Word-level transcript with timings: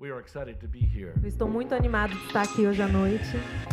We 0.00 0.12
are 0.12 0.20
excited 0.20 0.60
to 0.60 0.68
be 0.68 0.78
here. 0.78 1.12
Estou 1.24 1.48
muito 1.48 1.74
animado 1.74 2.14
de 2.14 2.26
estar 2.26 2.42
aqui 2.42 2.64
hoje 2.64 2.80
à 2.80 2.86
noite. 2.86 3.24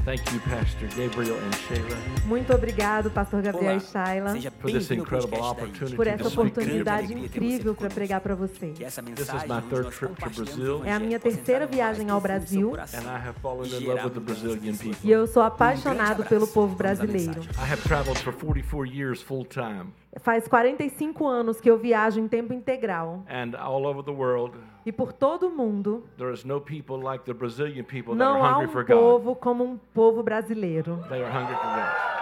Thank 0.03 0.23
you, 0.33 0.41
Pastor 0.49 0.89
Gabriel 0.89 1.37
and 1.37 1.51
Shayla, 1.51 2.25
Muito 2.25 2.51
obrigado, 2.51 3.11
Pastor 3.11 3.43
Gabriel 3.43 3.73
Olá, 3.73 3.75
e 3.75 3.79
Shayla, 3.79 4.51
for 4.59 4.71
this 4.71 4.89
incredible 4.89 5.39
opportunity 5.39 5.95
por 5.95 6.05
to 6.05 6.09
essa 6.09 6.27
oportunidade 6.27 7.09
você 7.09 7.13
incrível 7.13 7.75
para 7.75 7.91
pregar 7.91 8.21
para 8.21 8.33
vocês. 8.33 8.75
Que 8.75 8.83
essa 8.83 9.01
is 9.01 9.07
my 9.43 9.61
third 9.69 9.91
trip 9.91 10.15
to 10.15 10.29
Brazil. 10.31 10.83
É 10.83 10.93
a 10.93 10.99
minha 10.99 11.19
terceira 11.19 11.67
viagem 11.67 12.09
ao 12.09 12.19
Brasil. 12.19 12.73
And 12.73 13.03
I 13.03 13.19
have 13.19 13.39
fallen 13.39 13.67
in 13.71 13.85
love 13.85 14.05
with 14.05 14.13
the 14.15 14.19
Brazilian 14.19 14.75
people. 14.77 14.97
E 15.03 15.11
eu 15.11 15.27
sou 15.27 15.43
apaixonado 15.43 16.23
pelo 16.25 16.47
povo 16.47 16.75
brasileiro. 16.75 17.39
I 17.55 17.71
have 17.71 17.83
traveled 17.83 18.17
for 18.17 18.33
44 18.33 18.87
years 18.87 19.21
full 19.21 19.45
time 19.45 19.93
Faz 20.21 20.47
45 20.47 21.27
anos 21.27 21.59
que 21.59 21.69
eu 21.69 21.77
viajo 21.77 22.19
em 22.19 22.27
tempo 22.27 22.53
integral. 22.53 23.23
and 23.29 23.53
all 23.57 23.85
over 23.85 24.01
the 24.03 24.11
world. 24.11 24.57
E 24.85 24.91
por 24.91 25.11
todo 25.11 25.47
o 25.47 25.51
mundo, 25.51 26.03
There 26.17 26.31
is 26.31 26.45
no 26.45 26.61
people 26.61 26.97
like 26.97 27.25
the 27.25 27.33
Brazilian 27.33 27.83
people 27.83 28.15
that 28.15 28.23
não 28.23 28.41
are 28.41 28.53
há 28.53 28.53
hungry 28.57 28.67
um 28.67 28.71
for 28.71 28.83
God. 28.85 28.95
povo 28.97 29.35
como 29.35 29.63
um 29.63 29.77
povo 29.93 30.23
brasileiro. 30.23 31.03
They 31.09 31.21
are 31.23 31.31
hungry 31.31 31.55
for 31.55 31.65
God. 31.65 32.15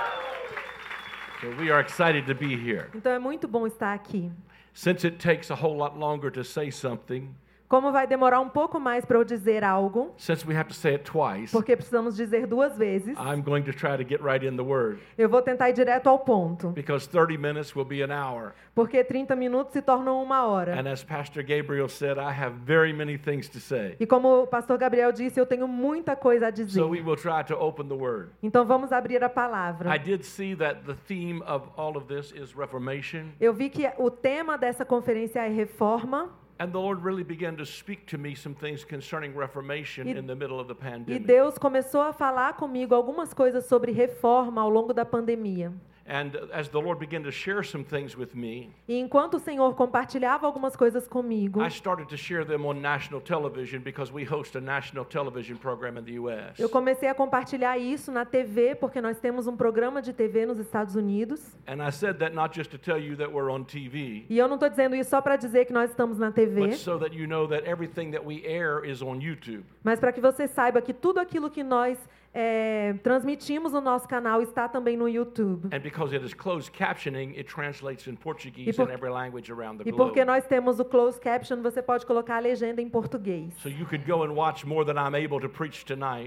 So 1.41 1.49
we 1.61 1.69
are 1.71 1.81
excited 1.81 2.25
to 2.25 2.33
be 2.33 2.55
here. 2.55 2.87
Então 2.95 3.11
é 3.11 3.19
muito 3.19 3.47
bom 3.47 3.67
estar 3.67 3.93
aqui. 3.93 4.31
Since 4.73 5.05
it 5.05 5.17
takes 5.17 5.51
a 5.51 5.55
whole 5.55 5.77
lot 5.77 5.95
longer 5.97 6.31
to 6.31 6.43
say 6.43 6.71
something, 6.71 7.29
Como 7.73 7.91
vai 7.91 8.05
demorar 8.05 8.39
um 8.39 8.49
pouco 8.49 8.79
mais 8.79 9.03
para 9.03 9.17
eu 9.17 9.23
dizer 9.23 9.63
algo, 9.63 10.13
since 10.15 10.47
we 10.47 10.55
have 10.55 10.67
to 10.69 10.75
say 10.75 10.93
it 10.93 11.03
twice, 11.03 11.51
porque 11.51 11.75
precisamos 11.75 12.15
dizer 12.15 12.45
duas 12.45 12.77
vezes, 12.77 13.17
I'm 13.17 13.41
going 13.41 13.63
to 13.63 13.73
try 13.73 13.97
to 13.97 14.07
get 14.07 14.21
right 14.21 14.45
in 14.45 14.55
the 14.55 14.63
word 14.63 14.99
eu 15.17 15.27
vou 15.27 15.41
tentar 15.41 15.71
ir 15.71 15.73
direto 15.73 16.07
ao 16.07 16.19
ponto. 16.19 16.69
because 16.69 17.07
30 17.07 17.35
minutes 17.35 17.75
will 17.75 17.83
be 17.83 18.03
an 18.03 18.11
hour. 18.11 18.53
Porque 18.75 19.03
30 19.03 19.35
minutos 19.35 19.73
se 19.73 19.81
tornam 19.81 20.21
uma 20.21 20.45
hora. 20.45 20.79
And 20.79 20.87
as 20.87 21.03
Pastor 21.03 21.41
Gabriel 21.41 21.89
said, 21.89 22.19
I 22.19 22.31
have 22.31 22.57
very 22.63 22.93
many 22.93 23.17
things 23.17 23.49
to 23.49 23.59
say. 23.59 23.95
E 23.99 24.05
como 24.05 24.43
o 24.43 24.45
pastor 24.47 24.77
Gabriel 24.77 25.11
disse, 25.11 25.39
eu 25.39 25.45
tenho 25.47 25.67
muita 25.67 26.15
coisa 26.15 26.49
a 26.49 26.51
dizer. 26.51 26.79
So 26.79 26.87
we 26.87 27.01
will 27.01 27.17
try 27.17 27.43
to 27.47 27.55
open 27.55 27.87
the 27.87 27.95
word. 27.95 28.29
Então 28.43 28.65
vamos 28.67 28.91
abrir 28.91 29.23
a 29.23 29.25
I 29.25 29.29
palavra. 29.29 29.97
did 29.97 30.23
see 30.23 30.55
that 30.57 30.81
the 30.85 30.93
theme 31.07 31.41
of 31.47 31.69
all 31.75 31.97
of 31.97 32.05
this 32.05 32.31
is 32.33 32.55
reformation. 32.55 33.31
Eu 33.41 33.51
vi 33.51 33.71
que 33.71 33.89
o 33.97 34.11
tema 34.11 34.59
dessa 34.59 34.85
conferência 34.85 35.39
é 35.39 35.49
reforma. 35.49 36.42
And 36.63 36.71
the 36.71 36.79
Lord 36.79 37.03
really 37.03 37.25
began 37.25 37.57
to 37.57 37.65
speak 37.65 38.05
to 38.07 38.17
me 38.17 38.35
some 38.35 38.55
things 38.55 38.85
concerning 38.85 39.35
reformation 39.35 40.07
E- 40.07 40.11
in 40.11 40.25
the 40.25 40.33
middle 40.33 40.61
of 40.61 40.67
the 40.69 40.73
E 40.73 40.75
pandemic. 40.75 41.27
Deus 41.27 41.57
começou 41.57 41.99
a 41.99 42.13
falar 42.13 42.53
comigo 42.53 42.95
algumas 42.95 43.33
coisas 43.33 43.65
sobre 43.65 43.91
reforma 43.91 44.61
ao 44.61 44.69
longo 44.69 44.93
da 44.93 45.03
pandemia. 45.03 45.73
And 46.05 46.35
as 46.51 46.67
the 46.67 46.79
Lord 46.81 46.99
began 46.99 47.23
to 47.23 47.31
share 47.31 47.63
some 47.63 47.85
things 47.85 48.17
with 48.17 48.35
me, 48.35 48.69
E 48.89 48.99
enquanto 48.99 49.35
o 49.35 49.39
Senhor 49.39 49.73
compartilhava 49.73 50.45
algumas 50.45 50.75
coisas 50.75 51.07
comigo, 51.07 51.61
I 51.61 51.69
started 51.69 52.09
to 52.09 52.17
share 52.17 52.43
them 52.43 52.65
on 52.65 52.81
national 52.81 53.21
television 53.21 53.79
because 53.81 54.11
we 54.11 54.25
host 54.25 54.57
a 54.57 54.61
national 54.61 55.05
television 55.05 55.55
program 55.57 55.97
in 55.97 56.03
the 56.03 56.19
U.S. 56.19 56.59
eu 56.61 56.67
comecei 56.67 57.07
a 57.07 57.15
compartilhar 57.15 57.77
isso 57.77 58.11
na 58.11 58.25
TV, 58.25 58.75
porque 58.75 58.99
nós 58.99 59.17
temos 59.17 59.47
um 59.47 59.55
programa 59.55 60.01
de 60.01 60.11
TV 60.11 60.45
nos 60.45 60.59
Estados 60.59 60.95
Unidos. 60.95 61.55
And 61.67 61.81
I 61.81 61.89
said 61.89 62.17
that 62.19 62.35
not 62.35 62.53
just 62.53 62.69
to 62.71 62.77
tell 62.77 62.99
you 62.99 63.15
that 63.15 63.31
we're 63.31 63.49
on 63.49 63.63
TV, 63.63 64.25
E 64.29 64.37
eu 64.37 64.47
não 64.49 64.55
estou 64.55 64.69
dizendo 64.69 64.97
isso 64.97 65.09
só 65.09 65.21
para 65.21 65.37
dizer 65.37 65.63
que 65.65 65.71
nós 65.71 65.89
estamos 65.89 66.17
na 66.19 66.31
TV, 66.33 66.67
but 66.67 66.73
so 66.75 66.99
that 66.99 67.15
you 67.15 67.25
know 67.25 67.47
that 67.47 67.65
everything 67.65 68.11
that 68.11 68.25
we 68.25 68.43
air 68.45 68.83
is 68.83 69.01
on 69.01 69.21
YouTube. 69.21 69.63
mas 69.81 70.01
para 70.01 70.11
que 70.11 70.19
você 70.19 70.49
saiba 70.49 70.81
que 70.81 70.91
tudo 70.93 71.19
aquilo 71.19 71.49
que 71.49 71.63
nós 71.63 71.97
é, 72.33 72.93
transmitimos 73.03 73.71
no 73.73 73.79
nosso 73.79 74.07
canal 74.07 74.41
está 74.41 74.67
também 74.67 74.97
no 74.97 75.07
YouTube. 75.07 75.67
And 75.71 75.79
because 75.81 76.15
it 76.15 76.25
is 76.25 76.33
closed 76.33 76.71
captioning, 76.71 77.29
it 77.37 77.43
translates 77.43 78.07
in 78.07 78.15
Portuguese 78.15 78.69
E 78.69 78.73
por- 78.73 78.89
and 78.89 78.93
every 78.93 79.11
language 79.11 79.51
around 79.51 79.83
the 79.83 79.89
E 79.89 79.93
porque 79.93 80.25
nós 80.25 80.45
temos 80.47 80.79
o 80.79 80.85
closed 80.85 81.21
caption, 81.21 81.61
você 81.61 81.81
pode 81.81 82.05
colocar 82.05 82.37
a 82.37 82.39
legenda 82.39 82.81
em 82.81 82.89
português. 82.89 83.53
So 83.55 83.69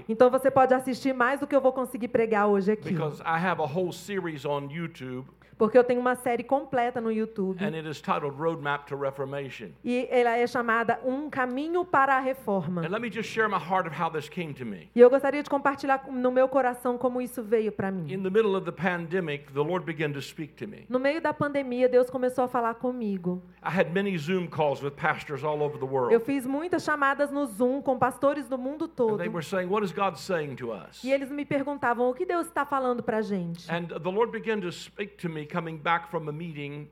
Então 0.07 0.29
você 0.29 0.49
pode 0.51 0.73
assistir 0.73 1.13
mais 1.13 1.39
do 1.41 1.47
que 1.47 1.55
eu 1.55 1.61
vou 1.61 1.73
conseguir 1.73 2.07
pregar 2.07 2.47
hoje 2.47 2.71
aqui. 2.71 2.89
because 2.93 3.21
I 3.21 3.37
have 3.37 3.61
a 3.61 3.65
whole 3.65 3.91
series 3.91 4.45
on 4.45 4.69
YouTube 4.71 5.27
Porque 5.57 5.77
eu 5.77 5.83
tenho 5.83 5.99
uma 5.99 6.15
série 6.15 6.43
completa 6.43 7.01
no 7.01 7.11
YouTube. 7.11 7.57
and 7.63 7.75
it 7.75 7.87
is 7.89 7.99
titled 7.99 8.35
Roadmap 8.37 8.85
to 8.87 8.95
Reformation. 8.95 9.69
E 9.83 10.07
ela 10.11 10.37
é 10.37 10.45
chamada 10.45 10.99
Um 11.03 11.29
Caminho 11.29 11.83
para 11.83 12.15
a 12.15 12.19
Reforma. 12.19 12.81
And 12.85 12.89
let 12.91 13.01
me 13.01 13.09
just 13.11 13.29
share 13.29 13.47
my 13.49 13.57
heart 13.57 13.87
of 13.87 13.99
how 13.99 14.09
this 14.11 14.29
came 14.29 14.53
to 14.53 14.65
me. 14.65 14.89
E 14.95 14.99
eu 14.99 15.09
gostaria 15.09 15.41
de 15.41 15.49
compartilhar 15.49 16.05
no 16.11 16.31
meu 16.31 16.47
coração 16.47 16.95
como 16.97 17.19
isso 17.19 17.41
veio 17.41 17.71
para 17.71 17.89
mim. 17.89 18.11
In 18.13 18.21
the 18.21 18.29
middle 18.29 18.55
of 18.55 18.65
the 18.65 18.71
pandemic, 18.71 19.51
the 19.53 19.61
Lord 19.63 19.83
began 19.85 20.11
to 20.13 20.21
speak 20.21 20.53
to 20.55 20.67
me. 20.67 20.85
No 20.89 20.99
meio 20.99 21.19
da 21.19 21.33
pandemia, 21.33 21.89
Deus 21.89 22.07
começou 22.09 22.43
a 22.43 22.47
falar 22.47 22.75
comigo. 22.75 23.41
I 23.63 23.69
had 23.69 23.91
many 23.91 24.15
Zoom 24.17 24.47
calls 24.47 24.83
with 24.83 24.91
pastors 24.91 25.43
all 25.43 25.63
over 25.63 25.79
the 25.79 25.85
Eu 25.85 25.91
world. 25.91 26.19
fiz 26.25 26.45
muitas 26.45 26.83
chamadas 26.83 27.31
no 27.31 27.47
Zoom 27.47 27.81
com 27.81 27.97
pastores 27.97 28.47
do 28.47 28.59
mundo 28.59 28.85
And 28.85 28.89
todo. 28.89 29.17
they 29.17 29.27
were 29.27 29.43
saying, 29.43 29.69
What 29.71 29.83
is 29.83 29.91
God 29.91 30.17
saying 30.17 30.55
to 30.57 30.71
us? 30.71 31.03
E 31.03 31.11
eles 31.11 31.31
me 31.31 31.43
perguntavam 31.45 32.07
o 32.09 32.13
que 32.13 32.25
Deus 32.27 32.45
está 32.45 32.63
falando 32.63 33.01
para 33.01 33.17
a 33.17 33.21
gente. 33.23 33.67
And 33.71 33.87
the 33.87 34.09
Lord 34.11 34.31
began 34.31 34.59
to 34.61 34.71
speak 34.71 35.17
to 35.17 35.27
me 35.29 35.46
coming 35.47 35.77
back 35.77 36.09
from 36.09 36.27
a 36.29 36.31
meeting. 36.31 36.87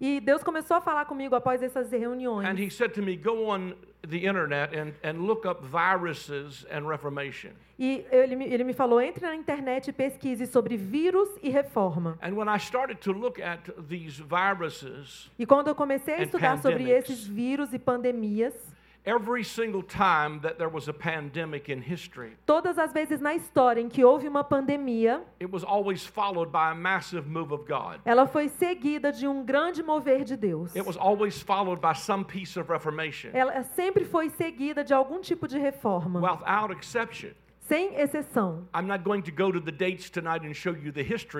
E 0.00 0.20
Deus 0.20 0.44
começou 0.44 0.76
a 0.76 0.80
falar 0.80 1.04
comigo 1.06 1.34
após 1.34 1.60
essas 1.62 1.90
reuniões. 1.90 2.48
And 2.48 2.58
He 2.58 2.70
said 2.70 2.92
to 2.94 3.02
me, 3.02 3.16
Go 3.16 3.48
on 3.50 3.74
the 4.08 4.26
internet 4.26 4.72
and, 4.76 4.92
and 5.02 5.26
look 5.26 5.44
up 5.44 5.64
viruses 5.64 6.64
and 6.70 6.86
reformation. 6.88 7.50
E 7.78 8.04
ele 8.10 8.36
me, 8.36 8.44
ele 8.46 8.64
me 8.64 8.72
falou: 8.72 9.00
entre 9.00 9.26
na 9.26 9.34
internet 9.34 9.88
e 9.88 9.92
pesquise 9.92 10.46
sobre 10.46 10.76
vírus 10.76 11.28
e 11.42 11.50
reforma. 11.50 12.16
And 12.22 12.34
when 12.34 12.48
I 12.48 12.58
started 12.58 13.00
to 13.02 13.12
look 13.12 13.40
at 13.40 13.70
these 13.88 14.20
viruses, 14.20 15.30
E 15.38 15.44
quando 15.44 15.68
eu 15.68 15.74
comecei 15.74 16.14
a 16.14 16.22
estudar 16.22 16.58
sobre 16.58 16.90
esses 16.90 17.26
vírus 17.26 17.72
e 17.72 17.78
pandemias, 17.78 18.54
every 19.04 19.42
single 19.42 19.82
time 19.82 20.40
that 20.40 20.58
there 20.58 20.68
was 20.68 20.88
a 20.88 20.92
pandemic 20.92 21.68
in 21.68 21.80
history, 21.80 22.36
todas 22.46 22.78
as 22.78 22.92
vezes 22.92 23.20
na 23.20 23.34
história 23.34 23.80
em 23.80 23.88
que 23.88 24.04
houve 24.04 24.26
uma 24.28 24.44
pandemia, 24.44 25.22
it 25.40 25.50
was 25.50 25.64
always 25.64 26.04
followed 26.04 26.50
by 26.50 26.70
a 26.70 26.74
massive 26.74 27.26
move 27.26 27.52
of 27.52 27.66
God. 27.66 28.00
ela 28.04 28.26
foi 28.26 28.48
seguida 28.48 29.12
de 29.12 29.26
um 29.26 29.44
grande 29.44 29.82
mover 29.82 30.24
de 30.24 30.36
Deus. 30.36 30.74
It 30.76 30.86
was 30.86 30.96
always 30.96 31.40
followed 31.40 31.80
by 31.80 31.94
some 31.94 32.24
piece 32.24 32.58
of 32.58 32.70
reformation, 32.70 33.30
Ela 33.34 33.62
sempre 33.62 34.04
foi 34.04 34.28
seguida 34.28 34.84
de 34.84 34.92
algum 34.92 35.20
tipo 35.20 35.48
de 35.48 35.58
reforma, 35.58 36.20
without 36.20 36.70
exception. 36.72 37.32
Sem 37.68 38.00
exceção. 38.00 38.66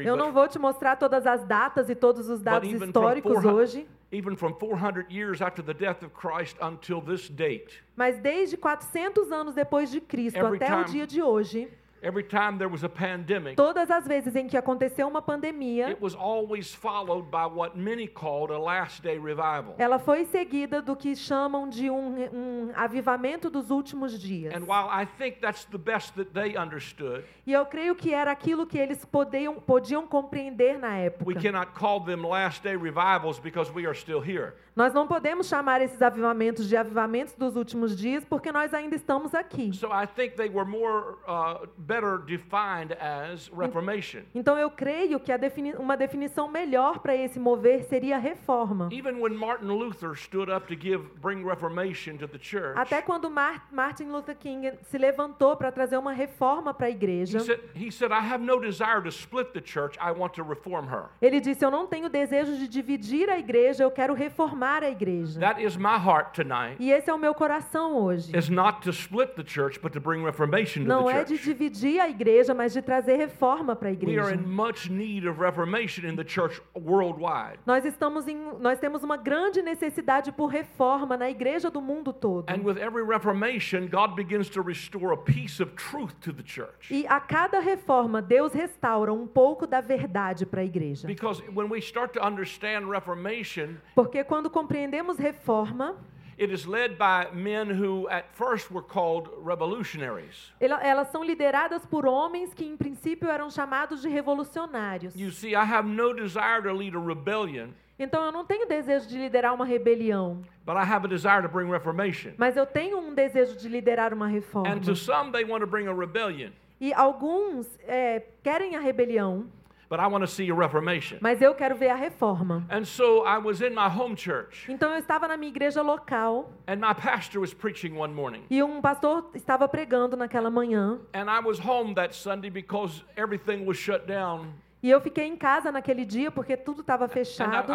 Eu 0.07 0.17
não 0.17 0.31
vou 0.31 0.47
te 0.47 0.59
mostrar 0.59 0.97
todas 0.97 1.27
as 1.27 1.43
datas 1.43 1.89
e 1.89 1.95
todos 1.95 2.29
os 2.29 2.43
dados 2.43 2.71
históricos 2.71 3.33
400 3.33 3.53
hoje, 3.53 3.89
even 4.13 4.37
from 4.37 4.53
400 4.53 5.07
years 5.11 5.41
after 5.41 5.65
the 5.65 5.73
death 5.73 6.03
of 6.03 6.13
Christ 6.15 6.57
until 6.61 7.01
this 7.01 7.31
date, 7.31 7.83
mas 7.97 8.19
desde 8.19 8.59
400 8.59 9.33
anos 9.33 9.55
depois 9.55 9.91
de 9.91 10.03
Cristo 10.03 10.39
até 10.39 10.77
o 10.77 10.85
dia 10.85 11.07
de 11.07 11.23
hoje, 11.23 11.71
every 12.03 12.23
time 12.23 12.59
there 12.59 12.69
was 12.69 12.85
a 12.85 12.89
pandemic, 12.89 13.57
todas 13.57 13.91
as 13.91 14.07
vezes 14.07 14.35
em 14.37 14.47
que 14.47 14.57
aconteceu 14.57 15.07
uma 15.09 15.21
pandemia, 15.23 15.91
it 15.91 16.01
was 16.01 16.15
always 16.15 16.75
followed 16.75 17.31
by 17.31 17.47
what 17.47 17.77
many 17.77 18.07
called 18.07 18.51
a 18.53 18.59
last 18.59 19.03
day 19.03 19.19
revival. 19.19 19.75
ela 19.79 19.99
foi 19.99 20.25
seguida 20.25 20.81
do 20.83 20.95
que 20.97 21.15
chamam 21.17 21.69
de 21.69 21.91
um, 21.91 22.15
um 22.33 22.73
avivamento 22.75 23.51
dos 23.51 23.71
últimos 23.71 24.19
dias. 24.19 24.55
And 24.55 24.65
while 24.67 24.89
I 24.91 25.07
think 25.19 25.41
that's 25.41 25.65
the 25.67 25.79
best 25.79 26.15
that 26.17 26.31
they 26.33 26.57
understood, 26.57 27.25
E 27.47 27.53
eu 27.53 27.65
creio 27.67 27.95
que 27.95 28.13
era 28.13 28.31
aquilo 28.31 28.67
que 28.67 28.79
eles 28.79 29.05
podiam, 29.05 29.55
podiam 29.61 30.07
compreender 30.07 30.79
na 30.79 30.89
we 30.97 31.07
época. 31.07 31.41
cannot 31.41 31.73
call 31.75 32.01
them 32.05 32.23
last 32.27 32.63
day 32.63 32.77
revivals 32.77 33.39
because 33.39 33.71
we 33.73 33.87
are 33.87 33.95
still 33.95 34.21
here. 34.21 34.55
Nós 34.79 34.95
não 34.95 35.09
podemos 35.09 35.49
chamar 35.49 35.81
esses 35.81 36.01
avivamentos 36.01 36.69
de 36.69 36.77
avivamentos 36.77 37.35
dos 37.35 37.57
últimos 37.57 37.97
dias 37.97 38.25
porque 38.25 38.53
nós 38.53 38.73
ainda 38.73 38.95
estamos 38.95 39.35
aqui. 39.35 39.73
So 39.73 39.89
I 39.89 40.07
think 40.07 40.37
they 40.37 40.49
were 40.49 40.65
more 40.65 41.17
uh, 41.27 41.67
better 41.77 42.19
defined 42.19 42.97
as 43.01 43.49
reformation. 43.49 44.21
Então 44.33 44.57
eu 44.57 44.71
creio 44.71 45.19
que 45.19 45.37
defini 45.37 45.73
uma 45.73 45.97
definição 45.97 46.47
melhor 46.47 47.01
para 47.01 47.17
esse 47.17 47.41
mover 47.41 47.83
seria 47.89 48.19
reforma. 48.19 48.89
Even 48.93 49.21
when 49.21 49.35
Martin 49.35 49.67
Luther 49.67 50.15
stood 50.15 50.49
up 50.49 50.69
to 50.69 50.81
give 50.81 51.03
bring 51.21 51.45
reformation 51.45 52.17
to 52.17 52.29
the 52.29 52.39
church, 52.39 52.79
Até 52.79 53.03
quando 53.03 53.29
Mar 53.29 53.67
Martin 53.73 54.05
Luther 54.05 54.37
King 54.37 54.75
se 54.83 54.97
levantou 54.97 55.57
para 55.57 55.73
trazer 55.73 55.97
uma 55.97 56.13
reforma 56.13 56.73
para 56.73 56.87
a 56.87 56.91
he 56.91 56.93
igreja, 56.93 57.41
said, 57.41 57.61
he 57.75 57.91
said, 57.91 58.13
I 58.13 58.21
have 58.21 58.45
no 58.45 58.61
desire 58.61 59.03
to 59.03 59.09
split 59.09 59.53
the 59.55 59.61
church, 59.61 59.99
I 59.99 60.13
want 60.13 60.35
to 60.35 60.45
reform 60.45 60.87
her. 60.87 61.07
ele 61.21 61.41
disse: 61.41 61.65
Eu 61.65 61.71
não 61.73 61.89
tenho 61.89 62.09
desejo 62.09 62.57
de 62.57 62.69
dividir 62.69 63.29
a 63.29 63.41
igreja, 63.41 63.83
eu 63.83 63.91
quero 63.91 64.15
reformar 64.15 64.68
a 64.83 64.91
igreja. 64.91 65.41
That 65.41 65.61
is 65.63 65.77
my 65.77 65.97
heart 65.99 66.35
tonight. 66.35 66.77
E 66.79 66.91
esse 66.93 67.09
é 67.11 67.15
o 67.15 67.19
meu 67.19 67.35
coração 67.35 67.97
hoje. 67.97 68.37
Is 68.37 68.49
not 68.49 68.81
to 68.83 68.91
split 68.91 69.35
the 69.35 69.45
church, 69.45 69.81
but 69.81 69.93
to 69.93 70.01
bring 70.01 70.23
reformation 70.25 70.83
to 70.83 70.89
Não 70.89 71.05
the 71.07 71.13
é 71.13 71.25
de 71.25 71.37
church. 71.37 71.45
dividir 71.45 72.01
a 72.01 72.09
igreja, 72.09 72.53
mas 72.55 72.73
de 72.73 72.83
trazer 72.83 73.17
reforma 73.17 73.75
para 73.75 73.89
a 73.89 73.93
We 73.93 74.19
are 74.19 74.33
igreja. 74.33 74.35
in 74.35 74.47
much 74.49 74.91
need 74.91 75.27
of 75.27 75.41
reformation 75.41 76.07
in 76.07 76.17
the 76.17 76.25
church 76.25 76.61
worldwide. 76.75 77.59
Nós 77.67 77.85
estamos 77.85 78.27
em, 78.29 78.37
nós 78.61 78.79
temos 78.79 79.03
uma 79.03 79.17
grande 79.17 79.63
necessidade 79.63 80.33
por 80.33 80.47
reforma 80.49 81.17
na 81.17 81.31
igreja 81.31 81.71
do 81.71 81.81
mundo 81.81 82.13
todo. 82.13 82.49
And 82.51 82.63
with 82.65 82.79
every 82.79 83.05
reformation, 83.05 83.89
God 83.89 84.15
begins 84.15 84.49
to 84.51 84.63
restore 84.63 85.13
a 85.13 85.17
piece 85.17 85.63
of 85.63 85.73
truth 85.77 86.15
to 86.21 86.33
the 86.33 86.43
church. 86.45 86.91
E 86.91 87.07
a 87.09 87.21
cada 87.21 87.61
reforma, 87.61 88.21
Deus 88.21 88.53
restaura 88.53 89.13
um 89.13 89.27
pouco 89.27 89.67
da 89.67 89.81
verdade 89.81 90.45
para 90.47 90.61
a 90.61 90.65
igreja. 90.65 91.07
Because 91.07 91.43
when 91.55 91.69
we 91.71 91.81
start 91.81 92.13
to 92.15 92.21
understand 92.25 92.89
reformation, 92.89 93.77
Porque 93.95 94.23
quando 94.25 94.48
compreendemos 94.51 95.19
reforma, 95.19 95.97
It 96.41 96.53
is 96.55 96.67
led 96.67 96.97
by 96.97 97.33
men 97.35 97.69
who 97.69 98.09
at 98.09 98.27
first 98.33 98.71
were 98.73 98.87
called 98.87 99.29
revolutionaries. 99.43 100.53
Ela- 100.61 100.81
Elas 100.83 101.09
são 101.09 101.25
lideradas 101.25 101.85
por 101.85 102.07
homens 102.07 102.55
que, 102.55 102.65
em 102.65 102.77
princípio, 102.77 103.29
eram 103.29 103.51
chamados 103.51 104.01
de 104.03 104.09
revolucionários. 104.09 105.15
You 105.17 105.31
see, 105.33 105.51
I 105.55 105.65
have 105.65 105.89
no 105.89 106.15
desire 106.15 106.63
to 106.63 106.73
lead 106.73 106.97
a 106.97 107.01
rebellion, 107.01 107.71
Então, 107.99 108.25
eu 108.25 108.31
não 108.31 108.45
tenho 108.45 108.69
desejo 108.69 109.09
de 109.09 109.19
liderar 109.19 109.53
uma 109.53 109.65
rebelião, 109.65 110.43
but 110.65 110.77
I 110.77 110.85
have 110.89 111.05
a 111.05 111.09
desire 111.09 111.43
to 111.43 111.49
bring 111.49 111.69
reformation. 111.69 112.31
mas 112.39 112.57
eu 112.57 112.65
tenho 112.65 112.97
um 112.99 113.13
desejo 113.13 113.57
de 113.57 113.69
liderar 113.69 114.15
uma 114.15 114.29
reforma. 114.29 114.69
And 114.73 114.79
to 114.83 114.95
some, 114.95 115.33
they 115.33 115.45
want 115.45 115.63
to 115.63 115.67
bring 115.67 115.89
a 115.89 115.93
rebellion, 115.93 116.51
E 116.81 116.93
alguns 116.95 117.67
é, 117.89 118.23
querem 118.45 118.77
a 118.77 118.81
rebelião, 118.81 119.47
but 119.89 119.99
I 120.01 120.07
want 120.07 120.23
to 120.23 120.27
see 120.31 120.49
a 120.51 120.55
reformation. 120.55 121.19
mas 121.21 121.41
eu 121.41 121.55
quero 121.55 121.75
ver 121.77 121.91
a 121.91 121.97
reforma. 121.97 122.65
And 122.71 122.85
so 122.85 123.25
I 123.25 123.39
was 123.39 123.61
in 123.63 123.75
my 123.75 123.89
home 123.89 124.15
church, 124.17 124.67
Então, 124.69 124.91
eu 124.93 124.99
estava 124.99 125.27
na 125.29 125.37
minha 125.37 125.51
igreja 125.51 125.83
local 125.83 126.51
and 126.67 126.77
my 126.81 126.93
pastor 126.95 127.41
was 127.41 127.55
preaching 127.55 127.97
one 127.97 128.13
morning. 128.15 128.43
e 128.51 128.63
um 128.63 128.81
pastor 128.81 129.31
estava 129.35 129.67
pregando 129.69 130.17
naquela 130.17 130.51
manhã. 130.51 130.99
And 131.15 131.31
I 131.31 131.41
was 131.41 131.59
home 131.59 131.95
that 131.95 132.15
Sunday 132.15 132.51
because 132.51 133.03
everything 133.17 133.65
was 133.67 133.77
shut 133.79 134.07
down, 134.07 134.53
E 134.83 134.89
eu 134.91 135.01
fiquei 135.01 135.25
em 135.25 135.37
casa 135.37 135.73
naquele 135.73 136.05
dia 136.05 136.31
porque 136.31 136.57
tudo 136.57 136.83
estava 136.83 137.09
fechado. 137.09 137.73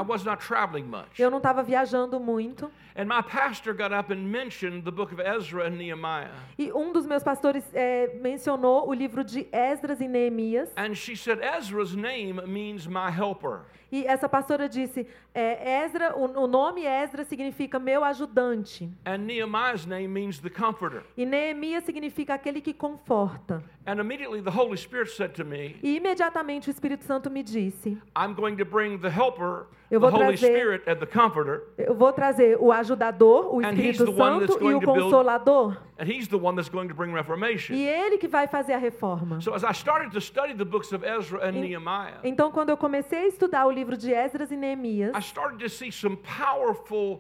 Eu 1.18 1.30
não 1.30 1.38
estava 1.38 1.62
viajando 1.62 2.20
muito. 2.20 2.72
And 2.96 3.06
my 3.06 3.24
pastor 3.24 3.74
got 3.74 3.92
up 3.92 4.14
and 4.14 4.30
mentioned 4.30 4.84
the 4.84 4.92
book 4.92 5.12
of 5.12 5.20
Ezra 5.20 5.68
and 5.68 5.78
Nehemiah. 5.78 6.30
E 6.58 6.72
um 6.72 6.94
dos 6.94 7.08
meus 7.08 7.24
pastores 7.24 7.64
é, 7.74 8.14
mencionou 8.22 8.88
o 8.88 8.94
livro 8.94 9.24
de 9.24 9.48
Esdras 9.52 10.00
e 10.00 10.08
Neemias. 10.08 10.72
And 10.78 10.94
she 10.94 11.16
said, 11.16 11.40
Ezra's 11.42 11.96
name 11.96 12.40
means 12.46 12.86
my 12.86 13.10
helper. 13.10 13.62
E 13.92 14.06
essa 14.08 14.28
pastora 14.28 14.68
disse: 14.68 15.08
é, 15.36 15.86
Esdra, 15.86 16.16
o, 16.16 16.44
o 16.44 16.48
nome 16.48 16.82
Esdra 16.84 17.24
significa 17.24 17.78
meu 17.78 18.04
ajudante. 18.04 18.92
And 19.06 19.20
Nehemiah's 19.20 19.86
name 19.86 20.08
means 20.08 20.40
the 20.40 20.50
comforter. 20.50 21.04
E 21.18 21.26
Neemias 21.26 21.84
significa 21.84 22.34
aquele 22.34 22.60
que 22.60 22.74
conforta. 22.74 23.64
And 23.86 24.00
immediately 24.00 24.42
the 24.42 24.50
Holy 24.50 24.78
Spirit 24.78 25.12
said 25.12 25.34
to 25.34 25.46
me, 25.46 25.78
E 25.84 25.98
imediatamente 25.98 26.70
o 26.70 26.72
Espírito 26.72 26.93
Santo 27.01 27.30
me 27.30 27.42
disse: 27.42 27.98
I'm 28.16 28.34
going 28.36 28.56
to 28.57 28.66
bring 28.66 29.00
the 29.00 29.10
helper, 29.10 29.66
Eu 29.90 30.00
the 30.00 30.10
vou 30.10 30.12
Holy 30.12 30.38
trazer- 30.38 30.48
Spirit, 30.54 30.84
and 30.88 30.95
the 31.00 31.06
comforter, 31.06 31.63
Eu 31.78 31.95
vou 31.95 32.12
trazer 32.13 32.57
o 32.60 32.72
ajudador, 32.72 33.54
o 33.56 33.60
And 33.60 33.72
he's 33.74 33.95
Espírito 34.00 34.06
the 34.06 34.18
Santo 34.18 34.63
e 34.72 34.74
o 34.75 34.81
Consolador. 34.81 35.78
and 35.98 36.06
he's 36.07 36.28
the 36.28 36.38
one 36.38 36.56
that's 36.56 36.69
going 36.69 36.88
to 36.88 36.94
bring 36.94 37.12
reformation. 37.13 37.74
E 37.75 37.88
ele 37.88 38.18
que 38.18 38.28
vai 38.28 38.48
fazer 38.48 38.74
a 38.74 38.78
reforma. 38.78 39.42
So 39.42 39.54
as 39.54 39.63
I 39.63 39.72
started 39.74 40.12
to 40.13 40.22
study 40.22 40.54
the 40.54 40.66
books 40.66 40.92
of 40.92 41.04
Ezra 41.06 41.40
and 41.48 41.54
Nehemiah, 41.54 42.19
Então, 42.24 42.51
quando 42.51 42.69
eu 42.69 42.78
comecei 42.78 43.19
a 43.24 43.28
estudar 43.28 43.66
o 43.66 43.72
livro 43.72 43.96
de 43.98 44.13
Esdras 44.13 44.51
e 44.51 44.56
Neemias, 44.56 45.16
I 45.16 45.19
started 45.22 45.60
to 45.63 45.69
see 45.69 45.92
some 45.92 46.18
powerful 46.18 47.19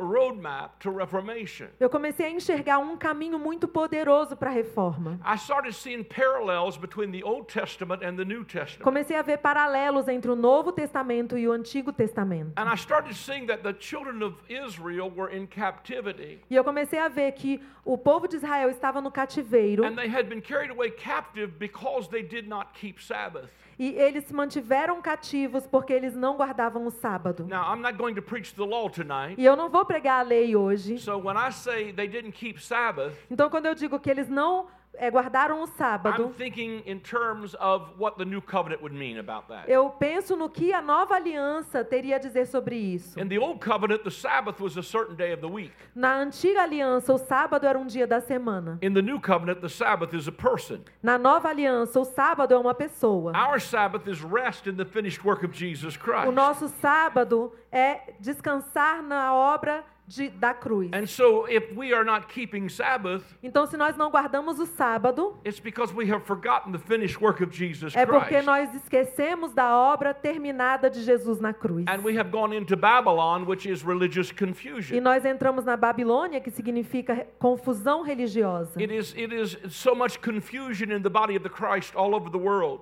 roadmap 0.00 0.78
to 0.80 0.90
reformation. 0.90 1.68
eu 1.80 1.90
comecei 1.90 2.26
a 2.26 2.30
enxergar 2.30 2.78
um 2.78 2.96
caminho 2.96 3.38
muito 3.38 3.66
poderoso 3.66 4.36
para 4.36 4.50
a 4.50 4.52
reforma. 4.52 5.18
I 5.24 5.36
started 5.36 5.74
seeing 5.74 6.04
parallels 6.04 6.76
between 6.76 7.10
the 7.10 7.24
Old 7.24 7.46
Testament 7.52 8.04
and 8.04 8.16
the 8.16 8.24
New 8.24 8.44
Testament. 8.44 8.82
Comecei 8.82 9.16
a 9.16 9.22
ver 9.22 9.38
paralelos 9.38 10.08
entre 10.08 10.30
o 10.30 10.36
Novo 10.36 10.72
Testamento 10.72 11.36
e 11.36 11.46
o 11.48 11.52
Antigo 11.52 11.92
Testamento. 11.92 12.52
And 12.56 12.68
I 12.72 12.76
started 12.76 13.14
seeing 13.14 13.46
that 13.46 13.62
the 13.62 13.72
children 13.72 14.22
of 14.22 14.34
Israel 14.48 15.10
were 15.10 15.34
in 15.34 15.46
captivity 15.46 16.40
E 16.50 16.54
eu 16.56 16.64
comecei 16.64 16.98
a 16.98 17.08
ver 17.08 17.32
que 17.32 17.60
o 17.84 17.98
povo 17.98 18.28
de 18.28 18.36
Israel 18.36 18.70
estava 18.70 19.00
no 19.00 19.10
cativeiro 19.10 19.84
and 19.84 19.96
they 19.96 20.08
had 20.08 20.28
been 20.28 20.40
carried 20.40 20.70
away 20.70 20.90
captive 20.90 21.58
because 21.58 22.08
they 22.08 22.22
did 22.22 22.48
not 22.48 22.72
keep 22.74 23.00
Sabbath. 23.00 23.50
E 23.82 23.98
eles 23.98 24.24
se 24.26 24.32
mantiveram 24.32 25.02
cativos 25.02 25.66
porque 25.66 25.92
eles 25.92 26.14
não 26.14 26.36
guardavam 26.36 26.86
o 26.86 26.90
sábado. 26.92 27.44
Now, 27.48 27.74
I'm 27.74 27.82
not 27.82 27.98
going 27.98 28.14
to 28.14 28.22
preach 28.22 28.54
the 28.54 28.64
law 28.64 28.88
tonight. 28.88 29.34
E 29.36 29.44
eu 29.44 29.56
não 29.56 29.68
vou 29.68 29.84
pregar 29.84 30.20
a 30.20 30.22
lei 30.22 30.54
hoje. 30.54 30.98
So 31.00 31.16
when 31.18 31.36
I 31.36 31.50
say 31.50 31.92
they 31.92 32.06
didn't 32.06 32.30
keep 32.32 32.60
Sabbath, 32.62 33.12
Então, 33.28 33.50
quando 33.50 33.66
eu 33.66 33.74
digo 33.74 33.98
que 33.98 34.08
eles 34.08 34.28
não 34.28 34.68
eh, 34.94 35.10
guardaram 35.10 35.62
o 35.62 35.66
sábado, 35.66 36.32
thinking 36.36 36.82
in 36.86 36.98
terms 37.00 37.54
of 37.54 37.92
what 37.98 38.16
the 38.18 38.24
new 38.24 38.40
covenant 38.40 38.82
would 38.82 38.94
mean 38.94 39.18
about 39.18 39.48
that. 39.48 39.70
eu 39.70 39.88
penso 39.90 40.36
no 40.36 40.48
que 40.48 40.72
a 40.72 40.80
nova 40.82 41.14
aliança 41.14 41.84
teria 41.84 42.16
a 42.16 42.18
dizer 42.18 42.46
sobre 42.46 42.76
isso. 42.76 43.18
In 43.18 43.28
the 43.28 43.38
old 43.38 43.60
covenant, 43.60 44.04
the 44.04 44.10
Sabbath 44.10 44.60
was 44.60 44.76
a 44.76 44.82
certain 44.82 45.16
day 45.16 45.32
of 45.32 45.40
the 45.40 45.48
week. 45.48 45.72
Na 45.94 46.16
antiga 46.16 46.62
aliança, 46.62 47.12
o 47.12 47.18
sábado 47.18 47.66
era 47.66 47.78
um 47.78 47.86
dia 47.86 48.06
da 48.06 48.20
semana. 48.20 48.78
In 48.82 48.92
the 48.92 49.02
new 49.02 49.20
covenant, 49.20 49.60
the 49.60 49.68
Sabbath 49.68 50.14
is 50.14 50.28
a 50.28 50.32
person. 50.32 50.80
Na 51.02 51.18
nova 51.18 51.48
aliança, 51.48 51.98
o 51.98 52.04
sábado 52.04 52.52
é 52.52 52.58
uma 52.58 52.74
pessoa. 52.74 53.32
Our 53.34 53.60
Sabbath 53.60 54.08
is 54.08 54.20
rest 54.22 54.66
in 54.66 54.76
the 54.76 54.84
finished 54.84 55.24
work 55.24 55.44
of 55.44 55.56
Jesus 55.56 55.96
Christ. 55.96 56.28
O 56.28 56.32
nosso 56.32 56.68
sábado 56.68 57.52
é 57.70 58.14
descansar 58.20 59.02
na 59.02 59.34
obra 59.34 59.84
de, 60.06 60.28
da 60.30 60.52
cruz. 60.52 60.90
And 60.92 61.06
so, 61.06 61.46
if 61.48 61.72
we 61.76 61.92
are 61.94 62.04
not 62.04 62.26
keeping 62.28 62.68
Sabbath, 62.68 63.24
Então, 63.42 63.66
se 63.66 63.76
nós 63.76 63.96
não 63.96 64.10
guardamos 64.10 64.58
o 64.58 64.66
sábado, 64.66 65.36
it's 65.44 65.60
because 65.60 65.94
we 65.94 66.10
have 66.10 66.24
forgotten 66.24 66.72
the 66.72 66.78
finished 66.78 67.22
work 67.22 67.42
of 67.42 67.54
Jesus 67.56 67.94
é 67.94 68.04
porque 68.04 68.34
Christ. 68.34 68.46
nós 68.46 68.74
esquecemos 68.74 69.52
da 69.52 69.76
obra 69.76 70.12
terminada 70.12 70.90
de 70.90 71.02
Jesus 71.02 71.40
na 71.40 71.52
cruz. 71.52 71.84
And 71.86 72.02
we 72.02 72.18
have 72.18 72.30
gone 72.30 72.54
into 72.56 72.76
Babylon, 72.76 73.44
which 73.46 73.68
is 73.68 73.82
religious 73.82 74.30
E 74.30 74.34
confusion. 74.34 75.00
nós 75.00 75.24
entramos 75.24 75.64
na 75.64 75.76
Babilônia, 75.76 76.40
que 76.40 76.50
significa 76.50 77.26
confusão 77.38 78.02
religiosa. 78.02 78.80
It 78.80 78.92
is, 78.92 79.14
it 79.16 79.32
is 79.34 79.58
so. 79.72 79.92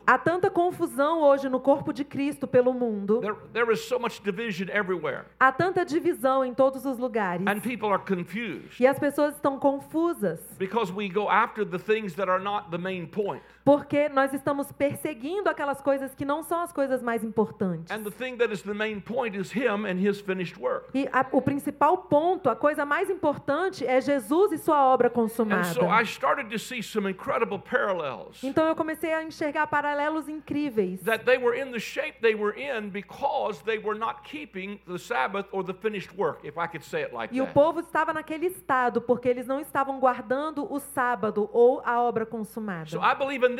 Há 0.06 0.18
tanta 0.18 0.50
confusão 0.50 1.22
hoje 1.22 1.48
no 1.48 1.60
corpo 1.60 1.92
de 1.92 2.04
Cristo 2.04 2.46
pelo 2.46 2.72
mundo. 2.72 3.20
There, 3.20 3.36
there 3.52 3.72
is 3.72 3.80
so 3.86 3.98
much 3.98 4.22
division 4.22 4.68
everywhere, 4.70 5.24
Há 5.38 5.52
tanta 5.52 5.84
divisão 5.84 6.44
em 6.44 6.54
todos 6.54 6.84
os 6.84 6.98
lugares. 6.98 7.09
And 7.46 7.62
people 7.62 7.88
are 7.88 7.98
confused. 7.98 8.80
E 8.80 8.86
as 8.86 8.98
pessoas 8.98 9.34
estão 9.34 9.58
confusas. 9.58 10.40
Because 10.58 10.92
we 10.92 11.08
go 11.08 11.28
after 11.28 11.64
the 11.64 11.78
things 11.78 12.14
that 12.14 12.28
are 12.28 12.42
not 12.42 12.70
the 12.70 12.78
main 12.78 13.06
point. 13.06 13.42
Porque 13.70 14.08
nós 14.08 14.34
estamos 14.34 14.72
perseguindo 14.72 15.48
aquelas 15.48 15.80
coisas 15.80 16.12
que 16.12 16.24
não 16.24 16.42
são 16.42 16.58
as 16.60 16.72
coisas 16.72 17.00
mais 17.00 17.22
importantes. 17.22 17.88
And 17.88 18.02
the 18.02 18.10
thing 18.10 18.36
that 18.38 18.52
is 18.52 18.62
the 18.62 18.74
main 18.74 19.00
point 19.00 19.38
is 19.38 19.52
Him 19.54 19.86
and 19.86 19.94
His 20.00 20.20
finished 20.20 20.58
work. 20.60 20.88
E 20.92 21.08
a- 21.12 21.24
o 21.30 21.40
principal 21.40 21.98
ponto, 21.98 22.50
a 22.50 22.56
coisa 22.56 22.84
mais 22.84 23.08
importante 23.08 23.86
é 23.86 24.00
Jesus 24.00 24.50
e 24.50 24.58
sua 24.58 24.84
obra 24.92 25.08
consumada. 25.08 25.62
so 25.72 25.82
I 25.88 26.02
started 26.04 26.50
to 26.50 26.58
see 26.58 26.82
some 26.82 27.08
incredible 27.08 27.60
parallels 27.60 28.42
Então 28.42 28.66
eu 28.66 28.74
comecei 28.74 29.12
a 29.14 29.22
enxergar 29.22 29.68
paralelos 29.68 30.28
incríveis. 30.28 31.00
that 31.04 31.24
they 31.24 31.38
were 31.38 31.56
in 31.56 31.70
the 31.70 31.78
shape 31.78 32.18
they 32.20 32.34
were 32.34 32.58
in 32.60 32.88
because 32.90 33.62
they 33.62 33.78
were 33.78 33.96
not 33.96 34.22
keeping 34.24 34.80
the 34.88 34.98
Sabbath 34.98 35.46
or 35.52 35.62
the 35.64 35.74
finished 35.74 36.10
work, 36.18 36.40
if 36.44 36.58
I 36.58 36.66
could 36.66 36.82
say 36.84 37.02
it 37.04 37.14
like 37.14 37.32
E 37.32 37.40
o 37.40 37.44
that. 37.44 37.54
povo 37.54 37.78
estava 37.78 38.12
naquele 38.12 38.46
estado 38.46 39.00
porque 39.00 39.28
eles 39.28 39.46
não 39.46 39.60
estavam 39.60 40.00
guardando 40.00 40.66
o 40.68 40.80
sábado 40.80 41.48
ou 41.52 41.80
a 41.84 42.00
obra 42.02 42.26
consumada. 42.26 42.86
So 42.86 42.98
I 43.00 43.14
believe 43.14 43.46
in 43.46 43.54
this 43.54 43.59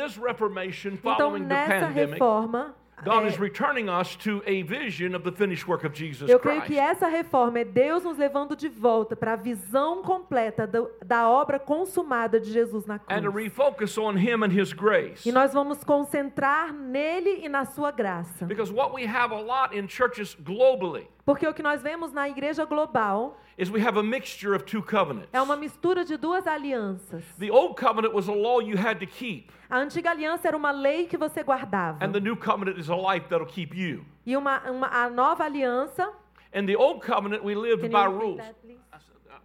Então 0.93 1.15
following 1.17 1.41
the 1.43 1.47
nessa 1.53 1.87
pandemic, 1.87 2.13
reforma, 2.13 2.75
God 3.03 3.23
é, 3.23 3.27
is 3.29 3.37
returning 3.39 3.89
us 3.89 4.15
to 4.17 4.43
a 4.45 4.61
vision 4.61 5.15
of 5.15 5.23
the 5.23 5.31
finished 5.31 5.67
work 5.67 5.83
of 5.83 5.95
Jesus 5.97 6.29
eu 6.29 6.39
creio 6.39 6.61
Christ. 6.61 6.67
que 6.71 6.79
essa 6.79 7.07
reforma 7.07 7.59
é 7.59 7.63
Deus 7.65 8.03
nos 8.03 8.15
levando 8.15 8.55
de 8.55 8.69
volta 8.69 9.15
para 9.15 9.33
a 9.33 9.35
visão 9.35 10.03
completa 10.03 10.67
do- 10.67 10.87
da 11.03 11.27
obra 11.27 11.57
consumada 11.57 12.39
de 12.39 12.51
Jesus 12.51 12.85
na 12.85 12.99
And 13.09 13.21
to 13.23 13.31
cruz. 13.31 13.43
refocus 13.45 13.97
on 13.97 14.17
Him 14.17 14.43
and 14.43 14.51
His 14.53 14.71
grace. 14.71 15.27
E 15.27 15.31
nós 15.31 15.51
vamos 15.51 15.83
concentrar 15.83 16.71
nele 16.71 17.43
e 17.43 17.49
na 17.49 17.65
sua 17.65 17.89
graça. 17.89 18.45
Because 18.45 18.71
what 18.71 18.93
we 18.93 19.03
have 19.07 19.33
a 19.33 19.39
lot 19.41 19.75
in 19.75 19.87
churches 19.87 20.35
globally 20.35 21.07
Porque 21.31 21.47
o 21.47 21.53
que 21.53 21.63
nós 21.63 21.81
vemos 21.81 22.11
na 22.11 22.27
igreja 22.27 22.65
global 22.65 23.37
is 23.57 23.69
we 23.69 23.79
have 23.81 23.97
a 23.97 24.03
mixture 24.03 24.53
of 24.53 24.65
two 24.65 24.83
covenants. 24.83 25.29
é 25.31 25.41
uma 25.41 25.55
mistura 25.55 26.03
de 26.03 26.17
duas 26.17 26.45
alianças. 26.45 27.23
The 27.39 27.49
old 27.49 27.75
covenant 27.79 28.13
was 28.13 28.27
a 28.27 28.33
law 28.33 28.59
you 28.61 28.77
had 28.77 28.99
to 28.99 29.07
keep, 29.07 29.49
A 29.69 29.77
antiga 29.77 30.09
aliança 30.11 30.49
era 30.49 30.57
uma 30.57 30.71
lei 30.71 31.05
que 31.07 31.17
você 31.17 31.41
guardava. 31.41 32.03
and 32.05 32.11
the 32.11 32.19
new 32.19 32.35
covenant 32.35 32.77
is 32.77 32.89
a 32.89 32.95
life 32.95 33.29
that'll 33.29 33.47
keep 33.47 33.73
you. 33.73 34.03
E 34.25 34.35
uma, 34.35 34.59
uma- 34.69 34.87
a 34.89 35.09
nova 35.09 35.45
aliança. 35.45 36.11
In 36.53 36.65
the 36.65 36.75
old 36.75 36.99
covenant, 37.05 37.43
we 37.45 37.55
lived 37.55 37.87
by 37.89 38.05
rules. 38.07 38.37
that, 38.37 38.55
please? 38.61 38.79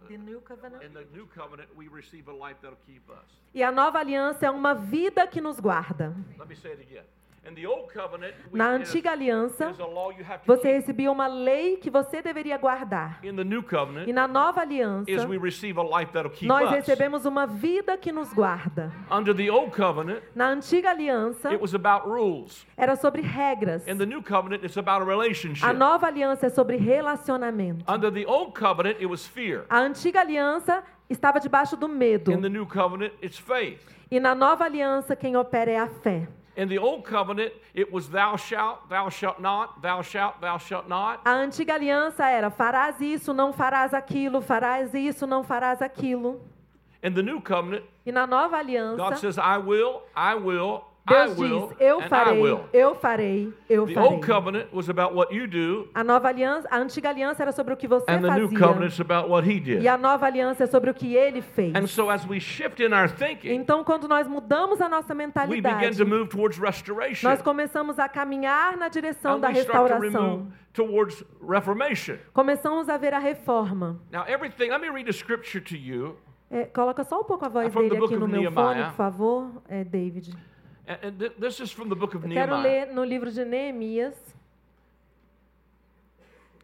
The 0.09 0.17
new 0.17 0.39
covenant. 0.41 0.83
In 0.85 0.93
the 0.93 1.05
new 1.13 1.25
covenant, 1.27 1.69
we 1.77 1.87
receive 1.89 2.29
a 2.29 2.33
life 2.33 2.57
that'll 2.61 2.77
keep 2.85 3.09
us. 3.09 3.27
E 3.53 3.61
a 3.63 3.71
nova 3.71 3.99
aliança 3.99 4.45
é 4.45 4.49
uma 4.51 4.73
vida 4.73 5.25
que 5.27 5.39
nos 5.41 5.57
guarda. 5.59 6.13
Let 6.37 6.47
me 6.49 6.55
say 6.55 6.71
it 6.71 6.81
again. 6.81 7.03
In 7.47 7.55
the 7.55 7.65
old 7.65 7.87
covenant, 7.93 8.33
we, 8.51 8.57
Na 8.57 8.71
antiga 8.71 9.11
aliança, 9.11 9.73
você 10.45 10.73
recebia 10.73 11.09
uma 11.09 11.27
lei 11.27 11.77
que 11.77 11.89
você 11.89 12.21
deveria 12.21 12.57
guardar. 12.57 13.23
In 13.23 13.37
the 13.37 13.43
new 13.45 13.61
E 13.61 13.63
covenant, 13.63 14.07
na 14.09 14.27
nova 14.27 14.59
aliança, 14.61 15.09
is 15.09 15.23
we 15.23 15.37
receive 15.37 15.79
a 15.79 15.83
life 15.83 16.11
that'll 16.11 16.29
keep 16.29 16.45
nós 16.45 16.65
us. 16.65 16.71
recebemos 16.75 17.25
uma 17.25 17.47
vida 17.47 17.97
que 17.97 18.11
nos 18.11 18.33
guarda. 18.33 18.91
Under 19.09 19.33
the 19.33 19.49
old 19.49 19.71
covenant, 19.71 20.21
Na 20.35 20.49
antiga 20.49 20.89
aliança, 20.89 21.49
it 21.49 21.61
was 21.61 21.73
about 21.73 22.05
rules. 22.05 22.67
era 22.75 22.97
sobre 22.97 23.21
regras. 23.21 23.87
In 23.87 23.97
the 23.97 24.05
new 24.05 24.21
covenant, 24.21 24.65
it's 24.65 24.77
about 24.77 24.97
a 25.61 25.73
nova 25.73 26.07
aliança 26.07 26.47
é 26.47 26.49
sobre 26.49 26.75
relacionamento. 26.75 27.85
Under 27.89 28.11
the 28.11 28.25
old 28.27 28.59
covenant, 28.59 28.97
it 28.97 29.05
was 29.05 29.25
fear. 29.25 29.65
A 29.69 29.79
antiga 29.79 30.19
aliança 30.19 30.83
estava 31.09 31.39
debaixo 31.39 31.77
do 31.77 31.87
medo. 31.87 32.29
In 32.29 32.41
the 32.41 32.49
new 32.49 32.65
covenant, 32.65 33.13
it's 33.23 33.37
faith. 33.37 33.79
E 34.11 34.19
na 34.19 34.35
nova 34.35 34.65
aliança, 34.65 35.15
quem 35.15 35.37
opera 35.37 35.71
é 35.71 35.77
a 35.77 35.87
fé. 35.87 36.27
In 36.57 36.67
the 36.67 36.79
old 36.79 37.03
covenant, 37.03 37.53
it 37.75 37.93
was 37.93 38.09
thou 38.09 38.35
shalt, 38.35 38.89
thou 38.89 39.09
shalt 39.09 39.39
not, 39.39 39.79
thou 39.79 40.01
shalt, 40.01 40.41
thou 40.41 40.57
shalt 40.57 40.89
not. 40.89 41.21
A 41.23 41.29
antiga 41.31 41.75
aliança 41.75 42.25
era: 42.25 42.49
farás 42.49 42.99
isso, 42.99 43.31
não 43.31 43.53
farás 43.53 43.93
aquilo, 43.93 44.41
farás 44.41 44.91
isso, 44.95 45.27
não 45.27 45.43
farás 45.43 45.83
aquilo. 45.83 46.41
In 47.03 47.13
the 47.13 47.21
new 47.21 47.39
covenant, 47.39 47.83
E 48.03 48.11
na 48.11 48.25
nova 48.25 48.57
God 48.57 48.65
aliança, 48.65 49.15
says, 49.17 49.37
I 49.37 49.59
will, 49.59 50.01
I 50.15 50.33
will, 50.33 50.83
Deus 51.07 51.37
will, 51.37 51.67
diz: 51.69 51.77
eu 51.79 52.01
farei, 52.01 52.41
eu 52.73 52.95
farei, 52.95 53.53
eu 53.69 53.85
The 53.87 53.93
farei. 53.93 54.09
old 54.11 54.25
covenant 54.27 54.67
was 54.73 54.89
about 54.89 55.15
what 55.15 55.33
you 55.33 55.47
do, 55.47 55.87
A 55.93 56.03
nova 56.03 56.27
aliança, 56.27 56.67
a 56.69 56.77
antiga 56.77 57.09
aliança 57.09 57.41
era 57.43 57.51
sobre 57.51 57.73
o 57.73 57.77
que 57.77 57.87
você 57.87 58.05
and 58.11 58.21
the 58.21 58.29
new 58.35 58.49
fazia. 58.49 58.59
covenant 58.67 58.91
is 58.93 58.99
about 58.99 59.29
what 59.29 59.47
He 59.49 59.57
E 59.57 59.59
did. 59.59 59.87
a 59.87 59.97
nova 59.97 60.25
aliança 60.25 60.63
é 60.65 60.67
sobre 60.67 60.89
o 60.89 60.93
que 60.93 61.15
ele 61.15 61.41
fez. 61.41 61.73
And 61.75 61.87
so 61.87 62.09
as 62.09 62.25
we 62.27 62.39
shift 62.39 62.81
in 62.83 62.93
our 62.93 63.07
thinking, 63.09 63.53
Então, 63.53 63.83
quando 63.83 64.07
nós 64.07 64.27
mudamos 64.27 64.81
a 64.81 64.89
nossa 64.89 65.13
we 65.13 65.17
begin 65.17 65.27
mentalidade, 65.27 65.97
to 65.97 66.05
move 66.05 66.27
towards 66.29 66.57
restoration. 66.59 67.27
nós 67.29 67.41
começamos 67.41 67.97
a 67.99 68.09
caminhar 68.09 68.75
na 68.77 68.87
direção 68.89 69.39
da 69.39 69.49
restauração. 69.49 70.47
towards 70.73 71.23
reformation. 71.41 72.17
Começamos 72.33 72.87
a 72.89 72.97
ver 72.97 73.13
a 73.13 73.19
reforma. 73.19 73.99
Now, 74.11 74.25
everything, 74.27 74.69
let 74.69 74.79
me 74.81 74.89
read 74.89 75.09
a 75.09 75.13
scripture 75.13 75.61
to 75.63 75.75
you. 75.75 76.15
É, 76.49 76.65
coloca 76.65 77.03
só 77.03 77.19
um 77.19 77.23
pouco 77.23 77.43
a 77.45 77.49
voz 77.49 77.73
dele 77.73 77.97
aqui 77.97 78.15
no 78.15 78.27
meu 78.27 78.39
Nehemiah. 78.41 78.51
fone, 78.53 78.83
por 78.85 78.93
favor, 78.93 79.47
é, 79.67 79.83
David. 79.83 80.33
And, 80.87 80.97
and 81.03 81.19
th- 81.19 81.33
this 81.37 81.59
is 81.59 81.71
from 81.71 81.89
the 81.89 81.95
book 81.95 82.15
of 82.15 82.23
Eu 82.23 82.29
quero 82.31 82.57
Nehemiah. 82.57 82.85
ler 82.85 82.93
no 82.93 83.03
livro 83.03 83.29
de 83.29 83.43
Neemias. 83.43 84.15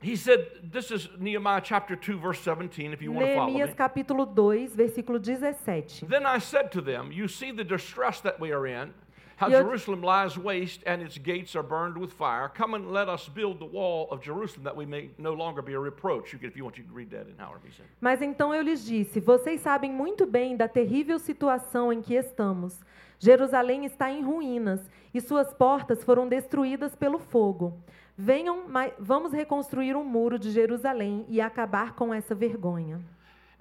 He 0.01 0.17
said, 0.17 0.47
this 0.61 0.91
is 0.91 1.07
Nehemiah 1.17 1.61
chapter 1.63 1.95
2, 1.95 2.17
verse 2.19 2.39
17, 2.41 2.91
if 2.91 3.01
you 3.01 3.13
want 3.13 3.25
to 3.25 3.35
follow 3.35 3.51
me. 3.53 3.59
Neemias 3.59 3.73
capítulo 3.73 4.25
2, 4.35 4.69
versículo 4.75 5.17
17. 5.23 6.07
Then 6.09 6.25
I 6.25 6.39
said 6.39 6.71
to 6.73 6.81
them, 6.81 7.09
You 7.11 7.29
see 7.29 7.51
the 7.51 7.63
distress 7.63 8.19
that 8.21 8.37
we 8.37 8.51
are 8.51 8.67
in, 8.67 8.93
how 9.37 9.47
eu- 9.47 9.61
Jerusalem 9.63 10.01
lies 10.01 10.37
waste 10.37 10.81
and 10.85 11.01
its 11.01 11.17
gates 11.17 11.55
are 11.55 11.63
burned 11.63 11.97
with 11.97 12.11
fire. 12.11 12.49
Come 12.53 12.73
and 12.73 12.91
let 12.91 13.07
us 13.07 13.29
build 13.29 13.59
the 13.59 13.65
wall 13.65 14.09
of 14.11 14.21
Jerusalem 14.21 14.65
that 14.65 14.75
we 14.75 14.85
may 14.85 15.09
no 15.17 15.31
longer 15.33 15.61
be 15.61 15.71
a 15.73 15.79
reproach. 15.79 16.33
You 16.33 16.39
can, 16.39 16.49
if 16.49 16.57
you 16.57 16.65
want, 16.65 16.77
you 16.77 16.83
can 16.83 16.93
read 16.93 17.09
that 17.11 17.27
in 17.29 17.37
Howard. 17.39 17.61
He 17.65 17.71
said. 17.71 17.85
Mas 18.01 18.21
então 18.21 18.53
eu 18.53 18.61
lhes 18.61 18.85
disse: 18.85 19.21
Vocês 19.21 19.61
sabem 19.61 19.89
muito 19.91 20.25
bem 20.25 20.57
da 20.57 20.67
terrível 20.67 21.17
situação 21.17 21.93
em 21.93 22.01
que 22.01 22.13
estamos. 22.13 22.77
Jerusalém 23.23 23.85
está 23.85 24.11
em 24.11 24.21
ruínas 24.21 24.81
e 25.13 25.21
suas 25.21 25.53
portas 25.53 26.03
foram 26.03 26.27
destruídas 26.27 26.93
pelo 26.93 27.17
fogo. 27.17 27.81
Venham, 28.17 28.65
vamos 28.99 29.31
reconstruir 29.31 29.95
um 29.95 30.03
muro 30.03 30.37
de 30.37 30.51
Jerusalém 30.51 31.25
e 31.29 31.39
acabar 31.39 31.93
com 31.93 32.13
essa 32.13 32.35
vergonha. 32.35 32.99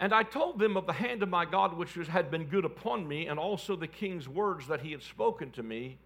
And 0.00 0.12
I 0.12 0.24
told 0.24 0.58
them 0.58 0.76
of 0.76 0.86
the 0.88 0.92
hand 0.92 1.22
of 1.22 1.30
my 1.30 1.46
God 1.46 1.78
which 1.78 1.96
had 2.10 2.28
been 2.28 2.44
good 2.44 2.64
upon 2.64 3.06
me, 3.06 3.28
and 3.28 3.38
also 3.38 3.76
the 3.76 3.86
king's 3.86 4.26
words 4.26 4.66
that 4.66 4.84
he 4.84 4.90
had 4.90 5.00
spoken 5.04 5.52
to 5.52 5.62
me. 5.62 5.96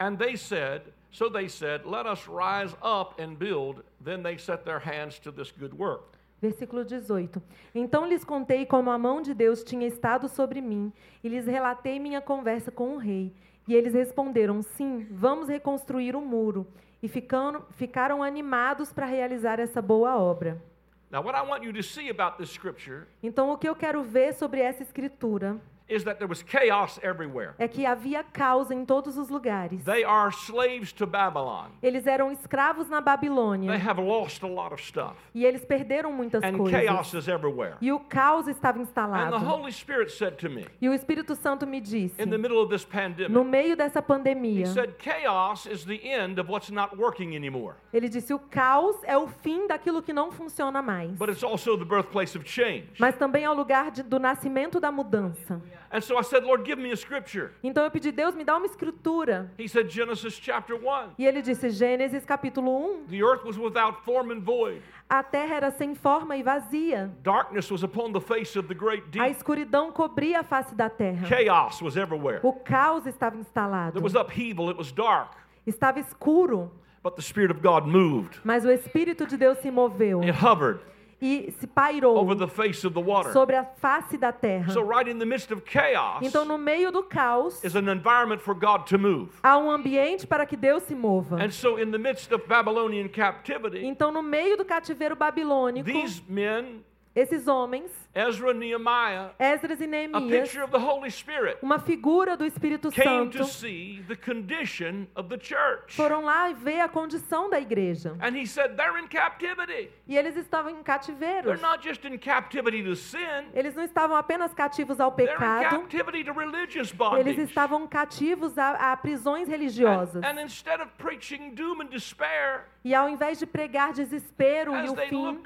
And 0.00 0.18
they 0.18 0.34
said, 0.34 0.82
So 1.12 1.28
they 1.28 1.46
said, 1.46 1.86
Let 1.86 2.06
us 2.06 2.26
rise 2.26 2.74
up 2.82 3.20
and 3.20 3.38
build. 3.38 3.84
Then 4.04 4.24
they 4.24 4.36
set 4.36 4.64
their 4.64 4.80
hands 4.80 5.20
to 5.20 5.30
this 5.30 5.52
good 5.52 5.78
work. 5.78 6.16
Versículo 6.40 6.84
18. 6.84 7.42
Então 7.74 8.06
lhes 8.06 8.24
contei 8.24 8.64
como 8.64 8.90
a 8.90 8.98
mão 8.98 9.20
de 9.20 9.34
Deus 9.34 9.62
tinha 9.62 9.86
estado 9.86 10.28
sobre 10.28 10.60
mim, 10.60 10.92
e 11.22 11.28
lhes 11.28 11.46
relatei 11.46 11.98
minha 11.98 12.20
conversa 12.20 12.70
com 12.70 12.94
o 12.94 12.98
rei. 12.98 13.34
E 13.68 13.74
eles 13.74 13.92
responderam: 13.92 14.62
Sim, 14.62 15.06
vamos 15.10 15.48
reconstruir 15.48 16.16
o 16.16 16.20
muro. 16.20 16.66
E 17.02 17.08
ficando, 17.08 17.64
ficaram 17.70 18.22
animados 18.22 18.92
para 18.92 19.06
realizar 19.06 19.58
essa 19.58 19.80
boa 19.80 20.18
obra. 20.18 20.62
Now, 21.10 21.24
what 21.24 21.36
I 21.36 21.42
want 21.42 21.64
you 21.64 21.72
to 21.72 21.82
see 21.82 22.08
about 22.08 22.36
this 22.38 22.50
scripture 22.50 23.06
Então, 23.22 23.50
o 23.50 23.58
que 23.58 23.68
eu 23.68 23.74
quero 23.74 24.02
ver 24.02 24.32
sobre 24.32 24.60
essa 24.60 24.82
escritura 24.82 25.60
is 25.90 26.04
that 26.04 26.18
there 26.18 26.28
was 26.28 26.42
chaos 26.42 26.98
everywhere. 27.02 27.54
é 27.58 27.66
que 27.68 27.84
havia 27.84 28.22
caos 28.22 28.70
em 28.70 28.84
todos 28.84 29.16
os 29.18 29.28
lugares. 29.28 29.82
They 29.84 30.04
are 30.04 30.30
slaves 30.32 30.92
to 30.94 31.06
Babylon. 31.06 31.70
Eles 31.82 32.06
eram 32.06 32.30
escravos 32.32 32.88
na 32.88 33.00
They 33.02 33.04
Babilônia 33.04 33.72
have 33.76 34.00
lost 34.00 34.42
a 34.44 34.46
lot 34.48 34.72
of 34.72 34.82
stuff. 34.82 35.14
e 35.34 35.44
eles 35.44 35.64
perderam 35.64 36.12
muitas 36.12 36.42
And 36.42 36.56
coisas. 36.56 36.80
chaos 36.86 37.14
is 37.14 37.28
everywhere. 37.28 37.74
E 37.80 37.90
o 37.92 37.98
caos 38.00 38.46
estava 38.48 38.78
And 38.78 38.84
the 38.84 38.88
instalado. 38.90 39.36
Holy 39.38 39.72
Spirit 39.72 40.10
said 40.12 40.36
to 40.38 40.48
me 40.48 40.66
E 40.80 40.88
o 40.88 40.94
Espírito 40.94 41.34
Santo 41.34 41.66
me 41.66 41.80
disse, 41.80 42.20
in 42.22 42.30
the 42.30 42.38
middle 42.38 42.58
of 42.58 42.70
this 42.70 42.84
no 42.84 42.90
pandemic, 42.90 43.44
meio 43.50 43.76
dessa 43.76 43.98
He 43.98 44.02
pandemia, 44.02 44.66
said, 44.66 44.94
Chaos 44.98 45.66
is 45.66 45.84
the 45.84 46.00
end 46.06 46.38
of 46.40 46.50
what's 46.50 46.70
not 46.70 46.96
working 46.96 47.34
anymore. 47.34 47.74
ele 47.92 48.08
disse: 48.08 48.32
o 48.32 48.38
caos 48.38 48.96
é 49.04 49.16
o 49.16 49.26
fim 49.26 49.66
daquilo 49.66 50.02
que 50.02 50.12
não 50.12 50.30
funciona 50.30 50.80
mais. 50.82 51.18
But 51.18 51.28
it's 51.30 51.42
also 51.42 51.76
the 51.76 51.84
birthplace 51.84 52.36
of 52.36 52.48
change. 52.48 52.88
Mas 52.98 53.16
também 53.16 53.44
é 53.44 53.50
o 53.50 53.54
lugar 53.54 53.90
de- 53.90 54.02
do 54.02 54.18
nascimento 54.18 54.78
da 54.80 54.90
mudança. 54.92 55.60
And 55.92 56.00
so 56.02 56.16
I 56.18 56.22
said, 56.22 56.44
Lord, 56.44 56.64
give 56.64 56.80
me 56.80 56.92
a 56.92 56.96
scripture. 56.96 57.50
Então 57.64 57.82
eu 57.84 57.90
pedi, 57.90 58.12
Deus, 58.12 58.34
me 58.34 58.44
dá 58.44 58.56
uma 58.56 58.66
escritura. 58.66 59.50
He 59.58 59.66
said, 59.68 59.88
Genesis 59.90 60.34
chapter 60.40 60.76
1. 60.76 61.14
E 61.18 61.26
ele 61.26 61.42
disse, 61.42 61.68
Gênesis 61.70 62.24
capítulo 62.24 62.70
1, 62.70 63.06
The 63.08 63.22
earth 63.24 63.44
was 63.44 63.58
without 63.58 64.04
form 64.04 64.30
and 64.30 64.40
void. 64.40 64.82
a 65.08 65.22
terra 65.24 65.54
era 65.56 65.70
sem 65.72 65.94
forma 65.96 66.36
e 66.36 66.42
vazia. 66.44 67.10
Darkness 67.24 67.70
was 67.72 67.82
upon 67.82 68.12
the 68.12 68.20
face 68.20 68.56
of 68.56 68.68
the 68.68 68.74
great 68.74 69.02
A 69.08 69.10
deep. 69.10 69.30
escuridão 69.32 69.90
cobria 69.90 70.40
a 70.40 70.44
face 70.44 70.72
da 70.76 70.88
terra. 70.88 71.26
Chaos 71.26 71.82
was 71.82 71.96
everywhere. 71.96 72.38
O 72.44 72.52
caos 72.52 73.04
estava 73.06 73.36
instalado. 73.36 73.94
There 73.94 74.04
was 74.04 74.14
upheaval, 74.14 74.70
it 74.70 74.78
was 74.78 74.92
dark. 74.92 75.32
Estava 75.66 75.98
escuro, 75.98 76.70
But 77.02 77.16
the 77.16 77.22
Spirit 77.22 77.50
of 77.50 77.60
God 77.62 77.86
moved. 77.86 78.38
mas 78.44 78.64
o 78.64 78.70
Espírito 78.70 79.26
de 79.26 79.36
Deus 79.36 79.58
se 79.58 79.70
moveu 79.70 80.20
It 80.22 80.30
hovered 80.44 80.80
e 81.20 81.52
se 81.58 81.66
pairou 81.66 82.16
over 82.16 82.34
the 82.34 82.48
face 82.48 82.84
of 82.86 82.94
the 82.94 83.00
water. 83.02 83.32
sobre 83.32 83.56
a 83.56 83.64
face 83.64 84.16
da 84.16 84.32
terra. 84.32 84.72
So, 84.72 84.80
right 84.82 85.08
in 85.10 85.18
the 85.18 85.26
midst 85.26 85.50
of 85.50 85.62
chaos 85.62 86.22
Então, 86.22 86.44
no 86.44 86.56
meio 86.56 86.90
do 86.90 87.02
caos, 87.02 87.62
is 87.62 87.74
an 87.76 87.88
environment 87.88 88.40
for 88.40 88.54
God 88.54 88.84
to 88.86 88.98
move. 88.98 89.30
há 89.42 89.58
um 89.58 89.70
ambiente 89.70 90.26
para 90.26 90.46
que 90.46 90.56
Deus 90.56 90.82
se 90.84 90.94
mova. 90.94 91.36
And 91.36 91.50
so, 91.50 91.78
in 91.78 91.90
the 91.90 91.98
midst 91.98 92.32
of 92.32 92.46
Babylonian 92.48 93.08
captivity, 93.08 93.84
Então, 93.84 94.10
no 94.10 94.22
meio 94.22 94.56
do 94.56 94.64
cativeiro 94.64 95.14
babilônico, 95.14 95.84
these 95.84 96.22
men, 96.28 96.82
esses 97.14 97.46
homens, 97.48 97.90
Ezra 98.12 98.50
and 98.50 98.54
Nehemiah, 98.58 99.30
Esdras 99.38 99.80
e 99.80 99.84
a 99.84 99.86
Neemias, 99.86 100.28
picture 100.28 100.62
of 100.64 100.72
the 100.72 100.78
Holy 100.78 101.10
Spirit, 101.10 101.58
uma 101.62 101.78
figura 101.78 102.36
do 102.36 102.44
Espírito 102.44 102.90
came 102.90 103.04
Santo, 103.30 103.38
to 103.38 103.44
see 103.44 104.02
the 104.08 104.16
condition 104.16 105.06
of 105.14 105.28
the 105.28 105.38
church. 105.38 105.94
foram 105.94 106.24
lá 106.24 106.52
ver 106.52 106.80
a 106.80 106.88
condição 106.88 107.48
da 107.48 107.60
igreja. 107.60 108.16
And 108.20 108.36
he 108.36 108.46
said, 108.46 108.76
They're 108.76 108.98
in 108.98 109.06
captivity. 109.06 109.90
E 110.08 110.16
eles 110.18 110.36
estavam 110.36 110.72
em 110.72 110.82
cativeiro. 110.82 111.44
They're 111.44 111.62
not 111.62 111.86
just 111.86 112.04
in 112.04 112.18
captivity 112.18 112.82
to 112.82 112.96
sin, 112.96 113.46
Eles 113.54 113.76
não 113.76 113.84
estavam 113.84 114.16
apenas 114.16 114.52
cativos 114.52 114.98
ao 114.98 115.12
they're 115.12 115.32
in 115.32 115.38
pecado, 115.38 115.80
captivity 115.80 116.24
to 116.24 116.32
religious 116.32 116.92
eles 117.18 117.38
estavam 117.38 117.86
cativos 117.86 118.58
a, 118.58 118.92
a 118.92 118.96
prisões 118.96 119.46
And, 119.46 119.52
religiosas. 119.52 120.22
and 120.24 120.40
instead 120.40 120.80
of 120.80 120.90
preaching 120.98 121.54
doom 121.54 121.80
and 121.82 121.88
despair, 121.88 122.66
E 122.84 122.94
ao 122.94 123.08
invés 123.08 123.38
de 123.38 123.46
pregar 123.46 123.92
desespero 123.92 124.74
e 124.74 124.88
o 124.88 124.96
fim, 124.96 125.42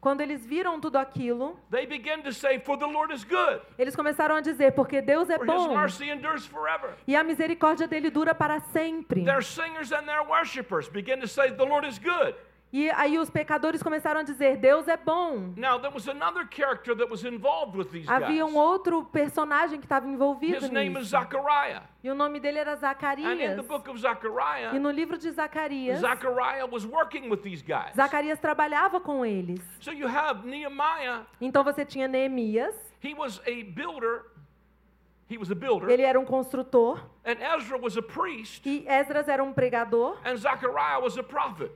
quando 0.00 0.20
eles 0.20 0.44
viram 0.44 0.80
tudo 0.80 0.96
aquilo, 0.96 1.45
they 1.70 1.86
began 1.86 2.22
to 2.22 2.32
say, 2.32 2.58
For 2.58 2.76
the 2.78 2.86
Lord 2.86 3.12
is 3.12 3.24
good, 3.24 3.60
eles 3.78 3.94
começaram 3.94 4.36
a 4.36 4.40
dizer: 4.40 4.72
porque 4.72 5.00
Deus 5.00 5.28
é 5.30 5.38
bom 5.38 5.74
e 7.06 7.16
a 7.16 7.24
misericórdia 7.24 7.86
dele 7.86 8.10
dura 8.10 8.34
para 8.34 8.60
sempre. 8.60 9.24
Their 9.24 9.42
singers 9.42 9.92
and 9.92 10.04
their 10.04 10.22
worshipers 10.28 10.88
began 10.88 11.20
to 11.20 11.28
say, 11.28 11.50
The 11.50 11.64
Lord 11.64 11.86
is 11.86 11.98
good. 11.98 12.34
E 12.72 12.90
aí 12.90 13.16
os 13.16 13.30
pecadores 13.30 13.80
começaram 13.82 14.20
a 14.20 14.22
dizer: 14.24 14.56
Deus 14.56 14.88
é 14.88 14.96
bom. 14.96 15.54
Now, 15.56 15.78
there 15.78 15.94
was 15.94 16.08
another 16.08 16.46
character 16.50 16.96
that 16.96 17.08
was 17.10 17.24
involved 17.24 17.76
with 17.78 17.90
these 17.90 18.08
Havia 18.10 18.42
guys. 18.44 18.52
um 18.52 18.56
outro 18.58 19.04
personagem 19.04 19.78
que 19.78 19.86
estava 19.86 20.06
envolvido 20.08 20.56
His 20.64 20.70
name 20.70 20.90
is 20.94 20.98
nisso. 20.98 21.10
Zachariah. 21.10 21.82
E 22.02 22.10
o 22.10 22.14
nome 22.14 22.40
dele 22.40 22.58
era 22.58 22.72
And 22.72 22.74
in 22.74 22.80
Zacarias. 22.80 23.56
the 23.56 23.62
book 23.62 23.88
of 23.88 23.96
E 23.98 24.02
Zechariah, 24.02 24.72
no 24.78 24.90
livro 24.90 25.16
de 25.16 25.30
Zacarias, 25.30 26.00
Zechariah 26.00 26.66
was 26.66 26.84
working 26.84 27.30
with 27.30 27.40
these 27.42 27.62
guys. 27.62 27.94
Zacarias 27.94 28.38
trabalhava 28.40 29.00
com 29.00 29.24
eles. 29.24 29.60
So 29.80 29.92
you 29.92 30.08
have 30.08 30.44
Nehemiah, 30.46 31.22
Então 31.40 31.62
você 31.62 31.84
tinha 31.84 32.08
Neemias, 32.08 32.74
he 33.02 33.14
was 33.14 33.40
a 33.46 33.62
builder. 33.72 34.24
He 35.30 35.38
was 35.38 35.50
a 35.50 35.54
builder. 35.54 35.88
ele 35.90 36.02
era 36.02 36.18
um 36.20 36.24
construtor, 36.24 37.00
And 37.24 37.36
Ezra 37.56 37.78
was 37.78 37.96
a 37.96 38.02
priest. 38.02 38.68
e 38.68 38.84
Esdras 38.86 39.28
era 39.28 39.42
um 39.42 39.52
pregador, 39.52 40.18
And 40.24 40.36
Zechariah 40.36 40.98
was 41.00 41.16
a 41.16 41.22
prophet. 41.22 41.70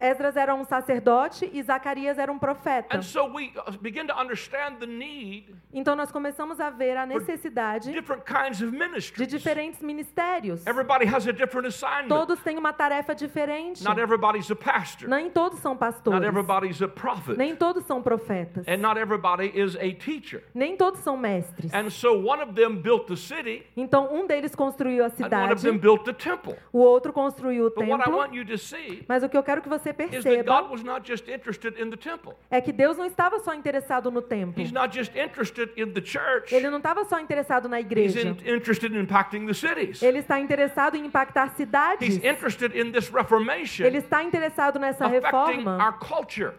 Esdras 0.00 0.36
era 0.36 0.54
um 0.54 0.64
sacerdote 0.64 1.48
e 1.52 1.62
Zacarias 1.62 2.18
era 2.18 2.30
um 2.30 2.38
profeta. 2.38 2.96
And 2.96 3.02
so 3.02 3.24
we 3.24 3.52
uh, 3.56 3.72
begin 3.80 4.06
to 4.06 4.14
understand 4.14 4.76
the 4.78 4.86
need, 4.86 5.54
Então 5.72 5.96
nós 5.96 6.10
começamos 6.12 6.60
a 6.60 6.68
ver 6.70 6.96
a 6.96 7.06
necessidade 7.06 7.90
different 7.92 8.24
kinds 8.24 8.60
of 8.60 8.74
de 9.16 9.26
diferentes 9.26 9.80
ministérios. 9.80 10.66
Everybody 10.66 11.06
has 11.06 11.26
a 11.26 11.32
different 11.32 11.66
assignment. 11.68 12.08
Todos 12.08 12.40
têm 12.40 12.58
uma 12.58 12.72
tarefa 12.72 13.14
diferente. 13.14 13.82
Not 13.82 14.00
everybody's 14.00 14.50
a 14.50 14.56
pastor. 14.56 15.08
Nem 15.08 15.30
todos 15.30 15.60
são 15.60 15.72
Not 15.72 15.80
pastores. 15.80 16.22
everybody's 16.22 16.82
a 16.82 16.88
prophet. 16.88 17.36
Nem 17.36 17.56
todos 17.56 17.84
são 17.84 18.02
profetas. 18.02 18.66
And 18.68 18.78
not 18.78 18.98
everybody 18.98 19.50
is 19.54 19.76
a 19.76 19.92
teacher. 19.94 20.42
Nem 20.54 20.76
todos 20.76 21.00
são 21.00 21.16
mestres. 21.16 21.72
And 21.72 21.90
so 21.90 22.12
one 22.12 22.42
of 22.42 22.52
them 22.54 22.76
built 22.76 23.06
the 23.06 23.16
city, 23.16 23.64
Então 23.76 24.12
um 24.14 24.26
deles 24.26 24.54
construiu 24.54 25.04
a 25.04 25.06
and 25.06 25.10
one 25.30 25.52
of 25.52 25.62
them 25.62 25.74
cidade, 25.74 25.78
built 25.78 26.04
the 26.04 26.12
temple. 26.12 26.56
o 26.72 26.78
outro 26.80 27.12
construiu 27.12 27.66
o 27.66 27.70
But 27.70 27.88
what 27.88 28.00
I 28.02 28.04
templo. 28.04 28.18
want 28.18 28.34
you 28.34 28.44
to 28.46 28.58
see 28.58 29.04
Mas 29.08 29.22
o 29.22 29.28
que 29.28 29.36
eu 29.36 29.42
quero 29.42 29.62
que 29.62 29.68
você 29.68 29.83
você 29.84 29.92
perceba 29.92 30.60
God 30.60 30.70
was 30.70 30.82
not 30.82 31.06
just 31.06 31.28
interested 31.28 31.80
in 31.80 31.90
the 31.90 31.96
temple. 31.96 32.32
é 32.50 32.60
que 32.60 32.72
Deus 32.72 32.96
não 32.96 33.04
estava 33.06 33.38
só 33.40 33.54
interessado 33.54 34.10
no 34.10 34.22
templo. 34.22 34.62
He's 34.62 34.72
not 34.72 34.96
just 34.96 35.14
interested 35.14 35.70
in 35.76 35.92
the 35.92 36.00
church. 36.04 36.54
Ele 36.54 36.70
não 36.70 36.78
estava 36.78 37.04
só 37.04 37.20
interessado 37.20 37.68
na 37.68 37.78
He's 37.80 37.86
igreja. 37.86 38.20
in- 38.28 38.54
interested 38.56 38.92
in 38.94 38.98
impacting 39.00 39.46
the 39.46 39.54
cities. 39.54 40.02
Ele 40.02 40.18
está 40.18 40.40
interessado 40.40 40.96
em 40.96 41.04
impactar 41.06 41.50
cidades. 41.56 42.06
He's 42.08 42.16
interested 42.24 42.74
in 42.76 42.90
this 42.92 43.10
reformation 43.12 43.84
Ele 43.86 43.98
está 43.98 44.22
interessado 44.22 44.78
nessa 44.78 45.06
reforma 45.06 45.76
our 45.84 45.98
culture, 45.98 46.54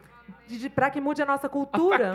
para 0.74 0.90
que 0.90 1.02
mude 1.02 1.22
a 1.22 1.26
nossa 1.26 1.50
cultura, 1.50 2.14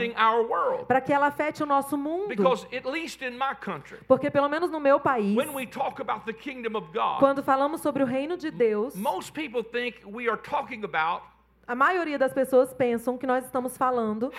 para 0.87 1.01
que 1.01 1.13
ela 1.13 1.27
afete 1.27 1.63
o 1.63 1.67
nosso 1.67 1.97
mundo. 1.97 2.29
Because 2.29 2.67
at 2.75 2.89
least 2.89 3.23
in 3.23 3.33
my 3.33 3.55
country, 3.61 3.99
Porque 4.07 4.31
pelo 4.31 4.49
menos 4.49 4.71
no 4.71 4.81
meu 4.81 5.01
país, 5.01 5.37
when 5.37 5.55
we 5.55 5.67
talk 5.67 6.01
about 6.01 6.25
the 6.25 6.33
kingdom 6.33 6.77
of 6.77 6.89
God, 6.93 7.19
quando 7.19 7.43
falamos 7.43 7.81
sobre 7.81 8.03
o 8.03 8.07
reino 8.07 8.37
de 8.37 8.51
Deus, 8.51 8.95
most 8.95 9.33
people 9.33 9.63
think 9.63 9.97
we 10.05 10.29
are 10.29 10.41
talking 10.41 10.85
about 10.85 11.23
a 11.67 11.75
maioria 11.75 12.19
das 12.19 12.33
pessoas 12.33 12.73
pensam 12.73 13.17
que 13.17 13.27
nós 13.27 13.45
estamos 13.45 13.77
falando 13.77 14.33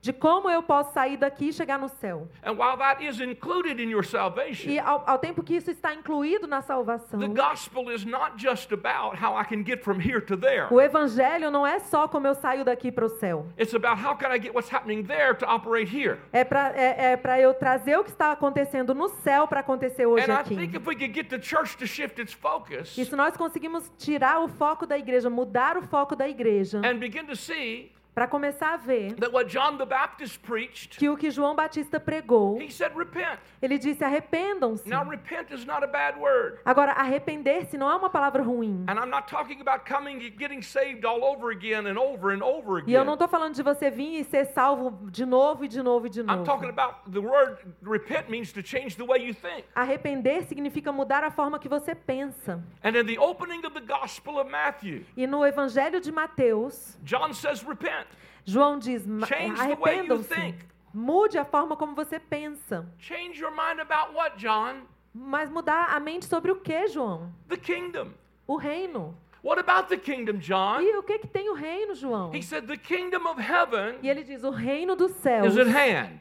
de 0.00 0.12
como 0.12 0.48
eu 0.48 0.62
posso 0.62 0.92
sair 0.92 1.16
daqui 1.16 1.48
e 1.48 1.52
chegar 1.52 1.78
no 1.78 1.88
céu. 1.88 2.28
And 2.44 2.52
while 2.52 2.76
that 2.78 3.04
is 3.04 3.20
included 3.20 3.82
in 3.82 3.90
your 3.90 4.04
salvation, 4.04 4.70
E 4.70 4.78
ao, 4.78 5.02
ao 5.06 5.18
tempo 5.18 5.42
que 5.42 5.56
isso 5.56 5.70
está 5.70 5.92
incluído 5.92 6.46
na 6.46 6.62
salvação, 6.62 7.18
the 7.18 7.28
gospel 7.28 7.90
is 7.90 8.04
not 8.04 8.36
just 8.36 8.72
about 8.72 9.16
how 9.20 9.36
I 9.36 9.44
can 9.44 9.64
get 9.64 9.82
from 9.82 9.98
here 10.00 10.20
to 10.20 10.36
there. 10.36 10.68
o 10.70 10.80
evangelho 10.80 11.50
não 11.50 11.66
é 11.66 11.80
só 11.80 12.06
como 12.06 12.26
eu 12.26 12.34
saio 12.34 12.64
daqui 12.64 12.92
para 12.92 13.04
o 13.04 13.08
céu. 13.08 13.46
It's 13.58 13.74
about 13.74 14.00
how 14.00 14.16
can 14.16 14.28
I 14.32 14.40
get 14.40 14.54
what's 14.54 14.72
happening 14.72 15.02
there 15.02 15.34
to 15.34 15.46
operate 15.46 15.90
here. 15.94 16.18
É 16.32 16.44
para 16.44 16.72
é, 16.76 17.18
é 17.20 17.40
eu 17.40 17.52
trazer 17.54 17.98
o 17.98 18.04
que 18.04 18.10
está 18.10 18.32
acontecendo 18.32 18.94
no 18.94 19.08
céu 19.08 19.48
para 19.48 19.60
acontecer 19.60 20.06
hoje 20.06 20.30
And 20.30 20.34
I 20.34 20.40
aqui. 20.40 20.56
think 20.56 20.76
if 20.76 20.86
we 20.86 20.94
could 20.94 21.12
get 21.12 21.28
the 21.28 21.40
church 21.40 21.76
to 21.76 21.86
shift 21.86 22.20
its 22.20 22.32
focus 22.32 22.96
E 22.96 23.04
se 23.04 23.16
nós 23.16 23.36
conseguimos 23.36 23.90
tirar 23.98 24.40
o 24.40 24.48
foco 24.48 24.86
da 24.86 24.96
igreja, 24.96 25.28
mudar 25.28 25.76
o 25.76 25.82
foco 25.82 26.14
da 26.14 26.28
igreja, 26.28 26.80
and 26.84 26.98
begin 26.98 27.26
to 27.26 27.34
see 27.34 27.90
para 28.18 28.26
começar 28.26 28.74
a 28.74 28.76
ver 28.76 29.14
that 29.14 29.32
what 29.32 29.48
John 29.48 29.76
the 29.78 29.84
Baptist 29.86 30.40
preached, 30.40 30.98
que 30.98 31.08
o 31.08 31.16
que 31.16 31.30
João 31.30 31.54
Batista 31.54 32.00
pregou, 32.00 32.60
he 32.60 32.68
said, 32.68 32.92
repent. 32.96 33.38
ele 33.62 33.78
disse: 33.78 34.02
arrependam-se. 34.02 34.88
Now, 34.88 35.04
repent 35.08 35.52
is 35.52 35.64
not 35.64 35.84
a 35.84 35.86
bad 35.86 36.18
word. 36.18 36.58
Agora, 36.64 36.90
arrepender-se 36.94 37.78
não 37.78 37.88
é 37.88 37.94
uma 37.94 38.10
palavra 38.10 38.42
ruim. 38.42 38.84
And 38.88 38.94
I'm 38.98 39.08
not 39.08 39.28
talking 39.28 39.60
about 39.60 39.84
coming 39.88 40.16
and 40.16 40.32
getting 40.36 40.62
saved 40.62 41.04
all 41.06 41.22
over 41.22 41.52
again 41.52 41.86
and 41.86 41.96
over 41.96 42.32
and 42.34 42.42
over 42.42 42.82
E 42.88 42.92
eu 42.92 43.04
não 43.04 43.12
again. 43.12 43.24
estou 43.24 43.28
falando 43.28 43.54
de 43.54 43.62
você 43.62 43.88
vir 43.88 44.18
e 44.18 44.24
ser 44.24 44.46
salvo 44.46 45.08
de 45.12 45.24
novo 45.24 45.64
e 45.64 45.68
de 45.68 45.80
novo 45.80 46.08
e 46.08 46.10
de 46.10 46.20
I'm 46.22 46.42
talking 46.44 46.66
novo. 46.66 46.80
about 46.80 47.08
the 47.12 47.20
word 47.20 47.58
repent 47.82 48.28
means 48.28 48.52
to 48.52 48.62
change 48.64 48.96
the 48.96 49.04
way 49.04 49.24
you 49.24 49.32
think. 49.32 49.64
Arrepender 49.76 50.42
significa 50.48 50.90
mudar 50.90 51.22
a 51.22 51.30
forma 51.30 51.56
que 51.60 51.68
você 51.68 51.94
pensa. 51.94 52.60
And 52.82 52.96
in 52.96 53.06
the 53.06 53.18
opening 53.20 53.64
of 53.64 53.74
the 53.74 53.86
Gospel 53.86 54.40
of 54.40 54.50
Matthew, 54.50 55.04
E 55.16 55.24
no 55.24 55.46
Evangelho 55.46 56.00
de 56.00 56.10
Mateus, 56.10 56.98
John 57.04 57.32
says, 57.32 57.62
repent. 57.62 58.07
João 58.44 58.78
diz: 58.78 59.06
"Ma- 59.06 59.26
Change 59.26 59.54
the 59.56 59.76
way 59.76 59.96
you 59.98 60.12
arrependam-se. 60.14 60.54
Mude 60.94 61.38
a 61.38 61.44
forma 61.44 61.76
como 61.76 61.94
você 61.94 62.18
pensa. 62.18 62.86
Change 62.98 63.40
your 63.40 63.50
mind 63.50 63.78
about 63.80 64.14
what, 64.14 64.36
John? 64.38 64.82
Mas 65.14 65.50
mudar 65.50 65.94
a 65.94 66.00
mente 66.00 66.26
sobre 66.26 66.50
o 66.50 66.56
que, 66.56 66.86
João? 66.88 67.32
The 67.48 67.56
kingdom. 67.56 68.08
O 68.46 68.56
reino. 68.56 69.14
What 69.44 69.60
about 69.60 69.88
the 69.88 69.96
kingdom, 69.96 70.38
John? 70.38 70.80
E 70.80 70.96
o 70.96 71.02
que, 71.02 71.18
que 71.20 71.26
tem 71.28 71.48
o 71.50 71.54
reino, 71.54 71.94
João? 71.94 72.34
He 72.34 72.42
said, 72.42 72.66
the 72.66 72.76
kingdom 72.76 73.26
of 73.28 73.40
heaven 73.40 73.98
E 74.02 74.08
ele 74.08 74.24
diz: 74.24 74.42
o 74.44 74.50
reino 74.50 74.96
dos 74.96 75.12
céus 75.12 75.52
is 75.54 75.58
at 75.58 75.68
hand. 75.68 76.20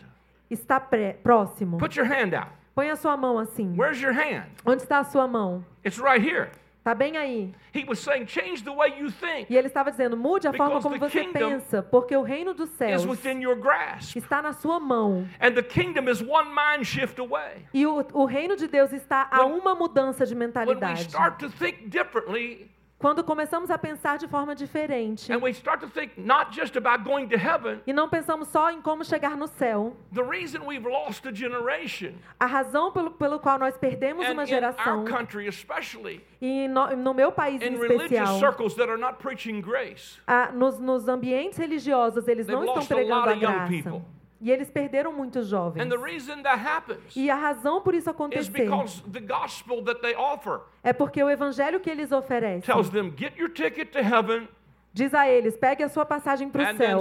está 0.49 0.79
próximo. 1.23 1.77
Put 1.77 1.97
your 1.97 2.07
hand 2.07 2.33
out. 2.33 2.51
Põe 2.75 2.89
a 2.91 2.95
sua 2.95 3.17
mão 3.17 3.39
assim. 3.39 3.73
Where's 3.75 3.99
your 4.01 4.13
hand? 4.13 4.45
Onde 4.65 4.83
está 4.83 4.99
a 4.99 5.03
sua 5.03 5.27
mão? 5.27 5.65
It's 5.83 5.97
right 5.97 6.21
here. 6.23 6.51
Está 6.87 6.95
bem 6.95 7.17
aí. 7.17 7.53
He 7.75 7.83
was 7.85 7.99
saying, 7.99 8.27
change 8.27 8.63
the 8.63 8.71
way 8.71 8.97
you 8.97 9.11
think. 9.11 9.47
E 9.49 9.57
ele 9.57 9.67
estava 9.67 9.91
dizendo: 9.91 10.15
mude 10.15 10.47
a 10.47 10.53
forma 10.53 10.81
como 10.81 10.97
você 10.97 11.25
pensa, 11.25 11.83
porque 11.83 12.15
o 12.15 12.21
reino 12.21 12.53
dos 12.53 12.69
céus 12.69 13.01
Is 13.01 13.05
within 13.05 13.41
your 13.41 13.57
grasp. 13.57 14.15
está 14.15 14.41
na 14.41 14.53
sua 14.53 14.79
mão. 14.79 15.27
And 15.41 15.51
the 15.51 15.63
kingdom 15.63 16.09
is 16.09 16.21
one 16.21 16.47
mind 16.47 16.85
shift 16.85 17.19
away. 17.19 17.65
E 17.73 17.85
o, 17.85 18.05
o 18.13 18.23
reino 18.23 18.55
de 18.55 18.69
Deus 18.69 18.93
está 18.93 19.27
a 19.29 19.43
uma 19.43 19.75
mudança 19.75 20.25
de 20.25 20.33
mentalidade. 20.33 21.09
Quando 22.99 23.23
começamos 23.23 23.69
a 23.69 23.77
pensar 23.77 24.17
de 24.17 24.27
forma 24.27 24.55
diferente. 24.55 25.31
And 25.31 25.37
we 25.37 25.51
start 25.51 25.81
to 25.81 25.87
think 25.87 26.13
not 26.17 26.51
just 26.51 26.75
about 26.75 27.03
going 27.03 27.27
to 27.27 27.35
heaven, 27.37 27.79
e 27.85 27.93
não 27.93 28.09
pensamos 28.09 28.47
só 28.47 28.71
em 28.71 28.81
como 28.81 29.05
chegar 29.05 29.37
no 29.37 29.47
céu, 29.47 29.95
the 30.11 30.23
reason 30.23 30.65
we've 30.65 30.83
lost 30.87 31.27
a 31.27 31.31
generation, 31.31 32.13
a 32.39 32.47
razão 32.47 32.91
pelo, 32.91 33.11
pelo 33.11 33.39
qual 33.39 33.59
nós 33.59 33.77
perdemos 33.77 34.25
and 34.25 34.31
uma 34.33 34.43
in 34.43 34.47
geração, 34.47 35.01
our 35.01 35.05
country 35.05 35.47
especially, 35.47 36.23
e 36.41 36.67
no, 36.67 36.87
no 36.95 37.13
meu 37.13 37.31
país 37.31 37.61
em 37.61 37.67
in 37.67 37.73
especial, 37.75 38.39
circles 38.39 38.73
that 38.73 38.89
are 38.89 38.99
not 38.99 39.19
preaching 39.19 39.61
grace, 39.61 40.19
a- 40.25 40.51
nos, 40.51 40.79
nos 40.79 41.07
ambientes 41.07 41.59
religiosos, 41.59 42.27
eles 42.27 42.47
não 42.47 42.65
estão 42.65 42.81
a 42.81 42.85
pregando 42.87 43.29
a 43.29 43.33
young 43.33 43.67
graça. 43.67 44.01
E 44.39 44.51
eles 44.51 44.69
perderam 44.69 45.11
muitos 45.11 45.47
jovens. 45.47 45.87
E 47.15 47.29
a 47.29 47.35
razão 47.35 47.81
por 47.81 47.93
isso 47.93 48.09
is 48.09 48.15
acontecer 48.15 48.69
é 50.83 50.93
porque 50.93 51.23
o 51.23 51.29
evangelho 51.29 51.79
que 51.79 51.89
eles 51.89 52.11
oferecem 52.11 52.61
tells 52.61 52.89
them, 52.89 53.13
get 53.17 53.37
your 53.37 53.49
ticket 53.49 53.91
to 53.91 53.99
heaven, 53.99 54.47
diz 54.97 55.13
a 55.13 55.29
eles: 55.29 55.55
pegue 55.55 55.83
a 55.83 55.89
sua 55.89 56.05
passagem 56.05 56.49
para 56.49 56.73
o 56.73 56.75
céu. 56.75 56.99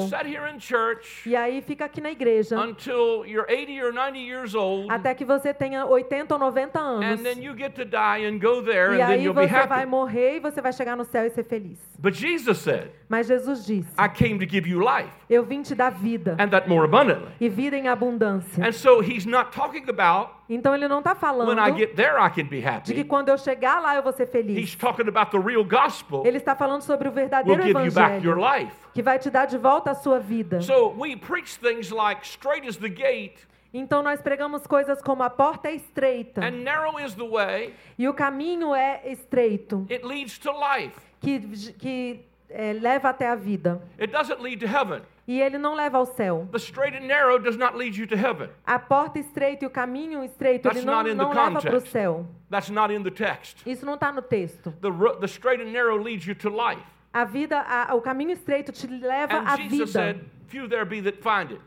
church 0.61 1.27
E 1.29 1.35
aí 1.35 1.63
fica 1.63 1.87
aqui 1.87 2.01
na 2.01 2.11
igreja 2.11 2.59
until 2.61 3.25
you're 3.27 3.47
80 3.49 3.85
or 3.85 3.93
90 3.93 4.19
years 4.19 4.55
old, 4.55 4.91
até 4.93 5.15
que 5.15 5.25
você 5.25 5.55
tenha 5.55 5.87
80 5.87 6.35
ou 6.35 6.39
90 6.39 6.79
anos. 6.79 7.21
and 7.21 7.25
then 7.25 7.43
you 7.43 7.57
get 7.57 7.75
to 7.75 7.85
die 7.85 8.27
and 8.27 8.39
go 8.39 8.63
there, 8.63 8.97
E 8.97 9.03
aí 9.03 9.29
você 9.29 9.67
vai 9.67 9.87
morrer 9.87 10.37
e 10.37 10.41
você 10.41 10.61
vai 10.61 10.73
chegar 10.73 10.97
no 10.97 11.05
céu 11.05 11.27
e 11.27 11.31
ser 11.31 11.45
feliz. 11.45 11.79
But 11.99 12.15
Jesus 12.15 12.59
said, 12.59 12.91
Mas 13.09 13.27
Jesus 13.27 13.65
disse: 13.65 13.89
I 13.99 14.09
came 14.09 14.39
to 14.39 14.47
give 14.49 14.69
you 14.69 14.81
life, 14.81 15.11
Eu 15.31 15.45
vim 15.45 15.63
te 15.63 15.75
dar 15.75 15.91
vida 15.91 16.37
and 16.39 16.49
that 16.51 16.69
more 16.69 16.85
abundantly. 16.85 17.33
e 17.41 17.49
vida 17.49 17.77
em 17.77 17.89
abundância. 17.89 18.65
And 18.65 18.73
so 18.73 19.01
he's 19.01 19.25
not 19.25 19.51
talking 19.53 19.89
about 19.89 20.33
Então 20.49 20.75
ele 20.75 20.87
não 20.87 21.01
está 21.01 21.15
falando 21.15 21.55
there 21.95 22.81
de 22.85 22.95
que 22.95 23.05
quando 23.05 23.29
eu 23.29 23.39
chegar 23.39 23.81
lá 23.81 23.97
eu 23.97 24.03
vou 24.03 24.13
ser 24.13 24.27
feliz. 24.27 24.57
He's 24.57 24.77
talking 24.77 25.09
about 25.09 25.31
the 25.31 25.39
real 25.39 25.65
gospel 25.65 26.25
Ele 26.25 26.37
está 26.37 26.55
falando 26.55 26.83
sobre 26.83 27.09
o 27.09 27.13
verdadeiro 27.13 27.63
you 27.63 27.71
evangelho 27.71 28.35
life. 28.35 28.75
que 28.95 29.03
vai 29.03 29.19
te 29.19 29.29
dar 29.29 29.47
de 29.47 29.59
volta 29.59 29.91
a 29.91 29.95
sua 29.95 30.21
vida. 30.21 30.61
So 30.61 30.95
we 30.97 31.17
preach 31.17 31.59
things 31.59 31.91
like 31.91 32.25
straight 32.25 32.67
is 32.67 32.77
the 32.77 32.89
gate 32.89 33.47
Então 33.75 34.03
nós 34.03 34.23
pregamos 34.23 34.67
coisas 34.67 35.03
como 35.03 35.23
a 35.23 35.31
porta 35.31 35.69
é 35.69 35.75
estreita 35.75 36.45
and 36.45 36.63
narrow 36.63 36.99
is 36.99 37.15
the 37.15 37.29
way, 37.29 37.75
e 37.99 38.09
o 38.09 38.15
caminho 38.15 38.75
é 38.75 39.03
estreito, 39.05 39.87
it 39.91 40.07
leads 40.07 40.39
to 40.39 40.51
life. 40.53 40.99
que, 41.21 41.41
que 41.75 42.25
é, 42.49 42.73
leva 42.73 43.11
até 43.11 43.29
a 43.29 43.35
vida. 43.35 43.83
It 44.01 44.13
doesn't 44.13 44.41
lead 44.41 44.65
to 44.65 44.67
heaven. 44.67 45.03
E 45.29 45.41
ele 45.41 45.59
não 45.59 45.75
leva 45.75 45.99
ao 45.99 46.07
céu. 46.07 46.49
The 46.53 46.59
straight 46.59 46.97
and 46.97 47.07
narrow 47.09 47.39
does 47.39 47.57
not 47.57 47.77
lead 47.77 47.99
you 47.99 48.07
to 48.07 48.15
heaven. 48.17 48.49
A 48.65 48.79
porta 48.79 49.19
estreita 49.19 49.65
e 49.65 49.67
o 49.67 49.71
caminho 49.71 50.23
estreito, 50.23 50.63
That's 50.63 50.77
ele 50.79 50.87
não, 50.87 50.95
not 50.99 51.11
in 51.11 51.17
the 51.17 51.23
não 51.25 51.33
leva 51.33 51.61
para 51.61 51.77
o 51.77 51.81
céu. 51.81 52.27
That's 52.51 52.71
not 52.71 52.95
in 52.95 53.03
the 53.03 53.11
text. 53.11 53.67
Isso 53.67 53.85
não 53.85 53.95
está 53.95 54.13
no 54.13 54.23
texto. 54.23 54.73
The, 54.81 54.91
the 55.19 55.27
straight 55.27 55.61
and 55.63 55.73
narrow 55.73 55.97
leads 56.01 56.27
you 56.27 56.35
to 56.37 56.49
life. 56.49 56.81
A 57.13 57.25
vida, 57.25 57.59
a- 57.61 57.95
o 57.95 58.01
caminho 58.01 58.31
estreito 58.33 58.71
te 58.71 58.87
leva 58.87 59.35
à 59.39 59.55
And 59.55 59.57
Jesus 59.57 59.71
vida. 59.71 59.87
said, 59.89 60.25
Few 60.49 60.69
there 60.69 60.85
be 60.85 61.01
that 61.03 61.17
find 61.23 61.51
it. 61.53 61.61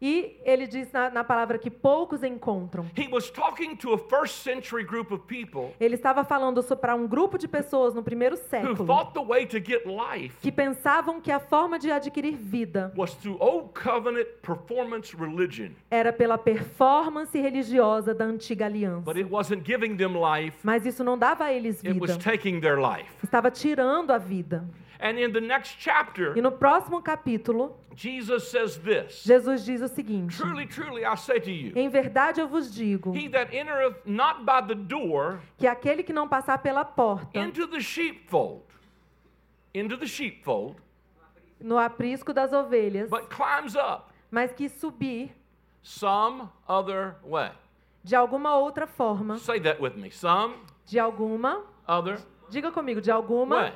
E 0.00 0.40
ele 0.44 0.66
diz 0.66 0.90
na, 0.92 1.08
na 1.08 1.24
palavra 1.24 1.58
que 1.58 1.70
poucos 1.70 2.22
encontram. 2.22 2.84
He 2.96 3.08
was 3.10 3.30
talking 3.30 3.76
to 3.76 3.94
a 3.94 3.98
first 3.98 4.42
century 4.42 4.84
group 4.84 5.12
of 5.12 5.24
people 5.26 5.74
Ele 5.80 5.94
estava 5.94 6.24
falando 6.24 6.62
para 6.76 6.94
um 6.94 7.06
grupo 7.06 7.38
de 7.38 7.46
pessoas 7.46 7.94
no 7.94 8.02
primeiro 8.02 8.36
século 8.36 8.86
thought 8.86 9.12
the 9.14 9.24
way 9.24 9.46
to 9.46 9.58
get 9.58 9.84
life 9.86 10.36
que 10.40 10.50
pensavam 10.50 11.20
que 11.20 11.30
a 11.30 11.38
forma 11.38 11.78
de 11.78 11.90
adquirir 11.90 12.36
vida 12.36 12.92
era 15.90 16.12
pela 16.12 16.36
performance 16.38 17.38
religiosa 17.38 18.14
da 18.14 18.24
antiga 18.24 18.66
aliança. 18.66 19.04
But 19.04 19.16
it 19.16 19.30
wasn't 19.30 19.64
giving 19.64 19.96
them 19.96 20.14
life, 20.14 20.58
Mas 20.62 20.84
isso 20.84 21.04
não 21.04 21.16
dava 21.16 21.44
a 21.44 21.52
eles 21.52 21.82
it 21.84 21.98
was 21.98 22.12
vida. 22.12 22.22
taking 22.22 22.60
their 22.60 22.78
life. 22.78 23.10
Estava 23.22 23.50
tirando 23.50 24.10
a 24.10 24.18
vida. 24.18 24.64
And 25.00 25.18
in 25.18 25.32
the 25.32 25.40
next 25.40 25.76
chapter, 25.78 26.36
E 26.36 26.40
no 26.40 26.52
próximo 26.52 27.02
capítulo, 27.02 27.74
Jesus 27.94 28.50
says 28.50 28.76
this 28.78 29.24
Jesus 29.24 29.64
diz 29.64 29.82
o 29.82 29.88
seguinte: 29.88 30.36
Truly, 30.36 30.66
truly, 30.66 31.04
I 31.04 31.14
say 31.16 31.40
to 31.40 31.50
you, 31.50 31.72
Em 31.76 31.88
verdade 31.88 32.40
eu 32.40 32.48
vos 32.48 32.70
digo 32.72 33.14
he 33.14 33.28
that 33.28 33.52
entereth 33.54 33.96
not 34.06 34.44
by 34.44 34.60
the 34.60 34.74
door 34.74 35.40
que 35.58 35.66
aquele 35.66 36.02
que 36.02 36.12
não 36.12 36.28
passar 36.28 36.58
pela 36.58 36.84
porta, 36.84 37.38
into 37.38 37.66
the 37.66 37.80
sheepfold, 37.80 38.62
into 39.74 39.96
the 39.96 40.06
sheepfold, 40.06 40.76
no 41.60 41.76
aprisco 41.78 42.32
das 42.32 42.52
ovelhas, 42.52 43.10
but 43.10 43.28
climbs 43.28 43.74
up 43.74 44.12
mas 44.30 44.52
que 44.52 44.68
subir 44.68 45.30
some 45.82 46.48
other 46.68 47.16
way. 47.24 47.50
de 48.02 48.14
alguma 48.14 48.56
outra 48.56 48.86
forma, 48.86 49.38
Say 49.38 49.60
that 49.60 49.80
with 49.80 49.96
me. 49.96 50.10
Some 50.10 50.54
de 50.86 50.98
alguma, 50.98 51.62
other 51.86 52.18
diga 52.50 52.70
comigo, 52.70 53.00
de 53.00 53.10
alguma 53.10 53.56
way. 53.56 53.72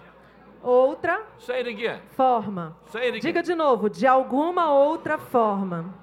Outra 0.62 1.22
Say 1.38 1.60
it 1.60 1.68
again. 1.68 2.00
forma. 2.16 2.76
Say 2.90 3.08
it 3.08 3.14
Diga 3.22 3.40
again. 3.40 3.42
de 3.44 3.54
novo, 3.54 3.88
de 3.88 4.06
alguma 4.06 4.70
outra 4.72 5.18
forma. 5.18 5.94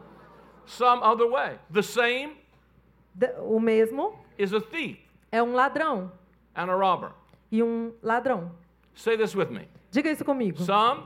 Some 0.65 1.01
other 1.03 1.27
way. 1.29 1.59
The 1.71 1.83
same 1.83 2.37
De- 3.13 3.33
O 3.39 3.59
mesmo 3.59 4.19
is 4.37 4.53
a 4.53 4.59
thief 4.59 4.97
é 5.31 5.41
um 5.41 5.53
ladrão 5.53 6.11
and 6.55 6.69
a 6.71 6.75
robber. 6.75 7.11
e 7.51 7.61
um 7.63 7.93
ladrão. 8.01 8.51
Say 8.93 9.15
this 9.17 9.35
with 9.35 9.49
me. 9.51 9.67
Diga 9.91 10.09
isso 10.11 10.25
comigo. 10.25 10.61
Some 10.63 11.03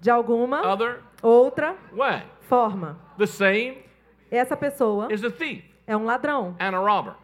De 0.00 0.10
alguma 0.10 0.60
other 0.66 1.02
outra 1.22 1.76
way. 1.92 2.22
forma. 2.48 2.98
The 3.18 3.26
same 3.26 3.84
Essa 4.30 4.56
pessoa 4.56 5.12
is 5.12 5.22
a 5.22 5.30
thief 5.30 5.64
é 5.86 5.96
um 5.96 6.04
ladrão 6.04 6.56
and 6.58 6.74
a 6.74 6.78
robber. 6.78 7.14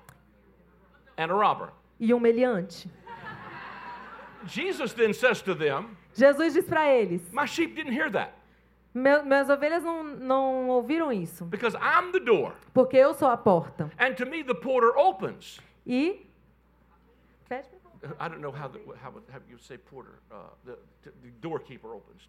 And 1.19 1.25
a 1.31 1.35
robber. 1.35 1.71
e 1.99 2.15
um 2.15 2.21
meliante. 2.21 2.89
Jesus 4.47 4.93
then 4.93 5.13
says 5.13 5.43
to 5.43 5.55
them, 5.55 5.97
Jesus 6.15 6.55
diz 6.55 6.65
para 6.67 6.89
eles: 6.93 7.23
My 7.33 7.47
sheep 7.47 7.75
didn't 7.75 7.93
hear 7.93 8.11
that 8.11 8.33
"Meu- 8.95 9.23
Minhas 9.25 9.49
ovelhas 9.49 9.83
não, 9.85 10.03
não 10.03 10.69
ouviram 10.69 11.13
isso, 11.13 11.45
because 11.45 11.77
I'm 11.77 12.11
the 12.13 12.21
door. 12.21 12.53
porque 12.75 12.97
eu 12.97 13.15
sou 13.15 13.29
a 13.29 13.37
porta. 13.37 13.91
And 13.99 14.15
to 14.17 14.27
me, 14.27 14.43
the 14.43 14.55
porter 14.55 14.97
opens. 14.97 15.61
E. 15.87 16.27
I 18.19 18.29
don't 18.29 18.41
know 18.41 18.51
how, 18.51 18.69
the, 18.69 18.79
how, 19.03 19.11
how 19.31 19.41
you 19.49 19.59
say 19.59 19.77
porter. 19.77 20.21
Uh, 20.31 20.37
the, 20.65 20.79
the 21.23 21.31
doorkeeper 21.43 21.89
opens. 21.95 22.27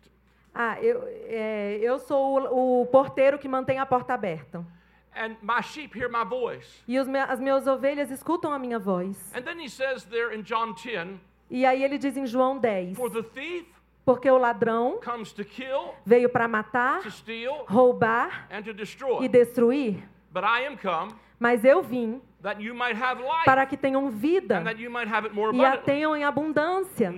Ah, 0.53 0.77
eu, 0.81 1.01
é, 1.29 1.77
eu 1.81 1.97
sou 1.97 2.41
o, 2.51 2.81
o 2.81 2.85
porteiro 2.87 3.39
que 3.39 3.47
mantém 3.47 3.79
a 3.79 3.85
porta 3.85 4.13
aberta. 4.13 4.65
And 5.15 5.35
my 5.41 5.61
sheep 5.61 5.97
hear 5.97 6.09
my 6.09 6.25
voice. 6.25 6.67
E 6.87 6.99
os 6.99 7.07
me- 7.07 7.19
as 7.19 7.39
minhas 7.39 7.67
ovelhas 7.67 8.11
escutam 8.11 8.51
a 8.51 8.59
minha 8.59 8.77
voz. 8.79 9.17
And 9.33 9.43
then 9.43 9.59
he 9.59 9.69
says 9.69 10.03
there 10.05 10.33
in 10.35 10.43
John 10.43 10.73
10, 10.75 11.19
E 11.51 11.65
aí 11.65 11.83
ele 11.83 11.97
diz 11.97 12.15
em 12.15 12.25
João 12.25 12.57
10: 12.57 12.95
For 12.95 13.11
the 13.11 13.21
thief 13.21 13.65
Porque 14.05 14.31
o 14.31 14.37
ladrão 14.37 14.99
kill, 14.99 15.93
veio 16.05 16.29
para 16.29 16.47
matar, 16.47 17.03
steal, 17.11 17.65
roubar 17.67 18.47
e 19.21 19.27
destruir, 19.27 20.03
come 20.81 21.13
mas 21.41 21.65
eu 21.65 21.81
vim 21.81 22.21
life 22.43 23.45
para 23.45 23.65
que 23.65 23.75
tenham 23.75 24.09
vida 24.11 24.63
e 25.53 25.65
a 25.65 25.77
tenham 25.77 26.15
em 26.15 26.23
abundância. 26.23 27.11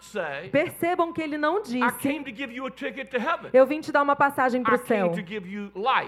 Say, 0.00 0.48
Percebam 0.50 1.12
que 1.12 1.20
ele 1.20 1.36
não 1.36 1.60
disse. 1.60 2.08
Eu 3.52 3.66
vim 3.66 3.80
te 3.80 3.90
dar 3.90 4.02
uma 4.02 4.14
passagem 4.16 4.62
para 4.62 4.76
o 4.76 4.78
céu. 4.78 5.12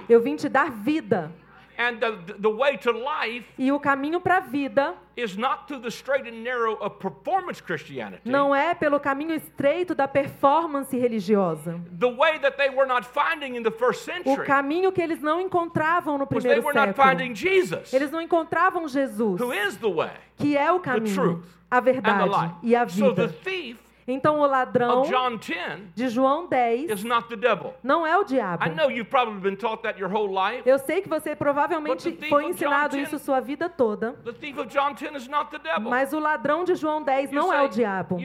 Eu 0.08 0.20
vim 0.20 0.36
te 0.36 0.48
dar 0.48 0.70
vida. 0.70 1.32
And 1.78 1.98
the, 2.00 2.34
the 2.38 2.48
way 2.50 2.76
to 2.78 2.90
life 2.92 3.44
E 3.58 3.70
o 3.70 3.78
caminho 3.78 4.20
para 4.20 4.38
a 4.38 4.40
vida 4.40 4.94
is 5.16 5.36
not 5.36 5.66
through 5.66 5.82
the 5.82 5.90
straight 5.90 6.26
and 6.26 6.42
narrow 6.42 6.74
of 6.80 6.96
performance 6.98 7.60
Christianity. 7.60 8.22
não 8.24 8.54
é 8.54 8.74
pelo 8.74 8.98
caminho 8.98 9.34
estreito 9.34 9.94
da 9.94 10.08
performance 10.08 10.96
religiosa. 10.96 11.80
The 11.98 12.06
way 12.10 12.38
that 12.40 12.56
they 12.56 12.70
were 12.70 12.86
not 12.86 13.04
finding 13.06 13.56
in 13.56 13.62
the 13.62 13.70
first 13.70 14.02
O 14.08 14.12
century 14.12 14.46
caminho 14.46 14.90
que 14.92 15.02
eles 15.02 15.20
não 15.20 15.40
encontravam 15.40 16.18
no 16.18 16.26
they 16.26 16.38
primeiro 16.40 16.62
were 16.64 16.74
not 16.74 16.88
século. 16.94 17.06
finding 17.08 17.34
Jesus, 17.34 17.92
Eles 17.92 18.10
não 18.10 18.20
encontravam 18.20 18.88
Jesus, 18.88 19.40
who 19.40 19.52
is 19.52 19.76
the 19.76 19.88
way 19.88 20.10
que 20.38 20.56
é 20.56 20.70
o 20.72 20.78
the 20.78 20.84
caminho, 20.84 21.14
truth, 21.14 21.44
a 21.70 21.78
and 21.78 21.82
the 21.82 21.92
verdade 21.92 22.28
life. 22.30 22.54
e 22.62 22.74
a 22.76 22.88
So 22.88 23.12
the 23.14 23.26
vida. 23.26 23.38
thief 23.44 23.78
Então 24.08 24.38
o 24.38 24.46
ladrão 24.46 25.00
of 25.00 25.10
John 25.10 25.36
10 25.36 25.80
de 25.94 26.08
João 26.08 26.46
10 26.46 26.90
is 26.90 27.02
not 27.04 27.28
the 27.28 27.34
devil. 27.34 27.74
não 27.82 28.06
é 28.06 28.16
o 28.16 28.22
diabo. 28.22 28.64
I 28.64 28.68
know 28.70 28.88
you've 28.88 29.10
probably 29.10 29.40
been 29.40 29.56
taught 29.56 29.82
that 29.82 29.98
your 30.00 30.08
whole 30.12 30.28
life. 30.32 30.62
Eu 30.64 30.78
sei 30.78 31.02
que 31.02 31.08
você 31.08 31.34
provavelmente 31.34 32.16
foi 32.28 32.44
ensinado 32.46 32.96
isso 32.96 33.12
10 33.16 33.22
sua 33.22 33.40
vida 33.40 33.68
toda. 33.68 34.12
The 34.24 34.32
thief 34.32 34.58
of 34.58 34.68
John 34.68 34.94
10 34.94 35.16
is 35.16 35.28
not 35.28 35.50
the 35.50 35.58
devil. 35.58 35.90
Mas 35.90 36.12
o 36.12 36.20
ladrão 36.20 36.62
de 36.62 36.76
João 36.76 37.02
10 37.02 37.32
You 37.32 37.40
não 37.40 37.48
say, 37.48 37.58
é 37.58 37.62
o 37.62 37.68
diabo. 37.68 38.16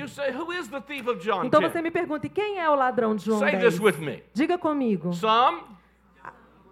Então 1.44 1.60
10? 1.60 1.72
você 1.72 1.82
me 1.82 1.90
pergunta, 1.92 2.30
quem 2.30 2.60
é 2.60 2.70
o 2.70 2.76
ladrão 2.76 3.16
de 3.16 3.26
João 3.26 3.40
Say 3.40 3.52
10? 3.58 3.64
this 3.64 3.80
with 3.82 3.98
me. 3.98 4.24
Diga 4.34 4.58
comigo. 4.60 5.12
Some, 5.14 5.62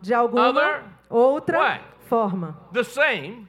De 0.01 0.13
alguma 0.13 0.83
outra 1.09 1.81
forma. 2.07 2.57
the 2.71 2.83
same, 2.83 3.47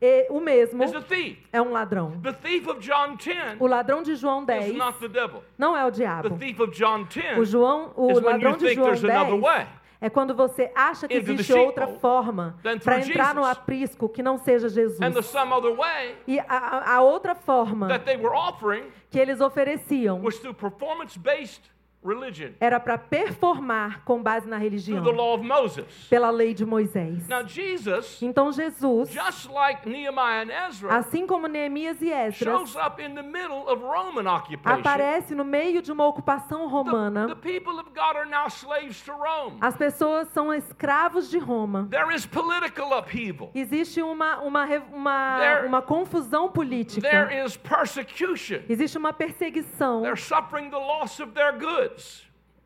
E 0.00 0.26
o 0.30 0.38
mesmo 0.40 0.82
is 0.84 0.92
the 0.92 1.00
thief. 1.00 1.38
é 1.52 1.60
um 1.60 1.72
ladrão. 1.72 2.20
The 2.22 2.32
thief 2.32 2.68
of 2.68 2.80
John 2.80 3.16
10 3.16 3.56
O 3.60 3.66
ladrão 3.66 4.02
de 4.02 4.14
João 4.14 4.40
is 4.42 4.46
10 4.46 4.74
not 4.76 4.98
the 5.00 5.08
devil. 5.08 5.42
não 5.58 5.76
é 5.76 5.84
o 5.84 5.90
diabo. 5.90 6.36
thief 6.38 6.60
of 6.60 6.72
John 6.72 7.04
10 7.04 7.38
O, 7.38 7.44
João, 7.44 7.92
o 7.96 8.20
ladrão 8.20 8.56
de 8.56 8.74
João 8.74 8.86
there's 8.86 9.04
another 9.04 9.32
10 9.32 9.40
way 9.42 9.66
é 10.00 10.08
quando 10.08 10.32
você 10.32 10.70
acha 10.76 11.08
que 11.08 11.14
existe 11.14 11.52
outra 11.52 11.88
forma 11.88 12.56
para 12.84 13.00
entrar 13.00 13.34
no 13.34 13.44
aprisco 13.44 14.08
que 14.08 14.22
não 14.22 14.38
seja 14.38 14.68
Jesus. 14.68 15.00
and 15.02 15.10
the 15.10 15.22
some 15.22 15.52
other 15.52 15.74
way 15.74 16.14
E 16.28 16.38
a- 16.38 16.94
a, 16.94 17.00
outra 17.02 17.34
forma 17.34 17.88
that 17.88 18.04
they 18.04 18.16
were 18.16 18.32
offering 18.32 18.84
que 19.10 19.18
eles 19.18 19.40
ofereciam 19.40 20.20
was 20.22 20.38
through 20.38 20.54
performance-based 20.54 21.62
religion, 22.04 22.52
era 22.60 22.78
para 22.80 22.96
performar 22.98 24.02
com 24.04 24.22
base 24.22 24.48
na 24.48 24.56
religião, 24.56 25.02
through 25.02 25.10
the 25.16 25.16
law 25.22 25.34
of 25.34 25.44
Moses. 25.44 25.84
pela 26.08 26.30
lei 26.30 26.54
de 26.54 26.64
Moisés. 26.64 27.26
Now 27.28 27.46
Jesus, 27.46 28.20
Então 28.22 28.52
Jesus, 28.52 29.10
just 29.10 29.48
like 29.50 29.88
Nehemiah 29.88 30.42
and 30.44 30.68
Ezra, 30.68 30.96
assim 30.96 31.26
como 31.26 31.46
Neemias 31.46 32.00
e 32.00 32.10
Esdras, 32.10 32.36
shows 32.36 32.76
up 32.76 33.02
in 33.02 33.14
the 33.14 33.22
middle 33.22 33.66
of 33.68 33.82
Roman 33.82 34.26
occupation. 34.32 34.78
aparece 34.80 35.34
no 35.34 35.44
meio 35.44 35.82
de 35.82 35.90
uma 35.92 36.06
ocupação 36.06 36.66
The, 36.66 36.72
romana. 36.72 37.26
the 37.28 37.34
people 37.34 37.78
of 37.80 37.90
God 37.94 38.16
are 38.16 38.28
now 38.28 38.46
slaves 38.48 39.02
to 39.02 39.12
Rome. 39.12 39.58
As 39.60 39.76
pessoas 39.76 40.28
são 40.28 40.52
escravos 40.54 41.28
de 41.30 41.38
Roma. 41.38 41.88
There 41.90 42.14
is 42.14 42.24
political 42.26 42.96
upheaval. 42.98 43.50
Existe 43.54 44.00
uma, 44.02 44.38
uma, 44.40 44.64
uma, 44.92 45.38
There- 45.40 45.66
uma 45.66 45.82
confusão 45.82 46.48
política. 46.48 47.08
There 47.08 47.44
is 47.44 47.56
persecution. 47.56 48.60
Existe 48.68 48.96
uma 48.96 49.12
perseguição. 49.12 50.02
They're 50.02 50.16
suffering 50.20 50.70
the 50.70 50.76
loss 50.78 51.20
of 51.20 51.32
their 51.32 51.52
goods. 51.52 51.87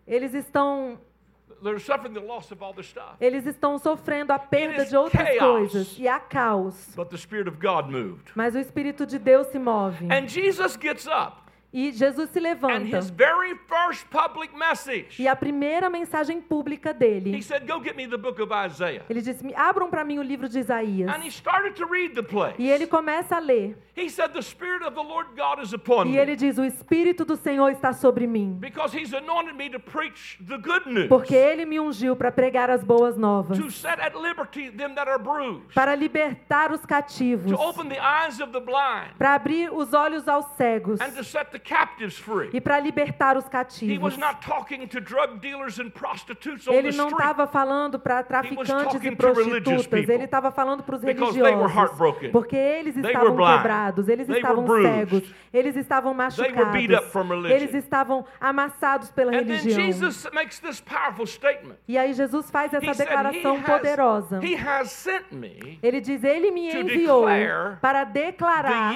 Eles 0.07 0.35
estão, 0.35 0.99
They're 1.63 1.79
suffering 1.79 2.13
the 2.13 2.21
loss 2.21 2.51
of 2.51 2.63
all 2.63 2.73
their 2.75 2.83
stuff. 2.85 3.15
eles 3.21 3.47
estão 3.47 3.79
sofrendo 3.79 4.33
a 4.33 4.39
perda 4.39 4.85
de 4.85 4.97
outras 4.97 5.29
chaos. 5.29 5.39
coisas. 5.73 5.99
E 5.99 6.09
há 6.09 6.19
caos. 6.19 6.93
But 6.97 7.09
the 7.11 7.17
Spirit 7.17 7.49
of 7.49 7.59
God 7.61 7.89
moved. 7.89 8.33
Mas 8.35 8.55
o 8.55 8.59
Espírito 8.59 9.07
de 9.07 9.19
Deus 9.19 9.47
se 9.49 9.59
move. 9.61 10.05
And 10.13 10.27
Jesus 10.27 10.77
gets 10.77 11.07
up, 11.07 11.42
E 11.73 11.91
Jesus 11.91 12.29
se 12.31 12.39
and 12.39 12.43
levanta. 12.45 12.97
his 12.99 13.09
very 13.09 13.55
first 13.67 14.05
public 14.11 14.55
message, 14.55 15.19
E 15.19 15.27
a 15.27 15.35
primeira 15.35 15.89
mensagem 15.89 16.39
pública 16.41 16.91
he 16.91 16.95
dele, 16.95 17.43
said, 17.43 17.67
Go 17.67 17.81
get 17.81 17.97
me 17.97 18.07
the 18.07 18.19
book 18.19 18.39
of 18.43 18.53
Isaiah. 18.53 19.03
ele 19.09 19.23
disse: 19.23 19.43
"Me 19.43 19.55
abram 19.55 19.89
para 19.89 20.05
mim 20.05 20.19
o 20.19 20.23
livro 20.23 20.49
de 20.51 20.59
Isaías". 20.59 21.09
And 21.11 21.23
he 21.25 21.31
started 21.31 21.75
to 21.77 21.87
read 21.87 22.15
the 22.15 22.23
place. 22.23 22.57
E 22.59 22.69
ele 22.69 22.87
começa 22.87 23.37
a 23.37 23.39
ler. 23.41 23.75
He 23.97 24.09
said, 24.11 24.33
The 24.33 24.43
Spirit 24.43 24.83
of 24.85 24.95
the 24.95 25.03
Lord 25.03 25.29
God 25.37 25.63
is 25.63 25.73
upon 25.73 26.07
E 26.09 26.11
me. 26.13 26.17
ele 26.19 26.37
diz: 26.37 26.59
"O 26.59 26.65
Espírito 26.65 27.25
do 27.25 27.37
Senhor 27.37 27.71
está 27.71 27.95
sobre 27.95 28.27
mim, 28.27 28.59
Because 28.61 28.95
he's 28.95 29.15
anointed 29.15 29.55
me 29.55 29.71
to 29.71 29.81
preach 29.81 30.39
the 30.47 30.59
good 30.59 30.87
news, 30.87 31.09
porque 31.09 31.35
ele 31.35 31.65
me 31.65 31.81
ungiu 31.81 32.15
para 32.17 32.31
pregar 32.31 32.69
as 32.69 32.85
boas 32.85 33.17
novas, 33.17 33.57
to 33.59 33.71
set 33.71 33.99
at 33.99 34.15
liberty 34.15 34.69
them 34.71 34.95
that 34.95 35.09
are 35.09 35.19
bruised, 35.19 35.73
para 35.75 35.95
libertar 35.95 36.71
os 36.71 36.85
cativos, 36.85 37.51
para 39.19 39.35
abrir 39.35 39.73
os 39.73 39.95
olhos 39.95 40.29
aos 40.29 40.45
cegos 40.57 41.01
and 41.01 41.13
to 41.13 41.25
set 41.25 41.51
the. 41.51 41.62
E 42.53 42.61
para 42.61 42.79
libertar 42.81 43.37
os 43.37 43.47
He 43.47 43.51
cativos". 43.51 44.03
was 44.03 44.17
not 44.19 44.41
talking 44.47 44.87
to 44.87 45.01
drug 45.01 45.39
dealers 45.41 45.79
and 45.79 45.91
prostitutes 45.91 46.67
on 46.67 46.73
the 46.73 46.79
Ele 46.79 46.97
não 46.97 47.09
estava 47.09 47.47
falando 47.47 47.99
para 47.99 48.23
traficantes 48.23 48.69
talking 48.69 49.13
e 49.13 49.17
to 49.17 49.27
religious 49.27 49.47
prostitutas, 49.57 49.87
people. 49.87 50.15
ele 50.15 50.25
estava 50.25 50.51
falando 50.51 50.83
para 50.83 50.97
os 50.97 51.03
Because 51.03 51.33
they 51.35 51.43
were 51.55 51.69
religiosos, 51.73 52.31
porque 52.33 52.57
eles 52.57 52.95
They 52.95 53.05
estavam 53.07 53.29
were 53.29 53.37
blind. 53.37 53.57
quebrados, 53.57 54.09
eles 54.09 54.27
They 54.27 54.35
were 54.43 54.49
estavam 54.51 54.83
cegos, 54.83 55.35
eles 55.53 55.77
estavam 55.77 56.15
machucados, 56.15 57.51
eles 57.51 57.75
estavam 57.75 58.25
amassados 58.41 59.11
pela 59.11 59.31
And 59.33 59.45
then 59.45 59.57
religião. 59.57 59.81
Jesus 59.81 60.29
makes 60.33 60.59
this 60.61 60.81
powerful 60.81 61.27
statement. 61.27 61.77
E 61.87 61.97
aí 61.99 62.13
Jesus 62.13 62.51
faz 62.51 62.73
essa 62.73 62.93
declaração 62.95 63.63
poderosa. 63.63 64.41
Ele 65.83 66.01
diz: 66.01 66.25
Ele 66.25 66.51
me 66.51 66.73
enviou 66.75 67.25
para 67.81 68.05
declarar 68.05 68.95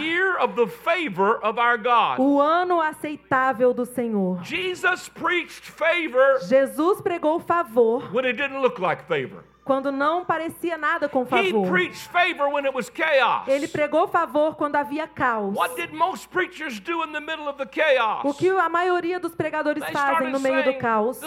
o 2.19 2.41
ano 2.41 2.56
aceitável 2.81 3.75
do 3.75 3.85
Senhor. 3.85 4.43
Jesus 4.43 5.09
preached 5.09 5.65
favor 5.65 6.39
Jesus 6.49 7.01
pregou 7.01 7.41
favor 7.41 8.09
when 8.13 8.25
it 8.25 8.37
didn't 8.37 8.61
look 8.61 8.79
like 8.79 9.07
favor. 9.07 9.45
Quando 9.67 9.91
não 9.91 10.25
parecia 10.25 10.79
nada 10.79 11.09
com 11.09 11.27
favor. 11.27 11.69
preached 11.69 12.09
favor 12.09 12.47
when 12.53 12.65
it 12.65 12.75
was 12.75 12.89
chaos. 12.89 13.49
Ele 13.49 13.67
pregou 13.67 14.07
favor 14.07 14.55
quando 14.55 14.77
havia 14.77 15.09
caos. 15.09 15.57
What 15.57 15.75
did 15.75 15.93
most 15.93 16.29
preachers 16.29 16.79
do 16.79 17.03
in 17.03 17.11
the 17.13 17.21
middle 17.21 17.49
of 17.49 17.59
the 17.59 17.67
chaos? 17.67 18.21
O 18.25 18.33
que 18.33 18.49
a 18.49 18.69
maioria 18.69 19.19
dos 19.19 19.35
pregadores 19.35 19.85
fazem 19.91 20.31
no 20.31 20.39
meio 20.39 20.63
do 20.63 20.75
caos? 20.79 21.21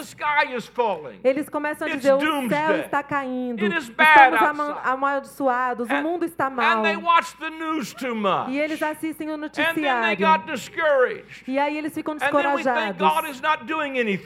Eles 1.22 1.48
começam 1.50 1.86
a 1.86 1.90
dizer: 1.90 2.14
o 2.14 2.48
céu 2.48 2.76
está 2.76 3.02
caindo, 3.02 3.62
It 3.62 3.76
is 3.76 3.90
bad 3.90 4.34
estamos 4.34 4.40
ama- 4.40 4.68
outside." 4.68 4.90
amaldiçoados, 4.90 5.90
o 5.90 5.94
mundo 5.96 6.24
está 6.24 6.48
mal. 6.48 6.82
they 6.82 6.96
watched 6.96 7.36
the 7.38 7.50
news 7.50 7.92
too 7.92 8.14
much. 8.14 8.48
E 8.48 8.58
eles 8.58 8.82
assistem 8.82 9.28
o 9.28 9.34
And 9.34 9.48
then 9.50 9.50
they 9.50 10.16
noticiário. 10.16 10.16
E 11.46 11.58
aí 11.58 11.76
eles 11.76 11.92
ficam 11.92 12.16
descorajados. 12.16 13.00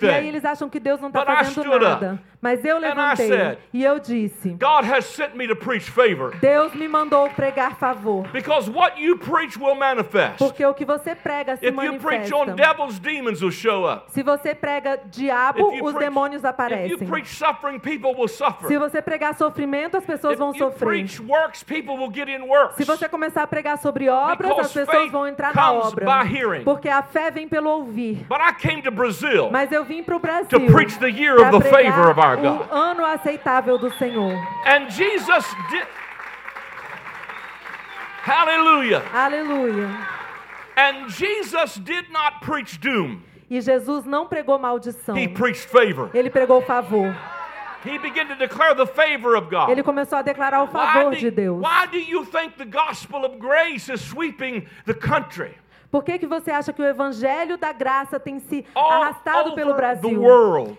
E 0.01 0.09
aí 0.09 0.29
eles 0.29 0.45
acham 0.45 0.69
que 0.69 0.79
Deus 0.79 1.01
não 1.01 1.09
está 1.09 1.25
fazendo 1.25 1.79
nada. 1.81 2.23
Mas 2.45 2.63
eu 2.63 2.79
levantei 2.79 3.59
e 3.73 3.83
eu 3.83 3.99
disse: 4.05 4.51
God 4.59 4.85
has 4.85 5.05
sent 5.07 5.35
me 5.37 5.47
to 5.49 5.57
preach 5.57 5.89
favor. 5.91 6.35
Deus 6.41 6.75
me 6.75 6.87
mandou 6.89 7.29
pregar 7.31 7.77
favor. 7.77 8.29
Because 8.33 8.71
what 8.71 9.01
you 9.01 9.17
preach 9.17 9.59
will 9.59 9.75
manifest. 9.75 10.39
Porque 10.39 10.65
o 10.65 10.75
que 10.75 10.85
você 10.85 11.15
prega 11.15 11.57
se 11.57 11.67
If 11.67 11.75
you 11.75 11.99
preach 11.99 12.33
on 12.33 12.47
manifesta. 12.47 12.55
devils, 12.57 12.99
demons 12.99 13.43
will 13.43 13.51
show 13.51 13.87
up. 13.87 14.11
Se 14.13 14.23
você 14.23 14.55
prega 14.55 14.99
diabo, 15.11 15.69
os 15.69 15.93
preach- 15.93 15.99
demônios 15.99 16.43
If 16.43 16.45
you 16.45 16.51
aparecem. 16.51 17.09
preach 17.09 17.29
suffering, 17.35 17.79
people 17.79 18.15
will 18.15 18.29
suffer. 18.29 18.69
Se 18.69 18.77
você 18.79 19.01
pregar 19.03 19.35
sofrimento, 19.35 19.97
as 19.97 20.05
pessoas 20.05 20.35
If 20.35 20.39
vão 20.39 20.53
you 20.53 20.59
sofrer. 20.59 20.87
preach 20.89 21.21
works, 21.23 21.63
people 21.63 21.97
will 21.97 22.11
get 22.13 22.29
in 22.29 22.43
works. 22.43 22.77
Se 22.77 22.85
você 22.85 23.09
começar 23.09 23.43
a 23.43 23.47
pregar 23.47 23.79
sobre 23.79 24.09
obras, 24.09 24.37
Because 24.51 24.61
as 24.79 24.87
pessoas 24.87 25.11
vão 25.11 25.27
entrar 25.27 25.55
na 25.55 25.73
obra. 25.73 26.05
by 26.05 26.35
hearing. 26.37 26.65
Porque 26.65 26.89
a 26.89 27.03
fé 27.03 27.31
vem 27.31 27.49
pelo 27.49 27.71
ouvir. 27.71 28.27
But 28.29 28.39
I 28.41 28.53
came 28.53 28.83
to 28.83 28.91
Brazil 28.91 29.51
Mas 29.51 29.71
eu 29.73 29.85
vim 29.85 30.03
para 30.03 30.17
o 30.17 30.19
Brasil 30.19 30.49
to 30.59 30.73
preach 30.73 30.99
the 30.99 31.09
year 31.09 31.37
pra 31.37 31.49
of 31.51 31.63
the 31.63 31.71
favor 31.71 32.11
of 32.11 32.21
our 32.21 32.37
pregar 32.37 32.59
God. 32.59 32.69
o 32.71 32.75
ano 32.75 33.05
aceitável 33.05 33.79
do 33.79 33.91
Senhor. 33.99 34.33
And 34.67 34.91
Jesus 34.91 35.45
did. 35.71 35.87
Hallelujah. 38.23 39.03
Aleluia. 39.13 39.89
And 40.77 41.09
Jesus 41.11 41.77
did 41.77 42.11
not 42.11 42.41
preach 42.41 42.81
doom, 42.81 43.23
E 43.51 43.61
Jesus 43.61 44.05
não 44.05 44.27
pregou 44.27 44.59
maldição. 44.59 45.17
he 45.17 45.29
preached 45.29 45.69
favor. 45.69 46.11
Ele 46.15 46.31
pregou 46.31 46.63
favor. 46.63 47.15
He 47.85 47.99
began 47.99 48.27
to 48.29 48.35
declare 48.35 48.75
the 48.75 48.87
favor 48.87 49.37
of 49.37 49.51
God. 49.51 49.69
Ele 49.69 49.83
começou 49.83 50.19
a 50.19 50.23
declarar 50.23 50.63
o 50.63 50.67
Why 50.67 50.73
favor 50.73 51.11
do, 51.11 51.17
de 51.19 51.31
Deus. 51.31 51.61
why 51.63 51.87
do 51.87 51.99
you 51.99 52.25
think 52.25 52.57
the 52.57 52.65
gospel 52.65 53.25
of 53.27 53.39
grace 53.39 53.93
is 53.93 54.01
sweeping 54.01 54.67
the 54.87 54.95
country? 54.95 55.55
Por 55.91 56.03
que, 56.03 56.19
que 56.19 56.27
você 56.27 56.51
acha 56.51 56.73
que 56.73 56.83
o 56.83 56.85
evangelho 56.85 57.57
da 57.57 57.73
graça 57.73 58.19
tem 58.19 58.41
se 58.41 58.65
arrastado 58.75 59.55
pelo 59.55 59.75
Brasil 59.75 60.21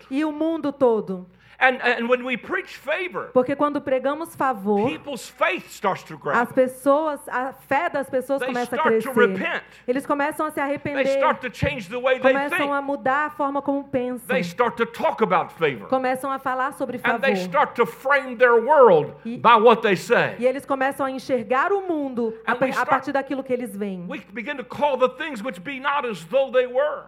e 0.09 0.25
o 0.25 0.31
mundo 0.31 0.73
todo? 0.73 1.25
And, 1.57 1.81
and 1.81 2.09
when 2.09 2.23
we 2.25 2.35
preach 2.35 2.75
favor, 2.77 3.29
Porque 3.33 3.55
quando 3.55 3.79
pregamos 3.79 4.35
favor, 4.35 4.89
people's 4.89 5.29
faith 5.29 5.69
starts 5.71 6.03
to 6.03 6.17
grow. 6.17 6.33
as 6.35 6.51
pessoas, 6.51 7.19
a 7.29 7.53
fé 7.53 7.89
das 7.89 8.09
pessoas 8.09 8.39
They 8.39 8.47
começa 8.49 8.75
a 8.75 8.79
start 8.79 9.01
to 9.03 9.11
crescer. 9.13 9.31
repent. 9.37 9.63
Eles 9.87 10.05
começam 10.05 10.45
a 10.45 10.49
se 10.49 10.55
They 10.55 10.63
arrepender, 10.63 11.07
start 11.17 11.39
to 11.41 11.49
change 11.49 11.87
the 11.89 11.97
way 11.97 12.19
they 12.19 12.33
começam 12.33 12.73
a 12.73 12.81
mudar 12.81 13.27
a 13.27 13.29
forma 13.29 13.61
como 13.61 13.85
pensam, 13.85 14.27
They 14.27 14.41
start 14.43 14.75
to 14.77 14.85
talk 14.85 15.21
about 15.23 15.53
favor. 15.53 15.87
começam 15.87 16.29
a 16.29 16.39
falar 16.39 16.73
sobre 16.73 16.97
And 17.03 17.19
they 17.19 17.35
favor. 17.35 17.49
start 17.49 17.75
to 17.75 17.85
frame 17.85 18.35
their 18.35 18.55
world 18.55 19.13
E- 19.23 19.37
by 19.37 19.55
what 19.55 19.81
they 19.81 19.95
say. 19.95 20.35
E 20.39 20.45
eles 20.45 20.65
começam 20.65 21.05
a 21.05 21.11
enxergar 21.11 21.71
o 21.71 21.81
mundo 21.87 22.33
a, 22.45 22.51
a 22.51 22.85
partir 22.85 23.13
daquilo 23.13 23.43
que 23.43 23.53
eles 23.53 23.75
veem. 23.75 24.05
We 24.09 24.19
begin 24.33 24.57
to 24.57 24.65
call 24.65 24.97
the 24.97 25.09
things 25.09 25.41
which 25.41 25.61
be 25.63 25.79
not 25.79 26.05
as 26.05 26.23
though 26.25 26.51
they 26.51 26.67
were. 26.67 27.05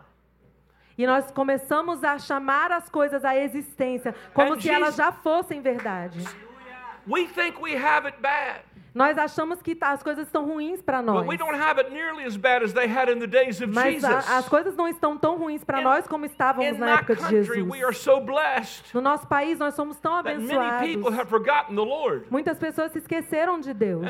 E 0.98 1.06
nós 1.06 1.30
começamos 1.32 2.04
a 2.04 2.18
chamar 2.18 2.72
as 2.72 2.90
coisas 2.90 3.24
à 3.24 3.36
existência 3.38 4.16
como 4.34 4.54
And 4.54 4.60
se 4.62 4.70
elas 4.70 4.96
Jesus- 4.96 4.98
já 4.98 5.12
fossem 5.12 5.62
verdade. 5.62 6.20
We 7.08 7.26
think 7.28 7.62
we 7.62 7.76
have 7.76 8.08
it 8.08 8.20
bad, 8.22 8.62
Nós 8.98 9.18
achamos 9.18 9.62
que 9.62 9.76
tá- 9.76 9.92
as 9.92 10.02
coisas 10.02 10.26
estão 10.26 10.46
ruins 10.46 10.82
para 10.82 11.02
nós. 11.02 11.18
but 11.22 11.28
we 11.30 11.38
don't 11.38 11.56
have 11.56 11.80
it 11.80 11.92
nearly 11.92 12.26
as 12.26 12.36
bad 12.36 12.64
as 12.66 12.74
they 12.74 12.88
had 12.88 13.10
in 13.10 13.20
the 13.20 13.28
days 13.28 13.62
of 13.62 13.74
Mas 13.74 14.04
a- 14.04 14.38
as 14.38 14.50
coisas 14.50 14.76
não 14.76 14.88
estão 14.88 15.18
tão 15.18 15.38
ruins 15.38 15.64
para 15.64 15.78
nós 15.82 16.08
como 16.08 16.26
estávamos 16.26 16.78
na 16.80 16.86
época 17.00 17.16
de 17.16 17.22
Jesus. 17.30 17.58
No 18.94 19.02
nosso 19.02 19.28
país 19.28 19.60
nós 19.60 19.76
somos 19.76 20.00
tão 20.00 20.14
abençoados. 20.16 20.82
Muitas 22.32 22.58
pessoas 22.58 22.92
se 22.92 22.98
esqueceram 23.00 23.60
de 23.60 23.74
Deus. 23.74 24.04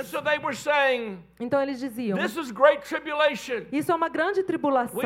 Então 1.40 1.62
eles 1.62 1.80
diziam. 1.80 2.18
Isso 3.72 3.92
é 3.92 3.96
uma 3.96 4.10
grande 4.10 4.42
tribulação. 4.44 5.00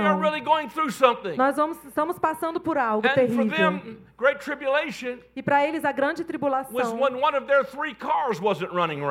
Nós 1.37 1.55
vamos, 1.57 1.83
estamos 1.85 2.17
passando 2.19 2.59
por 2.59 2.77
algo 2.77 3.05
terrível. 3.15 3.45
E 5.35 5.41
para 5.41 5.65
eles 5.67 5.83
a 5.83 5.91
grande 5.91 6.23
tribulação 6.23 6.73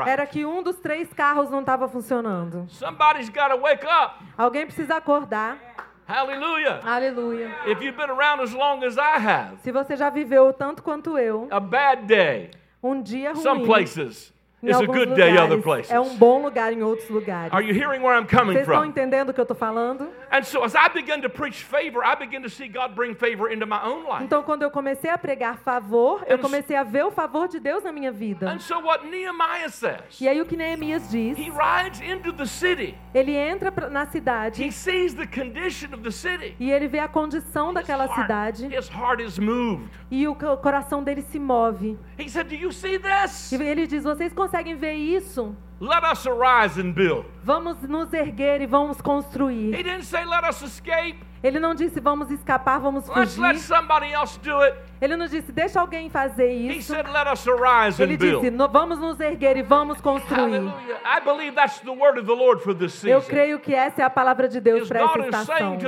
era 0.09 0.24
que 0.26 0.46
um 0.46 0.60
dos 0.62 0.77
três 0.77 1.12
carros 1.12 1.51
não 1.51 1.61
estava 1.61 1.88
funcionando. 1.88 2.66
Somebody's 2.68 3.29
got 3.29 3.49
to 3.49 3.57
wake 3.57 3.85
up. 3.87 4.25
Alguém 4.37 4.66
precisa 4.66 4.96
acordar. 4.96 5.59
Hallelujah. 6.07 6.81
Aleluia. 6.85 7.51
If 7.66 7.81
you've 7.81 7.96
been 7.96 8.11
around 8.11 8.40
as 8.42 8.53
long 8.53 8.83
as 8.85 8.96
I 8.99 9.16
have, 9.18 9.59
Se 9.62 9.70
você 9.70 9.96
já 9.96 10.11
viveu 10.11 10.53
tanto 10.53 10.83
quanto 10.83 11.16
eu, 11.16 11.46
a 11.51 11.61
bad 11.61 12.03
day, 12.07 12.51
um 12.83 13.01
dia 13.01 13.35
some 13.37 13.61
ruim 13.61 13.66
places, 13.66 14.33
em 14.62 14.68
is 14.70 14.77
a 14.77 14.85
good 14.87 15.14
day 15.14 15.37
other 15.38 15.61
places. 15.62 15.90
é 15.90 15.99
um 15.99 16.16
bom 16.16 16.42
lugar 16.42 16.73
em 16.73 16.83
outros 16.83 17.09
lugares. 17.09 17.53
Are 17.53 17.64
you 17.66 17.75
hearing 17.75 18.03
where 18.03 18.14
I'm 18.18 18.27
coming 18.27 18.53
Vocês 18.53 18.62
estão 18.66 18.81
from? 18.83 18.85
entendendo 18.90 19.31
o 19.31 19.35
que 19.35 19.40
eu 19.40 19.44
estou 19.44 19.57
falando? 19.57 20.09
And 20.31 20.42
so 20.42 20.62
as 20.62 20.75
I 20.75 20.88
began 20.92 21.20
to 21.23 21.31
preach 21.31 21.64
favor, 21.64 22.03
I 22.05 22.14
began 22.16 22.42
to 22.42 22.51
see 22.51 22.68
God 22.68 22.94
bring 22.94 23.14
favor 23.14 23.51
into 23.53 23.66
my 23.66 23.81
own 23.85 24.03
life. 24.05 24.23
Então, 24.25 24.42
quando 24.42 24.62
eu 24.62 24.70
comecei 24.70 25.11
a 25.11 25.16
pregar 25.18 25.57
favor, 25.59 26.23
eu 26.27 26.37
And- 26.37 26.40
comecei 26.40 26.77
a 26.77 26.83
ver 26.83 27.05
o 27.05 27.11
favor 27.11 27.49
de 27.49 27.59
Deus 27.59 27.83
na 27.85 27.90
minha 27.92 28.12
vida. 28.12 28.49
And 28.51 28.59
so 28.59 28.79
what 28.81 29.07
Nehemiah 29.07 29.68
says, 29.70 30.20
E 30.20 30.29
aí 30.29 30.40
o 30.40 30.44
que 30.46 30.57
Neemias 30.57 31.11
diz, 31.11 31.38
he 31.38 31.51
rides 31.51 32.01
into 32.01 32.33
the 32.33 32.46
city. 32.46 32.94
ele 33.14 33.33
entra 33.35 33.73
pra- 33.73 33.88
na 33.88 34.03
He 34.05 34.07
cidade 34.11 34.73
sees 34.73 35.14
the 35.14 35.27
condition 35.27 35.88
of 35.94 36.03
the 36.03 36.11
city. 36.11 36.55
e 36.61 36.70
ele 36.70 36.87
vê 36.87 36.99
a 36.99 37.09
condição 37.09 37.73
daquela 37.73 38.05
His 38.05 38.11
heart- 38.11 38.23
cidade 38.23 38.66
his 38.77 38.88
heart 38.88 39.20
is 39.20 39.38
moved. 39.38 39.88
e 40.11 40.29
o 40.29 40.35
co- 40.35 40.57
coração 40.59 41.03
dele 41.03 41.23
se 41.23 41.38
move. 41.38 41.99
He 42.18 42.29
said, 42.29 42.49
Do 42.49 42.55
you 42.55 42.73
see 42.73 42.99
this? 42.99 43.53
E 43.53 43.62
ele 43.62 43.87
diz: 43.87 44.05
Vocês 44.05 44.33
conseguem 44.50 44.74
ver 44.76 44.94
isso? 44.94 45.54
Let 45.80 46.02
us 46.12 46.26
arise 46.26 46.78
and 46.78 46.92
build. 46.92 47.24
Vamos 47.42 47.80
nos 47.82 48.12
erguer 48.12 48.60
e 48.60 48.66
vamos 48.66 48.98
He 48.98 49.02
construir. 49.02 49.70
didn't 49.76 50.02
say, 50.04 50.24
Let 50.24 50.44
us 50.48 50.60
escape. 50.60 51.18
Ele 51.42 51.58
não 51.58 51.74
disse: 51.74 52.00
Vamos 52.00 52.30
escapar, 52.30 52.78
vamos 52.80 53.08
Let's 53.08 53.38
let 53.38 53.54
fugir. 53.56 53.60
somebody 53.60 54.12
else 54.12 54.38
do 54.40 54.60
it. 54.62 54.76
Ele 55.00 55.16
não 55.16 55.26
disse: 55.26 55.50
Deixa 55.50 55.80
alguém 55.80 56.10
fazer 56.10 56.50
He 56.50 56.76
isso. 56.76 56.92
said, 56.92 57.06
Let 57.08 57.26
us 57.32 57.48
arise 57.48 58.02
Ele 58.02 58.16
disse: 58.16 58.32
build. 58.40 58.50
"No- 58.50 58.68
Vamos 58.68 58.98
nos 58.98 59.18
erguer 59.18 59.56
e 59.56 59.62
vamos 59.62 60.00
construir. 60.00 60.40
Hallelujah. 60.40 61.00
I 61.04 61.20
believe 61.20 61.52
that's 61.54 61.80
the 61.80 61.90
word 61.90 62.18
of 62.18 62.26
the 62.26 62.34
Lord 62.34 62.62
for 62.62 62.74
this 62.74 63.02
Eu 63.04 63.22
creio 63.22 63.58
que 63.58 63.74
essa 63.74 64.02
é 64.02 64.04
a 64.04 64.10
palavra 64.10 64.48
de 64.48 64.60
Deus 64.60 64.88
para 64.88 65.00
essa 65.00 65.18
estação. 65.20 65.78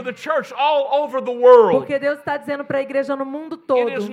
Porque 1.72 1.98
Deus 1.98 2.18
está 2.18 2.36
dizendo 2.36 2.64
para 2.64 2.78
a 2.78 2.82
igreja 2.82 3.14
no 3.14 3.24
mundo 3.24 3.54
it 3.76 3.92
is 3.92 4.04
todo: 4.06 4.12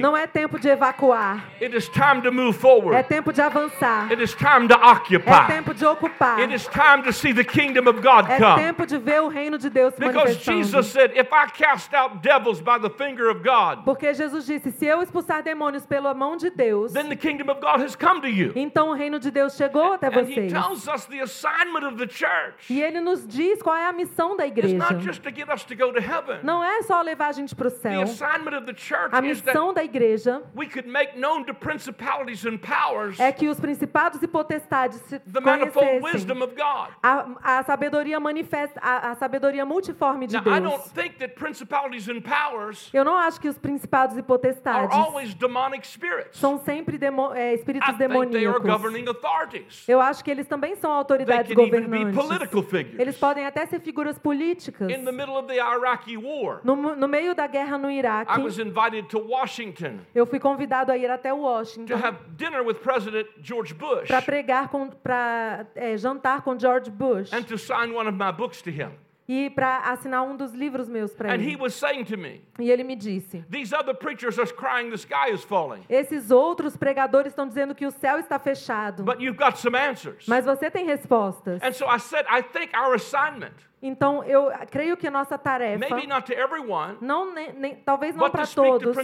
não 0.00 0.16
é 0.16 0.26
tempo 0.26 0.58
de 0.58 0.68
evacuar, 0.68 1.44
é 1.60 2.52
forward. 2.52 3.08
tempo 3.08 3.32
de 3.32 3.42
avançar, 3.42 4.10
It 4.10 4.22
is 4.22 4.34
time 4.34 4.68
to 4.68 4.74
é 4.74 5.46
tempo 5.46 5.74
de 5.74 5.84
ocupar, 5.84 6.38
é 6.40 6.46
tempo 8.56 8.86
de 8.86 8.98
ver 8.98 9.20
o 9.22 9.28
reino 9.28 9.58
de 9.58 9.68
Deus 9.68 9.94
se 9.94 10.00
Because 10.00 10.16
manifestando. 10.24 10.58
Jesus 10.58 10.86
said, 10.86 11.12
If 11.16 11.28
I 11.32 11.50
cast 11.52 11.94
out 11.94 12.20
devils 12.22 12.60
by 12.60 12.78
the 12.80 12.90
finger 12.90 13.30
of 13.30 13.42
God, 13.42 13.49
Porque 13.84 14.12
Jesus 14.14 14.46
disse: 14.46 14.70
se 14.70 14.86
eu 14.86 15.02
expulsar 15.02 15.42
demônios 15.42 15.84
pela 15.86 16.12
mão 16.14 16.36
de 16.36 16.50
Deus, 16.50 16.92
then 16.92 17.08
the 17.08 17.16
kingdom 17.16 17.50
of 17.50 17.60
God 17.60 17.80
has 17.82 17.94
come 17.96 18.20
to 18.20 18.28
you. 18.28 18.52
então 18.54 18.90
o 18.90 18.92
reino 18.94 19.18
de 19.18 19.30
Deus 19.30 19.54
chegou 19.56 19.92
até 19.94 20.06
And 20.08 20.10
he 20.22 20.34
vocês. 20.34 20.52
tells 20.52 20.86
us 20.88 21.06
the 21.06 21.20
assignment 21.20 21.84
of 21.86 21.96
the 21.96 22.08
church 22.08 22.70
E 22.70 22.80
ele 22.82 23.00
nos 23.00 23.26
diz 23.26 23.62
qual 23.62 23.76
é 23.76 23.86
a 23.86 23.92
missão 23.92 24.36
da 24.36 24.44
is 24.46 24.52
igreja. 24.52 24.76
not 24.78 25.00
just 25.04 25.22
to 25.22 25.30
get 25.34 25.48
us 25.48 25.64
to 25.64 25.74
go 25.74 25.92
to 25.92 26.00
heaven. 26.00 26.38
Não 26.42 26.62
é 26.62 26.82
só 26.82 27.00
levar 27.02 27.28
a 27.28 27.32
gente 27.32 27.54
para 27.54 27.68
o 27.68 27.70
The 27.70 27.76
céu. 27.78 28.02
assignment 28.02 28.56
of 28.56 28.66
the 28.66 28.74
church 28.76 29.10
A 29.12 29.20
is 29.26 29.40
that 29.42 29.46
missão 29.52 29.72
da 29.74 29.82
igreja 29.84 30.42
we 30.56 30.66
could 30.66 30.88
make 30.88 31.18
known 31.18 31.44
to 31.44 31.54
principalities 31.54 32.44
and 32.44 32.58
powers 32.58 33.18
é 33.18 33.32
que 33.32 33.48
os 33.48 33.58
principados 33.58 34.22
e 34.22 34.28
potestades 34.28 34.98
se 35.06 35.18
the 35.20 35.40
manifold 35.40 35.72
conhecessem 35.74 36.02
wisdom 36.12 36.42
of 36.44 36.54
God. 36.54 36.90
a, 37.02 37.58
a 37.58 37.62
sabedoria 37.62 38.20
manifesta, 38.20 38.78
a, 38.82 39.10
a 39.10 39.14
sabedoria 39.14 39.64
multiforme 39.64 40.26
de 40.26 40.36
Now, 40.36 40.42
I 40.56 40.60
don't 40.60 40.76
Deus. 40.78 40.92
think 40.92 41.16
that 41.18 41.34
principalities 41.34 42.08
and 42.08 42.20
powers 42.22 42.90
Eu 42.92 43.04
não 43.04 43.16
acho 43.16 43.39
que 43.40 43.48
os 43.48 43.58
principados 43.58 44.16
e 44.16 44.22
potestades 44.22 44.96
são 46.32 46.58
sempre 46.58 46.98
demo, 46.98 47.32
é, 47.32 47.54
espíritos 47.54 47.96
demoníacos. 47.96 49.88
Eu 49.88 50.00
acho 50.00 50.22
que 50.24 50.30
eles 50.30 50.46
também 50.46 50.76
são 50.76 50.92
autoridades 50.92 51.52
governantes. 51.54 52.18
Eles 52.98 53.16
podem 53.16 53.46
até 53.46 53.66
ser 53.66 53.80
figuras 53.80 54.18
políticas. 54.18 54.88
No, 56.64 56.76
no 56.96 57.08
meio 57.08 57.34
da 57.34 57.46
guerra 57.46 57.78
no 57.78 57.90
Iraque, 57.90 58.38
I 58.38 58.42
was 58.42 58.58
invited 58.58 59.08
to 59.08 59.18
Washington 59.18 60.00
eu 60.14 60.26
fui 60.26 60.38
convidado 60.38 60.92
a 60.92 60.96
ir 60.96 61.10
até 61.10 61.30
to 61.30 61.36
Washington 61.36 61.96
have 61.96 62.18
dinner 62.36 62.62
with 62.62 62.74
President 62.76 63.26
George 63.42 63.74
Bush 63.74 64.08
para 64.08 64.22
pregar 64.22 64.70
para 65.02 65.66
jantar 65.96 66.42
com 66.42 66.58
George 66.58 66.90
Bush 66.90 67.32
and 67.32 67.42
to 67.44 67.56
sign 67.56 67.92
one 67.94 68.08
of 68.08 68.16
my 68.16 68.32
books 68.32 68.62
to 68.62 68.70
him. 68.70 68.90
E 69.32 69.48
para 69.48 69.78
assinar 69.92 70.24
um 70.24 70.36
dos 70.36 70.52
livros 70.52 70.88
meus 70.88 71.14
para 71.14 71.32
And 71.32 71.36
he 71.40 71.52
ele. 71.52 71.56
was 71.62 71.74
saying 71.74 72.04
to 72.06 72.16
me, 72.18 72.42
E 72.58 72.68
ele 72.70 72.82
me 72.82 72.96
disse: 72.96 73.44
These 73.48 73.72
other 73.74 73.94
preachers 73.94 74.38
are 74.40 74.52
crying 74.52 74.90
the 74.90 74.96
sky 74.96 75.32
is 75.32 75.44
falling, 75.44 75.82
esses 75.88 76.30
outros 76.32 76.76
pregadores 76.76 77.32
estão 77.32 77.46
dizendo 77.46 77.74
que 77.74 77.86
o 77.86 77.90
céu 77.92 78.18
está 78.18 78.38
fechado, 78.40 79.04
but 79.04 79.20
you've 79.20 79.38
got 79.38 79.56
some 79.56 79.76
answers. 79.78 80.26
mas 80.26 80.44
você 80.44 80.68
tem 80.70 80.84
respostas. 80.84 81.62
And 81.62 81.72
so 81.72 81.86
I 81.86 81.98
said, 82.00 82.26
I 82.28 82.42
think 82.42 82.76
our 82.76 82.94
assignment 82.94 83.54
Então, 83.82 84.22
eu 84.24 84.50
creio 84.70 84.94
que 84.94 85.06
a 85.06 85.10
nossa 85.10 85.38
tarefa, 85.38 85.78
maybe 85.78 86.06
not 86.06 86.26
to 86.26 86.38
everyone, 86.38 86.98
não, 87.00 87.32
nem, 87.32 87.50
nem- 87.54 87.74
talvez 87.76 88.14
não 88.14 88.28
para 88.30 88.46
todos, 88.46 88.94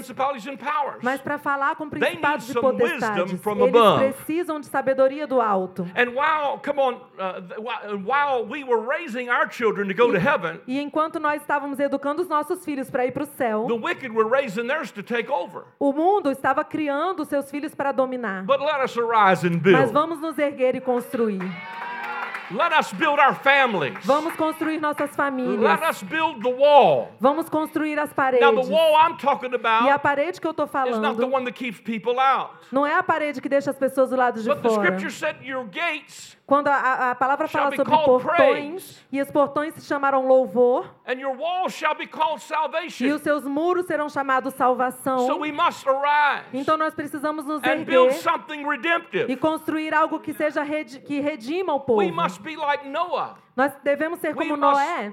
mas 1.03 1.21
para 1.21 1.39
falar 1.39 1.77
com 1.77 1.89
principados 1.89 2.51
e 2.51 2.55
potestades. 2.55 3.33
Eles 3.33 3.47
above. 3.47 4.13
precisam 4.13 4.61
de 4.61 4.67
sabedoria 4.67 5.27
do 5.27 5.41
alto. 5.41 5.83
While, 5.97 6.61
on, 6.79 6.93
uh, 6.95 7.41
th- 7.41 7.59
while- 7.59 7.97
while 8.05 8.45
we 8.47 8.65
were 8.65 8.87
raising 8.87 9.31
our 9.31 9.51
children 9.51 9.89
to 9.89 9.95
go 9.95 10.13
to 10.13 10.19
heaven, 10.19 10.61
E 10.67 10.79
enquanto 10.79 11.19
nós 11.19 11.41
estávamos 11.41 11.81
educando 11.81 12.21
os 12.21 12.29
nossos 12.29 12.63
filhos 12.65 12.91
para 12.91 13.07
ir 13.07 13.13
para 13.13 13.23
o 13.23 13.27
céu, 13.27 13.67
the 13.67 13.73
wicked 13.75 14.11
were 14.15 14.29
raising 14.29 14.67
theirs 14.67 14.91
to 14.91 15.03
take 15.03 15.31
over. 15.31 15.63
o 15.79 15.93
mundo 15.93 16.31
estava 16.31 16.63
criando 16.63 17.25
seus 17.25 17.51
filhos 17.51 17.75
para 17.75 17.93
dominar. 17.93 18.45
But 18.45 18.61
let 18.61 18.85
us 18.85 18.97
arise 18.99 19.47
and 19.47 19.61
Mas 19.73 19.91
vamos 19.91 20.21
nos 20.21 20.39
erguer 20.39 20.75
e 20.75 20.81
construir. 20.81 21.41
Let 22.51 22.73
us 22.73 22.93
build 22.93 23.19
our 23.19 23.35
families. 23.35 23.99
Vamos 24.05 24.35
construir 24.37 24.79
nossas 24.81 25.11
famílias. 25.17 25.61
Let 25.81 25.83
us 25.91 26.03
build 26.03 26.43
the 26.43 26.51
wall. 26.51 27.09
Vamos 27.21 27.49
construir 27.49 27.99
as 27.99 28.11
Now, 28.11 28.15
paredes. 28.15 28.41
the 28.69 28.73
wall 28.73 28.95
I'm 28.97 29.17
talking 29.19 29.51
E 29.51 29.57
a 29.57 29.95
about 29.95 30.03
parede 30.03 30.41
que 30.41 30.47
eu 30.47 30.53
estou 30.53 30.67
is 30.67 30.73
not 30.73 31.17
the 31.17 31.23
falando 31.23 31.33
one 31.35 31.45
that 31.45 31.55
keeps 31.57 31.81
people 31.81 32.19
out. 32.21 32.51
não 32.71 32.87
é 32.87 32.95
a 32.95 33.03
parede 33.03 33.41
que 33.41 33.49
deixa 33.49 33.71
as 33.71 33.77
pessoas 33.79 34.11
do 34.11 34.17
lado 34.17 34.41
de 34.41 34.49
But 34.49 34.63
the 34.63 34.69
fora. 34.69 34.83
scripture 34.85 35.11
said 35.11 35.37
your 35.45 35.65
gates 35.65 36.37
Quando 36.47 36.69
a- 36.69 37.11
a, 37.11 37.15
palavra 37.17 37.49
fala 37.49 37.75
sobre 37.75 37.93
portões, 38.05 39.05
e 39.11 39.21
os 39.21 39.29
portões 39.33 39.75
se 39.75 39.81
chamaram 39.85 40.29
louvor, 40.29 40.95
and 41.05 41.15
your 41.15 41.37
walls 41.37 41.73
shall 41.75 41.97
be 41.97 42.07
called 42.07 42.41
e 43.01 43.11
os 43.13 43.21
seus 43.23 43.45
muros 43.45 43.87
serão 43.87 44.09
chamados 44.09 44.55
salvação. 44.55 45.41
we 45.41 45.51
must 45.51 45.85
arise 45.89 46.45
Então 46.55 46.77
nós 46.77 46.95
precisamos 46.95 47.45
nos 47.45 47.61
erguer 47.65 47.99
e 49.29 49.37
construir 49.37 49.93
algo 49.93 50.21
que 50.21 50.33
seja 50.33 50.63
redi- 50.63 51.01
que 51.01 51.19
redima 51.19 51.73
o 51.75 51.79
We 51.81 51.85
povo. 51.85 52.13
must 52.23 52.41
be 52.41 52.55
like 52.55 52.87
Noah. 52.89 53.35
Nós 53.57 53.73
devemos 53.83 54.21
ser 54.21 54.33
como 54.35 54.57
Noé. 54.57 55.13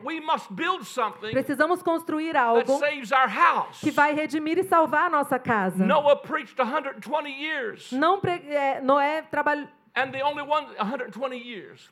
Precisamos 1.31 1.81
construir 1.81 2.33
that 2.33 2.45
algo 2.45 2.77
saves 2.77 3.11
our 3.11 3.27
house. 3.27 3.79
que 3.79 3.89
vai 3.89 4.13
redimir 4.13 4.59
e 4.59 4.63
salvar 4.63 5.05
a 5.05 5.09
nossa 5.09 5.39
casa. 5.39 5.83
Noah 5.83 6.15
preached 6.17 6.55
120 6.57 7.29
years, 7.29 7.91
Não 7.91 8.19
pre- 8.19 8.43
é, 8.49 8.81
Noé 8.81 9.21
trabalhou 9.23 9.67
and 9.95 10.11
the 10.11 10.21
only 10.23 10.41
one 10.43 10.65
120 10.77 11.37
years, 11.37 11.89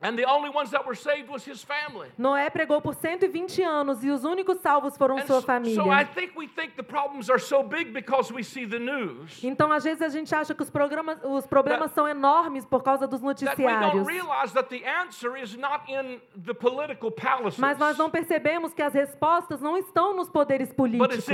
and 0.00 0.16
the 0.16 0.24
only 0.24 0.48
ones 0.48 0.70
that 0.70 0.86
were 0.86 0.94
saved 0.94 1.28
was 1.28 1.44
his 1.44 1.64
family. 1.64 2.08
Noé 2.16 2.48
pregou 2.50 2.80
por 2.80 2.94
120 2.94 3.62
anos 3.64 4.04
e 4.04 4.10
os 4.10 4.22
únicos 4.22 4.58
salvos 4.60 4.96
foram 4.96 5.18
And 5.18 5.26
sua 5.26 5.40
so, 5.40 5.46
família. 5.46 5.74
so 5.74 5.90
I 5.90 6.04
think 6.04 6.38
we 6.38 6.46
think 6.46 6.76
the 6.76 6.84
problems 6.84 7.28
are 7.28 7.40
so 7.40 7.64
big 7.64 7.92
because 7.92 8.32
we 8.32 8.44
see 8.44 8.64
the 8.64 8.78
news 8.78 9.42
Então, 9.42 9.72
às 9.72 9.82
vezes, 9.82 10.00
a 10.00 10.08
gente 10.08 10.32
acha 10.32 10.54
que 10.54 10.62
os, 10.62 10.70
programas, 10.70 11.18
os 11.24 11.46
problemas 11.48 11.90
são 11.90 12.06
enormes 12.06 12.64
por 12.64 12.82
causa 12.84 13.08
dos 13.08 13.20
that 13.20 13.60
we 13.60 13.66
don't 13.66 13.96
noticiários. 13.96 14.06
realize 14.06 14.52
that 14.54 14.68
the 14.70 14.84
answer 14.88 15.36
is 15.36 15.56
not 15.56 15.82
in 15.90 16.20
the 16.46 16.54
political 16.54 17.10
palaces, 17.10 17.58
Mas 17.58 17.76
nós 17.76 17.98
não 17.98 18.08
percebemos 18.08 18.72
que 18.72 18.82
as 18.82 18.94
respostas 18.94 19.60
não 19.60 19.76
estão 19.76 20.14
nos 20.14 20.28
poderes 20.30 20.72
políticos, 20.72 21.26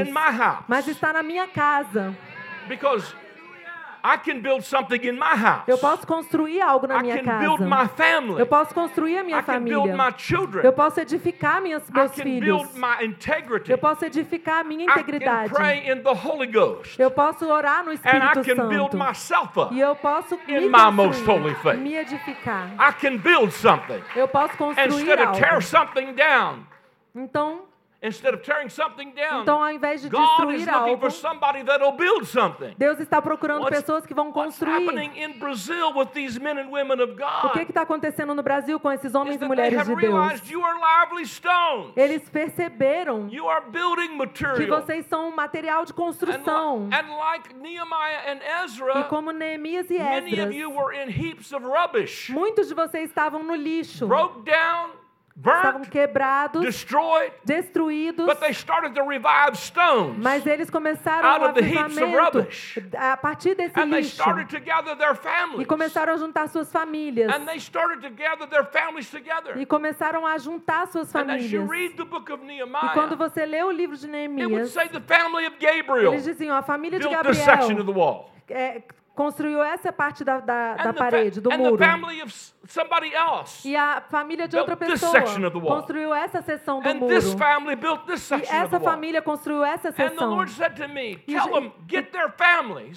mas 0.66 0.88
está 0.88 1.12
na 1.12 1.22
minha 1.22 1.46
casa. 1.46 2.16
Because 2.66 3.14
I 4.06 4.18
can 4.18 4.42
build 4.42 4.62
something 4.64 5.00
in 5.02 5.12
my 5.14 5.34
house. 5.34 5.62
Eu 5.66 5.78
posso 5.78 6.06
construir 6.06 6.60
algo 6.60 6.86
na 6.86 6.98
I 6.98 7.02
minha 7.02 7.22
can 7.22 7.38
build 7.38 7.62
my 7.62 7.70
casa. 7.70 7.88
family. 7.96 8.38
Eu 8.38 8.46
posso 8.46 8.74
construir 8.74 9.16
a 9.16 9.20
I 9.22 9.24
minha 9.24 9.42
can 9.42 9.60
build 9.64 9.90
my 9.92 9.96
família. 9.96 10.18
children. 10.18 10.62
Eu 10.62 10.72
posso 10.74 11.00
edificar 11.00 11.62
minhas, 11.62 11.88
I 11.88 11.92
meus 11.92 12.10
can 12.12 12.22
filhos. 12.22 12.40
build 12.68 12.78
my 12.78 13.02
integrity. 13.06 13.70
Eu 13.72 13.78
posso 13.78 14.04
edificar 14.04 14.60
a 14.60 14.64
minha 14.64 14.84
I 14.84 14.86
can 14.92 15.00
integridade. 15.00 15.54
pray 15.54 15.90
in 15.90 16.02
the 16.02 16.12
Holy 16.12 16.46
Ghost. 16.46 17.00
Eu 17.00 17.10
posso 17.10 17.46
orar 17.50 17.82
no 17.82 17.92
And 17.92 17.94
I 17.94 17.96
Espírito 17.96 18.44
can 18.44 18.68
build 18.68 18.92
Santo. 18.92 18.98
myself 18.98 19.58
up. 19.58 19.74
E 19.74 19.80
eu 19.80 19.96
posso 19.96 20.34
in 20.48 20.60
me 20.60 20.68
my 20.68 20.90
most 20.92 21.24
holy 21.26 21.54
faith. 21.62 21.78
me 21.80 21.94
edificar. 21.96 22.68
I 22.78 22.92
can 22.92 23.16
build 23.16 23.52
something. 23.52 24.02
Eu 24.14 24.28
posso 24.28 24.54
construir 24.58 24.86
Instead 25.00 25.20
of 25.22 25.32
tear 25.38 25.54
algo. 25.54 25.62
something 25.62 26.12
down, 26.12 26.66
Então, 27.16 27.62
instead 28.04 28.34
of 28.34 28.42
tearing 28.42 28.68
something 28.68 29.10
down, 29.12 29.42
então 29.42 29.62
ao 29.62 29.70
invés 29.70 30.02
de 30.02 30.08
God 30.08 30.20
is 30.22 30.28
destruir 30.28 30.58
looking 30.60 30.72
algo, 30.90 31.00
for 31.00 31.10
somebody 31.10 31.62
that'll 31.64 31.92
build 31.96 32.26
something. 32.26 32.74
Deus 32.76 33.00
está 33.00 33.20
procurando 33.22 33.62
What's- 33.62 33.80
pessoas 33.80 34.06
que 34.06 34.14
vão 34.14 34.30
construir. 34.30 34.88
and 34.90 35.38
O 37.46 37.50
que 37.52 37.62
está 37.62 37.82
acontecendo 37.82 38.34
no 38.34 38.42
Brasil 38.42 38.78
com 38.78 38.90
esses 38.92 39.14
homens 39.14 39.40
e 39.40 39.44
mulheres 39.44 39.84
de 39.84 39.94
Deus? 39.96 40.40
Eles 41.96 42.28
perceberam 42.28 43.28
You 43.30 43.48
are 43.48 43.64
building 43.70 44.16
que 44.56 44.66
vocês 44.66 45.06
são 45.06 45.28
um 45.28 45.34
material 45.34 45.84
de 45.84 45.92
And, 45.92 45.94
construção. 45.94 46.88
li- 46.88 46.94
and 46.96 47.16
like 47.16 47.54
Nehemiah 47.54 48.30
and 48.32 48.40
E 48.42 48.64
Ezra, 48.64 49.04
como 49.04 49.30
Neemias 49.32 49.90
e 49.90 49.96
Esdras, 49.96 50.54
rubbish, 51.62 52.30
muitos 52.32 52.68
de 52.68 52.74
vocês 52.74 53.08
estavam 53.08 53.42
no 53.42 53.54
lixo, 53.54 54.06
broke 54.06 54.40
down, 54.42 54.90
estavam 55.36 55.82
quebrados, 55.82 56.62
destroyed, 56.62 57.32
destruídos, 57.44 58.24
but 58.26 58.38
they 58.40 58.52
started 58.52 58.94
to 58.94 59.02
revive 59.02 59.56
stones. 59.56 60.16
mas 60.22 60.46
eles 60.46 60.70
começaram 60.70 61.28
out 61.28 61.40
um 61.42 61.48
of 61.48 61.54
the 61.54 61.62
heaps 61.66 61.96
of 61.96 62.14
rubbish. 62.14 62.78
a 62.96 63.16
partir 63.16 63.54
desse 63.56 63.78
And 63.78 63.90
they 63.90 64.00
lixo 64.02 64.14
started 64.22 64.48
to 64.48 64.60
gather 64.60 64.96
their 64.96 65.12
e 65.14 65.16
families. 65.16 65.66
começaram 65.66 66.12
a 66.12 66.16
juntar 66.16 66.48
suas 66.48 66.70
famílias 66.70 67.32
And 67.34 67.46
they 67.46 67.58
started 67.58 68.00
to 68.02 68.10
gather 68.14 68.46
their 68.48 68.64
families 68.64 69.10
together. 69.10 69.58
e 69.58 69.66
começaram 69.66 70.24
a 70.24 70.38
juntar 70.38 70.86
suas 70.86 71.12
And 71.14 71.30
as 71.32 71.50
you 71.50 71.62
famílias. 71.66 71.68
read 71.70 71.96
the 71.96 72.04
book 72.04 72.30
of 72.32 72.42
E 72.44 72.46
Nehemiah, 72.46 72.90
quando 72.94 73.16
você 73.16 73.44
lê 73.44 73.62
o 73.64 73.70
livro 73.72 73.96
de 73.96 74.06
it 74.06 74.16
would 74.16 74.36
Neemias, 74.36 74.70
say 74.70 74.88
the 74.88 75.00
family 75.00 75.46
of 75.46 75.56
Gabriel 75.58 76.12
eles 76.12 76.24
diziam 76.24 76.56
a 76.56 76.62
família 76.62 77.00
de 77.00 77.08
Gabriel 77.08 78.30
é, 78.48 78.82
construiu 79.14 79.62
essa 79.62 79.92
parte 79.92 80.24
da, 80.24 80.40
da, 80.40 80.74
da 80.74 80.92
parede, 80.92 81.40
do 81.40 81.50
muro. 81.58 81.76
E 83.64 83.76
a 83.76 84.00
família 84.10 84.48
de 84.48 84.56
outra 84.56 84.76
pessoa 84.76 85.12
construiu 85.76 86.14
essa 86.14 86.42
seção 86.42 86.80
do 86.80 86.88
And 86.88 86.94
muro. 86.94 87.14
E 87.14 88.46
essa 88.48 88.80
família 88.80 89.22
construiu 89.22 89.64
essa 89.64 89.92
seção. 89.92 90.44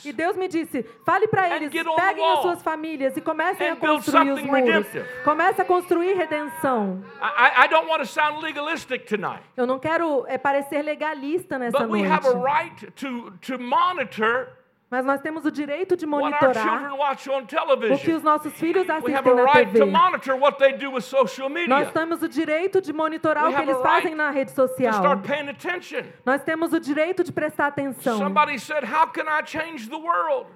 E 0.06 0.14
Deus 0.14 0.36
me 0.38 0.48
disse: 0.48 0.84
fale 1.06 1.28
para 1.28 1.56
eles, 1.56 1.72
peguem 1.96 2.32
as 2.34 2.40
suas 2.42 2.62
famílias 2.64 3.16
e 3.18 3.22
comecem 3.22 3.70
a 3.70 3.76
construir 3.76 4.32
os 4.32 4.42
muros. 4.42 4.88
Comece 5.24 5.62
a 5.62 5.66
construir 5.66 6.14
redenção. 6.14 7.04
I, 7.22 7.26
I- 7.62 7.66
I 7.66 7.68
don't 7.68 7.88
want 7.90 8.00
to 8.00 8.06
sound 8.08 8.42
legalistic 8.42 9.06
tonight, 9.06 9.44
Eu 9.56 9.66
não 9.68 9.80
quero 9.80 10.26
é, 10.28 10.38
parecer 10.38 10.82
legalista 10.82 11.58
nessa 11.60 11.78
but 11.80 11.90
we 11.90 12.00
noite, 12.04 12.12
have 12.12 12.28
a 12.28 12.40
right 12.42 12.92
to, 12.92 13.32
to 13.42 13.60
monitor 13.60 14.48
mas 14.90 15.06
nós 15.06 15.20
temos 15.22 15.46
o 15.46 15.52
direito 15.52 15.98
de 15.98 16.06
monitorar 16.06 16.94
o 16.94 17.98
que 17.98 18.12
os 18.12 18.24
nossos 18.24 18.54
filhos 18.54 18.90
assistem 18.90 19.36
na 19.36 19.52
TV. 19.52 19.86
Nós 21.68 21.92
temos 21.92 22.22
o 22.22 22.30
direito 22.30 22.82
de 22.82 22.94
monitorar 22.94 23.50
o 23.50 23.56
que 23.56 23.62
eles 23.62 23.78
fazem 23.82 24.16
na 24.16 24.32
rede 24.32 24.52
social. 24.52 25.04
Nós 26.26 26.44
temos 26.44 26.72
o 26.74 26.80
direito 26.80 27.24
de 27.24 27.32
prestar 27.32 27.68
atenção. 27.68 28.20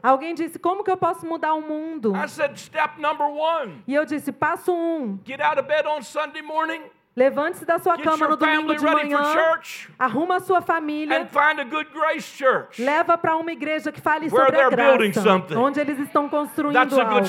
Alguém 0.01 0.33
disse: 0.33 0.57
Como 0.57 0.83
que 0.83 0.91
eu 0.91 0.97
posso 0.97 1.25
mudar 1.25 1.53
o 1.53 1.61
mundo? 1.61 2.15
I 2.15 2.27
said, 2.27 2.57
Step 2.57 2.99
number 3.01 3.27
one 3.27 3.83
E 3.87 3.93
eu 3.93 4.05
disse: 4.05 4.31
Passo 4.31 4.73
um. 4.73 5.19
get 5.25 5.41
out 5.41 5.59
of 5.59 5.67
bed 5.67 5.87
on 5.87 6.01
Sunday 6.01 6.41
morning, 6.41 6.81
Levante-se 7.13 7.65
da 7.65 7.77
sua 7.77 7.97
get 7.97 8.05
cama 8.05 8.27
no 8.29 8.37
domingo 8.37 8.73
de 8.73 8.85
manhã. 8.85 9.21
church, 9.33 9.89
Arruma 9.99 10.37
a 10.37 10.39
sua 10.39 10.61
família. 10.61 11.19
and 11.19 11.27
find 11.27 11.59
a 11.59 11.65
good 11.65 11.89
grace 11.91 12.23
church. 12.23 12.81
Leva 12.81 13.17
para 13.17 13.35
uma 13.35 13.51
igreja 13.51 13.91
que 13.91 13.99
fale 13.99 14.29
sobre 14.29 14.61
a 14.61 14.69
graça, 14.69 15.57
onde 15.57 15.79
eles 15.81 15.99
estão 15.99 16.29
construindo 16.29 16.73
That's 16.73 16.97
algo. 16.97 17.19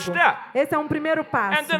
Esse 0.55 0.75
é 0.75 0.79
um 0.79 0.87
primeiro 0.87 1.25
passo. 1.25 1.73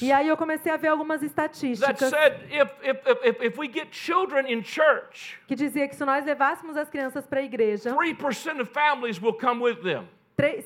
E 0.00 0.12
aí 0.12 0.28
eu 0.28 0.36
comecei 0.36 0.70
a 0.70 0.76
ver 0.76 0.88
algumas 0.88 1.20
that 1.20 1.26
estatísticas 1.26 2.10
said 2.10 2.42
if, 2.48 2.70
if, 2.82 2.98
if, 3.04 3.18
if, 3.24 3.42
if 3.42 3.58
we 3.58 3.68
get 3.68 3.88
children 3.90 4.46
in 4.46 4.62
church, 4.62 5.40
que 5.48 5.56
dizia 5.56 5.88
que 5.88 5.96
se 5.96 6.04
nós 6.04 6.24
levássemos 6.24 6.76
as 6.76 6.88
crianças 6.88 7.26
para 7.26 7.40
a 7.40 7.42
igreja, 7.42 7.92
3% 7.92 8.60
of 8.60 8.70
families 8.70 9.20
will 9.20 9.34
come 9.34 9.60
with 9.60 9.82
them. 9.82 10.08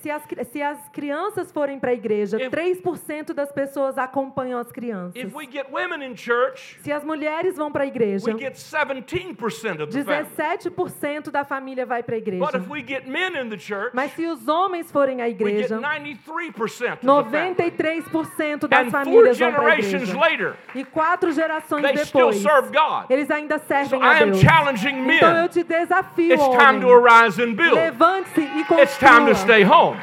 Se 0.01 0.11
as, 0.11 0.23
se 0.51 0.61
as 0.63 0.89
crianças 0.91 1.51
forem 1.51 1.79
para 1.79 1.91
a 1.91 1.95
igreja, 1.95 2.37
If- 2.37 2.51
3% 2.51 3.33
das 3.33 3.51
pessoas 3.51 3.97
acompanham 3.97 4.61
as 4.61 4.71
crianças. 4.71 5.17
If 5.17 5.35
we 5.35 5.47
get 5.51 5.67
women 5.73 6.05
in 6.07 6.15
church, 6.15 6.79
Se 6.83 6.93
as 6.93 7.03
mulheres 7.03 7.57
vão 7.57 7.73
para 7.73 7.85
a 7.85 7.87
igreja, 7.87 8.27
we 8.31 8.39
get 8.39 8.53
17% 8.55 9.81
of 9.83 9.91
the 9.91 10.05
family. 10.05 10.27
17% 10.37 11.31
da 11.31 11.43
família 11.45 11.87
vai 11.87 12.03
para 12.03 12.17
a 12.17 12.19
igreja. 12.19 12.45
But 12.45 12.55
if 12.55 12.69
we 12.69 12.83
get 12.87 13.07
men 13.09 13.35
in 13.41 13.49
the 13.49 13.59
church, 13.59 13.93
Mas 13.95 14.13
se 14.13 14.27
os 14.27 14.47
homens 14.47 14.91
forem 14.93 15.23
à 15.23 15.29
igreja, 15.29 15.79
93% 15.81 17.09
of 17.09 17.31
the 17.31 17.39
family. 17.39 17.55
93% 17.55 18.69
das 18.69 18.91
famílias 18.91 19.39
vão 19.39 19.53
para 19.53 19.73
a 19.73 19.79
igreja. 19.79 20.19
later, 20.19 20.55
E 20.75 20.85
quatro 20.85 21.33
gerações 21.33 21.83
depois, 21.83 22.37
serve 22.37 22.69
God. 22.77 23.07
eles 23.11 23.31
ainda 23.31 23.59
So 23.59 23.65
servem 23.69 24.01
I 24.01 24.05
a 24.05 24.25
Deus. 24.25 24.43
Então 24.43 25.37
eu 25.43 25.49
te 25.49 25.63
desafio, 25.65 26.35
It's 26.35 26.45
time 26.45 26.63
homem. 26.63 26.81
to 26.83 26.91
arise 26.93 27.43
and 27.43 27.55
build. 27.55 27.75
Levante-se 27.75 28.41
e 28.43 28.61
It's 28.83 29.62
stay 29.62 29.64
home. 29.64 29.98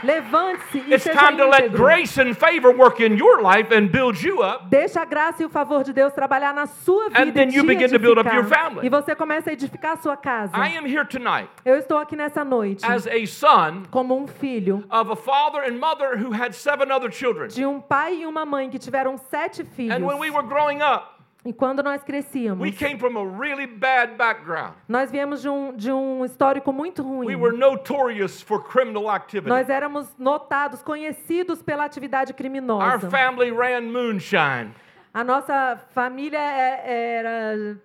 It's 0.92 1.06
time 1.06 1.38
to 1.38 1.48
let 1.48 1.72
grace 1.72 2.18
and 2.18 2.36
favor 2.36 2.72
work 2.72 3.00
in 3.00 3.18
your 3.18 3.42
life 3.42 3.72
and 3.72 3.92
build 3.92 4.22
you 4.22 4.42
up. 4.42 4.70
Deixa 4.70 5.02
a 5.02 5.06
graça 5.06 5.44
e 5.44 5.46
o 5.46 5.50
favor 5.50 5.84
de 5.84 5.94
Deus 5.94 6.14
trabalhar 6.14 6.54
na 6.54 6.68
sua 6.68 7.10
vida 7.10 7.22
And 7.22 7.32
then 7.34 7.52
you 7.52 7.64
begin 7.64 7.90
to 7.90 8.00
build 8.00 8.20
up 8.20 8.28
your 8.34 8.46
family. 8.46 8.86
E 8.86 8.90
você 8.90 9.16
começa 9.16 9.50
a 9.50 9.54
edificar 9.54 9.94
a 9.94 9.98
sua 9.98 10.18
casa. 10.18 10.56
I 10.56 10.78
am 10.78 10.86
here 10.86 11.06
tonight 11.06 11.50
Eu 11.66 11.76
estou 11.78 11.98
aqui 11.98 12.16
nessa 12.16 12.44
noite 12.44 12.86
as 12.86 13.08
a 13.08 13.26
son 13.26 13.84
como 13.92 14.16
um 14.16 14.28
filho 14.28 14.84
of 14.90 15.12
a 15.12 15.16
father 15.16 15.64
and 15.64 15.78
mother 15.78 16.18
who 16.18 16.32
had 16.34 16.54
seven 16.54 16.92
other 16.92 17.12
children. 17.12 17.50
de 17.50 17.66
um 17.66 17.80
pai 17.80 18.22
e 18.22 18.26
uma 18.26 18.46
mãe 18.46 18.70
que 18.70 18.80
tiveram 18.80 19.18
sete 19.18 19.64
filhos. 19.64 19.96
And 19.96 20.06
when 20.06 20.20
we 20.20 20.30
were 20.30 20.46
growing 20.48 20.82
up, 20.82 21.19
E 21.46 21.54
quando 21.54 21.82
nós 21.82 22.04
crescíamos, 22.04 22.62
we 22.62 22.72
came 22.72 23.00
from 23.00 23.18
a 23.18 23.40
really 23.40 23.66
bad 23.66 24.16
background. 24.16 24.74
nós 24.90 25.10
viemos 25.10 25.42
de 25.42 25.48
um, 25.48 25.74
de 25.74 25.90
um 25.90 26.26
histórico 26.26 26.74
muito 26.74 27.02
ruim. 27.02 27.28
We 27.28 27.36
were 27.38 27.56
notorious 27.56 28.42
for 28.42 28.62
criminal 28.62 29.10
activity. 29.10 29.48
Nós 29.48 29.70
éramos 29.70 30.14
notados, 30.18 30.84
conhecidos 30.84 31.62
pela 31.64 31.86
atividade 31.86 32.34
Our 32.34 32.38
criminosa. 32.38 33.10
family 33.10 33.52
ran 33.52 33.82
moonshine. 33.84 34.74
A 35.14 35.24
nossa 35.24 35.80
família 35.92 36.38
é- 36.38 37.18
era. 37.20 37.78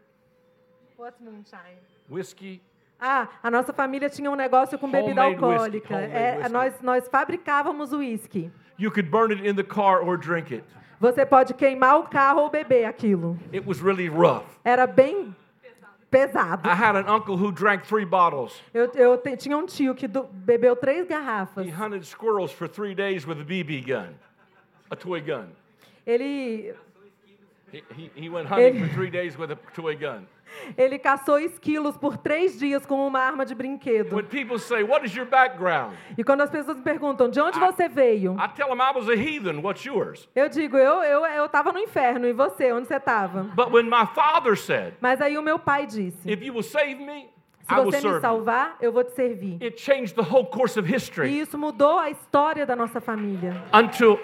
What's 0.99 1.21
moonshine? 1.21 1.79
Whiskey. 2.11 2.61
Ah, 3.01 3.29
a 3.43 3.51
nossa 3.51 3.73
família 3.73 4.09
tinha 4.09 4.31
um 4.31 4.35
negócio 4.35 4.79
com 4.79 4.91
bebida 4.91 5.27
Homemade 5.27 5.45
alcoólica. 5.45 5.95
É, 5.97 6.49
nós, 6.49 6.81
nós 6.81 7.09
fabricávamos 7.09 7.93
uísque. 7.93 8.51
You 8.79 8.91
could 8.91 9.09
burn 9.11 9.33
it 9.33 9.47
in 9.47 9.55
the 9.55 9.63
car 9.63 10.03
or 10.03 10.17
drink 10.17 10.53
it. 10.53 10.65
Você 11.01 11.27
pode 11.27 11.55
queimar 11.55 11.99
o 12.01 12.05
carro 12.05 12.43
ou 12.43 12.51
beber 12.51 12.85
aquilo. 12.87 13.39
It 13.53 13.67
was 13.67 13.81
really 13.81 14.09
rough. 14.09 14.45
Era 14.65 14.87
bem 14.87 15.35
pesado. 16.11 16.67
I 16.69 16.73
had 16.75 16.97
an 16.97 17.09
uncle 17.13 17.37
who 17.37 17.51
drank 17.53 17.85
three 17.87 18.05
bottles. 18.05 18.63
Eu, 18.73 18.91
eu 18.95 19.19
te- 19.19 19.37
tinha 19.37 19.57
um 19.57 19.67
tio 19.67 19.95
que 19.95 20.07
do- 20.07 20.25
bebeu 20.33 20.77
três 20.77 21.07
garrafas. 21.07 21.67
He 21.67 21.71
hunted 21.71 22.05
squirrels 22.07 22.53
for 22.53 22.69
three 22.69 22.95
days 22.95 23.27
with 23.27 23.41
a 23.41 23.45
BB 23.45 23.81
gun, 23.83 24.15
a 24.91 24.97
toy 24.97 25.21
gun. 25.21 25.49
Ele, 26.07 26.23
He, 26.23 26.23
he, 26.23 26.73
he 26.73 26.73
went 26.73 26.73
hunting 26.73 27.64
Ele- 28.59 28.81
for 28.81 28.95
three 28.95 29.11
days 29.11 29.39
with 29.39 29.51
a 29.51 29.57
toy 29.75 29.97
gun. 29.97 30.25
ele 30.77 30.99
caçou 30.99 31.39
esquilos 31.39 31.97
por 31.97 32.17
três 32.17 32.59
dias 32.59 32.85
com 32.87 33.07
uma 33.07 33.19
arma 33.19 33.45
de 33.45 33.55
brinquedo. 33.55 34.15
When 34.15 34.25
people 34.27 34.59
say, 34.59 34.83
What 34.83 35.05
is 35.05 35.15
your 35.15 35.27
background? 35.27 35.95
E 36.17 36.23
quando 36.23 36.43
as 36.43 36.51
pessoas 36.51 36.77
me 36.77 36.83
perguntam 36.83 37.29
de 37.29 37.41
onde 37.41 37.59
você 37.59 37.89
veio, 37.89 38.35
I 38.35 38.49
tell 38.55 38.69
them 38.69 38.81
I 38.81 38.93
was 38.97 39.09
a 39.09 39.15
heathen. 39.15 39.61
What's 39.63 39.85
yours? 39.85 40.29
eu 40.35 40.49
digo, 40.49 40.77
eu 40.77 41.03
eu 41.03 41.25
eu 41.27 41.47
estava 41.47 41.73
no 41.73 41.79
inferno. 41.79 42.27
E 42.27 42.33
você, 42.33 42.73
onde 42.73 42.87
você 42.89 42.97
estava? 42.97 43.43
But 43.55 43.73
when 43.73 43.85
my 43.85 44.07
father 44.15 44.57
said, 44.57 44.95
Mas 45.01 45.21
aí 45.21 45.37
o 45.39 45.43
meu 45.43 45.59
pai 45.59 45.87
disse: 45.87 46.31
If 46.31 46.43
you 46.43 46.53
will 46.55 46.63
save 46.63 46.97
me, 46.97 47.29
se 47.67 47.75
você 47.75 48.01
me 48.01 48.21
salvar, 48.21 48.77
eu 48.81 48.93
vou 48.93 49.03
te 49.05 49.13
servir. 49.13 49.59
It 49.63 49.81
changed 49.81 50.15
the 50.15 50.23
whole 50.23 50.47
course 50.47 50.79
of 50.79 50.89
E 50.89 50.95
history 50.95 51.41
isso 51.41 51.57
mudou 51.59 51.99
a 51.99 52.11
história 52.11 52.67
da 52.67 52.77
nossa 52.77 53.01
família. 53.01 53.55
until, 53.73 54.21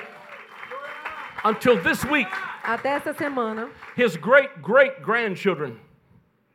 until 1.44 1.76
this 1.82 2.04
week. 2.04 2.28
Até 2.62 2.90
essa 2.90 3.12
semana, 3.14 3.68
His 3.96 4.16
great 4.16 4.50
great 4.62 5.00
grandchildren 5.02 5.78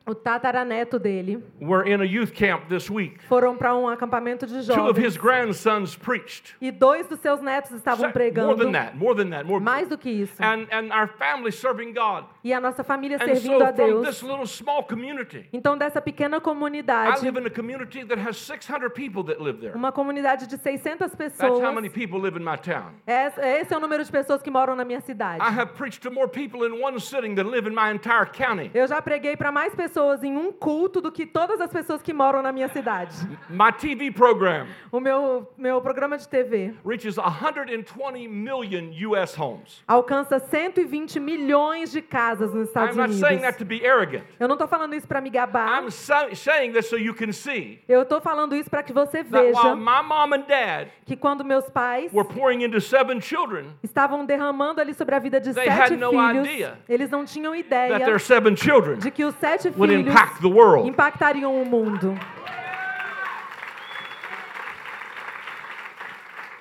o 0.08 0.14
tataraneto 0.14 1.00
dele 1.00 1.42
were 1.60 1.82
in 1.82 2.00
a 2.00 2.04
youth 2.04 2.32
camp 2.32 2.68
this 2.68 2.88
week. 2.88 3.20
foram 3.28 3.56
para 3.56 3.74
um 3.76 3.88
acampamento 3.88 4.46
de 4.46 4.64
Two 4.72 4.86
of 4.88 4.96
his 4.96 5.14
jovens. 5.14 5.16
grandsons 5.16 5.96
preached. 5.96 6.54
E 6.60 6.70
dois 6.70 7.08
dos 7.08 7.18
seus 7.18 7.40
netos 7.40 7.72
estavam 7.72 8.02
More 8.02 8.12
pregando. 8.12 8.56
than 8.56 8.70
that, 8.70 8.96
more 8.96 9.14
than 9.16 9.30
that, 9.30 9.44
more. 9.44 9.58
Mais 9.58 9.88
do 9.88 9.98
que 9.98 10.08
isso. 10.08 10.40
And, 10.40 10.68
and 10.70 10.92
our 10.92 11.08
family 11.08 11.50
serving 11.50 11.92
God. 11.92 12.24
E 12.46 12.52
a 12.52 12.60
nossa 12.60 12.84
família 12.84 13.16
And 13.16 13.26
servindo 13.26 13.58
so 13.58 13.64
a 13.64 13.72
this 13.72 13.76
Deus. 13.76 14.22
little 14.22 14.46
small 14.46 14.84
community, 14.84 15.48
Então, 15.52 15.76
dessa 15.76 16.00
pequena 16.00 16.36
I 16.36 16.40
comunidade, 16.40 17.24
live 17.24 17.40
in 17.40 17.46
a 17.46 17.50
community 17.50 18.04
that 18.04 18.20
has 18.20 18.36
600 18.36 18.92
people 18.92 19.24
that 19.24 19.42
live 19.42 19.58
there. 19.58 19.74
uma 19.76 19.90
comunidade 19.90 20.46
de 20.46 20.56
600 20.56 21.10
That's 21.10 21.40
how 21.42 21.50
pessoas. 21.50 21.74
many 21.74 21.90
people 21.90 22.20
live 22.20 22.38
in 22.38 22.44
my 22.44 22.56
town. 22.56 22.92
Esse 23.04 23.40
esse 23.40 23.74
é 23.74 23.76
o 23.76 23.80
número 23.80 24.04
de 24.04 24.12
pessoas 24.12 24.40
que 24.42 24.48
moram 24.50 24.76
na 24.76 24.84
minha 24.84 25.00
cidade. 25.00 25.40
I 25.42 25.48
have 25.60 25.72
preached 25.74 26.02
to 26.02 26.10
more 26.12 26.28
people 26.28 26.64
in 26.68 26.80
one 26.80 27.00
sitting 27.00 27.34
than 27.34 27.48
live 27.50 27.66
in 27.68 27.74
my 27.74 27.90
entire 27.90 28.26
county. 28.26 28.70
Eu 28.72 28.86
já 28.86 29.02
preguei 29.02 29.36
para 29.36 29.50
mais 29.50 29.74
pessoas 29.74 30.22
em 30.22 30.36
um 30.36 30.52
culto 30.52 31.00
do 31.00 31.10
que 31.10 31.26
todas 31.26 31.60
as 31.60 31.72
pessoas 31.72 32.00
que 32.00 32.12
moram 32.12 32.42
na 32.42 32.52
minha 32.52 32.68
cidade. 32.68 33.16
My 33.50 33.72
TV 33.72 34.12
program 34.12 34.68
O 34.92 35.00
meu, 35.00 35.50
meu 35.58 35.80
programa 35.80 36.16
de 36.16 36.28
TV 36.28 36.74
reaches 36.86 37.16
120 37.16 38.28
million 38.28 38.92
U.S. 39.08 39.34
homes. 39.40 39.82
alcança 39.88 40.38
120 40.38 41.18
milhões 41.18 41.90
de 41.90 42.00
casas 42.00 42.35
nos 42.40 42.54
I'm 42.54 42.62
Estados 42.62 42.96
not 42.96 43.12
saying 43.12 43.40
that 43.42 43.56
Unidos. 43.56 43.58
to 43.58 43.64
be 43.64 43.86
arrogant. 43.86 44.24
Eu 44.38 44.48
não 44.48 44.54
estou 44.54 44.68
falando 44.68 44.94
isso 44.94 45.06
para 45.06 45.20
me 45.20 45.30
gabar. 45.30 45.82
I'm 45.82 45.90
sa- 45.90 46.28
saying 46.34 46.72
this 46.72 46.88
so 46.88 46.96
you 46.96 47.14
can 47.14 47.32
see 47.32 47.80
Eu 47.88 48.02
estou 48.02 48.20
falando 48.20 48.54
isso 48.54 48.68
para 48.70 48.82
que 48.82 48.92
você 48.92 49.22
that 49.24 49.30
veja 49.30 49.74
my 49.76 50.02
mom 50.02 50.32
and 50.34 50.44
dad 50.46 50.88
que 51.04 51.16
quando 51.16 51.44
meus 51.44 51.68
pais 51.70 52.12
were 52.12 52.26
pouring 52.28 52.62
into 52.64 52.80
seven 52.80 53.20
children, 53.20 53.66
estavam 53.82 54.24
derramando 54.26 54.80
ali 54.80 54.94
sobre 54.94 55.14
a 55.14 55.18
vida 55.18 55.40
de 55.40 55.52
They 55.54 55.64
sete 55.66 55.96
no 55.96 56.10
filhos, 56.10 56.46
idea 56.46 56.78
eles 56.88 57.10
não 57.10 57.24
tinham 57.24 57.52
that 57.52 57.66
ideia 57.66 57.98
their 58.04 58.20
seven 58.20 58.56
children 58.56 58.98
de 58.98 59.10
que 59.10 59.24
os 59.24 59.34
sete 59.36 59.68
would 59.76 59.92
filhos 59.92 60.06
impact 60.08 60.40
the 60.40 60.48
world. 60.48 60.88
impactariam 60.88 61.52
o 61.62 61.64
mundo. 61.64 62.14
One 62.16 62.16
of 62.16 62.16
the 62.16 62.24
most 62.24 62.34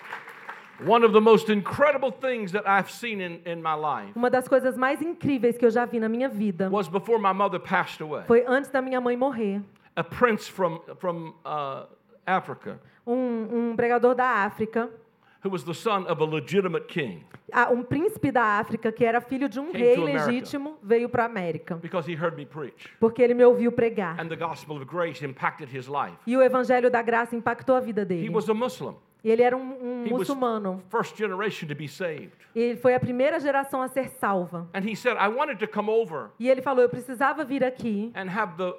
incredible 0.06 0.75
things 0.75 0.75
that 0.75 0.75
I've 0.75 0.75
seen 0.75 0.75
in, 0.75 0.75
in 0.75 0.75
my 0.75 0.75
life 0.75 0.75
Uma 4.16 4.30
das 4.30 4.48
coisas 4.48 4.78
mais 4.78 5.02
incríveis 5.02 5.58
que 5.58 5.66
eu 5.66 5.72
já 5.72 5.86
vi 5.86 6.00
na 6.00 6.08
minha 6.08 6.30
vida 6.30 6.70
was 6.70 6.88
before 6.88 7.20
my 7.20 7.34
mother 7.34 7.60
passed 7.60 8.02
away. 8.02 8.24
foi 8.26 8.44
antes 8.48 8.70
da 8.70 8.82
minha 8.82 9.02
mãe 9.02 9.18
morrer. 9.18 9.62
A 9.96 10.04
prince 10.04 10.50
from, 10.50 10.82
from 10.98 11.34
uh, 11.46 11.88
Africa 12.26 12.80
Um, 13.08 13.70
um 13.72 13.76
pregador 13.76 14.16
da 14.16 14.26
África, 14.46 14.90
who 15.44 15.52
was 15.52 15.64
the 15.64 15.76
son 15.76 16.08
of 16.08 16.20
a 16.24 16.26
legitimate 16.26 16.88
king 16.88 17.24
um 17.72 17.84
príncipe 17.84 18.32
da 18.32 18.60
África 18.60 18.92
que 18.92 19.06
era 19.06 19.22
filho 19.22 19.48
de 19.48 19.60
um 19.60 19.72
Came 19.72 19.84
rei 19.84 19.96
legítimo, 19.96 20.78
veio 20.82 21.08
para 21.08 21.24
a 21.24 21.26
América, 21.28 21.76
because 21.76 22.12
he 22.12 22.16
heard 22.16 22.36
me 22.36 22.46
preach. 22.46 22.90
porque 23.00 23.22
ele 23.22 23.36
me 23.36 23.46
ouviu 23.46 23.72
pregar. 23.72 24.20
And 24.20 24.28
the 24.28 24.36
gospel 24.36 24.76
of 24.78 24.86
grace 24.86 25.24
impacted 25.24 25.70
his 25.70 25.88
life. 25.88 26.18
E 26.26 26.36
o 26.36 26.42
evangelho 26.42 26.90
da 26.90 27.02
graça 27.04 27.36
impactou 27.36 27.76
a 27.76 27.80
vida 27.80 28.02
He 28.02 28.06
dele. 28.06 28.30
was 28.30 28.50
a 28.50 28.54
Muslim, 28.56 28.96
E 29.26 29.32
ele 29.32 29.42
era 29.42 29.58
um, 29.58 29.62
um 30.06 30.06
muçulmano. 30.08 30.84
first 30.88 31.18
generation 31.18 31.68
to 31.68 31.74
be 31.76 31.88
saved. 31.88 32.38
E 32.54 32.60
ele 32.60 32.78
foi 32.78 32.94
a 32.94 33.00
primeira 33.00 33.40
geração 33.40 33.82
a 33.82 33.88
ser 33.88 34.08
salva. 34.10 34.70
And 34.72 34.82
he 34.88 34.96
said, 34.96 35.18
I 35.18 35.28
wanted 35.28 35.58
to 35.58 35.68
come 35.68 35.90
over 35.90 36.30
E 36.40 36.48
ele 36.48 36.62
falou: 36.62 36.84
Eu 36.84 36.90
precisava 36.90 37.44
vir 37.44 37.64
aqui 37.64 38.12
and 38.16 38.30
have 38.30 38.54
the, 38.58 38.76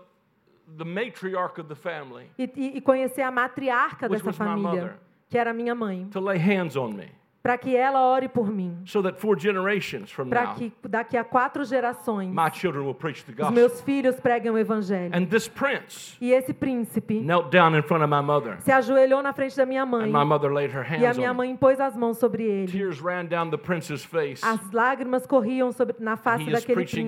the 0.78 0.84
matriarch 0.84 1.58
of 1.60 1.68
the 1.68 1.74
family 1.74 2.30
e, 2.38 2.44
e- 2.76 2.80
conhecer 2.80 3.22
a 3.22 3.30
matriarca 3.32 4.06
Which 4.08 4.22
dessa 4.22 4.26
was 4.26 4.38
my 4.38 4.44
família, 4.46 4.62
mother. 4.82 4.96
que 5.28 5.36
era 5.36 5.52
minha 5.52 5.74
mãe, 5.74 6.06
to 6.12 6.20
lay 6.20 6.38
hands 6.38 6.76
on 6.76 6.92
me 6.92 7.10
para 7.46 7.56
que 7.56 7.76
ela 7.76 8.00
ore 8.00 8.28
por 8.28 8.50
mim, 8.50 8.76
so 8.84 9.00
that 9.00 9.20
four 9.20 9.38
generations 9.38 10.10
from 10.10 10.28
para 10.28 10.54
que 10.54 10.72
daqui 10.82 11.16
a 11.16 11.22
quatro 11.22 11.64
gerações 11.64 12.28
my 12.34 12.50
children 12.52 12.84
will 12.84 12.92
preach 12.94 13.24
the 13.24 13.30
os 13.30 13.38
gospel. 13.38 13.54
meus 13.54 13.80
filhos 13.82 14.18
preguem 14.18 14.50
o 14.50 14.58
evangelho. 14.58 15.14
And 15.14 15.26
this 15.26 15.46
prince 15.46 16.16
E 16.20 16.32
esse 16.32 16.52
príncipe 16.52 17.20
knelt 17.20 17.52
down 17.52 17.76
in 17.76 17.82
front 17.82 18.02
of 18.02 18.10
my 18.12 18.20
mother, 18.20 18.60
se 18.62 18.72
ajoelhou 18.72 19.22
na 19.22 19.32
frente 19.32 19.56
da 19.56 19.64
minha 19.64 19.86
mãe 19.86 20.08
and 20.08 20.18
my 20.18 20.24
mother 20.24 20.50
laid 20.52 20.74
her 20.74 20.84
e 21.00 21.06
a 21.06 21.14
minha 21.14 21.32
mãe 21.32 21.54
pôs 21.54 21.78
as 21.78 21.96
mãos 21.96 22.18
sobre 22.18 22.42
ele. 22.42 22.72
Tears 22.72 23.00
ran 23.00 23.26
down 23.26 23.48
the 23.48 23.56
prince's 23.56 24.04
face. 24.04 24.44
As 24.44 24.72
lágrimas 24.72 25.24
corriam 25.24 25.70
sobre, 25.70 25.94
na 26.00 26.16
face 26.16 26.50
daquele 26.50 26.84
príncipe. 26.84 27.06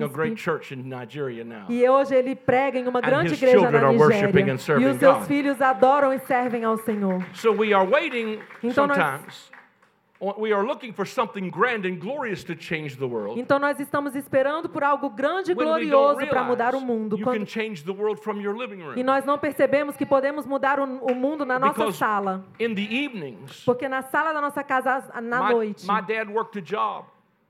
E 1.67 1.89
hoje 1.89 2.15
ele 2.15 2.33
prega 2.33 2.79
em 2.79 2.87
uma 2.87 3.01
grande 3.01 3.33
igreja 3.33 3.69
na 3.69 3.91
Nigéria. 3.91 4.31
E 4.79 4.85
os 4.85 4.97
seus 4.97 5.17
God. 5.17 5.27
filhos 5.27 5.61
adoram 5.61 6.13
e 6.13 6.19
servem 6.19 6.63
ao 6.63 6.77
Senhor. 6.77 7.25
Então 8.63 8.87
nós- 8.87 9.48
Então 13.37 13.57
nós 13.59 13.79
estamos 13.79 14.15
esperando 14.15 14.67
por 14.67 14.83
algo 14.83 15.09
grande 15.09 15.51
e 15.51 15.55
glorioso 15.55 16.27
para 16.27 16.43
mudar 16.43 16.75
o 16.75 16.81
mundo. 16.81 17.17
you 17.17 17.23
Quando- 17.23 17.39
can 17.39 17.45
change 17.45 17.83
the 17.83 17.91
world 17.91 18.19
from 18.21 18.41
your 18.41 18.55
living 18.55 18.81
E 18.97 19.03
nós 19.03 19.23
não 19.23 19.37
percebemos 19.37 19.95
que 19.95 20.05
podemos 20.05 20.45
mudar 20.45 20.79
o, 20.79 21.15
mundo 21.15 21.45
na 21.45 21.57
nossa 21.57 21.73
Because 21.73 21.97
sala. 21.97 22.43
in 22.59 22.75
the 22.75 22.81
evenings, 22.81 23.63
Porque 23.65 23.87
na 23.87 24.01
sala 24.01 24.33
da 24.33 24.41
nossa 24.41 24.63
casa, 24.63 25.09
na 25.21 25.43
my, 25.43 25.53
noite, 25.53 25.87
my 25.87 26.01
dad 26.01 26.29
worked 26.29 26.57
a 26.59 26.61
job. 26.61 27.05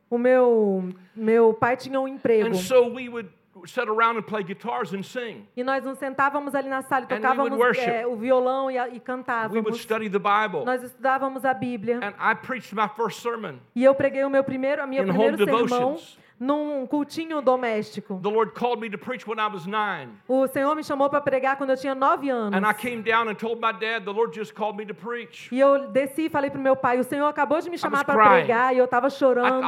o 0.10 0.18
meu, 0.18 0.90
meu 1.16 1.54
pai 1.54 1.76
tinha 1.76 2.00
um 2.00 2.08
emprego. 2.08 2.50
And 2.50 2.54
so 2.56 2.88
we 2.94 3.10
would 3.10 3.30
sit 3.66 3.88
around 3.88 4.18
and 4.18 4.24
play 4.24 4.44
guitars 4.44 4.94
and 4.94 5.04
sing. 5.04 5.48
E 5.56 5.64
nós 5.64 5.84
nos 5.84 5.98
sentávamos 5.98 6.56
ali 6.56 6.70
na 6.70 6.82
sala 6.82 7.06
e 7.06 7.08
tocávamos 7.08 7.78
é, 7.78 8.06
o 8.06 8.16
violão 8.16 8.70
e, 8.70 8.76
e 8.76 8.78
We 8.78 8.86
would 8.88 9.02
cantávamos. 9.06 9.82
study 9.82 10.10
the 10.10 10.20
Bible. 10.20 10.66
Nós 10.66 10.84
estudávamos 10.84 11.46
a 11.46 11.54
Bíblia. 11.54 12.00
And 12.02 12.14
I 12.20 12.36
preached 12.36 12.74
my 12.74 12.88
first 12.88 13.22
sermon. 13.22 13.60
E 13.76 13.84
eu 13.84 13.94
preguei 13.96 14.24
o 14.24 14.30
meu 14.30 14.44
primeiro, 14.44 14.82
a 14.82 14.88
minha 14.88 15.02
In 15.02 15.08
primeiro 15.08 15.34
home 15.36 15.46
sermão 15.46 15.68
devotions. 15.68 16.18
num 16.40 16.88
cultinho 16.88 17.42
doméstico. 17.42 18.20
The 18.24 18.30
Lord 18.30 18.54
called 18.54 18.80
me 18.80 18.90
to 18.90 18.98
preach 18.98 19.28
when 19.28 19.40
I 19.40 19.48
was 19.52 19.66
nine. 19.66 20.10
O 20.28 20.48
Senhor 20.48 20.74
me 20.76 20.84
chamou 20.84 21.10
para 21.10 21.20
pregar 21.20 21.58
quando 21.58 21.72
eu 21.72 21.78
tinha 21.78 21.94
nove 21.94 22.30
anos. 22.30 22.58
And 22.58 22.66
I 22.66 22.74
came 22.74 23.02
down 23.02 23.30
and 23.30 23.36
told 23.36 23.60
my 23.60 23.74
dad, 23.74 24.06
the 24.06 24.12
Lord 24.12 24.34
just 24.34 24.54
called 24.54 24.78
me 24.78 24.86
to 24.86 24.94
preach. 24.94 25.50
E 25.52 25.60
eu 25.60 25.90
desci 25.90 26.26
e 26.26 26.30
falei 26.30 26.50
pro 26.50 26.62
meu 26.62 26.76
pai, 26.76 26.98
o 27.00 27.04
Senhor 27.04 27.28
acabou 27.28 27.60
de 27.60 27.70
me 27.70 27.78
chamar 27.78 28.06
para 28.06 28.30
pregar 28.30 28.74
e 28.74 28.78
eu 28.78 28.86
estava 28.86 29.08
I 29.08 29.12
chorando. 29.12 29.66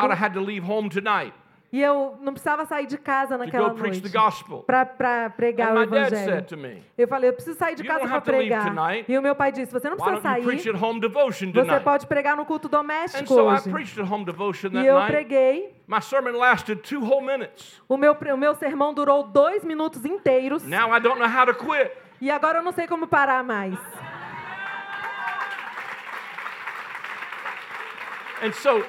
E 1.71 1.81
eu 1.81 2.17
não 2.19 2.33
precisava 2.33 2.65
sair 2.65 2.85
de 2.85 2.97
casa 2.97 3.37
naquela 3.37 3.73
noite 3.73 4.01
para 4.65 5.29
pregar 5.29 5.71
And 5.71 5.79
o 5.79 5.83
evangelho. 5.83 6.31
said 6.33 6.47
to 6.47 6.57
me, 6.57 6.83
Eu 6.97 7.07
falei, 7.07 7.29
eu 7.29 7.33
preciso 7.33 7.57
sair 7.57 7.75
de 7.75 7.83
casa 7.83 8.05
para 8.05 8.19
pregar. 8.19 8.75
E 9.07 9.17
o 9.17 9.21
meu 9.21 9.33
pai 9.33 9.53
disse, 9.53 9.71
você 9.71 9.89
não 9.89 9.95
precisa 9.95 10.19
sair. 10.21 10.43
Você 10.43 11.79
pode 11.79 12.07
pregar 12.07 12.35
no 12.35 12.45
culto 12.45 12.67
And 12.67 12.71
doméstico 12.71 13.33
so 13.33 13.49
I 13.49 13.53
hoje. 13.53 14.69
E 14.73 14.85
eu 14.85 15.01
preguei. 15.05 15.73
My 15.87 16.01
sermon 16.01 16.37
lasted 16.37 16.81
two 16.81 17.01
whole 17.01 17.25
minutes. 17.25 17.81
O 17.87 17.95
meu, 17.95 18.13
o 18.13 18.37
meu 18.37 18.53
sermão 18.55 18.93
durou 18.93 19.23
dois 19.23 19.63
minutos 19.63 20.03
inteiros. 20.03 20.63
Now 20.67 20.93
I 20.95 20.99
don't 20.99 21.19
know 21.19 21.29
how 21.29 21.45
to 21.45 21.53
quit. 21.53 21.91
E 22.19 22.29
agora 22.29 22.59
eu 22.59 22.63
não 22.63 22.71
sei 22.71 22.85
como 22.85 23.07
parar 23.07 23.43
mais. 23.43 23.77
And 28.43 28.53
so 28.53 28.83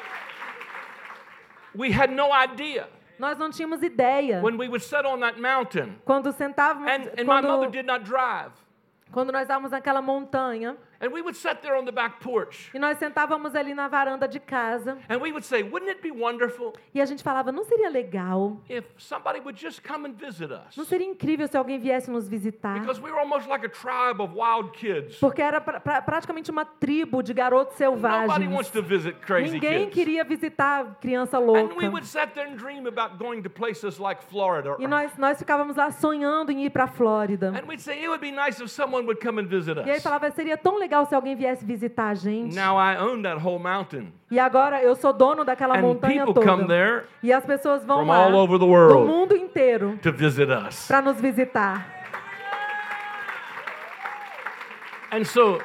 we 1.75 1.91
had 1.93 2.11
no 2.11 2.33
idea 2.33 2.89
Nós 3.19 3.39
não 3.39 3.51
tínhamos 3.51 3.83
ideia. 3.83 4.41
when 4.43 4.57
we 4.59 4.69
would 4.69 4.83
sit 4.83 5.05
on 5.07 5.21
that 5.21 5.39
mountain. 5.41 5.97
Quando 6.05 6.33
sentávamos, 6.33 6.89
And, 6.91 7.09
and 7.19 7.25
my 7.27 7.41
mother 7.41 7.67
quando, 7.69 7.73
did 7.73 7.87
not 7.87 8.05
drive. 8.05 8.51
quando 9.13 9.31
nós 9.33 9.43
estávamos 9.43 9.71
naquela 9.71 10.03
montanha, 10.03 10.77
And 11.03 11.13
we 11.13 11.21
would 11.21 11.37
sit 11.37 11.61
there 11.63 11.77
on 11.77 11.85
the 11.85 11.91
back 11.93 12.21
porch. 12.21 12.71
e 12.73 12.79
nós 12.79 12.97
sentávamos 12.99 13.55
ali 13.57 13.75
na 13.75 13.89
varanda 13.89 14.29
de 14.29 14.39
casa, 14.39 14.97
And 15.11 15.17
we 15.19 15.33
would 15.33 15.45
say, 15.45 15.63
wouldn't 15.65 15.91
it 15.91 16.01
be 16.01 16.13
wonderful 16.13 16.73
e 16.95 17.01
a 17.01 17.05
gente 17.05 17.23
falava, 17.23 17.51
não 17.51 17.65
seria 17.65 17.89
legal? 17.91 18.57
if 18.69 18.85
somebody 18.99 19.41
would 19.41 19.59
just 19.61 19.83
come 19.83 20.09
and 20.09 20.13
visit 20.15 20.49
Não 20.77 20.85
seria 20.85 21.07
incrível 21.07 21.49
se 21.49 21.57
alguém 21.57 21.79
viesse 21.79 22.09
nos 22.11 22.29
visitar? 22.29 22.79
Because 22.79 23.01
we 23.01 23.11
were 23.11 23.19
almost 23.21 23.49
like 23.49 23.67
a 23.67 23.69
tribe 23.69 24.23
of 24.23 24.33
wild 24.35 24.71
kids. 24.79 25.19
Porque 25.19 25.43
era 25.43 25.61
pra, 25.61 25.81
pra- 25.81 26.03
praticamente 26.03 26.51
uma 26.51 26.65
tribo 26.65 27.21
de 27.23 27.35
garotos 27.35 27.77
Nobody 27.81 28.47
wants 28.47 28.69
selvagens. 28.69 28.71
to 28.71 28.83
visit 28.83 29.17
crazy 29.27 29.55
Ninguém 29.59 29.85
kids. 29.87 29.95
queria 29.95 30.23
visitar 30.25 30.99
criança 31.01 31.39
And 31.39 31.41
we 31.41 31.47
louca. 31.47 31.91
would 31.91 32.07
sit 32.07 32.33
there 32.35 32.47
and 32.49 32.57
dream 32.57 32.87
about 32.87 33.17
going 33.19 33.43
to 33.43 33.51
places 33.51 33.99
like 33.99 34.23
Florida. 34.23 34.77
E 34.79 34.87
nós, 34.87 35.17
nós 35.19 35.39
ficávamos 35.39 35.75
lá 35.77 35.91
sonhando 35.91 36.53
em 36.53 36.65
ir 36.65 36.71
para 36.71 36.85
a 36.85 36.89
Flórida. 36.89 37.49
And 37.49 37.67
we'd 37.67 37.81
say, 37.83 37.99
it 37.99 38.09
would 38.09 38.21
be 38.21 38.31
nice 38.31 38.63
if 38.63 38.71
someone 38.71 39.05
would 39.07 39.21
come 39.21 39.41
and 39.41 39.47
visit 39.47 39.77
E 39.85 39.91
aí 39.91 40.01
falava, 40.01 40.31
seria 40.31 40.57
tão 40.57 40.79
legal 40.79 40.92
se 41.07 41.15
alguém 41.15 41.35
viesse 41.35 41.65
visitar 41.65 42.09
a 42.09 42.15
gente. 42.15 42.55
Now 42.55 42.77
I 42.79 42.99
own 42.99 43.23
that 43.23 43.45
whole 43.45 43.59
mountain. 43.59 44.13
E 44.31 44.39
agora 44.39 44.83
eu 44.83 44.95
sou 44.95 45.13
dono 45.13 45.45
daquela 45.45 45.79
And 45.79 45.83
montanha 45.83 46.27
people 46.27 46.43
come 46.43 46.63
toda. 46.63 46.75
there 46.75 47.05
E 47.23 47.33
as 47.33 47.45
pessoas 47.45 47.85
vão 47.85 48.01
from 48.01 48.09
lá 48.09 48.25
all 48.25 48.35
over 48.35 48.59
the 48.59 48.65
do 48.65 48.71
world 48.71 49.07
mundo 49.07 49.37
inteiro 49.37 49.99
para 50.87 51.03
nos 51.03 51.21
visitar. 51.21 51.87
And 55.11 55.25
so 55.25 55.59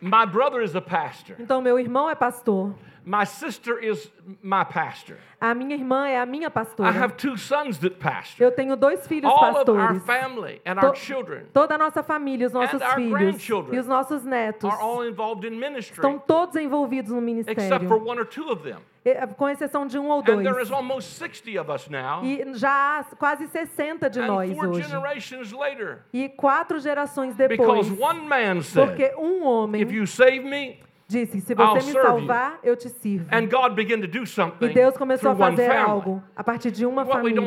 my 0.00 0.26
brother 0.26 0.62
is 0.62 0.74
a 0.74 0.80
pastor. 0.80 1.36
Então 1.38 1.60
meu 1.60 1.78
irmão 1.78 2.08
é 2.08 2.14
pastor. 2.14 2.74
My 3.10 3.24
sister 3.26 3.76
is 3.82 4.08
my 4.40 4.62
pastor. 4.64 5.16
A 5.40 5.52
minha 5.52 5.74
irmã 5.74 6.06
é 6.06 6.20
a 6.20 6.24
minha 6.24 6.46
I 6.46 6.50
pastora. 6.50 6.90
have 6.92 7.16
two 7.16 7.36
sons 7.36 7.76
that 7.78 7.96
pastor. 7.98 8.40
Eu 8.44 8.52
tenho 8.52 8.76
dois 8.76 9.04
filhos 9.08 9.28
All 9.28 9.36
of 9.36 9.44
our 9.46 9.64
pastores. 9.64 10.02
family 10.04 10.60
and 10.64 10.78
our 10.78 10.92
To- 10.92 10.96
children 10.96 11.46
Toda 11.52 11.74
a 11.74 11.78
nossa 11.78 12.04
família, 12.04 12.46
os 12.46 12.52
nossos 12.52 12.80
And 12.80 12.84
our 12.86 12.94
filhos 12.94 13.18
grandchildren 13.18 13.74
e 13.74 13.80
os 13.80 13.86
nossos 13.88 14.22
netos 14.24 14.70
are 14.70 14.80
all 14.80 15.04
involved 15.04 15.44
in 15.44 15.58
ministry, 15.58 15.96
estão 15.96 16.20
todos 16.20 16.54
envolvidos 16.54 17.10
no 17.10 17.18
except 17.40 17.56
for 17.88 17.98
ministério, 17.98 18.06
one 18.06 18.20
or 18.20 18.26
two 18.26 18.48
of 18.48 18.62
them. 18.62 18.78
eh, 19.04 19.26
com 19.26 19.48
exceção 19.48 19.88
de 19.88 19.98
um 19.98 20.08
ou 20.08 20.20
And 20.20 20.24
dois. 20.24 20.42
there 20.44 20.62
is 20.62 20.70
almost 20.70 21.14
60 21.18 21.58
of 21.60 21.68
us 21.72 21.88
now. 21.88 22.22
E 22.24 22.44
já 22.54 23.00
há 23.00 23.04
quase 23.16 23.48
60 23.48 24.08
de 24.08 24.20
And 24.20 24.26
nós 24.28 24.52
four 24.54 24.68
hoje. 24.68 24.82
generations 24.84 25.50
later, 25.52 26.04
E 26.12 26.28
quatro 26.28 26.78
gerações 26.78 27.34
depois, 27.34 27.88
because 27.88 27.90
one 28.00 28.20
man 28.28 28.60
said, 28.62 28.86
porque 28.86 29.12
um 29.18 29.42
homem 29.44 29.82
If 29.82 29.90
you 29.90 30.06
save 30.06 30.44
me, 30.44 30.78
disse: 31.10 31.40
Se 31.40 31.54
você 31.54 31.86
me 31.86 31.92
salvar, 31.92 32.58
eu 32.62 32.76
te 32.76 32.88
sirvo. 32.88 33.26
and 33.32 33.48
God 33.48 33.74
began 33.74 34.00
to 34.00 34.06
do 34.06 34.22
E 34.66 34.68
Deus 34.72 34.96
começou 34.96 35.32
a 35.32 35.36
fazer 35.36 35.70
algo 35.72 36.22
a 36.36 36.44
partir 36.44 36.70
de 36.70 36.86
uma 36.86 37.04
família. 37.04 37.40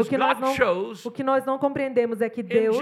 O 0.00 0.04
que, 0.04 0.16
nós 0.16 0.38
não, 0.38 0.54
o 1.04 1.10
que 1.10 1.22
nós 1.22 1.44
não 1.44 1.58
compreendemos 1.58 2.20
é 2.20 2.28
que 2.28 2.42
Deus 2.42 2.78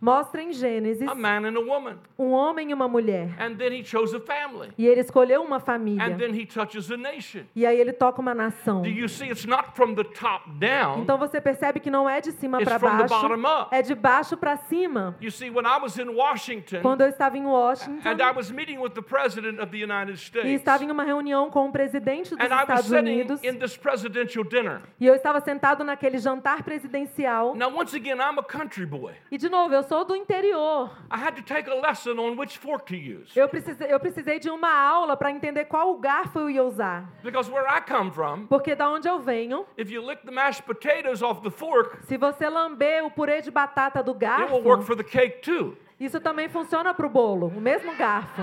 mostra 0.00 0.42
em 0.42 0.52
Gênesis 0.52 1.08
a 1.08 1.14
man 1.14 1.46
and 1.46 1.56
a 1.56 1.60
woman, 1.60 1.98
um 2.18 2.32
homem 2.32 2.70
e 2.70 2.74
uma 2.74 2.88
mulher. 2.88 3.30
and 3.38 3.56
then 3.56 3.72
He 3.72 3.84
chose 3.84 4.14
a 4.16 4.20
family, 4.20 4.70
E 4.78 4.86
ele 4.86 5.00
escolheu 5.00 5.42
uma 5.42 5.60
família. 5.60 6.04
and 6.04 6.16
then 6.16 6.34
He 6.34 6.46
touches 6.46 6.90
a 6.90 6.96
nation. 6.96 7.42
E 7.54 7.66
aí 7.66 7.78
ele 7.78 7.92
toca 7.92 8.20
uma 8.20 8.34
nação. 8.34 8.82
Do 8.82 8.88
you 8.88 9.08
see? 9.08 9.30
It's 9.30 9.44
not 9.44 9.70
from 9.74 9.94
the 9.94 10.04
top 10.04 10.48
down. 10.58 11.00
Então 11.02 11.18
você 11.18 11.40
percebe 11.40 11.80
que 11.80 11.90
não 11.90 12.08
é 12.08 12.20
de 12.20 12.32
cima 12.32 12.58
para 12.62 12.78
from 12.78 12.96
the 12.96 13.06
baixo, 13.06 13.28
bottom 13.28 13.62
up. 13.62 13.74
é 13.74 13.82
de 13.82 13.94
baixo 13.94 14.36
para 14.36 14.56
cima. 14.56 15.16
You 15.20 15.30
see, 15.30 15.50
when 15.50 15.66
I 15.66 15.78
was 15.80 15.98
in 15.98 16.08
Washington, 16.08 16.80
Quando 16.80 17.02
eu 17.02 17.08
estava 17.08 17.36
em 17.36 17.44
Washington 17.44 18.08
and 18.08 18.20
I 18.20 18.32
was 18.34 18.50
meeting 18.50 18.78
with 18.78 18.90
the 18.90 19.02
President 19.02 19.16
of 19.16 19.16
the 19.16 19.16
United 19.16 19.25
e 19.26 20.12
States, 20.16 20.50
estava 20.52 20.84
em 20.84 20.90
uma 20.90 21.04
reunião 21.04 21.50
com 21.50 21.68
o 21.68 21.72
presidente 21.72 22.34
dos 22.34 22.40
and 22.40 22.48
I 22.48 22.50
was 22.50 22.60
Estados 22.62 22.86
sitting 22.86 22.98
Unidos 22.98 23.42
in 23.44 23.58
this 23.58 23.76
presidential 23.76 24.44
dinner. 24.44 24.82
e 25.00 25.06
eu 25.06 25.14
estava 25.14 25.40
sentado 25.40 25.82
naquele 25.84 26.18
jantar 26.18 26.62
presidencial. 26.62 27.54
Now, 27.54 27.68
once 27.74 27.94
again, 27.96 28.16
I'm 28.16 28.38
a 28.38 28.42
country 28.42 28.86
boy. 28.86 29.14
E 29.30 29.38
de 29.38 29.48
novo, 29.48 29.74
eu 29.74 29.82
sou 29.82 30.04
do 30.04 30.14
interior. 30.14 30.90
Eu 33.34 33.48
precisei, 33.48 33.92
eu 33.92 34.00
precisei 34.00 34.38
de 34.38 34.50
uma 34.50 34.72
aula 34.72 35.16
para 35.16 35.30
entender 35.30 35.64
qual 35.66 35.96
garfo 35.98 36.38
eu 36.38 36.50
ia 36.50 36.62
usar. 36.62 37.04
Because 37.22 37.50
where 37.50 37.66
I 37.66 37.80
come 37.80 38.10
from, 38.10 38.46
Porque 38.46 38.74
da 38.74 38.88
onde 38.88 39.08
eu 39.08 39.20
venho, 39.20 39.66
if 39.76 39.90
you 39.90 40.02
lick 40.06 40.24
the 40.24 40.32
mashed 40.32 40.62
potatoes 40.64 41.22
off 41.22 41.42
the 41.42 41.50
fork, 41.50 42.04
se 42.06 42.16
você 42.16 42.48
lamber 42.48 43.04
o 43.04 43.10
purê 43.10 43.40
de 43.40 43.50
batata 43.50 44.02
do 44.02 44.12
it 44.12 44.20
garfo, 44.20 44.54
will 44.54 44.64
work 44.64 44.84
for 44.84 44.96
the 44.96 45.04
cake 45.04 45.40
too. 45.42 45.76
isso 45.98 46.20
também 46.20 46.48
funciona 46.48 46.92
para 46.94 47.06
o 47.06 47.10
bolo, 47.10 47.46
o 47.48 47.60
mesmo 47.60 47.94
garfo. 47.96 48.42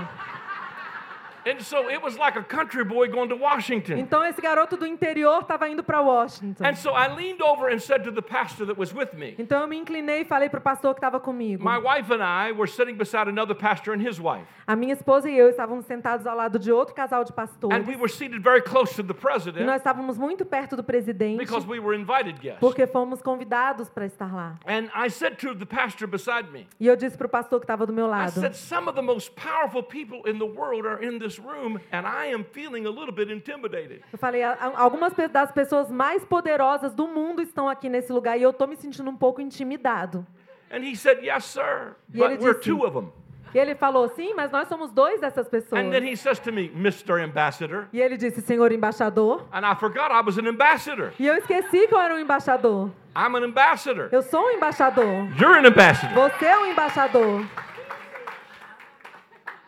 And 1.45 1.61
so 1.61 1.89
it 1.89 2.01
was 2.01 2.17
like 2.17 2.37
a 2.37 2.43
country 2.43 2.83
boy 2.83 3.07
going 3.09 3.29
to 3.29 3.35
Washington. 3.35 3.97
Então 3.99 4.23
esse 4.23 4.41
garoto 4.41 4.77
do 4.77 4.85
interior 4.85 5.41
estava 5.41 5.67
indo 5.69 5.83
para 5.83 6.01
Washington. 6.01 6.63
And 6.65 6.75
so 6.75 6.91
I 6.91 7.13
leaned 7.13 7.41
over 7.41 7.67
and 7.71 7.79
said 7.79 8.03
to 8.03 8.11
the 8.11 8.21
pastor 8.21 8.65
that 8.65 8.77
was 8.79 8.93
with 8.93 9.13
me, 9.13 9.35
Então 9.37 9.61
eu 9.61 9.67
me 9.67 9.77
inclinei 9.77 10.21
e 10.21 10.25
falei 10.25 10.49
para 10.49 10.59
o 10.59 10.61
pastor 10.63 10.93
que 10.93 10.99
estava 10.99 11.19
comigo. 11.19 11.63
My 11.63 11.77
wife 11.77 12.11
and 12.13 12.23
I 12.23 12.51
were 12.51 12.67
sitting 12.67 12.95
beside 12.95 13.27
another 13.29 13.55
pastor 13.55 13.93
and 13.93 14.01
his 14.01 14.19
wife. 14.19 14.45
A 14.65 14.75
minha 14.75 14.93
esposa 14.93 15.29
e 15.29 15.37
eu 15.37 15.49
estávamos 15.49 15.85
sentados 15.85 16.25
ao 16.25 16.35
lado 16.35 16.57
de 16.57 16.71
outro 16.71 16.95
casal 16.95 17.23
de 17.23 17.33
pastores. 17.33 17.77
And 17.77 17.87
we 17.87 17.95
were 17.95 18.07
seated 18.09 18.41
very 18.41 18.61
close 18.61 18.95
to 18.95 19.03
the 19.03 19.13
E 19.13 19.15
nós 19.15 19.43
president 19.43 19.75
estávamos 19.77 20.17
muito 20.17 20.45
perto 20.45 20.75
do 20.75 20.83
presidente, 20.83 21.37
because 21.37 21.67
we 21.67 21.79
were 21.79 21.95
invited 21.97 22.39
guests. 22.39 22.59
porque 22.59 22.87
fomos 22.87 23.21
convidados 23.21 23.89
para 23.89 24.05
estar 24.05 24.33
lá. 24.33 24.55
And 24.65 24.89
I 24.95 25.09
said 25.09 25.35
to 25.39 25.53
the 25.55 25.65
pastor 25.65 26.07
beside 26.07 26.49
me, 26.51 26.67
E 26.79 26.87
eu 26.87 26.95
disse 26.95 27.17
para 27.17 27.27
o 27.27 27.29
pastor 27.29 27.59
que 27.59 27.65
estava 27.65 27.85
do 27.85 27.91
meu 27.93 28.05
I 28.05 28.09
lado: 28.09 28.39
said, 28.39 28.53
Some 28.55 28.87
of 28.87 28.95
the 28.95 29.01
most 29.01 29.31
powerful 29.35 29.83
people 29.83 30.21
in 30.29 30.37
the 30.39 30.45
world 30.45 30.87
are 30.87 31.03
in 31.03 31.19
this 31.19 31.32
room, 31.41 31.79
and 31.91 32.05
I 32.07 32.33
am 32.33 32.43
feeling 32.43 32.85
a 32.85 32.89
little 32.89 33.11
bit 33.13 33.31
intimidated. 33.31 34.01
Eu 34.11 34.17
falei, 34.19 34.43
"A- 34.43 34.53
a- 34.59 34.81
algumas 34.81 35.13
das 35.31 35.51
pessoas 35.51 35.89
mais 35.91 36.23
poderosas 36.25 36.93
do 36.93 37.07
mundo 37.07 37.41
estão 37.41 37.67
aqui 37.69 37.89
nesse 37.89 38.11
lugar 38.11 38.37
e 38.37 38.43
eu 38.43 38.49
estou 38.51 38.67
me 38.67 38.75
sentindo 38.75 39.09
um 39.09 39.15
pouco 39.15 39.41
intimidado. 39.41 40.25
And 40.71 40.79
he 40.83 40.95
said, 40.95 41.23
Yes, 41.23 41.45
sir, 41.45 41.95
E 42.13 42.17
but 42.17 42.41
we're 42.41 42.53
disse- 42.57 42.61
two 42.69 42.83
of 42.85 42.93
them. 42.93 43.11
E 43.53 43.59
ele 43.59 43.75
falou, 43.75 44.09
sim, 44.09 44.33
mas 44.33 44.49
nós 44.49 44.67
somos 44.67 44.91
dois 44.91 45.21
dessas 45.21 45.47
pessoas. 45.47 45.79
And 45.79 45.91
then 45.91 46.03
he 46.03 46.15
says 46.17 46.39
to 46.39 46.51
me, 46.51 46.71
Mr. 46.75 47.21
Ambassador, 47.23 47.87
E 47.93 48.01
ele 48.01 48.17
disse, 48.17 48.41
senhor 48.41 48.71
embaixador. 48.71 49.45
and 49.53 49.63
I 49.63 49.75
forgot 49.75 50.09
I 50.11 50.21
was 50.25 50.39
an 50.39 50.47
ambassador. 50.49 51.13
E 51.19 51.27
eu 51.27 51.35
esqueci 51.35 51.87
que 51.87 51.93
eu 51.93 51.99
era 51.99 52.15
um 52.15 52.19
embaixador. 52.19 52.89
I'm 53.15 53.35
an 53.37 53.43
ambassador. 53.45 54.09
Eu 54.11 54.23
sou 54.23 54.41
um 54.43 54.49
embaixador. 54.49 55.05
You're 55.39 55.59
an 55.59 55.67
ambassador. 55.67 56.15
Você 56.15 56.45
é 56.45 56.57
um 56.57 56.65
embaixador. 56.65 57.45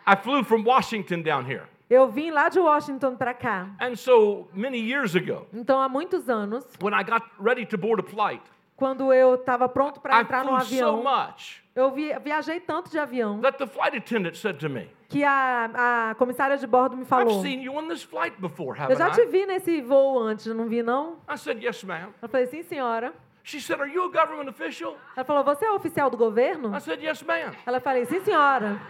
I 0.07 0.15
flew 0.15 0.43
from 0.43 0.63
Washington 0.63 1.21
down 1.23 1.45
here. 1.45 1.63
Eu 1.89 2.07
vim 2.09 2.31
lá 2.31 2.49
de 2.49 2.59
Washington 2.59 3.15
para 3.15 3.33
cá. 3.33 3.67
And 3.79 3.95
so 3.95 4.47
many 4.53 4.77
years 4.79 5.15
ago, 5.15 5.47
Então, 5.53 5.79
há 5.81 5.87
muitos 5.87 6.27
anos, 6.29 6.65
when 6.81 6.93
I 6.93 7.03
got 7.03 7.23
ready 7.39 7.65
to 7.67 7.77
board 7.77 7.99
a 8.01 8.03
flight, 8.03 8.41
quando 8.75 9.13
eu 9.13 9.35
estava 9.35 9.69
pronto 9.69 9.99
para 10.01 10.19
entrar 10.21 10.43
no 10.43 10.51
flew 10.59 10.61
so 10.61 10.65
avião, 10.65 11.03
much 11.03 11.63
eu 11.75 11.91
vi- 11.91 12.17
viajei 12.19 12.59
tanto 12.59 12.89
de 12.89 12.97
avião 12.97 13.39
that 13.41 13.57
the 13.57 13.67
flight 13.67 13.95
attendant 13.95 14.35
said 14.35 14.57
to 14.59 14.67
me, 14.69 14.89
que 15.09 15.23
a, 15.23 16.09
a 16.11 16.15
comissária 16.15 16.57
de 16.57 16.65
bordo 16.65 16.95
me 16.97 17.03
I've 17.03 17.09
falou: 17.09 17.41
seen 17.41 17.61
you 17.61 17.75
on 17.77 17.87
this 17.87 18.01
flight 18.03 18.35
before, 18.41 18.77
Eu 18.79 18.83
haven't 18.85 18.97
já 18.97 19.09
te 19.11 19.21
I? 19.21 19.25
vi 19.27 19.45
nesse 19.45 19.81
voo 19.81 20.17
antes, 20.19 20.47
não 20.47 20.67
vi 20.67 20.81
não? 20.81 21.17
I 21.29 21.37
said, 21.37 21.61
Yes, 21.63 21.83
ma'am. 21.83 22.09
Eu 22.21 22.27
falei, 22.27 22.47
sim, 22.47 22.63
senhora. 22.63 23.13
She 23.43 23.61
said, 23.61 23.79
Are 23.79 23.91
you 23.91 24.05
a 24.05 24.09
government 24.09 24.49
official? 24.49 24.97
Ela 25.15 25.23
falou, 25.23 25.43
você 25.43 25.65
é 25.65 25.71
oficial 25.71 26.09
do 26.09 26.17
governo? 26.17 26.75
I 26.75 26.79
said, 26.81 26.99
Yes, 27.03 27.21
ma'am. 27.21 27.51
Ela 27.65 27.79
falei, 27.79 28.05
sim, 28.05 28.19
senhora. 28.21 28.81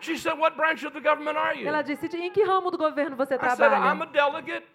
She 0.00 0.16
said, 0.18 0.38
What 0.38 0.56
branch 0.56 0.84
of 0.84 0.92
the 0.92 1.00
government 1.00 1.36
are 1.36 1.54
you? 1.54 1.66
Ela 1.66 1.82
disse, 1.82 2.06
em 2.16 2.30
que 2.30 2.44
ramo 2.44 2.70
do 2.70 2.78
governo 2.78 3.16
você 3.16 3.34
I 3.34 3.56
said, 3.56 3.72
I'm 3.72 4.02
a 4.02 4.06
delegate. 4.06 4.66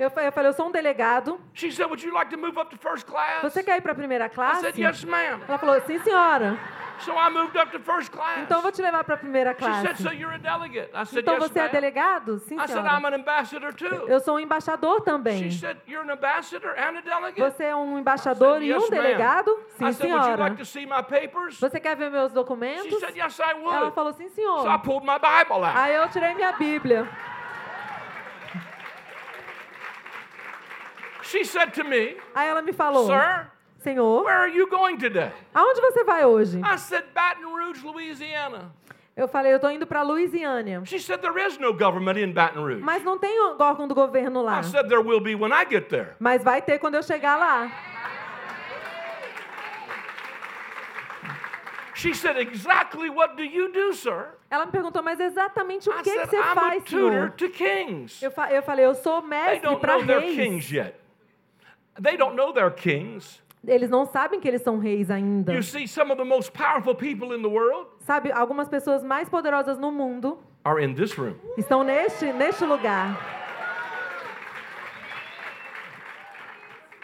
Eu 0.00 0.10
fa- 0.10 0.22
eu 0.22 0.32
falei, 0.32 0.48
eu 0.48 0.54
sou 0.54 0.66
um 0.68 0.70
delegado. 0.72 1.38
She 1.52 1.70
said, 1.70 1.86
Would 1.86 2.02
you 2.04 2.12
like 2.14 2.30
to 2.30 2.38
move 2.38 2.58
up 2.58 2.70
to 2.74 2.78
first 2.78 3.06
class? 3.06 3.42
Você 3.42 3.62
quer 3.62 3.76
ir 3.76 3.80
para 3.82 3.92
a 3.92 3.94
primeira 3.94 4.24
I 4.26 4.30
classe? 4.30 4.60
said, 4.62 4.78
Yes, 4.78 5.04
ma'am. 5.04 5.40
Ela 5.46 5.58
falou, 5.58 5.78
sim, 5.86 5.98
senhora. 5.98 6.58
So 7.00 7.12
I 7.12 7.30
moved 7.30 7.56
up 7.58 7.70
to 7.72 7.78
first 7.80 8.10
class. 8.10 8.40
Então 8.42 8.60
vou 8.62 8.70
te 8.72 8.80
levar 8.82 9.04
para 9.04 9.14
a 9.14 9.18
primeira 9.18 9.52
She 9.54 9.64
said, 9.64 9.82
classe. 9.84 10.02
So 10.02 10.10
you're 10.12 10.34
a 10.34 10.38
delegate? 10.38 10.90
I 10.94 11.04
said, 11.06 11.20
Então 11.22 11.34
Yes, 11.34 11.48
você 11.48 11.60
é 11.60 11.68
delegado? 11.68 12.38
Sim, 12.40 12.56
I 12.56 12.66
said, 12.66 12.78
I'm 12.78 12.84
senhora. 12.88 13.08
an 13.08 13.14
ambassador 13.20 13.74
too. 13.74 14.06
Eu 14.08 14.20
sou 14.20 14.36
um 14.36 14.40
embaixador 14.40 15.02
também. 15.02 15.50
She 15.50 15.58
said, 15.58 15.78
You're 15.86 16.06
an 16.06 16.12
ambassador 16.12 16.70
and 16.78 16.98
a 16.98 17.00
delegate? 17.02 17.40
Você 17.40 17.64
é 17.64 17.76
um 17.76 17.96
I 17.96 18.00
embaixador 18.00 18.54
said, 18.54 18.62
e 18.64 18.70
yes, 18.72 18.82
um 18.84 18.90
delegado? 18.90 19.50
I 19.50 19.54
Sim, 19.54 19.78
said, 19.78 19.86
Would 19.86 20.02
you 20.02 20.22
senhora. 20.24 20.36
like 20.44 20.56
to 20.56 20.64
see 20.66 20.86
my 20.86 21.02
papers? 21.02 21.58
Você 21.60 21.78
quer 21.80 21.94
ver 21.96 22.10
meus 22.10 22.28
She 22.30 22.34
documentos? 22.34 23.00
said, 23.00 23.16
Yes, 23.16 23.38
I 23.40 23.50
Ela 23.52 23.80
would. 23.84 23.94
falou, 23.94 24.12
sim, 24.14 24.28
So 24.28 24.32
I 24.32 24.34
senhor. 24.64 24.78
pulled 24.80 25.04
my 25.06 25.18
Bible 25.18 25.64
out. 25.64 25.76
Aí 25.76 25.94
eu 25.94 26.08
tirei 26.08 26.34
minha 26.34 26.52
Bíblia. 26.52 27.06
She 31.30 31.44
said 31.44 31.72
to 31.74 31.84
me, 31.84 32.16
Aí 32.34 32.48
ela 32.48 32.60
me 32.62 32.72
falou: 32.72 33.06
Sir, 33.06 33.46
Senhor, 33.78 34.24
where 34.24 34.36
are 34.36 34.48
you 34.52 34.66
going 34.68 34.96
today? 34.98 35.30
aonde 35.54 35.80
você 35.80 36.02
vai 36.02 36.24
hoje? 36.24 36.58
I 36.60 36.76
said, 36.76 37.04
Baton 37.14 37.50
Rouge, 37.56 37.84
Louisiana. 37.86 38.72
Eu 39.16 39.28
falei: 39.28 39.52
Eu 39.54 39.60
tô 39.60 39.68
indo 39.70 39.86
para 39.86 40.02
Louisiana. 40.02 40.84
She 40.86 40.98
said, 40.98 41.20
There 41.20 41.38
is 41.46 41.56
no 41.58 41.72
government 41.72 42.18
in 42.18 42.32
Baton 42.32 42.62
Rouge. 42.66 42.82
Mas 42.82 43.04
não 43.04 43.16
tem 43.18 43.38
órgão 43.58 43.86
do 43.86 43.94
governo 43.94 44.42
lá. 44.42 44.60
I 44.60 44.64
said, 44.64 44.88
There 44.88 45.02
will 45.02 45.20
be 45.20 45.34
when 45.36 45.52
I 45.52 45.64
get 45.68 45.88
there. 45.88 46.14
Mas 46.18 46.42
vai 46.42 46.60
ter 46.62 46.78
quando 46.78 46.96
eu 46.96 47.02
chegar 47.02 47.36
lá. 47.36 47.70
She 51.94 52.14
said, 52.14 52.38
Exactly 52.38 53.10
what 53.10 53.36
do 53.36 53.42
you 53.44 53.68
do, 53.70 53.92
sir? 53.92 54.30
Ela 54.50 54.64
me 54.66 54.72
perguntou: 54.72 55.02
Mas 55.02 55.20
exatamente 55.20 55.88
o 55.88 55.92
I 55.92 56.02
que, 56.02 56.10
que 56.10 56.10
said, 56.10 56.28
você 56.30 56.36
I'm 56.36 56.40
a 56.42 56.54
faz, 56.54 56.84
tutor 56.84 57.10
Senhor? 57.12 57.30
to 57.32 57.48
kings. 57.50 58.22
Eu, 58.24 58.30
fa- 58.30 58.50
eu 58.50 58.62
falei: 58.62 58.86
Eu 58.86 58.94
sou 58.94 59.20
mestre 59.22 59.76
para 59.76 59.96
reis. 59.98 60.34
kings 60.34 60.74
yet. 60.74 60.94
They 62.00 62.16
don't 62.16 62.34
know 62.36 62.52
they're 62.52 62.70
kings. 62.70 63.40
Eles 63.66 63.90
não 63.90 64.06
sabem 64.06 64.40
que 64.40 64.48
eles 64.48 64.62
são 64.62 64.78
reis 64.78 65.10
ainda. 65.10 65.52
You 65.52 65.62
see, 65.62 65.86
some 65.86 66.10
of 66.10 66.16
the 66.16 66.24
most 66.24 66.52
powerful 66.52 66.94
people 66.94 67.34
in 67.34 67.42
the 67.42 67.48
world 67.48 67.88
Sabe, 68.06 68.32
algumas 68.32 68.68
pessoas 68.68 69.02
mais 69.02 69.28
poderosas 69.28 69.78
no 69.78 69.92
mundo 69.92 70.38
are 70.64 70.82
in 70.82 70.94
this 70.94 71.18
room. 71.18 71.36
estão 71.58 71.84
neste, 71.84 72.32
neste 72.32 72.64
lugar. 72.64 73.18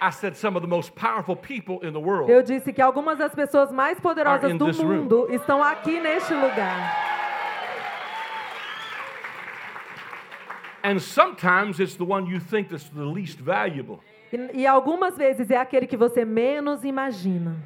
I 0.01 0.11
said 0.11 0.37
some 0.37 0.57
of 0.57 0.63
the 0.63 0.69
most 0.69 0.95
powerful 0.95 1.37
people 1.37 1.81
in 1.87 1.93
the 1.93 2.01
world. 2.01 2.31
Eu 2.31 2.43
disse 2.43 2.73
que 2.73 2.81
algumas 2.81 3.19
das 3.19 3.35
pessoas 3.35 3.71
mais 3.71 3.99
poderosas 4.01 4.57
do 4.57 4.67
this 4.67 4.79
room. 4.79 5.03
mundo 5.03 5.27
estão 5.31 5.63
aqui 5.63 6.01
neste 6.01 6.33
lugar. 6.33 7.07
And 10.83 11.01
sometimes 11.01 11.81
it's 11.81 11.97
the 11.97 12.05
one 12.05 12.27
you 12.27 12.39
think 12.39 12.69
that's 12.69 12.89
the 12.91 13.05
least 13.05 13.41
valuable. 13.41 14.01
E, 14.37 14.61
e 14.63 14.67
algumas 14.67 15.17
vezes 15.17 15.51
é 15.51 15.57
aquele 15.57 15.87
que 15.87 15.97
você 15.97 16.25
menos 16.25 16.85
imagina. 16.85 17.57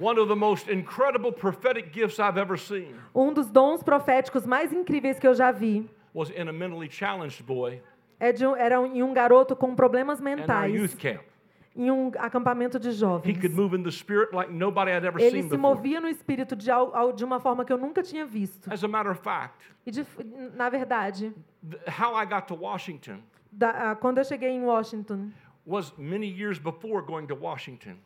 One 0.00 0.18
of 0.20 0.28
the 0.28 0.34
most 0.36 0.70
incredible 0.70 1.32
prophetic 1.32 1.90
gifts 1.92 2.18
I've 2.18 2.38
ever 2.38 2.56
seen 2.58 2.94
Um 3.14 3.32
dos 3.32 3.50
dons 3.50 3.82
proféticos 3.82 4.46
mais 4.46 4.72
incríveis 4.72 5.18
que 5.18 5.26
eu 5.26 5.34
já 5.34 5.50
vi 5.50 5.88
was 6.14 6.30
in 6.30 6.48
a 6.48 6.52
mentally 6.52 6.88
challenged 6.90 7.42
boy 7.44 7.82
é 8.20 8.32
de 8.32 8.44
era 8.44 8.76
em 8.86 9.02
um 9.02 9.12
garoto 9.12 9.56
com 9.56 9.74
problemas 9.74 10.20
mentais 10.20 10.72
youth 10.74 10.96
camp. 10.96 11.20
em 11.74 11.90
um 11.90 12.12
acampamento 12.18 12.78
de 12.78 12.88
He 12.88 12.92
jovens. 12.92 13.38
could 13.40 13.54
move 13.56 13.74
in 13.76 13.82
the 13.82 13.90
spirit 13.90 14.32
like 14.34 14.52
nobody 14.52 14.90
had 14.92 15.04
ever 15.04 15.20
Ele 15.20 15.40
seen 15.42 15.48
se 15.48 15.56
movia 15.56 16.00
no 16.00 16.08
espírito 16.08 16.54
de, 16.54 16.70
de 17.16 17.24
uma 17.24 17.40
forma 17.40 17.64
que 17.64 17.72
eu 17.72 17.78
nunca 17.78 18.00
tinha 18.02 18.24
visto. 18.26 18.72
As 18.72 18.84
a 18.84 18.88
matter 18.88 19.10
of 19.12 19.20
fact, 19.20 19.64
E 19.86 19.90
de- 19.90 20.06
na 20.54 20.68
verdade, 20.68 21.32
th- 21.68 21.82
how 21.98 22.16
I 22.20 22.24
got 22.26 22.46
to 22.48 22.54
Washington 22.54 23.18
da- 23.50 23.96
quando 23.96 24.18
eu 24.18 24.24
cheguei 24.24 24.50
em 24.50 24.62
Washington, 24.64 25.30
was 25.68 25.92
many 25.98 26.26
years 26.26 26.58
before 26.58 27.02
going 27.02 27.26
to 27.28 27.34
Washington. 27.34 27.98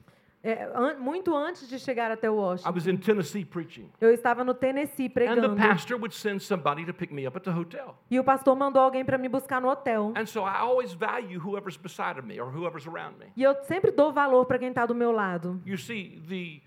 é, 0.44 0.64
an- 0.74 0.98
muito 0.98 1.32
antes 1.36 1.68
de 1.68 1.78
chegar 1.78 2.10
até 2.10 2.26
I 2.26 2.30
Washington, 2.30 2.74
was 2.74 2.86
in 2.88 2.96
Tennessee 2.96 3.44
preaching. 3.44 3.88
eu 4.00 4.10
estava 4.12 4.42
no 4.42 4.52
Tennessee 4.52 5.04
And 5.06 5.08
the 5.08 5.14
pregando. 5.14 5.56
pastor 5.56 5.96
would 5.96 6.12
send 6.12 6.42
somebody 6.42 6.84
to 6.84 6.92
pick 6.92 7.12
me 7.12 7.24
up 7.28 7.36
at 7.36 7.44
the 7.44 7.52
hotel. 7.52 7.96
E 8.10 8.18
o 8.18 8.24
pastor 8.24 8.56
mandou 8.56 8.82
alguém 8.82 9.04
para 9.04 9.16
me 9.16 9.28
buscar 9.28 9.60
no 9.60 9.68
hotel. 9.68 10.12
And 10.16 10.26
so 10.26 10.40
I 10.44 10.56
always 10.58 10.92
value 10.92 11.38
whoever's 11.38 11.76
beside 11.76 12.18
of 12.18 12.26
me 12.26 12.40
or 12.40 12.50
whoever's 12.50 12.88
around 12.88 13.18
me. 13.20 13.26
E 13.36 13.42
eu 13.44 13.54
sempre 13.64 13.92
dou 13.92 14.12
valor 14.12 14.44
para 14.46 14.58
quem 14.58 14.70
está 14.70 14.84
do 14.84 14.96
meu 14.96 15.12
lado. 15.12 15.60
You 15.64 15.78
see, 15.78 16.20
the, 16.28 16.60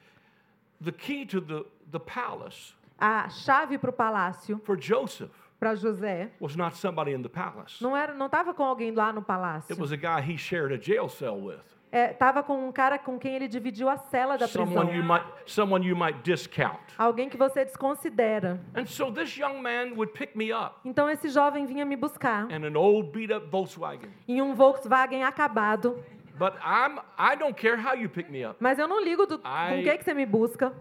the 0.82 0.94
key 0.94 1.26
to 1.26 1.42
the, 1.42 1.66
the 1.92 2.00
palace 2.00 2.74
A 2.98 3.28
chave 3.28 3.78
para 3.78 3.90
o 3.90 3.94
palácio, 3.94 4.58
for 4.64 4.78
Joseph 4.82 5.34
para 5.60 5.76
José, 5.76 6.30
was 6.40 6.56
not 6.56 6.76
somebody 6.78 7.12
in 7.14 7.22
the 7.22 7.30
palace. 7.30 7.82
não 7.82 7.96
era, 7.96 8.14
não 8.14 8.26
estava 8.28 8.54
com 8.54 8.64
alguém 8.64 8.92
lá 8.92 9.12
no 9.12 9.20
It 9.20 9.28
palácio. 9.28 9.80
was 9.80 9.92
a 9.92 9.96
guy 9.98 10.22
he 10.22 10.38
shared 10.38 10.74
a 10.74 10.78
jail 10.82 11.08
cell 11.10 11.36
with. 11.44 11.60
É, 11.92 12.12
Estava 12.12 12.44
com 12.44 12.68
um 12.68 12.72
cara 12.74 13.00
com 13.00 13.18
quem 13.18 13.36
ele 13.36 13.48
dividiu 13.48 13.88
a 13.88 13.96
cela 13.96 14.38
da 14.38 14.48
prisão. 14.50 14.66
Someone 14.68 14.98
you 14.98 15.04
might 15.04 15.26
someone 15.46 15.88
you 15.88 15.96
might 15.96 16.20
discount. 16.24 16.78
Alguém 16.98 17.30
que 17.30 17.38
você 17.38 17.64
desconsidera. 17.64 18.60
And 18.76 18.86
so 18.86 19.10
this 19.12 19.38
young 19.38 19.62
man 19.62 19.94
would 19.96 20.12
pick 20.12 20.36
me 20.36 20.52
up 20.52 20.76
Então 20.84 21.10
esse 21.10 21.30
jovem 21.30 21.66
vinha 21.66 21.86
me 21.86 21.96
buscar 21.96 22.52
in 22.52 22.66
an 22.66 22.76
old 22.76 23.12
beat 23.18 23.32
up 23.34 23.48
Volkswagen. 23.50 24.10
em 24.28 24.42
um 24.42 24.54
Volkswagen 24.54 25.24
acabado. 25.24 26.04
But 26.38 26.56
I'm 26.56 27.00
I 27.18 27.38
don't 27.38 27.54
care 27.56 27.78
how 27.78 27.96
you 27.96 28.10
pick 28.10 28.30
me 28.30 28.44
up. 28.46 28.58
Mas 28.60 28.78
eu 28.78 28.90
não 28.90 29.02
ligo 29.02 29.26
do, 29.26 29.40
com 29.40 29.48
Ai. 29.48 29.80
o 29.80 29.84
que, 29.84 29.98
que 30.00 30.04
você 30.04 30.14
me 30.14 30.26
busca. 30.26 30.74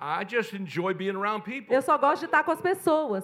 I 0.00 0.24
just 0.26 0.54
enjoy 0.54 0.94
being 0.94 1.14
around 1.16 1.42
people. 1.44 1.74
Eu 1.74 1.82
só 1.82 1.98
gosto 1.98 2.20
de 2.20 2.24
estar 2.26 2.42
com 2.42 2.52
as 2.52 2.60
pessoas. 2.62 3.22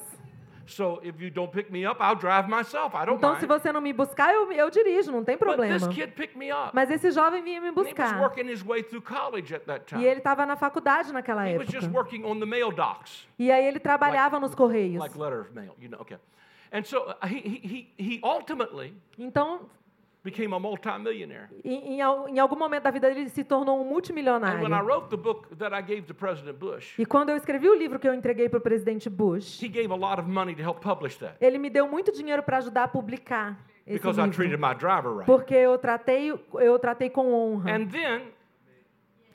So 0.70 1.00
if 1.02 1.20
you 1.20 1.30
don't 1.30 1.50
pick 1.52 1.70
me 1.70 1.84
up, 1.84 2.00
I'll 2.02 2.14
drive 2.16 2.48
myself. 2.48 2.94
I 2.96 3.04
don't 3.04 3.16
Então, 3.18 3.38
se 3.40 3.46
você 3.46 3.72
não 3.72 3.80
me 3.80 3.92
buscar, 3.92 4.32
eu, 4.32 4.50
eu 4.52 4.70
dirijo, 4.70 5.10
não 5.10 5.24
tem 5.24 5.36
But 5.36 5.46
problema. 5.46 5.78
this 5.78 5.88
kid 5.88 6.12
picked 6.14 6.38
me 6.38 6.50
up. 6.52 6.70
Mas 6.72 6.90
esse 6.90 7.10
jovem 7.10 7.42
vinha 7.42 7.60
me 7.60 7.68
And 7.68 7.72
he 7.72 7.76
was 7.76 7.86
buscar. 7.88 8.20
working 8.20 8.46
his 8.48 8.62
way 8.64 8.82
through 8.82 9.02
college 9.02 9.52
at 9.54 9.62
that 9.66 9.82
E 9.82 9.86
time. 9.96 10.04
ele 10.04 10.18
estava 10.18 10.46
na 10.46 10.56
faculdade 10.56 11.12
naquela 11.12 11.48
He 11.48 11.58
was 11.58 11.66
just 11.68 11.86
época. 11.88 11.98
working 11.98 12.24
on 12.24 12.38
the 12.38 12.46
mail 12.46 12.70
docks, 12.70 13.26
E 13.38 13.50
aí 13.50 13.66
ele 13.66 13.80
trabalhava 13.80 14.38
nos 14.38 14.54
correios. 14.54 15.00
like 15.02 15.18
letter 15.18 15.40
of 15.40 15.52
mail, 15.54 15.74
you 15.80 15.88
know. 15.88 16.00
Okay, 16.02 16.18
and 16.72 16.84
so 16.84 16.98
uh, 17.10 17.26
he 17.26 17.40
he 17.40 17.88
he 17.98 18.04
he 18.16 18.20
ultimately 18.22 18.94
Então, 19.18 19.68
became 20.22 20.54
a 20.54 20.58
multimillionaire. 20.58 21.48
em, 21.64 21.94
em 21.94 22.00
al- 22.02 22.28
em 22.28 22.38
algum 22.38 22.56
momento 22.56 22.82
da 22.84 22.90
vida 22.90 23.10
ele 23.10 23.28
se 23.28 23.42
tornou 23.44 23.76
um 23.76 23.80
And 23.80 23.82
when 23.84 23.88
I 23.88 23.92
multimilionário. 23.92 24.86
wrote 24.86 25.08
the 25.08 25.16
book 25.16 25.54
that 25.56 25.74
I 25.74 25.80
gave 25.82 26.02
to 26.02 26.14
President 26.14 26.58
Bush, 26.58 26.98
E 26.98 27.06
quando 27.06 27.30
eu 27.30 27.36
escrevi 27.36 27.68
o 27.68 27.74
livro 27.74 27.98
que 27.98 28.06
eu 28.08 28.14
entreguei 28.14 28.48
para 28.48 28.58
o 28.58 28.60
presidente 28.62 29.08
Bush, 29.08 29.62
he 29.62 29.68
gave 29.68 29.90
a 29.92 29.96
lot 29.96 30.20
of 30.20 30.28
money 30.28 30.54
to 30.54 30.62
help 30.62 30.80
publish 30.80 31.16
that 31.18 31.36
ele 31.40 31.58
me 31.58 31.70
deu 31.70 31.88
muito 31.88 32.12
dinheiro 32.12 32.42
para 32.42 32.58
ajudar 32.58 32.84
a 32.84 32.88
publicar 32.88 33.58
esse 33.86 33.98
because 33.98 34.20
I 34.20 34.24
treated 34.30 34.56
livro. 34.56 34.68
my 34.68 34.74
driver 34.74 35.12
right. 35.12 35.26
Porque 35.26 35.54
eu 35.54 35.76
tratei, 35.78 36.30
eu 36.30 36.78
tratei 36.78 37.08
com 37.10 37.32
honra. 37.32 37.72
And 37.74 37.86
then 37.88 38.22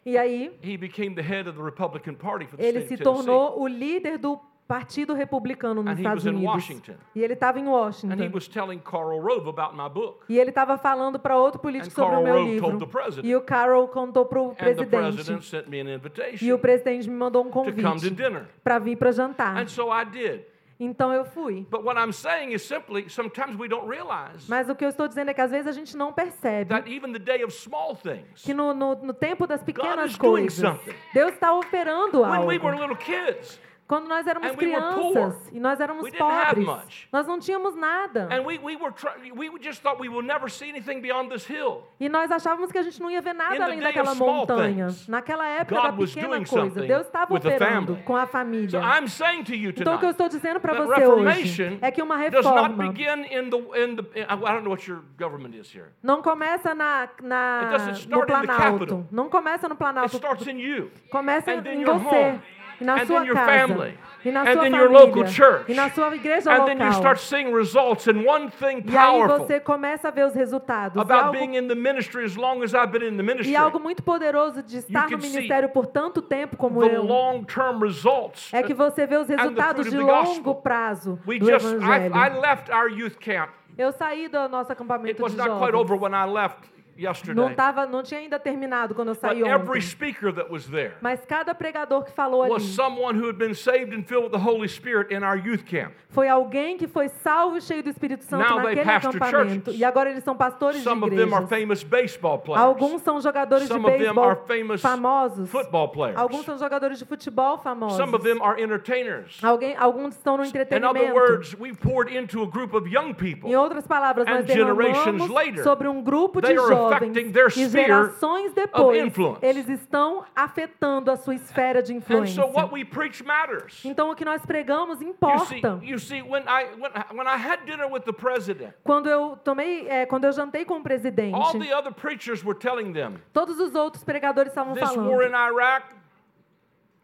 E 0.06 0.18
aí, 0.20 0.56
he 0.62 0.78
became 0.78 1.16
the 1.16 1.22
head 1.24 1.50
of 1.50 1.58
the 1.58 1.64
Republican 1.64 2.14
Party 2.14 2.46
for 2.46 2.58
the 2.58 2.64
ele 2.64 2.82
se 2.82 2.96
tornou 2.96 3.60
o 3.60 3.68
líder 3.68 4.20
do 4.20 4.40
Partido 4.68 5.14
Republicano 5.14 5.84
nos 5.84 5.92
And 5.92 5.98
he 5.98 6.02
Estados 6.02 6.24
was 6.24 6.34
in 6.34 6.36
Unidos. 6.38 6.56
Washington. 6.56 6.96
E 7.14 7.22
ele 7.24 7.34
estava 7.34 7.60
em 7.60 7.64
And 7.64 7.68
he 7.68 7.72
Washington. 7.72 8.32
was 8.34 8.48
telling 8.48 8.80
Karl 8.80 9.20
Rove 9.22 9.48
about 9.48 9.76
my 9.76 9.88
book. 9.88 10.26
E 10.28 10.40
ele 10.40 10.50
estava 10.50 10.76
falando 10.78 11.20
para 11.20 11.38
outro 11.38 11.60
político 11.60 11.90
And 11.92 12.04
sobre 12.04 12.16
o 12.16 12.24
Karl 12.24 12.24
meu 12.24 12.34
Rove 12.46 12.60
told 12.60 12.74
livro. 12.74 12.88
the 12.88 12.92
president. 12.92 13.26
E 13.28 13.36
o 13.36 13.42
Carol 13.42 13.88
contou 13.90 14.26
para 14.26 14.42
o 14.42 14.50
And 14.52 14.56
the 14.56 14.64
president 14.86 14.90
presidente. 14.90 15.46
sent 15.46 15.68
me 15.68 15.80
an 15.82 15.86
E 15.86 15.92
o 15.92 15.96
invitation 15.98 16.58
presidente 16.58 17.08
me 17.10 17.16
mandou 17.16 17.44
um 17.44 17.48
to 17.48 17.52
come 17.54 17.72
to 17.74 17.82
convite 17.84 18.16
dinner. 18.16 18.48
para 18.64 18.80
vir 18.80 18.96
para 18.98 19.12
jantar. 19.12 19.56
And 19.58 19.68
so 19.68 19.90
I 19.92 20.04
did. 20.04 20.42
Então 20.80 21.14
eu 21.14 21.24
fui. 21.24 21.66
But 21.70 21.84
what 21.86 21.98
I'm 21.98 22.12
saying 22.12 22.52
is 22.52 22.62
simply 22.64 23.08
sometimes 23.08 23.56
we 23.58 23.70
don't 23.70 23.88
realize 23.88 24.50
Mas 24.50 24.68
o 24.68 24.76
que 24.76 24.84
eu 24.84 24.90
estou 24.90 25.08
dizendo 25.08 25.30
é 25.30 25.34
que 25.34 25.40
às 25.40 25.50
vezes 25.52 25.68
a 25.68 25.72
gente 25.72 25.96
não 25.96 26.12
percebe 26.12 26.68
that 26.70 26.90
even 26.92 27.14
the 27.14 27.20
day 27.20 27.46
of 27.46 27.54
small 27.54 27.96
things, 27.96 28.42
que 28.44 28.54
no, 28.54 28.74
no, 28.74 28.94
no 28.96 29.14
tempo 29.14 29.48
das 29.48 29.64
pequenas 29.64 30.12
is 30.12 30.18
doing 30.18 30.48
coisas, 30.48 30.60
something. 30.60 30.94
Deus 31.14 31.32
está 31.34 31.54
operando 31.54 32.20
when 32.24 32.32
algo. 32.32 32.48
we 32.48 32.58
were 32.58 32.76
little 32.78 32.98
kids, 32.98 33.58
Quando 33.88 34.08
nós 34.08 34.26
éramos 34.26 34.50
and 34.50 34.54
we 34.54 34.58
crianças 34.58 34.96
poor, 34.96 35.36
e 35.52 35.60
nós 35.60 35.80
éramos 35.80 36.04
we 36.06 36.12
pobres, 36.12 37.08
nós 37.14 37.28
não 37.28 37.38
tínhamos 37.40 37.76
nada. 37.76 38.28
and 38.32 38.42
we, 38.44 38.58
we 38.58 38.76
were 38.76 38.92
try- 38.92 39.32
we 39.32 39.48
just 39.62 39.84
thought 39.84 40.02
we 40.02 40.10
would 40.10 40.26
never 40.28 40.50
see 40.50 40.70
anything 40.70 41.02
beyond 41.02 41.30
this 41.30 41.48
hill. 41.48 41.84
E 42.00 42.10
nós 42.10 42.32
achávamos 42.32 42.72
que 42.72 42.80
a 42.80 42.82
gente 42.82 43.00
não 43.00 43.12
ia 43.12 43.22
ver 43.22 43.36
In 43.36 43.38
nada 43.38 43.56
the 43.58 43.64
além 43.64 43.80
daquela 43.80 44.16
montanha. 44.16 44.88
things, 44.88 45.08
Naquela 45.08 45.48
época 45.48 45.76
God 45.76 45.92
da 45.92 46.06
pequena 46.06 46.44
coisa, 46.46 46.82
Deus 46.82 47.06
estava 47.06 47.36
operando 47.36 47.96
com 47.98 48.16
a 48.16 48.26
So 48.26 48.32
família. 48.32 48.80
I'm 48.80 49.08
saying 49.08 49.44
to 49.44 49.54
you 49.54 49.70
Então 49.70 49.96
o 49.96 50.00
que 50.00 50.06
eu 50.06 50.14
tonight 50.14 50.24
estou 50.24 50.30
dizendo 50.30 50.60
para 50.60 50.74
você 50.74 51.06
hoje 51.06 51.78
é 51.80 51.92
que 51.92 52.02
uma 52.02 52.18
reforma 52.18 52.88
begin 52.90 53.22
in 53.32 53.50
the 53.52 53.84
in 53.84 53.96
the 53.98 54.22
I 54.22 54.26
don't 54.36 54.64
know 54.64 54.72
what 54.72 54.90
your 54.90 55.04
government 55.20 55.56
is 55.56 55.72
here. 55.72 55.90
não 56.02 56.24
começa 56.24 56.74
na, 56.74 57.08
na, 57.22 57.70
no 58.10 58.24
in 58.24 58.26
Planalto. 58.26 59.08
Não 59.12 59.30
começa 59.30 59.70
no 59.70 59.76
Planalto. 59.76 60.18
in. 60.18 60.90
Começa 61.12 61.54
em 61.54 61.84
você. 61.84 62.40
E 62.80 62.84
na 62.84 62.96
and 62.96 63.06
sua 63.08 63.20
then 63.20 63.26
your 63.28 63.36
casa. 63.36 63.52
family, 63.68 63.98
E 64.26 64.32
na 64.32 64.42
and 64.42 64.54
sua 64.54 64.64
then 64.64 64.74
your 64.74 64.90
família. 64.90 65.00
local 65.06 65.24
church. 65.26 65.70
E 65.70 65.74
na 65.74 65.90
sua 65.92 66.16
igreja 66.16 66.52
And 66.52 66.66
then 66.66 66.78
you 66.78 66.86
local. 66.86 67.00
start 67.00 67.20
seeing 67.20 67.54
results 67.54 68.08
and 68.08 68.24
one 68.26 68.50
thing 68.50 68.84
E 68.86 68.96
aí 68.98 69.12
powerful 69.12 69.46
você 69.48 69.60
começa 69.60 70.08
a 70.08 70.12
ver 70.12 70.26
os 70.26 70.34
resultados. 70.36 70.98
E 70.98 71.00
about 71.00 71.26
algo, 71.28 71.32
being 71.38 71.56
in 71.56 71.68
the 71.68 71.76
ministry 71.76 72.26
as 72.26 72.36
long 72.36 72.62
as 72.64 72.74
I've 72.74 72.92
been 72.92 73.04
in 73.08 73.18
the 73.18 73.24
ministry. 73.24 73.52
e 73.52 73.56
algo 73.56 73.80
muito 73.80 74.04
poderoso 74.04 74.62
de 74.64 74.78
estar 74.80 75.04
no 75.04 75.10
can 75.12 75.22
see 75.22 75.30
ministério 75.30 75.70
por 75.70 75.86
tanto 75.88 76.22
tempo 76.22 76.58
como 76.58 76.82
the 76.82 76.96
eu. 76.96 77.04
long-term 77.04 77.80
results. 77.82 78.54
É 78.54 78.62
que 78.64 78.74
você 78.74 79.06
vê 79.08 79.18
os 79.18 79.28
the 79.28 79.36
resultados 79.36 79.88
fruit 79.88 79.90
de 79.92 79.98
of 79.98 80.06
the 80.06 80.12
gospel. 80.12 80.36
longo 80.36 80.56
prazo 80.62 81.20
We 81.28 81.40
do 81.40 81.46
just 81.46 81.66
I, 81.66 81.76
Evangelho. 81.76 82.16
I 82.16 82.40
left 82.40 82.72
our 82.72 82.90
youth 82.90 83.16
camp. 83.20 83.50
Eu 83.78 83.92
saí 83.92 84.28
do 84.30 84.48
nosso 84.48 84.72
It 84.72 84.74
acampamento 84.74 85.22
was 85.22 85.34
de 85.34 85.38
not 85.38 85.50
quite 85.60 85.72
jovens. 85.74 85.92
over 85.92 85.96
when 86.02 86.14
I 86.14 86.26
left 86.26 86.60
Não, 86.98 87.04
yesterday. 87.10 87.56
tava, 87.56 87.86
não 87.86 88.02
tinha 88.02 88.20
ainda 88.22 88.40
terminado 88.40 88.96
quando 88.96 89.10
eu 89.10 89.14
But 89.16 89.22
saí 89.22 89.42
every 89.44 89.70
ontem. 89.80 89.82
speaker 89.82 90.32
that 90.34 90.50
was 90.52 90.66
there 90.68 90.94
Mas 91.02 91.26
cada 91.26 91.54
pregador 91.54 92.04
que 92.06 92.12
falou 92.12 92.42
ali 92.44 92.52
was 92.54 92.64
someone 92.64 93.20
who 93.20 93.28
had 93.28 93.38
been 93.38 93.54
saved 93.54 93.94
and 93.94 94.04
filled 94.04 94.26
with 94.26 94.32
the 94.32 94.38
Holy 94.50 94.68
Spirit 94.70 95.14
in 95.14 95.24
our 95.24 95.36
youth 95.38 95.64
camp. 95.66 95.92
foi 96.10 96.30
alguém 96.30 96.78
que 96.78 96.88
foi 96.88 97.10
salvo 97.10 97.58
e 97.58 97.62
cheio 97.62 97.84
do 97.84 97.90
Espírito 97.90 98.24
Santo 98.24 98.48
Now 98.48 98.62
they 98.62 98.76
naquele 98.76 98.86
pastor 98.86 99.10
acampamento. 99.16 99.66
churches. 99.72 99.80
E 99.80 99.84
agora 99.84 100.10
eles 100.10 100.24
são 100.24 100.36
pastores 100.38 100.78
de 100.78 100.84
Some 100.84 101.04
of 101.04 101.10
them 101.14 101.34
are 101.34 101.44
igrejas. 101.44 101.50
famous 101.50 101.84
baseball 101.84 102.40
players. 102.40 102.64
Alguns 102.64 103.02
são 103.02 103.20
jogadores 103.20 103.68
de 103.68 103.74
Some 103.74 103.86
of 103.86 103.98
them 103.98 104.18
are 104.20 104.36
beisebol 104.36 104.48
famous 104.48 104.82
famosos. 104.82 105.50
football 105.50 105.90
players. 105.90 106.18
Alguns 106.18 106.46
são 106.46 106.58
jogadores 106.58 107.00
de 107.00 107.06
futebol 107.06 107.58
famosos. 107.58 107.98
Some 107.98 108.16
of 108.16 108.24
them 108.24 108.42
are 108.42 108.62
entertainers. 108.62 109.38
Alguém, 109.44 109.76
alguns 109.78 110.16
estão 110.16 110.38
no 110.38 110.44
In 110.46 110.48
other 110.48 110.62
entretenimento. 110.62 111.14
words, 111.14 111.56
we 111.60 111.74
poured 111.74 112.10
into 112.16 112.42
a 112.42 112.48
group 112.48 112.74
of 112.74 112.88
young 112.90 113.14
people. 113.14 113.50
Em 113.50 113.56
outras 113.56 113.86
palavras, 113.86 114.26
nós 114.26 114.46
And 114.46 114.48
generations 114.48 115.06
derramamos 115.06 115.30
later, 115.30 115.64
sobre 115.64 115.88
um 115.90 116.02
grupo 116.02 116.40
de 116.42 116.48
They 116.48 116.58
are 116.58 116.85
jovens 116.94 117.16
e 117.18 117.62
sphere 117.66 117.86
gerações 117.86 118.54
depois, 118.54 119.14
eles 119.42 119.68
estão 119.70 120.24
afetando 120.36 121.12
a 121.12 121.16
sua 121.16 121.36
esfera 121.36 121.82
de 121.82 121.94
influência. 121.94 122.44
so 122.44 122.50
what 122.52 122.72
we 122.74 122.84
preach 122.86 123.24
matters. 123.24 123.84
Então 123.86 124.10
o 124.12 124.16
que 124.16 124.24
nós 124.26 124.46
pregamos 124.46 125.00
You 125.02 125.08
see, 125.08 125.10
importa. 125.10 125.80
you 125.84 126.00
see 126.00 126.22
when 126.22 126.44
I 126.44 126.66
when, 126.80 126.92
I- 126.94 127.14
when 127.14 127.28
I 127.28 127.36
had 127.38 127.66
dinner 127.66 127.88
with 127.92 128.02
the 128.02 128.14
president, 128.14 128.74
Quando 128.84 129.08
eu 129.10 129.38
tomei, 129.44 129.88
é, 129.88 130.06
quando 130.06 130.26
eu 130.26 130.32
jantei 130.32 130.66
com 130.66 130.74
o 130.74 130.78
all 130.78 130.84
presidente, 130.84 131.60
the 131.60 131.76
other 131.76 131.94
preachers 131.94 132.44
were 132.44 132.58
telling 132.58 132.94
them, 132.94 133.16
todos 133.34 133.60
os 133.60 133.74
outros 133.76 134.04
pregadores 134.04 134.52
estavam 134.52 134.74
this 134.74 134.84
war 134.84 134.92
in 135.26 135.32
falando. 135.32 136.06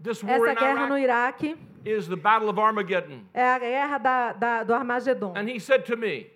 Essa 0.03 0.53
guerra 0.55 0.88
no 0.88 0.97
Iraq 0.97 1.45
Iraque 1.45 1.57
is 1.86 2.07
the 2.07 2.15
battle 2.15 2.49
of 2.49 2.59
Armageddon. 2.59 3.21
é 3.34 3.43
a 3.53 3.59
guerra 3.59 3.97
da, 3.99 4.34
da- 4.34 4.63
do 4.63 4.73
Armagedon. 4.73 5.34
And 5.36 5.47
he 5.47 5.59
said 5.59 5.84
to 5.86 5.95
me, 5.95 6.27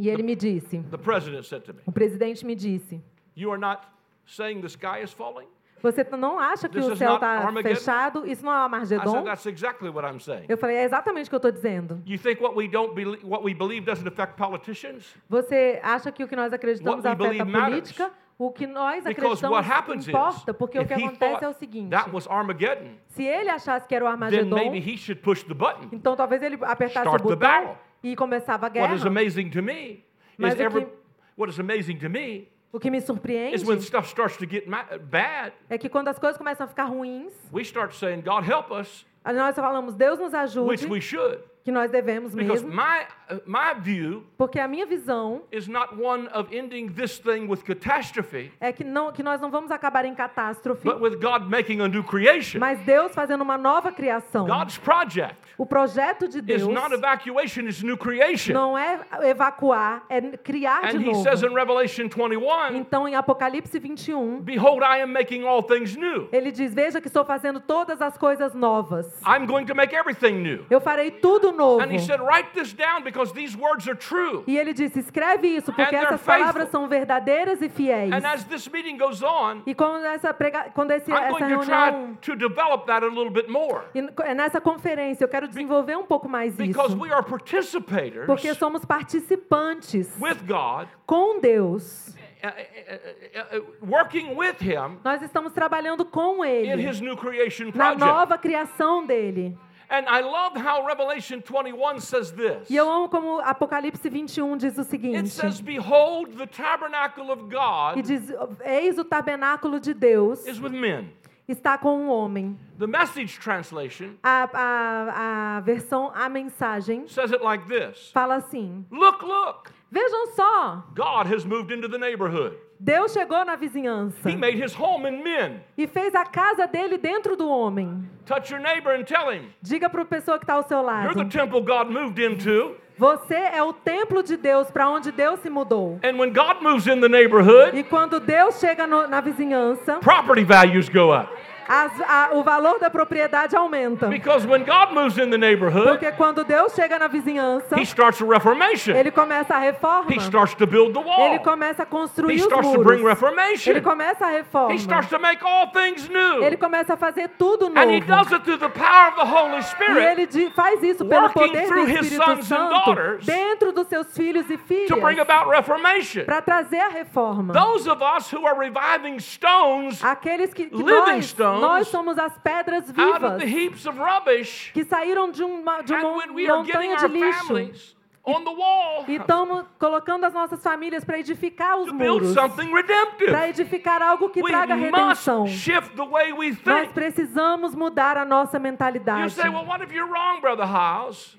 E 0.00 0.08
ele 0.08 0.22
me 0.22 0.34
disse, 0.34 0.78
the 0.90 0.96
president 0.96 1.44
said 1.44 1.62
to 1.64 1.74
me, 1.74 1.80
o 1.84 1.92
presidente 1.92 2.44
me 2.46 2.54
disse, 2.54 3.02
you 3.36 3.50
are 3.50 3.60
not 3.60 3.86
saying 4.24 4.60
the 4.62 4.68
sky 4.68 5.02
is 5.02 5.12
falling? 5.12 5.46
você 5.82 6.04
não 6.16 6.38
acha 6.38 6.68
que 6.68 6.78
This 6.78 6.88
o 6.88 6.96
céu 6.96 7.14
está 7.14 7.52
fechado? 7.62 8.26
Isso 8.26 8.44
não 8.44 8.52
é 8.52 8.86
said, 8.86 9.00
Armagedon? 9.00 9.24
that's 9.24 9.46
exactly 9.46 9.90
what 9.90 10.06
I'm 10.06 10.20
saying. 10.20 10.46
Eu 10.48 10.58
falei, 10.58 10.76
é 10.76 10.84
exatamente 10.84 11.26
o 11.26 11.30
que 11.30 11.34
eu 11.34 11.38
estou 11.38 11.52
dizendo. 11.52 12.02
You 12.06 12.18
think 12.18 12.42
what 12.42 12.56
we 12.56 12.68
don't 12.68 12.94
believe, 12.94 13.24
what 13.26 13.44
we 13.44 13.54
believe 13.54 13.84
doesn't 13.84 14.06
affect 14.06 14.36
politicians? 14.36 15.14
Você 15.28 15.80
acha 15.82 16.12
que 16.12 16.22
o 16.24 16.28
que 16.28 16.36
nós 16.36 16.52
acreditamos 16.52 17.04
What 17.04 17.08
afeta 17.08 17.24
a 17.24 17.28
believe 17.28 17.50
matters. 17.50 17.92
política? 17.92 18.12
O 18.38 18.50
que 18.50 18.66
nós 18.66 19.04
acreditamos 19.04 20.08
importa, 20.08 20.54
porque 20.54 20.78
o 20.78 20.86
que 20.86 20.94
acontece 20.94 21.44
é 21.44 21.48
o 21.48 21.52
seguinte: 21.52 21.90
that 21.90 22.10
was 22.10 22.26
Armageddon, 22.26 22.94
se 23.08 23.22
ele 23.22 23.50
achasse 23.50 23.86
que 23.86 23.94
era 23.94 24.02
o 24.02 24.08
Armagedon, 24.08 24.54
maybe 24.56 24.78
he 24.78 24.96
should 24.96 25.20
push 25.20 25.42
the 25.42 25.52
button. 25.52 25.88
então 25.92 26.16
talvez 26.16 26.42
ele 26.42 26.58
apertasse 26.62 27.06
o 27.06 27.18
botão. 27.18 27.76
E 28.02 28.14
começava 28.16 28.66
a 28.66 28.70
What 28.70 28.94
is 28.94 29.02
guerra. 29.02 29.06
amazing 29.08 29.50
to 29.50 29.62
me 29.62 30.04
Mas 30.38 30.54
is 30.54 30.60
every, 30.60 30.84
que- 30.84 30.92
what 31.36 31.50
is 31.52 31.58
amazing 31.58 31.96
to 31.98 32.08
me 32.08 32.48
O 32.72 32.78
que 32.78 32.90
me 32.90 32.98
is 32.98 33.04
surpreende 33.04 33.64
when 33.66 33.80
stuff 33.80 34.08
starts 34.08 34.36
to 34.36 34.46
get 34.46 34.66
ma- 34.68 34.84
bad, 35.10 35.52
é 35.68 35.76
que 35.76 35.88
quando 35.88 36.08
as 36.08 36.18
coisas 36.18 36.38
começam 36.38 36.64
a 36.64 36.68
ficar 36.68 36.84
ruins, 36.84 37.32
we 37.52 37.62
start 37.62 37.92
saying, 37.94 38.20
God 38.22 38.44
help 38.48 38.70
us, 38.70 39.04
nós 39.24 39.54
falamos, 39.56 39.94
Deus 39.96 40.18
nos 40.20 40.32
which 40.32 40.84
ajude, 40.84 40.86
we 40.92 41.00
should. 41.00 41.40
Que 41.62 41.70
nós 41.70 41.90
devemos 41.90 42.34
Because 42.34 42.64
mesmo, 42.64 42.74
my, 42.74 43.34
uh, 43.34 43.40
my 43.46 43.78
view 43.80 44.24
porque 44.38 44.58
a 44.58 44.66
minha 44.66 44.86
visão 44.86 45.42
is 45.52 45.68
not 45.68 45.94
one 45.94 46.28
of 46.32 46.54
ending 46.56 46.88
this 46.92 47.18
thing 47.18 47.46
with 47.46 47.58
catastrophe, 47.64 48.50
é 48.60 48.72
que, 48.72 48.82
não, 48.82 49.12
que 49.12 49.22
nós 49.22 49.40
não 49.40 49.50
vamos 49.50 49.70
acabar 49.70 50.04
em 50.04 50.14
catástrofe, 50.14 50.82
but 50.84 51.00
with 51.00 51.16
God 51.20 51.48
making 51.50 51.80
a 51.80 51.88
new 51.88 52.02
creation. 52.02 52.58
mas 52.58 52.78
Deus 52.80 53.12
fazendo 53.14 53.42
uma 53.42 53.58
nova 53.58 53.92
criação. 53.92 54.46
God's 54.46 54.78
project 54.78 55.36
O 55.58 55.66
projeto 55.66 56.26
de 56.28 56.38
is 56.38 56.42
Deus 56.44 56.68
not 56.68 56.92
evacuation, 56.94 57.62
it's 57.66 57.82
new 57.82 57.96
creation. 57.96 58.54
não 58.54 58.76
é 58.78 58.98
evacuar, 59.28 60.04
é 60.08 60.20
criar 60.38 60.90
de 60.90 60.96
And 60.96 61.00
he 61.00 61.06
novo. 61.12 61.22
says 61.22 61.42
in 61.42 61.54
Revelation 61.54 62.08
21, 62.08 62.76
Então, 62.76 63.06
em 63.06 63.14
Apocalipse 63.14 63.78
21, 63.78 64.40
Behold, 64.40 64.82
I 64.82 65.02
am 65.02 65.12
making 65.12 65.44
all 65.44 65.62
things 65.62 65.96
new. 65.96 66.28
ele 66.32 66.50
diz: 66.50 66.72
Veja 66.74 67.00
que 67.00 67.08
estou 67.08 67.24
fazendo 67.24 67.60
todas 67.60 68.00
as 68.00 68.16
coisas 68.16 68.54
novas. 68.54 69.06
I'm 69.26 69.46
going 69.46 69.66
to 69.66 69.74
make 69.74 69.94
everything 69.94 70.40
new. 70.42 70.64
Eu 70.70 70.80
farei 70.80 71.10
tudo 71.10 71.49
novo. 71.52 71.82
And 71.82 71.92
he 71.92 71.98
said, 71.98 72.20
Write 72.20 72.50
this 72.54 72.72
down 72.72 73.02
because 73.02 73.32
these 73.32 73.56
words 73.56 73.86
are 73.88 73.96
true. 73.96 74.44
E 74.46 74.56
ele 74.58 74.72
disse: 74.72 74.98
Escreve 74.98 75.48
isso, 75.48 75.72
porque 75.72 75.94
essas 75.94 76.22
palavras 76.22 76.68
são 76.70 76.88
verdadeiras 76.88 77.60
e 77.62 77.68
fiéis. 77.68 78.12
And 78.12 78.26
as 78.26 78.44
this 78.44 78.68
meeting 78.68 78.96
goes 78.96 79.22
on, 79.22 79.62
E 79.66 79.74
quando 79.74 80.04
essa, 80.04 80.32
prega... 80.32 80.70
quando 80.74 80.90
esse, 80.92 81.10
I'm 81.10 81.16
essa 81.16 81.46
reunião. 81.46 82.16
try 82.20 82.32
to 82.32 82.36
develop 82.36 82.86
that 82.86 83.04
a 83.04 83.08
little 83.08 83.30
bit 83.30 83.48
more. 83.50 83.82
E 83.94 84.00
é 84.22 84.34
nessa 84.34 84.60
conferência, 84.60 85.24
eu 85.24 85.28
quero 85.28 85.46
desenvolver 85.48 85.96
um 85.96 86.04
pouco 86.04 86.28
mais 86.28 86.54
Because 86.54 86.92
isso. 86.92 87.02
we 87.02 87.12
are 87.12 87.22
participators 87.24 88.26
Porque 88.26 88.54
somos 88.54 88.84
participantes 88.84 90.08
with 90.20 90.38
God, 90.46 90.88
com 91.06 91.40
Deus. 91.40 92.14
uh, 92.42 92.48
uh, 92.48 93.58
uh, 93.58 93.64
working 93.86 94.34
with 94.34 94.56
Him 94.60 94.98
Nós 95.04 95.22
estamos 95.22 95.52
trabalhando 95.52 96.04
com 96.04 96.44
in 96.44 96.48
Ele, 96.48 96.88
His 96.88 97.00
new 97.00 97.16
creation 97.16 97.70
na 97.74 97.94
nova 97.94 98.38
criação 98.38 99.04
dele. 99.04 99.56
And 99.90 100.06
I 100.08 100.20
love 100.20 100.56
how 100.56 100.86
Revelation 100.86 101.42
21 101.42 101.98
says 102.00 102.30
this. 102.30 102.70
E 102.70 102.76
eu 102.76 102.88
amo 102.88 103.08
como 103.08 103.40
Apocalipse 103.40 104.08
21 104.08 104.56
diz 104.56 104.78
o 104.78 104.82
It 104.82 104.88
seguinte: 104.88 105.28
says, 105.30 105.60
Behold, 105.60 106.36
the 106.36 106.46
tabernacle 106.46 107.32
of 107.32 107.42
e 107.42 107.50
God 107.50 108.06
diz, 108.06 108.30
Eis 108.64 108.98
o 108.98 109.04
tabernáculo 109.04 109.80
de 109.80 109.92
Deus 109.92 110.46
is 110.46 110.60
with 110.60 110.70
men. 110.70 111.12
está 111.48 111.76
com 111.76 111.98
um 111.98 112.08
homem. 112.08 112.56
The 112.78 112.86
message 112.86 113.40
translation 113.40 114.14
A, 114.22 114.48
a, 114.54 115.56
a 115.56 115.60
versão, 115.62 116.12
a 116.14 116.28
mensagem, 116.28 117.08
says 117.08 117.32
it 117.32 117.42
like 117.42 117.66
this 117.66 118.12
fala 118.12 118.36
assim: 118.36 118.86
Look, 118.92 119.24
look, 119.24 119.72
Vejam 119.90 120.28
só, 120.36 120.84
God 120.94 121.26
has 121.26 121.44
moved 121.44 121.72
into 121.72 121.88
the 121.88 121.98
neighborhood. 121.98 122.56
Deus 122.82 123.12
chegou 123.12 123.44
na 123.44 123.56
vizinhança 123.56 124.26
He 124.28 124.36
made 124.36 124.56
his 124.62 124.74
home 124.74 125.06
in 125.06 125.22
men. 125.22 125.60
e 125.76 125.86
fez 125.86 126.14
a 126.14 126.24
casa 126.24 126.66
dele 126.66 126.96
dentro 126.96 127.36
do 127.36 127.46
homem. 127.46 128.08
Touch 128.24 128.50
your 128.50 128.62
neighbor 128.62 128.94
and 128.94 129.04
tell 129.04 129.30
him, 129.30 129.50
Diga 129.60 129.90
para 129.90 130.00
a 130.00 130.04
pessoa 130.06 130.38
que 130.38 130.44
está 130.44 130.54
ao 130.54 130.62
seu 130.66 130.78
You're 130.78 131.12
the 131.12 131.18
lado: 131.20 131.28
temple 131.30 131.60
God 131.60 131.90
moved 131.90 132.18
into. 132.18 132.76
Você 132.96 133.34
é 133.34 133.62
o 133.62 133.72
templo 133.72 134.22
de 134.22 134.36
Deus 134.36 134.70
para 134.70 134.88
onde 134.88 135.10
Deus 135.12 135.40
se 135.40 135.48
mudou. 135.50 135.98
And 136.02 136.18
when 136.18 136.32
God 136.32 136.62
moves 136.62 136.86
in 136.86 137.00
the 137.00 137.08
neighborhood, 137.08 137.76
E 137.76 137.82
quando 137.82 138.18
Deus 138.20 138.58
chega 138.60 138.86
no- 138.86 139.06
na 139.06 139.20
vizinhança, 139.20 139.98
property 140.00 140.42
values 140.44 140.88
go 140.88 141.10
up. 141.14 141.28
As- 141.70 142.00
a- 142.00 142.30
o 142.32 142.42
valor 142.42 142.78
da 142.80 142.90
propriedade 142.90 143.54
aumenta. 143.56 144.08
Because 144.08 144.46
when 144.46 144.64
God 144.64 144.92
moves 144.92 145.16
in 145.18 145.30
the 145.30 145.38
neighborhood, 145.38 145.86
Porque 145.88 146.10
quando 146.12 146.44
Deus 146.44 146.74
chega 146.74 146.98
na 146.98 147.06
vizinhança, 147.06 147.76
he 147.78 147.82
starts 147.84 148.20
a 148.20 148.26
reformation. 148.26 148.94
ele 148.96 149.10
começa 149.12 149.54
a 149.54 149.58
reforma. 149.58 150.10
He 150.12 150.18
starts 150.20 150.54
to 150.56 150.66
build 150.66 150.92
the 150.92 151.00
Ele 151.00 151.36
wall. 151.36 151.38
começa 151.40 151.82
a 151.82 151.86
He 151.86 151.88
construir 151.88 152.34
os 152.36 152.42
starts 152.42 152.72
to 152.72 152.82
bring 152.82 152.98
muros. 153.00 153.08
reformation. 153.20 153.70
Ele 153.70 153.80
começa 153.80 154.26
a 154.26 154.30
reforma. 154.30 154.72
He 154.74 154.78
starts 154.78 155.08
to 155.10 155.18
make 155.20 155.44
all 155.44 155.68
things 155.70 156.08
new. 156.08 156.42
Ele 156.42 156.56
começa 156.56 156.94
a 156.94 156.96
fazer 156.96 157.28
tudo 157.38 157.66
And 157.76 157.90
he 157.90 158.00
does 158.00 158.08
novo. 158.30 158.34
it 158.34 158.42
through 158.44 158.58
the 158.58 158.68
power 158.68 159.08
of 159.10 159.16
the 159.16 159.24
Holy 159.26 159.58
E 159.58 159.62
Spirit 159.62 160.04
ele 160.04 160.26
di- 160.26 160.50
faz 160.50 160.82
isso 160.82 161.04
pelo 161.04 161.30
poder 161.30 161.62
do 161.62 161.68
through 161.68 161.86
his 161.86 162.00
Espírito 162.06 162.24
sons 162.24 162.38
and 162.38 162.56
Santo 162.56 162.70
daughters 162.84 163.24
dentro 163.26 163.72
dos 163.72 163.86
seus 163.86 164.12
filhos 164.16 164.48
e 164.50 164.56
to 164.56 164.96
bring 164.96 165.14
filhas 165.16 165.18
about 165.20 165.48
reformation. 165.50 166.24
para 166.24 166.42
trazer 166.42 166.80
a 166.80 166.88
reforma. 166.88 167.52
Those 167.52 167.88
of 167.88 168.02
us 168.02 168.32
who 168.32 168.44
are 168.46 168.58
reviving 168.58 169.18
stones 169.20 170.02
Aqueles 170.02 170.52
que, 170.52 170.66
que 170.66 170.76
living 170.76 170.90
nós, 171.16 171.24
stones 171.26 171.59
nós 171.60 171.88
somos 171.88 172.18
as 172.18 172.36
pedras 172.38 172.88
out 172.88 172.98
of 172.98 173.20
vivas 173.20 173.38
the 173.42 173.46
heaps 173.46 173.86
of 173.86 173.98
rubbish, 173.98 174.70
que 174.72 174.84
saíram 174.84 175.30
de 175.30 175.42
uma, 175.42 175.82
de 175.82 175.94
and 175.94 176.00
uma 176.00 176.16
when 176.16 176.34
we 176.34 176.48
are 176.48 176.62
getting 176.64 176.90
montanha 176.90 176.96
de 176.96 177.04
our 177.04 177.10
lixo 177.12 177.46
families 177.46 177.96
on 178.22 178.44
the 178.44 178.50
wall 178.50 179.04
e 179.08 179.16
estamos 179.16 179.64
colocando 179.78 180.24
as 180.26 180.34
nossas 180.34 180.62
famílias 180.62 181.04
para 181.04 181.18
edificar 181.18 181.78
os 181.78 181.86
to 181.86 181.94
build 181.94 182.20
muros, 182.22 182.34
something 182.34 182.68
para 182.70 182.76
redemptive, 182.82 183.34
edificar 183.48 184.02
algo 184.02 184.28
que 184.28 184.42
we 184.42 184.50
traga 184.50 184.74
redenção. 184.74 185.46
shift 185.46 185.96
the 185.96 186.02
way 186.04 186.32
we 186.32 186.50
Nós 186.64 186.82
think. 186.82 186.92
precisamos 186.92 187.74
mudar 187.74 188.16
a 188.18 188.24
nossa 188.24 188.58
You 188.58 188.62
mentalidade. 188.62 189.30
say, 189.32 189.48
well, 189.48 189.64
what 189.66 189.82
if 189.82 189.90
you're 189.92 190.06
wrong, 190.10 190.40
Brother 190.40 190.66
House? 190.66 191.36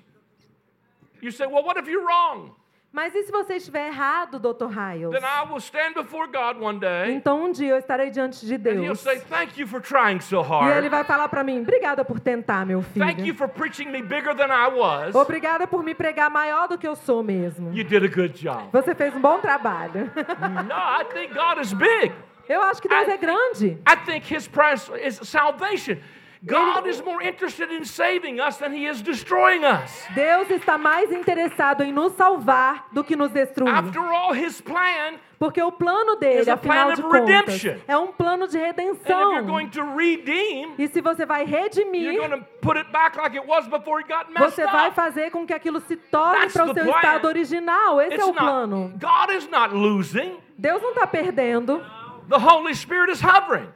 You 1.20 1.30
say, 1.30 1.46
well, 1.46 1.62
what 1.64 1.78
if 1.78 1.88
you're 1.88 2.04
wrong? 2.04 2.50
Mas 2.92 3.14
e 3.14 3.22
se 3.22 3.32
você 3.32 3.54
estiver 3.54 3.86
errado, 3.86 4.38
Dr. 4.38 4.66
Hiles? 4.66 5.10
Then 5.18 5.22
I 5.24 5.48
will 5.48 5.56
stand 5.60 5.94
before 5.94 6.26
God 6.26 6.62
one 6.62 6.78
day, 6.78 7.14
Então 7.14 7.42
um 7.46 7.50
dia 7.50 7.70
eu 7.70 7.78
estarei 7.78 8.10
diante 8.10 8.44
de 8.44 8.54
and 8.54 8.74
He'll 8.74 8.82
Deus. 8.84 9.00
say, 9.00 9.18
thank 9.20 9.58
you 9.58 9.66
for 9.66 9.80
trying 9.80 10.20
so 10.20 10.42
E 10.42 10.70
ele 10.76 10.90
vai 10.90 11.02
falar 11.02 11.26
para 11.30 11.42
mim: 11.42 11.62
"Obrigada 11.62 12.04
por 12.04 12.20
tentar, 12.20 12.66
meu 12.66 12.82
Thank 12.98 13.20
you 13.20 13.34
filho. 13.34 13.34
for 13.34 13.48
preaching 13.48 13.86
me 13.90 14.02
bigger 14.02 14.34
than 14.36 14.48
I 14.52 14.68
was. 14.68 15.14
Obrigada 15.14 15.66
por 15.66 15.82
me 15.82 15.94
pregar 15.94 16.30
maior 16.30 16.68
do 16.68 16.76
que 16.76 16.86
eu 16.86 16.94
sou 16.94 17.22
mesmo. 17.22 17.72
You 17.74 17.82
did 17.84 18.04
a 18.04 18.08
good 18.14 18.34
job. 18.34 18.68
Você 18.72 18.94
fez 18.94 19.14
um 19.16 19.20
bom 19.20 19.38
trabalho." 19.40 20.10
No, 20.68 20.74
I 20.74 21.04
think 21.14 21.32
God 21.32 21.60
is 21.62 21.72
big. 21.72 22.12
Eu 22.48 22.60
acho 22.62 22.82
que 22.82 22.88
Deus 22.88 23.08
é 23.08 23.16
grande. 23.16 23.78
I 23.88 23.96
think 24.04 24.34
His 24.34 24.46
price 24.46 24.90
is 25.02 25.18
salvation. 25.26 25.96
God 26.44 26.88
is 26.88 27.00
more 27.00 27.22
interested 27.22 27.70
in 27.70 27.84
saving 27.84 28.40
us 28.40 28.56
than 28.56 28.72
He 28.72 28.86
is 28.86 29.00
destroying 29.00 29.64
us. 29.64 30.04
Deus 30.12 30.50
está 30.50 30.76
mais 30.76 31.12
interessado 31.12 31.82
em 31.82 31.92
nos 31.92 32.14
salvar 32.14 32.88
do 32.90 33.04
que 33.04 33.14
nos 33.14 33.30
destruir. 33.30 33.72
After 33.72 34.00
all, 34.00 34.34
His 34.34 34.60
plan 34.60 35.20
Porque 35.38 35.60
o 35.60 35.72
plano 35.72 36.16
dele, 36.16 36.48
afinal 36.48 36.92
de 36.92 37.02
contas, 37.02 37.64
é 37.88 37.96
um 37.96 38.08
plano 38.12 38.46
de 38.46 38.58
redenção. 38.58 39.32
you're 39.32 39.46
going 39.46 39.68
to 39.68 39.82
redeem, 39.96 40.74
E 40.78 40.86
se 40.86 41.00
você 41.00 41.26
vai 41.26 41.42
you're 41.42 41.62
redimir, 41.62 42.16
going 42.16 42.30
to 42.30 42.44
put 42.60 42.76
it 42.78 42.90
back 42.92 43.16
like 43.16 43.36
it 43.36 43.46
was 43.46 43.66
before 43.66 44.00
it 44.00 44.08
got 44.08 44.28
messed 44.32 44.54
você 44.54 44.64
vai 44.66 44.92
fazer 44.92 45.30
com 45.30 45.44
que 45.44 45.52
aquilo 45.52 45.80
se 45.80 45.96
torne 45.96 46.48
para 46.48 46.64
o 46.64 46.74
seu 46.74 46.84
plan. 46.84 46.94
estado 46.96 47.26
original. 47.26 48.00
Esse 48.00 48.14
It's 48.14 48.22
é 48.24 48.30
o 48.30 48.32
plano. 48.32 48.92
God 49.00 49.30
is 49.36 49.48
not 49.48 49.74
losing. 49.74 50.38
Deus 50.56 50.80
não 50.80 50.90
está 50.90 51.06
perdendo. 51.06 51.84
The 52.28 52.38
Holy 52.38 52.74
Spirit 52.74 53.10
is 53.10 53.20
hovering. 53.20 53.68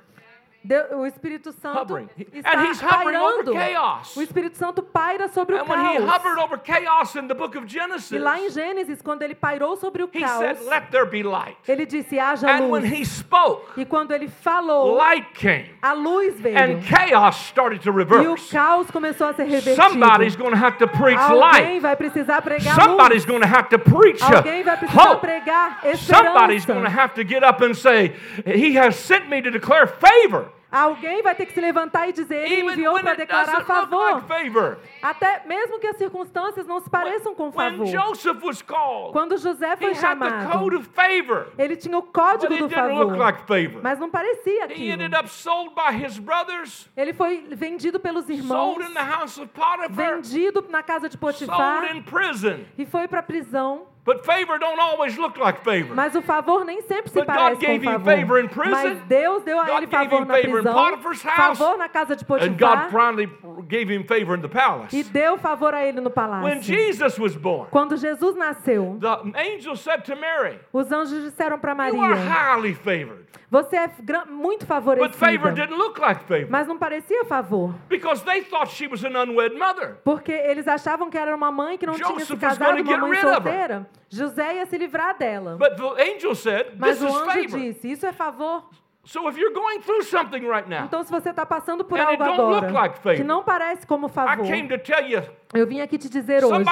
Deu- 0.67 0.99
o 0.99 1.07
Espírito 1.07 1.53
Santo 1.53 1.79
Hovering. 1.81 2.09
está 2.35 2.51
And 2.53 2.67
he's 2.67 2.81
hovering 2.83 3.17
over 3.17 3.45
pairando. 3.45 3.53
chaos. 3.53 4.17
O 4.17 4.23
Espírito 4.23 4.57
Santo 4.57 4.83
paira 4.83 5.29
sobre 5.29 5.55
o 5.55 5.59
And 5.63 5.69
when 5.69 5.79
he 5.81 5.99
caos. 5.99 6.09
hovered 6.11 6.39
over 6.43 6.59
chaos 6.59 7.15
in 7.15 7.29
the 7.29 7.35
book 7.35 7.57
of 7.57 7.67
Genesis, 7.69 8.11
E 8.11 8.19
lá 8.19 8.41
em 8.41 8.51
Gênesis, 8.51 9.01
quando 9.01 9.23
ele 9.23 9.35
pairou 9.35 9.77
sobre 9.77 10.03
o 10.03 10.11
he 10.13 10.21
said, 10.27 10.57
caos, 10.57 10.67
Let 10.69 10.91
there 10.91 11.07
be 11.07 11.23
light. 11.23 11.57
ele 11.69 11.87
disse: 11.87 12.19
haja 12.19 12.49
And 12.51 12.69
when 12.71 12.83
luz. 12.83 12.93
he 12.93 13.05
spoke, 13.05 13.81
E 13.81 13.85
quando 13.85 14.13
ele 14.13 14.29
falou, 14.29 14.97
light 14.97 15.27
came. 15.35 15.71
a 15.83 15.93
luz 15.93 16.41
veio. 16.41 16.59
And 16.59 16.81
chaos 16.83 17.37
started 17.49 17.81
to 17.83 17.91
E 17.91 18.27
o 18.29 18.37
caos 18.51 18.91
começou 18.91 19.29
a 19.29 19.33
ser 19.35 19.45
revertido. 19.45 19.77
Somebody's 19.77 20.35
going 20.37 20.51
to 20.51 20.57
have 20.59 20.79
to 20.79 20.89
preach 20.89 21.19
Alguém 21.21 21.39
light. 21.41 21.81
vai 21.81 21.97
precisar 21.97 22.43
pregar 22.43 22.75
Somebody's 22.75 23.25
luz. 23.25 23.27
going 23.27 23.41
to 23.43 23.49
have 23.49 23.69
to 23.69 23.79
preach 23.79 24.21
uh, 24.23 24.37
Alguém 24.37 24.63
vai 24.65 24.77
precisar 24.77 25.03
hope. 25.03 25.21
pregar 25.21 25.81
Somebody's 25.97 26.65
going 26.67 26.81
to 26.83 26.87
esperança. 26.89 27.01
have 27.01 27.15
to 27.15 27.23
get 27.25 27.43
up 27.45 27.63
and 27.65 27.75
say, 27.75 28.15
He 28.45 28.77
has 28.77 28.97
sent 28.97 29.29
me 29.29 29.41
to 29.43 29.51
declare 29.51 29.87
favor. 29.87 30.47
Alguém 30.71 31.23
vai 31.23 31.35
ter 31.35 31.47
que 31.47 31.53
se 31.55 31.61
levantar 31.61 32.09
e 32.09 32.13
dizer: 32.13 32.35
Ele 32.53 32.63
enviou 32.73 32.95
para 33.03 33.15
declarar 33.17 33.61
favor. 33.65 34.23
Até 35.01 35.43
mesmo 35.47 35.79
que 35.79 35.87
as 35.87 35.97
circunstâncias 35.97 36.67
não 36.67 36.81
se 36.81 36.91
pareçam 36.91 37.35
com 37.35 37.51
favor. 37.53 37.87
Quando 39.13 39.37
José 39.39 39.77
foi 39.77 39.95
chamado, 40.01 40.59
ele 41.57 41.77
tinha 41.77 41.97
o 41.97 42.03
código 42.03 42.53
do 42.59 42.69
favor. 42.75 43.17
Mas 43.83 43.99
não 43.99 44.11
parecia 44.11 44.65
aquilo. 44.65 45.03
Ele 46.97 47.13
foi 47.13 47.47
vendido 47.53 47.99
pelos 48.01 48.29
irmãos, 48.29 48.77
vendido 49.91 50.65
na 50.69 50.83
casa 50.83 51.09
de 51.09 51.17
Potifar 51.17 51.83
e 52.77 52.85
foi 52.85 53.07
para 53.09 53.21
a 53.21 53.23
prisão. 53.23 53.87
But 54.07 54.25
favor 54.25 54.57
don't 54.59 54.79
always 54.81 55.19
look 55.19 55.37
like 55.37 55.63
favor. 55.65 55.93
Mas 55.95 56.15
o 56.15 56.23
favor 56.23 56.65
nem 56.65 56.81
sempre 56.83 57.11
se 57.11 57.19
But 57.19 57.27
God 57.27 57.37
parece 57.37 57.61
gave 57.61 57.79
com 57.85 57.91
him 57.91 57.93
favor. 57.99 58.05
favor 58.17 58.39
in 58.41 58.49
prison. 58.49 58.71
Mas 58.71 58.99
Deus 59.09 59.43
deu 59.43 59.59
a 59.61 59.65
God 59.65 59.77
ele 59.79 59.87
gave 59.87 60.09
favor 60.09 60.25
na 60.27 60.35
favor 60.35 60.49
in 60.49 60.53
prisão, 60.63 61.35
favor 61.37 61.77
na 61.77 61.89
casa 61.89 62.15
de 62.15 62.23
And 62.25 62.27
God 62.57 62.59
Potifar 62.59 62.91
finally 62.91 63.29
gave 63.69 63.91
him 63.93 64.05
favor 64.05 64.37
in 64.39 64.43
the 64.43 64.49
palace. 64.49 64.97
e 64.97 65.03
deu 65.03 65.37
favor 65.39 65.75
a 65.75 65.85
ele 65.85 66.01
no 66.01 66.05
When 66.09 66.13
palácio. 66.15 66.63
Jesus 66.63 67.19
was 67.19 67.35
born, 67.37 67.69
Quando 67.71 67.97
Jesus 67.97 68.37
nasceu, 68.37 68.97
the 69.01 69.33
angel 69.39 69.75
said 69.77 70.03
to 70.05 70.15
Mary, 70.15 70.61
os 70.73 70.93
anjos 70.93 71.25
disseram 71.25 71.59
para 71.59 71.73
You 71.89 72.01
are 72.01 72.15
Maria. 72.15 73.27
Você 73.51 73.77
é 73.77 73.89
muito 74.29 74.67
But 74.67 74.67
favor 74.67 74.97
favorecida. 74.99 75.53
didn't 75.53 75.77
look 75.77 76.01
like 76.01 76.25
favor 76.25 76.47
Mas 76.51 76.67
não 76.67 76.77
parecia 76.79 77.25
favor. 77.25 77.75
because 77.89 78.25
they 78.25 78.43
thought 78.43 78.71
she 78.73 78.87
was 78.87 79.05
an 79.05 79.17
unwed 79.17 79.57
mother. 79.57 79.99
Porque 80.05 80.33
eles 80.33 80.67
achavam 80.67 81.09
que 81.11 81.17
era 81.19 81.35
uma 81.35 81.51
mãe 81.53 81.79
que 81.79 81.87
não 81.87 81.95
tinha 81.95 82.07
se 82.07 82.15
Joseph 82.27 82.41
casado, 82.41 82.81
uma 82.83 82.97
mãe 82.99 83.21
solteira. 83.21 83.89
José 84.09 84.55
ia 84.57 84.67
se 84.67 84.77
livrar 84.79 85.17
dela. 85.19 85.57
But 85.57 85.77
the 85.77 86.03
angel 86.13 86.35
said, 86.35 86.75
Mas 86.79 86.99
This 86.99 87.03
o 87.03 87.09
is 87.09 87.15
anjo 87.17 87.27
favor. 87.49 87.61
disse: 87.61 87.91
Isso 87.91 88.07
é 88.07 88.13
favor. 88.13 88.69
So 89.05 89.29
if 89.29 89.37
you're 89.39 89.55
going 89.55 89.81
through 89.83 90.03
something 90.03 90.41
right 90.49 90.69
now, 90.69 90.85
Então, 90.85 91.03
se 91.05 91.11
você 91.13 91.31
está 91.31 91.47
passando 91.47 91.85
por 91.85 91.99
algo 91.99 92.21
agora 92.21 92.73
like 92.73 92.97
favor. 92.99 93.15
que 93.17 93.23
não 93.23 93.45
parece 93.45 93.87
como 93.87 94.09
I 94.09 94.11
favor, 94.11 94.47
came 94.47 94.67
to 94.69 94.79
tell 94.79 95.07
you 95.07 95.23
eu 95.55 95.65
vim 95.65 95.81
aqui 95.81 95.97
te 95.97 96.09
dizer 96.09 96.45
hoje 96.45 96.65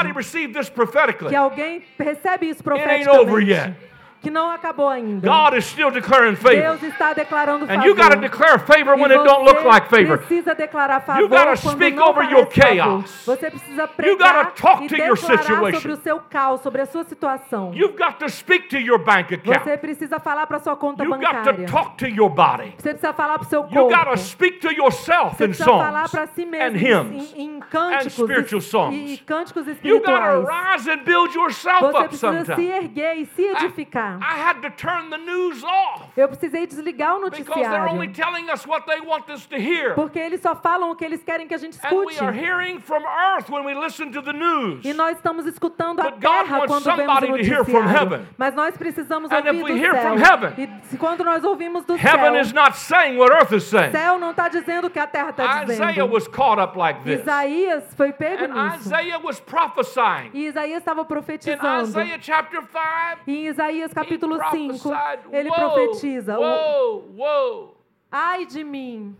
que 1.29 1.37
alguém 1.37 1.83
recebe 1.97 2.49
isso 2.49 2.63
profeticamente. 2.63 3.77
Que 4.25 4.31
não 4.31 4.51
acabou 4.51 4.89
ainda. 4.89 5.29
God 5.29 5.57
is 5.57 5.65
still 5.67 5.91
declaring 5.91 6.35
favor. 6.35 6.61
Deus 6.61 6.83
está 6.83 7.13
declarando 7.13 7.67
And 7.71 7.85
you 7.85 7.95
got 7.95 8.05
to 8.11 8.17
favor. 8.17 8.21
declare 8.21 8.59
favor 8.59 8.97
E 8.99 9.01
when 9.03 9.13
it 9.13 9.23
don't 9.25 9.45
look 9.45 9.61
você 9.61 9.69
like 9.69 9.89
favor. 9.89 10.19
precisa 10.19 10.55
declarar 10.55 11.01
favor 11.03 11.21
You 11.23 11.29
gotta 11.29 11.57
quando 11.61 11.77
speak 11.77 11.99
over 12.01 12.25
your 12.25 12.47
parece 12.47 12.61
favor. 12.61 12.77
chaos. 12.77 13.23
Você 13.27 13.51
precisa 13.51 13.87
pregar 13.87 14.53
talk 14.55 14.85
e 14.85 14.89
to 14.89 14.97
your 14.97 15.15
declarar 15.15 15.39
situation. 15.45 15.81
sobre 15.81 15.93
o 15.93 15.97
seu 15.97 16.21
caos, 16.21 16.61
sobre 16.63 16.81
a 16.83 16.87
sua 16.87 17.05
situação. 17.05 17.73
You've 17.75 17.97
got 17.97 18.19
to 18.19 18.29
speak 18.29 18.69
to 18.71 18.79
your 18.79 18.99
bank 18.99 19.35
account. 19.35 19.63
Você 19.63 19.77
precisa 19.77 20.19
falar 20.19 20.47
para 20.47 20.59
sua 20.59 20.75
conta 20.77 21.05
You've 21.05 21.19
got 21.23 21.33
bancária. 21.35 21.67
to 21.67 21.73
talk 21.73 21.97
to 21.99 22.07
your 22.09 22.31
body. 22.31 22.75
Você 22.79 22.91
precisa 22.91 23.13
falar 23.13 23.39
para 23.39 23.47
o 23.47 23.49
seu 23.51 23.61
You 23.71 23.89
got 23.89 23.91
corpo. 24.05 24.11
to 24.13 24.19
speak 24.19 24.59
to 24.61 24.73
yourself 24.73 25.37
Você 25.37 25.45
in 25.45 25.49
precisa 25.49 25.65
falar 25.71 26.09
songs 26.09 26.11
para 26.11 26.27
si 26.29 26.43
and 26.45 26.47
mesmo 26.51 26.79
hymns. 26.79 27.35
em, 27.37 27.43
em 27.43 27.61
cânticos 27.61 28.13
spiritual 28.15 28.59
e, 28.59 28.63
songs. 28.63 29.11
e 29.13 29.19
cânticos 29.19 29.67
You 29.67 30.01
got 30.01 30.05
to 30.05 30.07
espirituais. 30.07 30.49
rise 30.77 30.91
and 30.91 31.05
build 31.05 31.35
yourself 31.37 31.81
Você 31.81 31.99
up 31.99 32.09
precisa 32.09 32.55
se 32.55 32.63
erguer 32.67 33.17
e 33.19 33.27
se 33.27 33.43
edificar. 33.43 34.14
I 34.23 34.39
had 34.41 34.61
to 34.63 34.71
turn 34.71 35.11
the 35.11 35.19
news 35.19 35.63
off 35.65 36.05
Eu 36.17 36.29
precisei 36.29 36.67
desligar 36.67 37.17
o 37.17 37.31
because 37.31 37.45
they're 37.45 37.89
only 37.89 38.09
noticiário. 38.09 38.15
telling 38.15 38.51
us 38.51 38.67
what 38.67 38.87
they 38.87 39.01
want 39.01 39.29
us 39.31 39.47
to 39.47 39.57
hear. 39.57 39.95
Porque 39.95 40.19
eles 40.19 40.41
só 40.41 40.55
falam 40.55 40.91
o 40.91 40.97
que 40.97 41.05
eles 41.05 41.23
querem 41.23 41.47
que 41.49 41.55
a 41.55 41.59
gente 41.59 41.75
escute. 41.75 42.19
are 42.23 42.33
hearing 42.33 42.79
from 42.81 43.03
earth 43.05 43.51
when 43.51 43.65
we 43.65 43.75
listen 43.75 44.11
to 44.13 44.23
the 44.23 44.33
news. 44.33 44.85
E 44.85 44.93
nós 44.93 45.17
estamos 45.17 45.47
escutando 45.47 46.01
a 46.01 46.13
terra 46.13 46.67
quando 46.67 46.85
vemos 46.85 47.17
o 47.17 47.21
to 47.21 47.37
hear 47.37 47.65
from 47.65 47.83
noticiário. 47.83 47.91
heaven. 47.91 48.27
Mas 48.39 48.55
nós 48.55 48.77
precisamos 48.77 49.31
And 49.31 49.37
ouvir 49.37 49.55
if 49.55 49.63
we 49.65 49.71
do 49.73 49.77
hear 49.79 49.93
céu. 49.93 50.03
from 50.03 50.19
heaven, 50.19 50.53
E 50.93 50.97
quando 50.97 51.25
nós 51.25 51.45
ouvimos 51.45 51.85
do 51.85 51.95
Heaven 51.97 52.41
is 52.41 52.49
céu, 52.49 52.55
not 52.63 52.77
saying 52.77 53.17
what 53.19 53.33
earth 53.33 53.53
is 53.53 53.65
o 53.65 53.71
saying. 53.79 53.93
céu 53.93 54.19
não 54.19 54.31
está 54.31 54.49
dizendo 54.49 54.87
o 54.87 54.91
que 54.91 54.99
a 54.99 55.07
terra 55.07 55.31
está 55.31 55.65
Isaiah 55.65 55.87
dizendo. 55.93 56.13
was 56.13 56.29
caught 56.29 56.61
up 56.61 56.77
like 56.79 57.01
this. 57.05 57.21
Isaías 57.21 57.85
foi 57.97 58.13
pego 58.13 58.45
And 58.45 58.55
nisso. 58.55 58.89
Isaiah 58.89 59.19
was 59.23 59.41
prophesying. 59.41 60.31
E 60.33 60.47
Isaías 60.47 60.79
estava 60.79 61.05
profetizando. 61.05 61.89
Isaiah 61.89 62.19
chapter 62.21 62.61
5, 62.63 63.23
em 63.27 63.47
Isaías 63.47 63.91
he 63.91 63.95
capítulo 64.05 64.39
5, 64.39 64.79
prophesied, 64.81 65.21
ele 65.33 65.49
"Woe, 65.51 65.57
profetiza: 65.59 66.39
Whoa, 66.39 67.05
whoa. 67.17 67.77
Ai 68.11 68.47
de 68.47 68.63
mim. 68.65 69.17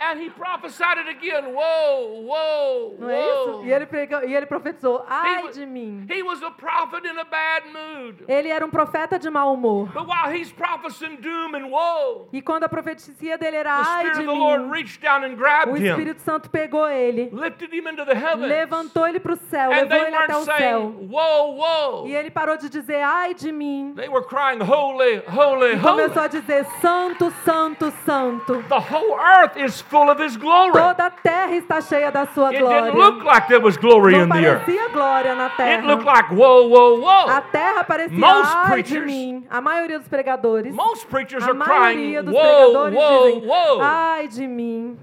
And 0.00 0.20
he 0.20 0.30
prophesied 0.30 0.98
it 0.98 1.08
again. 1.08 1.52
Whoa, 1.52 2.22
whoa, 2.24 2.94
Não 2.98 3.10
é 3.10 3.16
whoa. 3.20 3.50
isso? 3.60 3.64
E 3.66 3.72
ele, 3.72 3.86
pregou, 3.86 4.22
e 4.24 4.34
ele 4.34 4.46
profetizou: 4.46 4.98
He 5.00 5.04
Ai 5.08 5.50
de 5.50 5.66
mim. 5.66 6.06
He 6.08 6.22
was 6.22 6.42
a 6.42 6.50
prophet 6.52 7.04
in 7.04 7.18
a 7.18 7.24
bad 7.24 7.66
mood. 7.72 8.24
Ele 8.28 8.48
era 8.48 8.64
um 8.64 8.70
profeta 8.70 9.18
de 9.18 9.28
mau 9.28 9.52
humor. 9.54 9.88
But 9.92 10.06
while 10.06 10.30
he's 10.32 10.52
prophesying 10.52 11.16
doom 11.16 11.54
and 11.56 11.66
woe, 11.70 12.28
E 12.32 12.40
quando 12.40 12.64
a 12.64 12.68
profecia 12.68 13.36
dele 13.36 13.56
era 13.56 13.70
the 13.82 13.88
ai 13.90 14.00
Spirit 14.06 14.14
de 14.14 14.20
of 14.20 14.26
the 14.26 14.38
Lord 14.38 14.62
mim, 14.62 14.70
reached 14.70 15.00
down 15.02 15.24
and 15.24 15.32
o 15.32 15.36
grabbed 15.36 15.76
him, 15.78 15.86
Espírito 15.90 16.20
Santo 16.22 16.48
pegou 16.50 16.86
ele, 16.88 17.30
lifted 17.32 17.72
him 17.74 17.88
into 17.88 18.04
the 18.04 18.14
heavens. 18.14 18.48
levantou 18.48 19.06
ele 19.06 19.18
para 19.20 19.32
o 19.32 19.36
céu, 19.36 19.70
And 19.72 19.82
levou 19.82 19.88
they 19.88 20.00
ele 20.06 20.16
até 20.16 20.32
weren't 20.34 20.42
o 20.42 20.44
céu. 20.44 20.56
saying, 20.58 21.08
whoa, 21.10 21.52
whoa. 21.56 22.06
E 22.08 22.14
ele 22.14 22.30
parou 22.30 22.56
de 22.56 22.68
dizer 22.68 23.02
ai 23.02 23.34
de 23.34 23.50
mim. 23.50 23.94
They 23.96 24.08
were 24.08 24.24
crying, 24.24 24.60
holy, 24.60 25.22
holy, 25.26 25.74
holy. 25.74 25.80
começou 25.80 26.22
a 26.22 26.28
dizer 26.28 26.64
santo, 26.80 27.32
santo, 27.44 27.90
santo. 28.04 28.62
The 28.68 28.78
whole 28.78 29.18
earth 29.18 29.56
is 29.56 29.82
full 29.88 30.10
of 30.10 30.18
his 30.18 30.36
glory. 30.36 30.72
Toda 30.72 31.06
a 31.06 31.10
terra 31.10 31.54
está 31.56 31.80
cheia 31.80 32.10
da 32.10 32.26
sua 32.26 32.52
It 32.52 32.60
glória. 32.60 32.82
didn't 32.92 32.98
look 32.98 33.24
like 33.24 33.48
there 33.48 33.60
was 33.60 33.76
glory 33.76 34.12
Não 34.12 34.22
in 34.24 34.28
the 34.28 34.46
earth. 34.46 34.64
parecia 34.66 34.88
glória 34.90 35.34
na 35.34 35.46
It 35.46 35.84
looked 35.86 36.04
terra. 36.04 36.16
like, 36.16 36.30
whoa, 36.34 36.68
whoa, 36.68 36.96
A 36.96 37.00
whoa. 37.00 37.42
terra 37.52 37.84
parecia 37.84 38.18
Most 38.18 38.54
ai 38.54 38.64
de 38.64 38.70
preachers- 38.72 39.06
mim. 39.06 39.44
A 39.50 39.60
maioria 39.60 39.98
dos 39.98 40.08
pregadores, 40.08 40.74
Most 40.74 41.08
preachers 41.08 41.42
a 41.44 41.50
are 41.50 41.54
crying, 41.58 42.22
dos 42.22 42.34
whoa, 42.34 42.42
pregadores 42.42 42.94
whoa, 42.96 43.24
dizem 43.34 43.48
whoa. 43.48 43.80
ai 43.82 44.28
de 44.28 44.46
mim. 44.46 44.98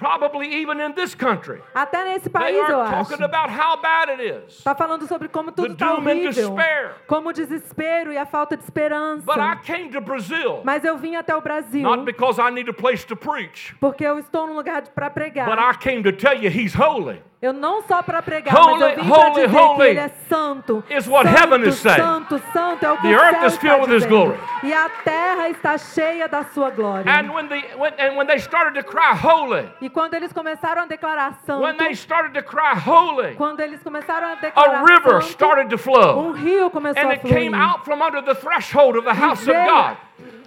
Probably 0.00 0.48
even 0.62 0.80
in 0.80 0.94
this 0.94 1.14
country. 1.14 1.60
Até 1.74 2.02
nesse 2.04 2.30
They 2.30 2.32
país 2.32 2.56
eu 2.70 2.80
are 2.80 2.94
acho. 2.96 3.10
talking 3.10 3.22
about 3.22 3.50
how 3.50 3.76
bad 3.82 4.08
it 4.10 4.22
is. 4.22 4.56
Está 4.58 4.74
falando 4.74 5.06
sobre 5.06 5.28
como 5.28 5.52
tudo 5.52 5.68
The 5.68 5.74
está 5.74 5.92
horrível. 5.94 6.32
despair. 6.32 6.94
Como 7.06 7.28
o 7.28 7.32
desespero 7.34 8.10
e 8.10 8.16
a 8.16 8.24
falta 8.24 8.56
de 8.56 8.64
esperança. 8.64 9.26
But 9.26 9.36
I 9.38 9.56
came 9.62 9.90
to 9.90 10.00
Brazil, 10.00 10.62
Mas 10.64 10.84
eu 10.84 10.96
vim 10.96 11.16
até 11.16 11.36
o 11.36 11.42
Brasil 11.42 11.82
not 11.82 12.04
because 12.06 12.40
I 12.40 12.50
need 12.50 12.70
a 12.70 12.72
place 12.72 13.04
to 13.08 13.14
preach, 13.14 13.74
porque 13.78 14.02
eu 14.02 14.18
estou 14.18 14.46
num 14.46 14.54
lugar 14.54 14.80
para 14.94 15.10
but 15.10 15.14
pregar. 15.14 15.46
I 15.58 15.76
came 15.76 16.02
to 16.02 16.12
tell 16.12 16.34
you 16.42 16.48
he's 16.50 16.72
holy. 16.74 17.22
Eu 17.42 17.54
não 17.54 17.80
só 17.82 18.02
para 18.02 18.20
pregar, 18.20 18.54
Holy, 18.54 18.80
mas 18.80 18.98
eu 18.98 19.02
vim 19.04 19.10
holy, 19.10 19.30
dizer 19.32 19.48
que 19.48 19.56
holy 19.56 19.88
ele 19.88 19.98
é 20.00 20.08
santo. 20.28 20.84
is 20.90 21.06
what 21.08 21.26
santo, 21.26 21.38
heaven 21.40 21.66
is 21.66 21.74
saying. 21.76 21.96
Santo, 21.96 22.38
santo 22.52 22.84
é 22.84 22.92
o 22.92 22.96
que 22.98 23.02
The 23.02 23.08
o 23.08 23.18
earth 23.18 23.42
is 23.46 23.52
está 23.54 23.60
filled 23.60 23.80
with 23.80 23.96
his 23.96 24.02
dizendo. 24.04 24.08
glory. 24.26 24.38
E 24.62 24.72
a 24.74 24.88
terra 25.02 25.48
está 25.48 25.78
cheia 25.78 26.28
da 26.28 26.44
sua 26.44 26.68
glória. 26.68 27.10
And 27.10 27.32
when 27.32 27.48
they 27.48 27.62
when, 27.78 27.94
and 27.98 28.16
when 28.18 28.26
they 28.26 28.38
started 28.38 28.74
to 28.78 28.84
cry 28.86 29.14
holy, 29.16 29.66
E 29.80 29.88
quando 29.88 30.12
eles 30.14 30.34
começaram 30.34 30.82
a 30.82 30.86
declarar 30.86 31.38
santo, 31.46 31.62
when 31.64 31.78
they 31.78 31.94
started 31.94 32.34
to 32.38 32.42
cry 32.42 32.74
holy, 32.78 33.34
quando 33.36 33.60
eles 33.60 33.82
começaram 33.82 34.32
a 34.32 34.34
declarar 34.34 34.82
a 34.82 34.84
river 34.84 35.22
santo, 35.22 35.32
started 35.32 35.70
to 35.70 35.78
flow. 35.78 36.18
um 36.18 36.32
rio 36.32 36.68
começou 36.70 37.02
And 37.02 37.08
a 37.08 37.14
it 37.14 37.22
came 37.26 37.52
fluir. 37.52 37.62
out 37.70 37.84
from 37.86 38.02
under 38.02 38.20
the 38.22 38.34
threshold 38.34 38.96
of 38.98 39.04
the 39.04 39.14
house 39.14 39.48
of 39.48 39.54
God. 39.56 39.96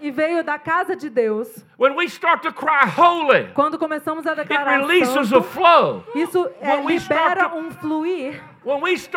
E 0.01 0.11
veio 0.11 0.43
da 0.43 0.57
casa 0.59 0.95
de 0.95 1.09
Deus. 1.09 1.63
When 1.79 1.95
we 1.95 2.05
start 2.07 2.41
to 2.43 2.51
cry 2.53 2.85
holy, 2.85 3.47
Quando 3.53 3.77
começamos 3.77 4.25
a 4.27 4.31
it 4.31 4.41
declarar 4.47 4.79
releases 4.81 5.29
santo, 5.29 5.37
a 5.37 5.43
flow. 5.43 6.03
isso 6.15 6.49
é, 6.61 6.75
When 6.75 6.85
we 6.85 6.95
start 6.95 7.29
libera 7.29 7.49
to- 7.49 7.55
um 7.57 7.71
fluir. 7.71 8.41
Is 8.95 9.07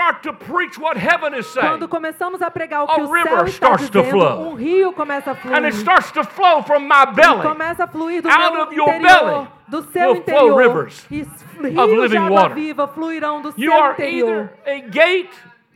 Quando 1.55 1.79
saying, 1.79 1.89
começamos 1.89 2.43
a 2.43 2.51
pregar 2.51 2.83
o 2.83 2.87
que 2.89 3.01
o 3.01 3.13
river 3.13 3.29
céu 3.33 3.45
está 3.45 3.67
starts 3.69 3.91
to 3.91 4.01
dizendo, 4.03 4.11
flow. 4.19 4.41
um 4.51 4.55
rio 4.55 4.93
começa 4.93 5.31
a 5.31 5.35
fluir. 5.37 5.57
and 5.57 5.65
it 5.67 5.77
starts 5.77 6.11
to 6.11 6.25
flow 6.25 6.63
from 6.65 6.81
my 6.81 7.07
belly, 7.15 7.43
começa 7.43 7.85
a 7.85 7.87
fluir 7.87 8.23
do 8.23 8.29
Out 8.29 8.53
meu 8.53 8.63
of 8.65 8.75
your 8.75 8.89
interior, 8.89 9.25
belly 9.25 9.49
do 9.69 9.83
seu 9.93 10.17
interior. 10.17 10.57
rivers 10.61 11.07
e 11.11 11.27
rios 11.63 12.11
de 12.11 12.17
água 12.17 12.49
viva 12.49 12.89
fluirão 12.89 13.41
do 13.41 13.49
you 13.57 13.71
seu 13.71 13.83
are 13.83 13.93
interior. 13.93 14.51
either 14.67 14.85
a 14.85 14.89
gate 14.89 15.31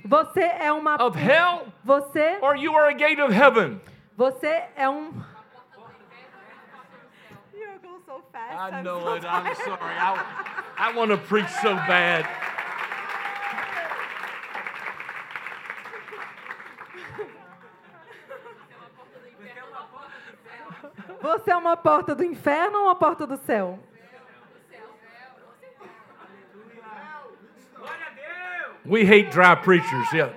Você 0.05 0.41
é 0.41 0.73
uma 0.73 0.97
of 1.01 1.17
hell 1.19 1.67
você 1.85 2.39
or 2.41 2.57
you 2.57 2.75
are 2.77 2.89
a 2.89 2.97
gate 2.97 3.21
of 3.21 3.33
heaven. 3.33 3.81
Você 4.21 4.65
é 4.77 4.87
um 4.87 5.13
You 7.55 7.79
go 7.83 8.03
so 8.05 8.23
fast, 8.31 8.55
I 8.55 8.79
I'm 8.81 8.85
know 8.85 9.01
so 9.01 9.15
it. 9.15 9.25
I'm 9.25 9.45
tired. 9.45 9.57
sorry. 9.65 9.97
I, 9.97 10.13
I 10.77 10.93
want 10.95 11.11
to 11.11 11.17
preach 11.17 11.49
so 11.63 11.75
bad. 11.89 12.27
Você 21.23 21.51
é 21.51 21.57
uma 21.57 21.77
porta 21.77 22.15
do 22.15 22.25
inferno 22.25 22.79
ou 22.79 22.85
uma 22.85 22.97
porta 22.97 23.27
do 23.27 23.37
céu? 23.39 23.79
We 28.85 29.05
hate 29.05 29.31
dry 29.31 29.55
preachers, 29.57 30.13
yeah. 30.13 30.33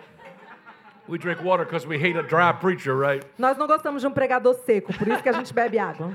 We 1.07 1.17
drink 1.17 1.43
water 1.43 1.65
because 1.65 1.85
we 1.85 1.97
hate 1.97 2.17
a 2.17 2.23
dry 2.23 2.53
preacher, 2.53 2.95
right? 2.95 3.25
Nós 3.37 3.57
não 3.57 3.67
gostamos 3.67 4.01
de 4.01 4.07
um 4.07 4.11
pregador 4.11 4.53
seco, 4.65 4.93
por 4.93 5.07
isso 5.07 5.21
que 5.21 5.29
a 5.29 5.33
gente 5.33 5.53
bebe 5.53 5.77
água. 5.77 6.13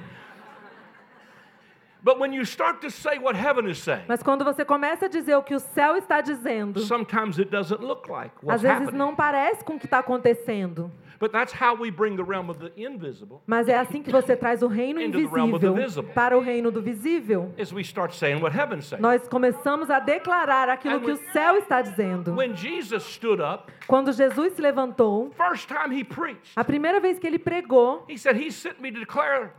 But 2.03 2.18
when 2.20 2.32
you 2.32 2.43
start 2.45 2.80
to 2.82 2.91
say 2.91 3.18
what 3.18 3.36
heaven 3.36 3.68
is 3.68 3.78
saying, 3.78 4.05
Mas 4.09 4.22
quando 4.22 4.45
você 4.45 4.64
começa 4.64 5.07
a 5.07 5.09
dizer 5.09 5.34
o 5.36 5.43
que 5.43 5.55
o 5.55 5.59
céu 5.61 5.97
está 5.97 6.20
dizendo, 6.20 6.80
sometimes 6.80 7.39
it 7.39 7.51
doesn't 7.51 7.82
look 7.82 8.09
like 8.09 8.32
what's 8.43 8.57
às 8.57 8.62
vezes 8.62 8.82
happening. 8.89 8.97
não 8.99 9.14
parece 9.16 9.64
com 9.64 9.74
o 9.74 9.78
que 9.78 9.86
está 9.86 9.99
acontecendo. 9.99 10.91
But 11.21 11.33
that's 11.33 11.53
how 11.53 11.75
we 11.75 11.91
bring 11.91 12.14
the 12.16 12.23
realm 12.23 12.49
of 12.49 12.59
the 12.61 12.71
invisible 12.81 13.43
Mas 13.47 13.69
é 13.69 13.77
assim 13.77 14.03
que 14.03 14.11
você 14.12 14.37
traz 14.37 14.62
o 14.62 14.69
reino 14.69 15.01
Into 15.01 15.19
the 15.19 15.27
realm 15.35 15.53
of 15.53 15.61
the 15.61 15.66
invisível 15.66 16.05
para 16.14 16.37
o 16.39 16.41
reino 16.41 16.71
do 16.71 16.81
visível. 16.81 17.53
as 17.61 17.73
we 17.73 17.83
start 17.83 18.14
saying 18.14 18.41
what 18.41 18.57
heaven's 18.57 18.87
saying. 18.87 19.03
Nós 19.03 19.27
começamos 19.29 19.91
a 19.91 19.99
declarar 19.99 20.69
aquilo 20.69 21.01
que 21.01 21.11
o 21.11 21.14
when- 21.14 21.33
céu 21.33 21.57
está 21.57 21.83
dizendo. 21.83 22.35
When 22.37 22.55
Jesus 22.55 23.03
stood 23.05 23.41
up, 23.43 23.73
Quando 23.89 24.12
Jesus 24.12 24.53
se 24.55 24.62
levantou, 24.62 25.33
first 25.33 25.66
time 25.69 25.93
he 25.93 26.05
preached, 26.05 26.53
a 26.55 26.62
primeira 26.64 27.01
vez 27.01 27.19
que 27.19 27.27
ele 27.27 27.39
pregou, 27.39 28.05
he 28.09 28.16
said, 28.16 28.37
He 28.37 28.51
sent 28.53 28.81
me 28.81 28.93
to 28.93 29.01
declare 29.01 29.51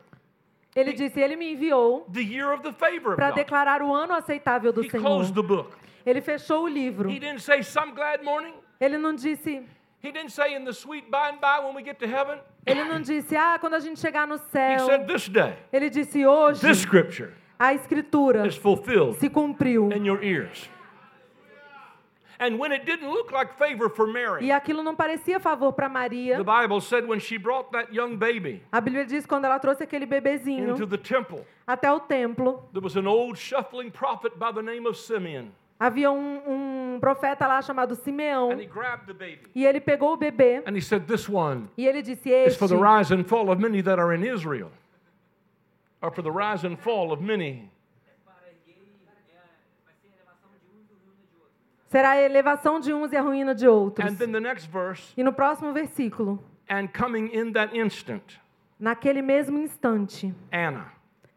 ele 0.76 0.94
disse: 0.94 1.20
Ele 1.20 1.36
me 1.36 1.52
enviou 1.54 2.06
the 2.12 2.22
year 2.22 2.54
of 2.54 2.62
the 2.64 2.72
favor 2.72 3.10
of 3.14 3.16
para 3.18 3.32
declarar 3.32 3.82
o 3.82 3.94
ano 3.94 4.14
aceitável 4.14 4.72
do 4.72 4.82
He 4.86 4.90
Senhor. 4.90 5.04
closed 5.04 5.34
the 5.36 5.42
book. 5.42 5.76
Ele 6.06 6.22
fechou 6.22 6.64
o 6.64 6.68
livro. 6.68 7.10
He 7.10 7.20
didn't 7.20 7.42
say 7.42 7.62
some 7.64 7.92
glad 7.94 8.24
morning. 8.24 8.54
Ele 8.80 8.98
não 8.98 9.14
disse, 9.14 9.62
He 10.02 10.12
didn't 10.12 10.32
say 10.32 10.56
in 10.56 10.64
the 10.64 10.74
sweet 10.74 11.12
by 11.12 11.30
and 11.30 11.42
by 11.42 11.60
when 11.60 11.76
we 11.76 11.82
get 11.84 12.00
to 12.00 12.08
heaven. 12.08 12.40
ele 12.66 12.84
não 12.86 13.02
disse, 13.02 13.36
ah, 13.36 13.58
quando 13.60 13.74
a 13.76 13.80
gente 13.80 14.00
chegar 14.00 14.26
no 14.28 14.36
He 14.36 14.40
céu. 14.52 14.86
said 14.86 15.08
this 15.08 15.28
day, 15.28 15.56
Ele 15.74 15.90
disse, 15.90 16.26
hoje 16.26 16.62
this 16.62 16.80
scripture 16.80 17.34
a 17.60 17.74
escritura 17.74 18.48
is 18.48 18.56
fulfilled 18.56 19.18
se 19.20 19.28
cumpriu. 19.30 19.92
in 19.94 20.06
your 20.06 20.24
ears. 20.24 20.70
And 22.42 22.58
when 22.58 22.72
it 22.72 22.86
didn't 22.86 23.10
look 23.12 23.34
like 23.34 23.58
favor 23.58 23.90
for 23.90 24.08
Mary, 24.08 24.46
E 24.46 24.52
aquilo 24.52 24.82
não 24.82 24.96
parecia 24.96 25.42
favor 25.42 25.74
para 25.74 25.90
Maria. 25.90 26.38
the 26.38 26.44
Bible 26.46 26.80
said 26.80 27.06
when 27.06 27.20
she 27.20 27.36
brought 27.38 27.70
that 27.74 27.94
young 27.94 28.16
baby 28.16 28.64
A 28.72 28.80
Bíblia 28.80 29.06
diz 29.06 29.26
quando 29.26 29.44
ela 29.44 29.60
trouxe 29.60 29.84
aquele 29.84 30.06
bebezinho 30.06 30.70
into 30.70 30.86
the 30.88 30.98
temple, 30.98 31.46
até 31.68 31.92
o 31.92 32.00
templo, 32.00 32.64
there 32.72 32.82
was 32.82 32.96
an 32.96 33.06
old 33.06 33.38
shuffling 33.38 33.92
prophet 33.92 34.40
by 34.40 34.54
the 34.54 34.62
name 34.62 34.88
of 34.88 34.96
Simeon. 34.98 35.52
Havia 35.80 36.12
um, 36.12 36.96
um 36.96 37.00
profeta 37.00 37.48
lá 37.48 37.62
chamado 37.62 37.96
Simeão. 37.96 38.52
And 38.52 38.62
he 38.62 38.66
grabbed 38.66 39.08
the 39.08 39.14
baby 39.14 39.50
E 39.56 39.66
ele 39.66 39.80
pegou 39.80 40.14
o 40.14 40.18
bebê 40.18 40.62
and 40.68 40.76
he 40.76 40.82
said, 40.82 41.06
This 41.06 41.30
one 41.30 41.70
e 41.78 41.88
ele 41.88 42.02
disse: 42.02 42.30
is 42.30 42.54
Este 42.54 42.60
for 42.60 42.68
the 42.68 42.76
rise 42.76 43.14
and 43.14 43.24
fall 43.24 43.50
of 43.50 43.62
many 43.62 43.82
that 43.82 44.00
are 44.00 44.14
in 44.14 44.24
Israel, 44.24 44.72
or 46.02 46.12
for 46.12 46.22
the 46.22 46.32
rise 46.32 46.66
and 46.66 46.78
fall 46.78 47.12
of 47.12 47.24
many. 47.24 47.70
será 51.90 52.12
a 52.12 52.22
elevação 52.22 52.80
de 52.80 52.94
uns 52.94 53.12
e 53.12 53.18
a 53.18 53.22
ruína 53.22 53.54
de 53.54 53.68
outros. 53.68 54.16
The 54.18 54.28
verse, 54.72 55.14
E 55.18 55.24
no 55.24 55.34
próximo 55.34 55.74
versículo, 55.74 56.40
and 56.70 56.88
coming 56.88 57.30
in 57.34 57.52
that 57.54 57.76
instant, 57.76 58.40
naquele 58.80 59.22
mesmo 59.22 59.58
instante, 59.58 60.34
Anna. 60.52 60.92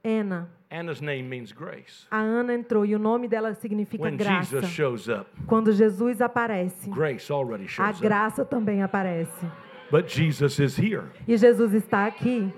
Ana, 0.05 0.51
Anna's 0.73 1.01
name 1.03 1.23
means 1.29 1.53
grace. 1.53 2.07
a 2.11 2.19
Ana 2.19 2.55
entrou 2.55 2.85
e 2.87 2.95
o 2.95 2.99
nome 2.99 3.29
dela 3.29 3.53
significa 3.55 4.03
When 4.05 4.17
graça. 4.17 4.61
Jesus 4.61 4.71
shows 4.71 5.09
up, 5.09 5.27
Quando 5.47 5.71
Jesus 5.73 6.21
aparece, 6.23 6.89
grace 6.91 7.31
already 7.33 7.65
a 7.65 7.69
shows 7.69 7.91
up. 7.99 8.01
graça 8.03 8.45
também 8.45 8.83
aparece. 8.83 9.47
But 9.91 10.09
Jesus 10.09 10.59
is 10.59 10.79
here. 10.79 11.03
E 11.29 11.37
Jesus 11.37 11.75
está 11.75 12.07
aqui. 12.07 12.51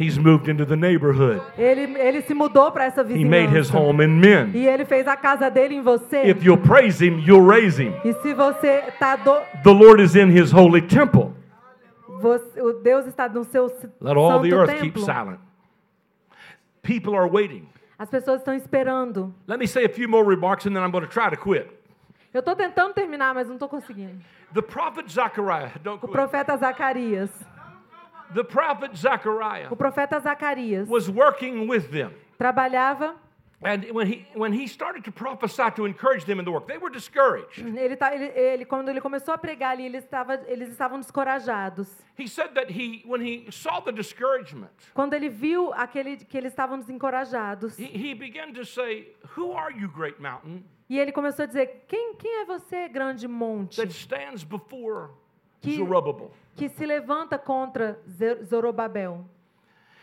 He's 0.00 0.16
moved 0.16 0.48
into 0.48 0.64
the 0.64 0.76
neighborhood. 0.76 1.42
Ele, 1.58 1.98
ele 1.98 2.22
se 2.22 2.32
mudou 2.32 2.70
para 2.70 2.84
essa 2.84 3.02
He 3.02 3.24
made 3.24 3.46
his 3.48 3.68
vizinhança. 3.68 3.78
home 3.78 4.04
in 4.04 4.08
men. 4.20 4.50
E 4.54 4.64
ele 4.66 4.84
fez 4.84 5.06
a 5.08 5.16
casa 5.16 5.50
dele 5.50 5.74
em 5.74 5.82
você. 5.82 6.22
If 6.22 6.44
you'll 6.44 6.56
praise 6.62 7.04
him, 7.04 7.18
you'll 7.26 7.44
raise 7.46 7.82
him. 7.82 7.92
E 8.04 8.12
se 8.22 8.32
você 8.32 8.80
tá 8.98 9.16
do, 9.16 9.34
The 9.64 9.70
Lord 9.72 10.00
is 10.00 10.14
in 10.14 10.28
his 10.30 10.52
holy 10.52 10.82
temple. 10.82 11.32
você, 12.20 12.62
o 12.62 12.74
Deus 12.74 13.06
está 13.06 13.28
no 13.28 13.44
seu 13.44 13.66
Let 14.00 14.16
all 14.16 14.40
the 14.40 14.50
santo 14.50 14.54
earth 14.54 14.80
keep 14.80 14.94
templo. 14.94 15.04
silent. 15.04 15.40
People 16.82 17.14
are 17.14 17.28
waiting. 17.28 17.68
As 17.98 18.08
pessoas 18.08 18.40
estão 18.40 18.54
esperando. 18.54 19.34
Let 19.46 19.58
me 19.58 19.66
say 19.66 19.84
a 19.84 19.88
few 19.88 20.08
more 20.08 20.24
remarks 20.24 20.66
and 20.66 20.74
then 20.74 20.82
I'm 20.84 20.90
going 20.92 21.04
to 21.04 21.10
try 21.10 21.28
to 21.30 21.36
quit. 21.36 21.68
Eu 22.32 22.40
estou 22.40 22.54
tentando 22.54 22.92
terminar, 22.94 23.34
mas 23.34 23.46
não 23.48 23.54
estou 23.54 23.68
conseguindo. 23.68 24.20
The 24.54 24.62
prophet 24.62 25.10
Zechariah, 25.10 25.72
don't 25.82 25.98
O 25.98 26.06
quit. 26.08 26.12
profeta 26.12 26.56
Zacarias. 26.56 27.30
The 28.34 28.44
prophet 28.44 28.94
Zechariah 28.96 29.68
O 29.70 29.76
profeta 29.76 30.20
Zacarias 30.20 30.86
was 30.88 31.08
working 31.08 31.66
with 31.68 31.90
them. 31.90 32.12
trabalhava. 32.38 33.14
And 33.60 33.90
when 33.92 34.06
he, 34.06 34.24
when 34.36 34.52
he 34.52 34.68
started 34.68 35.02
to 35.04 35.10
prophesy 35.10 35.68
to 35.74 35.84
encourage 35.84 36.24
them 36.24 36.38
in 36.38 36.44
the 36.44 36.50
work, 36.52 36.68
they 36.68 36.78
were 36.78 36.90
discouraged. 36.92 37.58
Ele, 37.58 37.96
tá, 37.96 38.14
ele, 38.14 38.26
ele- 38.38 38.64
quando 38.64 38.88
ele 38.88 39.00
começou 39.00 39.34
a 39.34 39.38
pregar 39.38 39.72
ali, 39.72 39.84
ele 39.84 39.96
estava, 39.98 40.34
eles 40.46 40.68
estavam 40.68 41.00
descorajados. 41.00 41.88
He 42.16 42.28
said 42.28 42.54
that 42.54 42.70
he, 42.70 43.02
when 43.04 43.20
he 43.20 43.50
saw 43.50 43.80
the 43.80 43.90
discouragement, 43.90 44.70
Quando 44.94 45.14
ele 45.14 45.28
viu 45.28 45.72
aquele 45.74 46.16
que 46.18 46.38
eles 46.38 46.52
estavam 46.52 46.78
desencorajados, 46.78 47.76
he, 47.78 47.86
he 48.10 48.14
began 48.14 48.52
to 48.52 48.64
say, 48.64 49.12
Who 49.36 49.52
are 49.52 49.74
you, 49.76 49.88
great 49.88 50.20
mountain, 50.22 50.62
e 50.88 50.96
ele 50.96 51.10
começou 51.10 51.42
a 51.42 51.46
dizer: 51.46 51.84
Quem, 51.88 52.14
quem 52.14 52.42
é 52.42 52.44
você, 52.44 52.88
grande 52.88 53.26
monte, 53.26 53.76
that 53.76 53.90
stands 53.90 54.44
before 54.44 55.08
Que- 55.60 55.74
Zerubbabel? 55.76 56.30
que 56.54 56.68
se 56.68 56.86
levanta 56.86 57.36
contra 57.36 57.98
Zorobabel? 58.44 59.24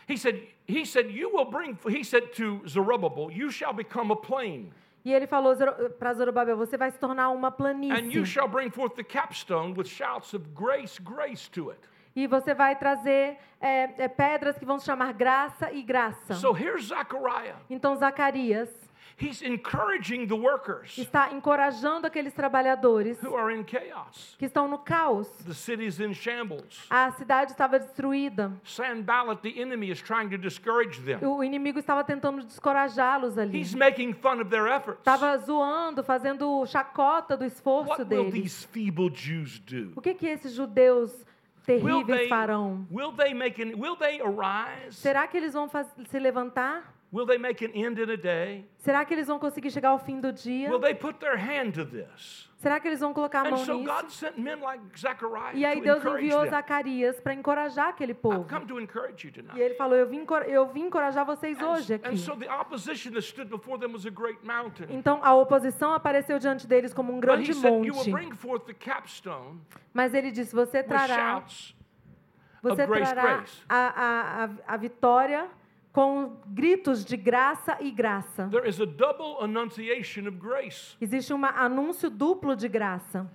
He 0.08 0.16
said, 0.16 0.40
he 0.66 0.84
said, 0.84 1.10
You 1.10 1.30
will 1.30 1.50
bring, 1.50 1.78
he 1.88 2.04
said 2.04 2.32
to 2.34 2.62
Zerubbabel, 2.66 3.30
You 3.30 3.50
shall 3.50 3.72
become 3.72 4.10
a 4.12 4.16
plain, 4.16 4.72
E 5.04 5.12
ele 5.12 5.28
falou 5.28 5.54
para 6.00 6.12
Zorobabel: 6.14 6.56
Você 6.56 6.76
vai 6.76 6.90
se 6.90 6.98
tornar 6.98 7.30
uma 7.30 7.48
and 7.48 7.52
you 7.52 7.54
planície. 7.56 8.26
shall 8.26 8.48
bring 8.48 8.70
forth 8.70 8.96
the 8.96 9.04
capstone 9.04 9.72
with 9.76 9.86
shouts 9.86 10.34
of 10.34 10.48
grace, 10.52 10.98
grace 10.98 11.48
to 11.50 11.70
it. 11.70 11.80
E 12.16 12.26
você 12.26 12.54
vai 12.54 12.74
trazer 12.74 13.36
é, 13.60 14.04
é, 14.04 14.08
pedras 14.08 14.58
que 14.58 14.64
vão 14.64 14.80
se 14.80 14.86
chamar 14.86 15.12
graça 15.12 15.70
e 15.70 15.82
graça. 15.82 16.34
So 16.34 16.52
here's 16.52 16.86
Zechariah. 16.88 17.54
Então 17.70 17.94
Zacarias 17.94 18.68
He's 19.18 19.40
encouraging 19.40 20.26
the 20.26 20.34
workers 20.36 20.98
está 20.98 21.32
encorajando 21.32 22.06
aqueles 22.06 22.34
trabalhadores 22.34 23.18
who 23.22 23.34
are 23.34 23.50
in 23.50 23.64
chaos. 23.64 24.36
que 24.38 24.44
estão 24.44 24.68
no 24.68 24.76
caos. 24.78 25.26
The 25.46 25.54
city's 25.54 25.98
in 26.00 26.12
shambles. 26.12 26.84
A 26.90 27.10
cidade 27.12 27.52
estava 27.52 27.78
destruída. 27.78 28.52
Sanballat, 28.62 29.40
the 29.40 29.58
enemy, 29.58 29.90
is 29.90 30.02
trying 30.02 30.28
to 30.28 30.36
discourage 30.36 31.00
them. 31.00 31.18
O 31.26 31.42
inimigo 31.42 31.78
estava 31.78 32.04
tentando 32.04 32.44
descorajá-los 32.44 33.38
ali. 33.38 33.58
He's 33.58 33.74
making 33.74 34.12
fun 34.12 34.38
of 34.38 34.50
their 34.50 34.66
efforts. 34.66 34.98
Estava 35.00 35.38
zoando, 35.38 36.04
fazendo 36.04 36.66
chacota 36.66 37.38
do 37.38 37.44
esforço 37.46 37.88
What 37.88 38.02
will 38.02 38.24
deles. 38.30 38.32
these 38.34 38.66
feeble 38.66 39.08
Jews 39.08 39.58
do? 39.60 39.92
O 39.96 40.02
que 40.02 40.12
que 40.12 40.26
esses 40.26 40.52
judeus 40.52 41.10
Will 41.66 42.04
terríveis 42.04 42.28
farão? 42.28 42.86
will 42.90 43.12
they 43.12 43.32
make 43.32 43.60
an, 43.62 43.74
will 43.76 43.96
they 43.96 44.20
arise? 44.20 44.94
Será 44.96 45.26
que 45.26 45.36
eles 45.38 45.54
vão 45.54 45.68
se 46.06 46.18
levantar? 46.18 46.95
Will 47.12 47.24
they 47.24 47.38
make 47.38 47.64
an 47.64 47.70
end 47.72 48.00
in 48.00 48.10
a 48.10 48.16
day? 48.16 48.66
Será 48.78 49.04
que 49.04 49.14
eles 49.14 49.28
vão 49.28 49.38
conseguir 49.38 49.70
chegar 49.70 49.90
ao 49.90 49.98
fim 49.98 50.20
do 50.20 50.32
dia? 50.32 50.68
Will 50.70 50.80
they 50.80 50.94
put 50.94 51.18
their 51.20 51.36
hand 51.36 51.72
to 51.72 51.84
this? 51.84 52.50
Será 52.56 52.80
que 52.80 52.88
eles 52.88 52.98
vão 53.00 53.12
colocar 53.14 53.46
a 53.46 53.50
mão 53.50 53.58
so 53.58 53.74
nisso? 53.74 53.84
God 54.02 54.10
sent 54.10 54.38
men 54.38 54.60
like 54.60 54.82
Zechariah 54.98 55.54
E 55.54 55.64
aí 55.64 55.80
Deus 55.80 56.04
enviou 56.04 56.40
them. 56.40 56.50
Zacarias 56.50 57.20
para 57.20 57.32
encorajar 57.34 57.90
aquele 57.90 58.12
I've 58.12 58.20
povo. 58.20 58.44
come 58.48 58.66
to 58.66 58.80
encourage 58.80 59.24
you 59.26 59.32
E 59.54 59.60
ele 59.60 59.74
falou: 59.74 59.96
Eu 59.96 60.08
vim, 60.08 60.26
eu 60.46 60.66
vim 60.66 60.86
encorajar 60.86 61.24
vocês 61.24 61.60
And, 61.60 61.68
hoje 61.68 61.94
and 61.94 62.08
aqui. 62.08 62.18
so 62.18 62.34
the 62.34 62.50
opposition 62.50 63.12
that 63.12 63.22
stood 63.22 63.48
before 63.48 63.78
them 63.78 63.92
was 63.92 64.04
a 64.04 64.10
great 64.10 64.44
mountain. 64.44 64.86
Então 64.90 65.20
a 65.22 65.32
oposição 65.34 65.92
apareceu 65.92 66.38
diante 66.40 66.66
deles 66.66 66.92
como 66.92 67.12
um 67.12 67.20
But 67.20 67.26
grande 67.26 67.50
he 67.52 67.54
said, 67.54 67.72
You 67.84 67.94
will 67.94 67.94
monte. 67.94 68.10
bring 68.10 68.34
forth 68.34 68.64
the 68.66 68.74
capstone 68.74 69.60
Mas 69.94 70.12
ele 70.12 70.32
disse: 70.32 70.54
Você 70.54 70.82
trará, 70.82 71.42
você 72.62 72.86
trará 72.86 73.44
a, 73.68 73.76
a, 73.76 74.44
a, 74.44 74.48
a 74.66 74.76
vitória 74.76 75.48
com 75.96 76.36
gritos 76.48 77.06
de 77.06 77.16
graça 77.16 77.78
e 77.80 77.90
graça. 77.90 78.46
There 78.50 78.68
is 78.68 78.78
a 78.78 78.84
double 78.84 79.42
annunciation 79.42 80.28
of 80.28 80.36
grace. 80.36 80.94
Existe 81.00 81.32
um 81.32 81.42
anúncio 81.42 82.10
duplo 82.10 82.54
de 82.54 82.68
graça. 82.68 83.26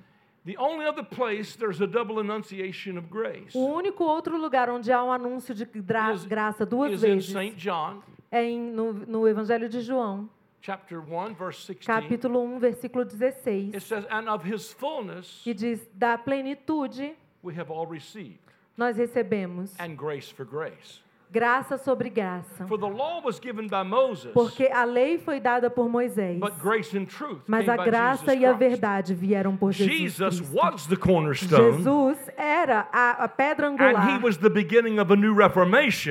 The 0.45 0.59
only 0.59 0.85
other 0.87 1.03
place 1.03 1.57
there's 1.57 1.81
a 1.81 1.87
double 1.87 2.19
annunciation 2.19 2.99
of 2.99 3.07
grace 3.09 3.55
O 3.57 3.65
único 3.65 4.03
outro 4.03 4.37
lugar 4.37 4.69
onde 4.69 4.91
há 4.91 5.03
um 5.03 5.11
anúncio 5.11 5.55
de 5.55 5.65
gra- 5.65 6.13
is, 6.13 6.23
graça 6.25 6.63
duas 6.63 6.91
is 6.93 7.03
in 7.03 7.15
vezes 7.15 7.31
St. 7.31 7.55
John, 7.55 8.03
é 8.31 8.43
em, 8.43 8.59
no, 8.59 8.93
no 8.93 9.27
Evangelho 9.27 9.67
de 9.67 9.81
João, 9.81 10.29
chapter 10.61 10.99
1, 10.99 11.33
verse 11.33 11.73
16. 11.73 11.85
capítulo 11.87 12.43
1, 12.43 12.59
versículo 12.59 13.03
16. 13.05 13.73
It 13.73 13.81
says, 13.81 14.05
And 14.11 14.29
of 14.29 14.47
his 14.47 14.71
fullness 14.71 15.41
que 15.43 15.55
diz: 15.55 15.89
Da 15.95 16.15
plenitude 16.15 17.15
we 17.43 17.59
have 17.59 17.71
all 17.71 17.87
received, 17.87 18.39
nós 18.77 18.97
recebemos 18.97 19.73
and 19.79 19.95
grace 19.95 20.31
for 20.31 20.45
grace. 20.45 21.01
Graça 21.31 21.77
sobre 21.77 22.09
graça. 22.09 22.67
For 22.67 22.77
the 22.77 22.87
law 22.87 23.21
was 23.23 23.39
given 23.39 23.65
by 23.65 23.85
Moses, 23.85 24.33
Porque 24.33 24.67
a 24.67 24.83
lei 24.83 25.17
foi 25.17 25.39
dada 25.39 25.69
por 25.69 25.87
Moisés, 25.87 26.37
but 26.37 26.51
grace 26.61 26.97
and 26.97 27.05
truth 27.05 27.43
mas 27.47 27.69
a 27.69 27.77
graça 27.77 28.35
e 28.35 28.45
a 28.45 28.51
verdade 28.51 29.13
vieram 29.13 29.55
por 29.55 29.71
Jesus 29.71 30.17
Jesus 30.17 30.41
Cristo. 30.41 31.55
Jesus 31.55 32.17
era 32.35 32.85
a, 32.91 33.29
pedra 33.29 33.69
angular. 33.69 34.19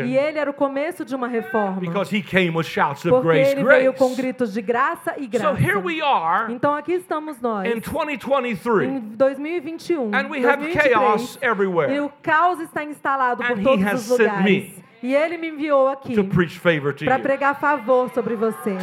E 0.07 0.17
ele 0.17 0.39
era 0.39 0.51
o 0.51 0.55
começo 0.55 1.05
de 1.05 1.15
uma 1.15 1.29
reforma. 1.29 1.81
because 1.81 2.17
he 2.17 2.23
came 2.23 2.57
with 2.57 2.65
shouts 2.65 3.05
of 3.05 3.11
Porque 3.11 3.29
grace, 3.29 3.51
ele 3.51 3.65
veio 3.65 3.93
com 3.93 4.15
gritos 4.15 4.55
de 4.55 4.63
graça 4.63 5.17
e 5.19 5.25
So 5.25 5.31
graça. 5.31 5.61
here 5.61 5.77
we 5.77 6.01
are 6.01 6.51
Então 6.51 6.75
aqui 6.75 6.93
estamos 6.93 7.39
nós, 7.43 7.67
in 7.71 7.81
2023, 7.81 8.91
em 8.91 9.01
2021, 9.01 10.15
and 10.15 10.31
we 10.31 10.39
have 10.47 10.63
2023, 10.63 10.93
chaos 10.95 11.39
e 11.43 11.45
everywhere 11.45 12.01
o 12.01 12.11
caos 12.23 12.59
está 12.61 12.83
instalado 12.83 13.45
por 13.45 13.63
todos 13.63 13.93
os 13.93 14.09
lugares. 14.09 14.81
E 15.03 15.15
ele 15.15 15.39
me 15.39 15.49
enviou 15.49 15.89
aqui 15.89 16.15
para 16.15 17.17
you, 17.17 17.23
pregar 17.23 17.59
favor 17.59 18.11
sobre 18.13 18.35
você. 18.35 18.77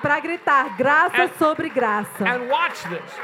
Para 0.00 0.20
gritar 0.20 0.76
graça 0.76 1.24
And- 1.24 1.28
sobre 1.38 1.68
graça. 1.68 2.24
And 2.24 2.48
watch 2.48 2.88
this. 2.88 3.20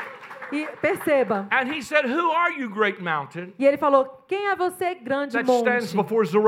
E 0.52 0.66
perceba. 0.82 1.46
And 1.52 1.72
he 1.72 1.80
said, 1.80 2.06
Who 2.06 2.32
are 2.32 2.52
you, 2.52 2.68
great 2.68 3.00
mountain? 3.00 3.52
E 3.58 3.64
ele 3.64 3.76
falou: 3.76 4.24
Quem 4.26 4.48
é 4.48 4.56
você, 4.56 4.96
grande 4.96 5.36
monte, 5.44 5.62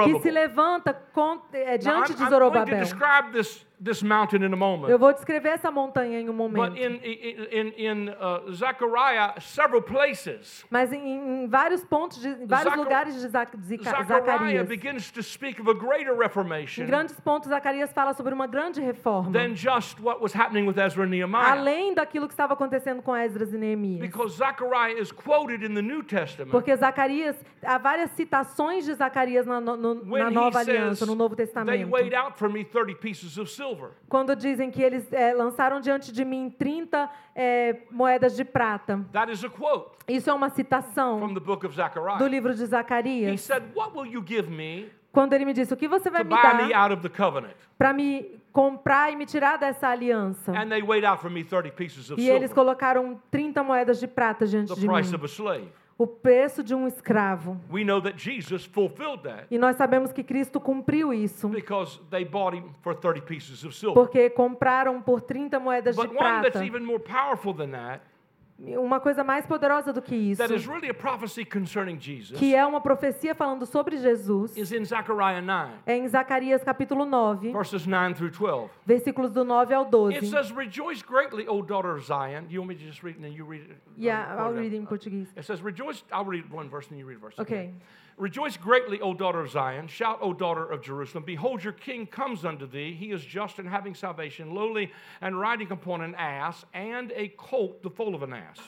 que 0.05 0.21
se 0.21 0.31
levanta 0.31 0.93
con- 1.15 1.41
é, 1.53 1.71
Now, 1.73 1.79
diante 1.79 2.13
I'm, 2.13 2.17
de 2.17 2.23
I'm 2.23 2.25
to 2.27 2.31
Zorobabel? 2.31 2.85
This, 3.83 4.03
mountain 4.03 4.39
in 4.43 4.47
a 4.47 4.51
Eu 4.53 4.57
moment. 4.57 4.97
vou 4.99 5.13
descrever 5.13 5.51
essa 5.51 5.71
montanha 5.71 6.21
em 6.21 6.29
um 6.29 6.37
But 6.37 6.53
momento. 6.53 6.77
in, 6.77 7.01
in, 7.03 7.73
in, 7.77 7.87
in 7.87 8.09
uh, 8.11 8.53
Zechariah, 8.53 9.35
several 9.41 9.83
places, 9.83 10.65
Mas 10.71 10.93
em, 10.93 11.45
em 11.45 11.47
vários 11.49 11.85
pontos, 11.85 12.21
de, 12.21 12.29
em 12.29 12.47
vários 12.47 12.71
Zaca- 12.71 12.77
lugares 12.83 13.15
de 13.21 13.29
Zac- 13.29 13.57
Zechariah 13.63 14.05
Zacarias, 14.05 14.69
begins 14.69 15.11
to 15.11 15.23
speak 15.23 15.61
of 15.61 15.69
a 15.71 15.75
greater 15.75 16.15
em 16.15 16.19
reformation 16.19 16.87
grandes 16.87 17.19
pontos, 17.21 17.49
Zacarias 17.49 17.93
fala 17.93 18.13
sobre 18.15 18.33
uma 18.35 18.47
grande 18.47 18.81
reforma. 18.81 19.31
than 19.33 19.55
just 19.55 19.99
what 20.01 20.21
was 20.23 20.33
happening 20.35 20.67
with 20.67 20.79
Ezra 20.79 21.05
and 21.05 21.09
Nehemiah. 21.11 21.53
Além 21.53 21.95
daquilo 21.95 22.27
que 22.27 22.35
estava 22.35 22.53
acontecendo 22.55 23.03
com 23.03 23.15
Esdras 23.17 23.53
e 23.53 23.57
Neemias. 23.59 24.01
Because 24.01 24.37
Zechariah 24.37 24.99
is 25.01 25.11
quoted 25.13 25.65
in 25.65 25.75
the 25.75 25.83
New 25.83 26.03
Testament 26.03 26.51
Porque 26.51 26.75
Zacarias, 26.77 27.37
há 27.65 27.79
várias 27.79 28.11
citações 28.13 28.85
de 28.85 28.95
Zacarias 28.95 29.47
na, 29.47 29.61
no- 29.61 29.77
na 30.05 30.31
Nova 30.31 30.59
says, 30.65 30.69
Aliança, 30.69 31.07
no 31.07 31.15
Novo 31.15 31.35
They 31.37 31.47
Testamento. 31.47 31.91
weighed 31.91 32.15
out 32.15 32.39
for 32.39 32.49
me 32.49 32.65
30 32.65 32.95
pieces 32.97 33.37
of 33.39 33.51
silver. 33.51 33.72
Quando 34.09 34.35
dizem 34.35 34.71
que 34.71 34.83
eles 34.83 35.13
eh, 35.13 35.35
lançaram 35.35 35.81
diante 35.81 36.13
de 36.13 36.25
mim 36.25 36.51
30 36.51 37.11
eh, 37.35 37.83
moedas 37.91 38.37
de 38.37 38.45
prata. 38.45 39.05
That 39.13 39.33
is 39.33 39.45
a 39.45 39.49
quote 39.49 39.97
Isso 40.09 40.31
é 40.31 40.33
uma 40.33 40.49
from 40.49 40.57
citação 40.57 41.35
the 41.35 41.41
book 41.41 41.67
of 41.67 41.77
do 42.19 42.27
livro 42.27 42.55
de 42.55 42.63
He 42.63 42.67
Zacarias. 42.67 43.41
said, 43.41 43.63
What 43.75 43.97
will 43.97 44.07
you 44.07 44.23
give 44.25 44.51
me 44.51 44.91
Quando 45.13 45.35
ele 45.35 45.45
me 45.45 45.53
disse: 45.53 45.73
O 45.75 45.77
que 45.77 45.87
você 45.87 46.11
vai 46.11 46.25
me 46.25 46.31
dar 46.31 46.59
para 47.77 47.93
me 47.93 48.41
comprar 48.51 49.13
e 49.13 49.17
me 49.17 49.27
tirar 49.27 49.59
dessa 49.59 49.89
aliança? 49.89 50.53
And 50.53 50.69
they 50.71 50.83
weighed 50.83 51.05
out 51.05 51.21
for 51.21 51.31
me 51.31 51.45
30 51.45 51.71
pieces 51.73 52.11
of 52.11 52.21
E 52.21 52.31
eles 52.31 52.53
colocaram 52.53 53.21
30 53.31 53.63
moedas 53.63 54.01
de 54.01 54.07
prata 54.07 54.47
diante 54.47 54.75
de 54.75 54.89
mim. 54.89 54.95
O 55.99 56.07
preço 56.07 56.63
de 56.65 56.75
um 56.75 56.87
escravo. 56.87 57.61
We 57.71 57.85
know 57.85 58.01
that 58.01 58.17
Jesus 58.19 58.65
fulfilled 58.65 59.23
that 59.23 59.47
E 59.51 59.59
nós 59.59 59.77
sabemos 59.77 60.13
que 60.13 60.25
Cristo 60.25 60.59
cumpriu 60.61 61.13
isso. 61.13 61.49
because 61.49 62.01
they 62.11 62.25
bought 62.25 62.57
him 62.57 62.71
for 62.83 62.95
30 62.95 63.23
pieces 63.23 63.65
of 63.65 63.75
silver. 63.77 63.95
Porque 63.95 64.31
compraram 64.31 65.01
por 65.03 65.21
30 65.21 65.61
moedas 65.61 65.95
de 65.95 66.03
But 66.03 66.11
that's 66.17 66.41
prata. 66.43 66.59
Uma 68.65 69.01
coisa 69.01 69.25
mais 69.25 69.45
poderosa 69.45 69.93
do 69.93 70.01
que 70.01 70.15
isso, 70.15 70.41
that 70.41 70.55
is 70.55 70.67
really 70.67 70.89
a 70.89 70.95
prophecy 70.95 71.45
concerning 71.45 71.99
Jesus, 71.99 72.39
que 72.39 72.55
é 72.55 72.65
uma 72.65 72.81
profecia 72.81 73.35
falando 73.35 73.67
sobre 73.67 73.97
Jesus, 73.97 74.57
is 74.57 74.71
in 74.71 74.85
Zechariah 74.85 75.43
9, 75.43 75.73
é 75.85 75.97
em 75.97 76.07
Zacarias 76.07 76.63
capítulo 76.63 77.05
9, 77.05 77.51
verses 77.53 77.85
9 77.87 78.15
through 78.15 78.31
12. 78.31 78.71
versículos 78.87 79.33
do 79.33 79.45
9 79.45 79.75
ao 79.75 79.83
It 79.83 79.91
12. 79.91 80.27
says, 80.31 80.51
Rejoice 80.53 81.03
greatly, 81.03 81.49
O 81.49 81.61
daughter 81.61 81.91
of 81.91 82.05
Zion. 82.05 82.47
You 82.49 82.61
want 82.61 82.69
me 82.69 82.77
to 82.77 82.85
just 82.85 83.03
read 83.03 83.17
it 83.17 83.19
and 83.19 83.25
then 83.25 83.33
you 83.37 83.45
read 83.45 83.63
it? 83.63 83.77
Yeah, 83.97 84.33
or 84.35 84.43
I'll 84.43 84.53
read 84.53 84.73
it 84.73 84.77
in 84.77 84.87
Portuguese. 84.87 85.29
It 85.37 85.45
says, 85.45 85.61
Rejoice, 85.61 86.05
I'll 86.13 86.25
read 86.25 86.49
one 86.49 86.69
verse 86.71 86.89
and 86.91 86.99
you 86.99 87.05
read 87.05 87.17
a 87.17 87.21
verse. 87.21 87.35
Okay. 87.41 87.73
Rejoice 88.19 88.57
greatly, 88.57 89.01
O 89.01 89.15
daughter 89.15 89.41
of 89.41 89.51
Zion. 89.51 89.89
Shout, 89.89 90.19
O 90.21 90.33
daughter 90.33 90.65
of 90.65 90.83
Jerusalem. 90.83 91.25
Behold, 91.25 91.65
your 91.65 91.73
king 91.73 92.07
comes 92.07 92.45
unto 92.45 92.67
thee. 92.67 92.95
He 92.95 93.11
is 93.11 93.25
just 93.25 93.59
and 93.59 93.69
having 93.69 93.95
salvation, 93.95 94.55
lowly 94.55 94.93
and 95.21 95.39
riding 95.39 95.71
upon 95.73 96.03
an 96.03 96.15
ass, 96.17 96.65
and 96.75 97.13
a 97.17 97.29
colt, 97.29 97.83
the 97.83 97.91
foal 97.91 98.15
of 98.15 98.23
an 98.23 98.33
ass. 98.33 98.59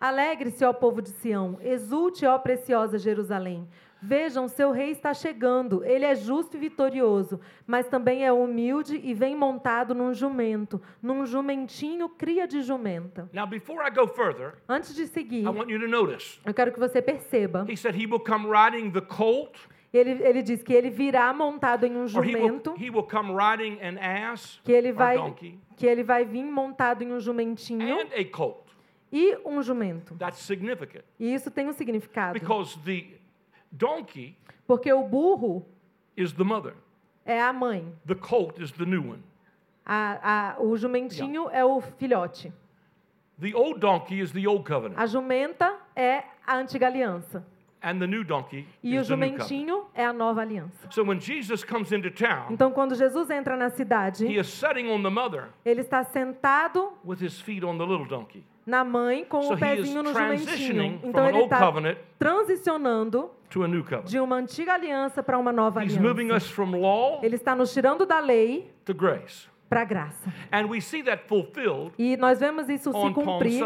Alegre-se, 0.00 0.64
ó 0.64 0.72
povo 0.72 1.00
de 1.00 1.10
Sião, 1.10 1.58
exulte, 1.62 2.26
ó 2.26 2.38
preciosa 2.38 2.98
Jerusalém. 2.98 3.66
Vejam, 4.02 4.48
seu 4.48 4.72
rei 4.72 4.90
está 4.90 5.14
chegando. 5.14 5.84
Ele 5.84 6.04
é 6.04 6.14
justo 6.14 6.56
e 6.56 6.60
vitorioso, 6.60 7.40
mas 7.66 7.86
também 7.86 8.24
é 8.24 8.32
humilde 8.32 9.00
e 9.02 9.14
vem 9.14 9.36
montado 9.36 9.94
num 9.94 10.12
jumento, 10.12 10.82
num 11.00 11.24
jumentinho 11.24 12.08
cria 12.08 12.46
de 12.48 12.62
jumenta. 12.62 13.30
Now, 13.32 13.46
before 13.46 13.86
I 13.86 13.90
go 13.90 14.08
further, 14.08 14.54
Antes 14.68 14.94
de 14.94 15.06
seguir, 15.06 15.42
I 15.44 15.48
want 15.48 15.70
you 15.70 15.78
to 15.78 15.86
notice. 15.86 16.40
eu 16.44 16.52
quero 16.52 16.72
que 16.72 16.80
você 16.80 17.00
perceba. 17.00 17.64
He 17.68 17.76
said 17.76 17.94
he 17.94 18.06
will 18.06 18.18
come 18.20 18.46
riding 18.48 18.90
the 18.90 19.00
colt, 19.00 19.56
Ele, 19.94 20.22
ele 20.22 20.42
diz 20.42 20.62
que 20.62 20.72
ele 20.72 20.88
virá 20.88 21.32
montado 21.34 21.84
em 21.84 21.94
um 21.96 22.04
or 22.04 22.24
he 22.24 22.34
will, 22.34 22.46
jumento, 22.48 22.74
he 22.78 22.90
will 22.90 23.02
come 23.04 23.30
riding 23.30 23.78
an 23.82 23.98
ass 24.00 24.58
que 24.64 24.72
ele 24.72 24.90
vai 24.90 25.16
donkey, 25.18 25.58
que 25.76 25.86
ele 25.86 26.02
vai 26.02 26.24
vir 26.24 26.44
montado 26.44 27.02
em 27.02 27.12
um 27.12 27.20
jumentinho 27.20 28.00
and 28.00 28.08
a 28.18 28.24
colt. 28.24 28.72
e 29.12 29.36
um 29.44 29.62
jumento. 29.62 30.14
That's 30.16 30.38
significant 30.38 31.04
E 31.20 31.32
isso 31.34 31.50
tem 31.50 31.68
um 31.68 31.72
significado, 31.74 32.32
because 32.32 32.78
the 32.84 33.20
donkey 33.72 34.36
porque 34.66 34.92
o 34.92 35.02
burro 35.02 35.64
is 36.16 36.32
the 36.32 36.44
mother, 36.44 36.74
é 37.24 37.40
a 37.40 37.52
mãe. 37.52 37.92
the 38.06 38.14
colt 38.14 38.60
is 38.62 38.72
the 38.72 38.84
new 38.86 39.02
one. 39.02 39.22
A, 39.84 40.54
a, 40.56 40.62
o 40.62 40.76
jumentinho 40.76 41.48
é 41.50 41.64
o 41.64 41.80
filhote. 41.80 42.52
The 43.40 43.54
old 43.54 43.80
donkey 43.80 44.20
is 44.20 44.30
the 44.32 44.46
old 44.46 44.64
covenant, 44.64 44.98
A 45.00 45.06
jumenta 45.06 45.76
é 45.96 46.22
a 46.46 46.56
antiga 46.56 46.86
aliança. 46.86 47.44
and 47.82 47.98
the 47.98 48.06
new 48.06 48.22
donkey 48.22 48.64
E 48.82 48.96
o 48.96 49.00
is 49.00 49.08
the 49.08 49.16
new 49.16 49.26
covenant. 49.30 49.48
jumentinho 49.48 49.86
é 49.94 50.04
a 50.04 50.12
nova 50.12 50.42
aliança. 50.42 50.88
So 50.92 51.02
when 51.02 51.18
Jesus 51.18 51.64
comes 51.64 51.90
into 51.90 52.10
town, 52.12 52.46
Então, 52.52 52.70
quando 52.70 52.94
Jesus 52.94 53.28
entra 53.30 53.56
na 53.56 53.66
he 53.66 53.70
cidade, 53.70 54.24
is 54.38 54.46
sitting 54.46 54.88
on 54.88 55.02
the 55.02 55.10
mother 55.10 55.48
ele 55.64 55.80
está 55.80 56.04
sentado 56.04 56.92
with 57.04 57.20
his 57.20 57.40
feet 57.40 57.64
on 57.64 57.76
the 57.78 57.84
little 57.84 58.06
donkey. 58.06 58.44
Na 58.66 58.84
mãe 58.84 59.24
com 59.24 59.42
So 59.42 59.54
o 59.54 59.58
pezinho 59.58 60.02
no 60.02 60.12
jumentinho. 60.12 61.00
Então, 61.02 61.28
ele 61.28 61.38
está 61.44 61.60
transicionando 62.18 63.30
to 63.50 63.62
a 63.62 63.68
new 63.68 63.82
covenant. 63.82 64.06
de 64.08 64.18
uma 64.20 64.36
antiga 64.36 64.74
aliança 64.74 65.22
para 65.22 65.38
uma 65.38 65.52
nova 65.52 65.84
He's 65.84 65.96
aliança. 65.96 66.36
us 66.36 66.48
from 66.48 66.70
law 66.80 67.20
Ele 67.22 67.36
está 67.36 67.54
nos 67.54 67.72
tirando 67.72 68.06
da 68.06 68.20
lei 68.20 68.70
para 69.68 69.82
a 69.82 69.84
graça. 69.84 70.32
And 70.52 70.66
we 70.66 70.80
see 70.80 71.02
that 71.02 71.24
fulfilled 71.26 71.92
E 71.98 72.16
nós 72.16 72.38
vemos 72.40 72.68
isso 72.68 72.92
se 72.92 73.14
cumprir. 73.14 73.64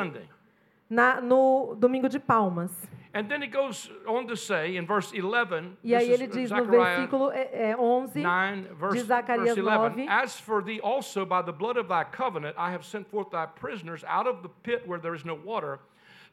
Na, 0.89 1.21
no 1.21 1.77
domingo 1.79 2.09
de 2.09 2.21
Palmas. 2.21 2.71
And 3.17 3.31
then 3.31 3.43
it 3.43 3.51
goes 3.51 3.89
on 4.07 4.27
to 4.27 4.37
say 4.37 4.77
in 4.77 4.87
verse 4.87 5.11
11, 5.15 5.79
E 5.83 5.95
aí 5.95 6.11
ele 6.11 6.27
diz 6.27 6.51
no 6.51 6.67
versículo 6.67 7.33
é, 7.33 7.71
é, 7.71 7.77
11, 7.79 8.21
9, 8.21 8.69
verse, 8.79 9.05
Zacarias 9.05 9.57
11, 9.57 9.65
9. 9.65 10.07
As 10.07 10.39
for 10.39 10.63
thee 10.63 10.81
also 10.81 11.25
by 11.25 11.41
the 11.41 11.53
blood 11.53 11.79
of 11.79 11.89
thy 11.89 12.05
covenant, 12.05 12.55
I 12.59 12.71
have 12.71 12.85
sent 12.85 13.09
forth 13.11 13.31
thy 13.31 13.47
prisoners 13.47 14.05
out 14.07 14.27
of 14.27 14.43
the 14.43 14.51
pit 14.51 14.87
where 14.87 14.99
there 14.99 15.15
is 15.15 15.25
no 15.25 15.35
water. 15.35 15.81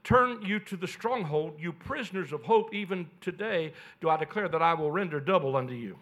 Turn 0.04 0.41
you 0.41 0.60
to 0.60 0.76
the 0.76 0.88
stronghold, 0.88 1.54
you 1.58 1.72
prisoners 1.72 2.34
of 2.34 2.43
hope, 2.43 2.74
even 2.74 3.08
today 3.22 3.72
do 4.01 4.10
I 4.10 4.18
declare 4.18 4.49
that 4.49 4.62
I 4.62 4.74
will 4.74 4.91
render 4.91 5.22
double 5.22 5.56
unto 5.56 5.74
you. 5.74 5.97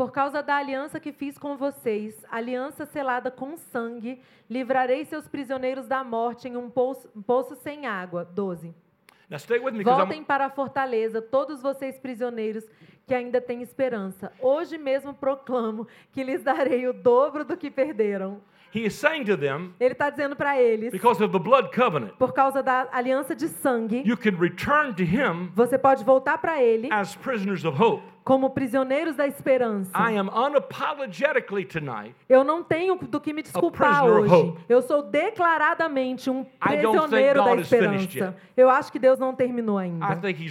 Por 0.00 0.12
causa 0.12 0.42
da 0.42 0.56
aliança 0.56 0.98
que 0.98 1.12
fiz 1.12 1.36
com 1.36 1.58
vocês, 1.58 2.24
aliança 2.30 2.86
selada 2.86 3.30
com 3.30 3.54
sangue, 3.58 4.18
livrarei 4.48 5.04
seus 5.04 5.28
prisioneiros 5.28 5.86
da 5.86 6.02
morte 6.02 6.48
em 6.48 6.56
um 6.56 6.70
poço, 6.70 7.06
um 7.14 7.20
poço 7.20 7.54
sem 7.56 7.86
água. 7.86 8.24
12. 8.24 8.74
Now 9.28 9.38
stay 9.38 9.58
with 9.58 9.72
me 9.72 9.84
Voltem 9.84 10.24
para 10.24 10.46
a 10.46 10.48
fortaleza, 10.48 11.20
todos 11.20 11.60
vocês 11.60 11.98
prisioneiros 11.98 12.64
que 13.06 13.12
ainda 13.12 13.42
têm 13.42 13.60
esperança. 13.60 14.32
Hoje 14.40 14.78
mesmo 14.78 15.12
proclamo 15.12 15.86
que 16.12 16.24
lhes 16.24 16.42
darei 16.42 16.88
o 16.88 16.94
dobro 16.94 17.44
do 17.44 17.54
que 17.54 17.70
perderam. 17.70 18.40
he 18.72 18.86
is 18.86 18.94
saying 18.94 19.24
to 19.24 19.36
them, 19.36 19.74
Ele 19.78 19.92
está 19.92 20.08
dizendo 20.10 20.36
para 20.36 20.60
eles, 20.60 20.92
because 20.92 21.22
of 21.22 21.32
the 21.32 21.38
blood 21.38 21.70
covenant, 21.74 22.12
por 22.16 22.32
causa 22.32 22.62
da 22.62 22.88
aliança 22.92 23.34
de 23.34 23.48
sangue, 23.48 24.02
you 24.06 24.16
can 24.16 24.38
return 24.38 24.94
to 24.94 25.02
him 25.02 25.50
você 25.54 25.76
pode 25.76 26.04
voltar 26.04 26.38
para 26.38 26.62
ele 26.62 26.88
as 26.90 27.14
prisoners 27.16 27.64
of 27.64 27.80
hope. 27.80 28.02
Como 28.24 28.50
prisioneiros 28.50 29.16
da 29.16 29.26
esperança. 29.26 29.90
I 29.94 30.16
am 30.16 30.28
unapologetically 30.28 31.64
tonight 31.64 32.14
Eu 32.28 32.44
não 32.44 32.62
tenho 32.62 32.96
do 32.96 33.20
que 33.20 33.32
me 33.32 33.42
desculpar 33.42 34.04
hoje. 34.04 34.54
Eu 34.68 34.82
sou 34.82 35.02
declaradamente 35.02 36.30
um 36.30 36.44
prisioneiro 36.44 37.44
da 37.44 37.54
esperança. 37.56 38.36
Eu 38.56 38.68
acho 38.68 38.92
que 38.92 38.98
Deus 38.98 39.18
não 39.18 39.34
terminou 39.34 39.78
ainda. 39.78 40.06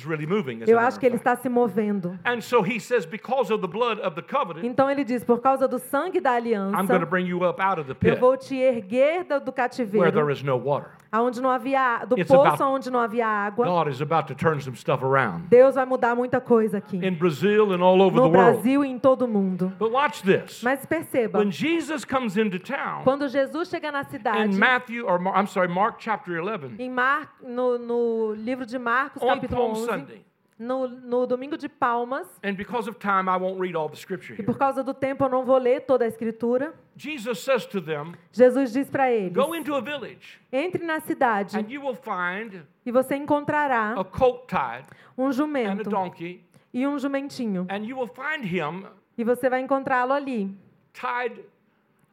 really 0.07 0.25
moving. 0.25 0.63
Eu 0.65 0.79
acho 0.79 0.99
que 0.99 1.05
ele 1.05 1.15
está 1.15 1.35
se 1.35 1.49
movendo. 1.49 2.17
And 2.25 2.41
so 2.41 2.61
he 2.61 2.79
says, 2.79 3.05
because 3.05 3.51
of 3.53 3.61
the 3.61 3.67
blood 3.67 4.01
of 4.01 4.15
the 4.15 4.21
covenant, 4.21 4.65
Então 4.65 4.89
ele 4.89 5.03
diz: 5.03 5.23
por 5.23 5.39
causa 5.39 5.67
do 5.67 5.79
sangue 5.79 6.19
da 6.19 6.33
aliança, 6.33 6.99
bring 7.05 7.27
you 7.27 7.43
up 7.43 7.61
out 7.61 7.79
of 7.79 7.93
the 7.93 8.09
eu 8.09 8.17
vou 8.17 8.37
te 8.37 8.55
erguer 8.55 9.23
do, 9.23 9.39
do 9.39 9.51
where 9.51 10.11
there 10.11 10.25
cativeiro, 10.25 10.31
is 10.31 10.43
no 10.43 10.57
water. 10.57 10.91
Aonde 11.11 11.41
não 11.41 11.49
havia 11.49 12.05
do 12.05 12.17
It's 12.19 12.27
poço 12.27 12.63
onde 12.63 12.89
não 12.91 12.99
havia 12.99 13.27
água. 13.27 13.65
God 13.65 13.87
is 13.87 14.01
about 14.01 14.27
to 14.27 14.35
turn 14.35 14.59
some 14.61 14.75
stuff 14.75 15.03
around 15.03 15.47
Deus 15.49 15.75
vai 15.75 15.85
mudar 15.85 16.15
muita 16.15 16.39
coisa 16.39 16.77
aqui. 16.77 16.97
in 16.97 17.15
Brazil 17.15 17.73
and 17.73 17.81
all 17.83 18.01
over 18.01 18.15
No 18.15 18.29
the 18.29 18.37
world. 18.37 18.53
Brasil 18.53 18.85
e 18.85 18.89
em 18.89 18.99
todo 18.99 19.23
o 19.23 19.27
mundo. 19.27 19.73
But 19.79 19.91
watch 19.91 20.21
this. 20.23 20.61
Mas 20.63 20.85
perceba, 20.85 21.39
When 21.39 21.51
Jesus 21.51 22.05
comes 22.05 22.37
into 22.37 22.59
town, 22.59 23.03
quando 23.03 23.27
Jesus 23.27 23.69
chega 23.69 23.91
na 23.91 24.03
cidade, 24.03 24.53
in 24.53 24.57
Matthew, 24.57 25.05
or 25.05 25.19
I'm 25.35 25.47
sorry, 25.47 25.67
Mark 25.69 25.97
chapter 25.99 26.39
11, 26.41 26.75
em 26.79 26.89
Mar, 26.89 27.33
no, 27.41 27.77
no 27.77 28.33
livro 28.33 28.65
de 28.65 28.77
Marcos, 28.77 29.21
on 29.21 29.27
capítulo 29.27 29.61
Palm 29.61 29.71
11, 29.71 29.85
Sunday, 29.85 30.25
no, 30.59 30.87
no 30.89 31.25
domingo 31.25 31.57
de 31.57 31.69
Palmas, 31.69 32.27
and 32.43 32.55
because 32.55 32.89
of 32.89 32.99
time, 32.99 33.29
I 33.29 33.37
won't 33.37 33.57
read 33.57 33.77
all 33.77 33.87
the 33.87 33.95
scripture 33.95 34.33
e 34.33 34.35
here. 34.35 34.45
por 34.45 34.57
causa 34.57 34.83
do 34.83 34.93
tempo 34.93 35.23
eu 35.23 35.29
não 35.29 35.45
vou 35.45 35.57
ler 35.57 35.85
toda 35.85 36.03
a 36.03 36.07
escritura, 36.07 36.73
Jesus 36.97 37.39
says 37.39 37.65
to 37.67 37.81
them, 37.81 38.13
Jesus 38.33 38.73
diz 38.73 38.89
para 38.89 39.09
eles: 39.09 39.31
Go 39.33 39.55
into 39.55 39.73
a 39.73 39.79
village, 39.79 40.37
entre 40.51 40.83
na 40.85 40.99
cidade 40.99 41.57
and 41.57 41.71
you 41.71 41.81
will 41.81 41.95
find 41.95 42.65
e 42.85 42.91
você 42.91 43.15
encontrará 43.15 43.93
a 43.93 44.03
colt 44.03 44.47
tied 44.47 44.85
um 45.17 45.27
and 45.27 45.29
a 45.29 45.33
jumento 45.33 45.89
donkey, 45.89 46.43
e 46.73 46.85
um 46.85 46.99
jumentinho, 46.99 47.65
and 47.69 47.85
you 47.85 47.97
will 47.97 48.09
find 48.09 48.43
him 48.43 48.85
e 49.17 49.23
você 49.23 49.49
vai 49.49 49.61
encontrá-lo 49.61 50.11
ali, 50.11 50.53
tied 50.93 51.39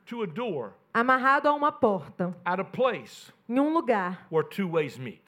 to 0.06 0.22
a 0.22 0.26
door 0.26 0.72
amarrado 0.94 1.48
a 1.48 1.52
uma 1.52 1.72
porta, 1.72 2.32
at 2.44 2.60
a 2.60 2.64
place 2.64 3.32
em 3.48 3.58
um 3.58 3.74
lugar 3.74 4.24
where 4.30 4.48
two 4.48 4.68
ways 4.68 4.96
meet. 4.96 5.25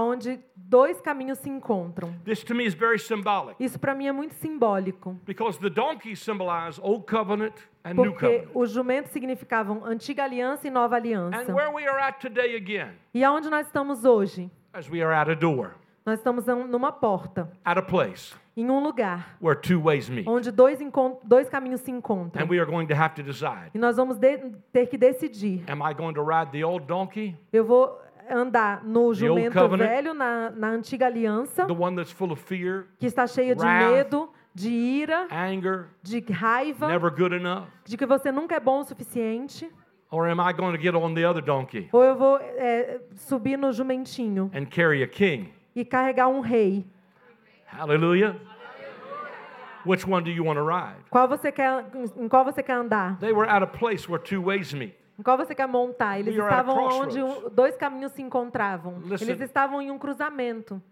Onde 0.00 0.40
dois 0.56 1.00
caminhos 1.00 1.38
se 1.38 1.50
encontram. 1.50 2.14
This 2.24 2.42
to 2.44 2.54
me 2.54 2.64
is 2.64 2.74
very 2.74 2.98
symbolic 2.98 3.56
Isso 3.62 3.78
para 3.78 3.94
mim 3.94 4.06
é 4.06 4.12
muito 4.12 4.34
simbólico, 4.34 5.16
because 5.26 5.58
the 5.58 5.68
donkey 5.70 6.14
Old 6.82 7.04
Covenant 7.06 7.54
and 7.84 7.94
New 7.94 8.04
porque 8.12 8.26
Covenant. 8.26 8.50
os 8.54 8.70
jumentos 8.70 9.10
significavam 9.12 9.84
antiga 9.84 10.24
aliança 10.24 10.66
e 10.66 10.70
nova 10.70 10.96
aliança. 10.96 11.50
And 11.50 11.54
where 11.54 11.72
we 11.74 11.86
are 11.86 12.00
at 12.00 12.18
today 12.20 12.56
again, 12.56 12.92
E 13.14 13.22
aonde 13.24 13.50
nós 13.50 13.66
estamos 13.66 14.04
hoje? 14.04 14.50
as 14.72 14.88
we 14.88 15.02
are 15.02 15.12
at 15.14 15.28
a 15.30 15.34
door, 15.34 15.72
Nós 16.04 16.18
estamos 16.18 16.44
numa 16.46 16.90
porta, 16.90 17.48
at 17.64 17.78
a 17.78 17.82
place 17.82 18.34
em 18.56 18.68
um 18.68 18.82
lugar, 18.82 19.36
where 19.40 19.58
two 19.58 19.80
ways 19.80 20.08
meet. 20.10 20.26
onde 20.28 20.50
dois, 20.50 20.78
dois 21.24 21.48
caminhos 21.48 21.80
se 21.82 21.90
encontram. 21.90 22.44
And 22.44 22.48
we 22.50 22.58
are 22.58 22.68
going 22.70 22.86
to 22.88 22.94
have 22.94 23.14
to 23.14 23.22
decide 23.22 23.70
E 23.74 23.78
nós 23.78 23.96
vamos 23.96 24.18
ter 24.72 24.86
que 24.88 24.98
decidir. 24.98 25.62
am 25.70 25.80
I 25.88 25.94
going 25.94 26.12
to 26.14 26.22
ride 26.22 26.50
the 26.50 26.64
old 26.64 26.86
donkey, 26.86 27.36
Eu 27.52 27.64
vou 27.64 28.01
andar 28.30 28.84
no 28.84 29.12
jumento 29.14 29.52
covenant. 29.58 29.88
velho, 29.88 30.14
na, 30.14 30.50
na 30.50 30.68
antiga 30.68 31.06
aliança, 31.06 31.66
the 31.66 31.72
one 31.72 31.96
that's 31.96 32.12
full 32.12 32.32
of 32.32 32.40
fear, 32.42 32.86
que 32.98 33.06
está 33.06 33.26
cheia 33.26 33.54
de 33.54 33.62
wrath, 33.62 33.92
medo, 33.92 34.30
de 34.54 34.70
ira, 34.70 35.26
anger, 35.30 35.88
de 36.02 36.20
raiva, 36.30 36.88
never 36.88 37.10
good 37.10 37.34
enough? 37.34 37.66
de 37.84 37.96
que 37.96 38.06
você 38.06 38.30
nunca 38.30 38.54
é 38.56 38.60
bom 38.60 38.80
o 38.80 38.84
suficiente? 38.84 39.70
Or 40.10 40.28
am 40.28 40.40
I 40.40 40.52
going 40.52 40.76
to 40.76 40.82
get 40.82 40.94
on 40.94 41.14
the 41.14 41.24
other 41.26 41.40
donkey 41.42 41.88
Ou 41.90 42.04
eu 42.04 42.14
vou 42.14 42.36
é, 42.38 43.00
subir 43.14 43.56
no 43.56 43.72
jumentinho 43.72 44.50
and 44.54 44.66
carry 44.66 45.02
a 45.02 45.06
king? 45.06 45.52
e 45.74 45.84
carregar 45.84 46.28
um 46.28 46.40
rei? 46.40 46.84
Hallelujah. 47.66 48.36
Which 49.84 50.06
one 50.06 50.22
do 50.22 50.30
you 50.30 50.44
want 50.44 50.58
to 50.58 50.62
ride? 50.62 51.02
Qual 51.10 51.26
você 51.26 51.50
quer, 51.50 51.84
em 52.16 52.28
qual 52.28 52.44
você 52.44 52.62
quer 52.62 52.74
andar? 52.74 53.18
They 53.18 53.32
were 53.32 53.48
at 53.48 53.62
a 53.62 53.66
place 53.66 54.08
where 54.08 54.22
two 54.22 54.40
ways 54.40 54.72
meet. 54.72 54.94
Em 55.18 55.22
qual 55.22 55.36
você 55.36 55.54
quer 55.54 55.66
montar? 55.68 56.18
Eles 56.18 56.34
We 56.36 56.42
estavam 56.42 56.76
onde 56.76 57.22
um- 57.22 57.48
dois 57.50 57.76
caminhos 57.76 58.12
se 58.12 58.22
encontravam. 58.22 58.98
Listen. 59.04 59.28
Eles 59.28 59.40
estavam 59.40 59.80
em 59.82 59.90
um 59.90 59.98
cruzamento. 59.98 60.82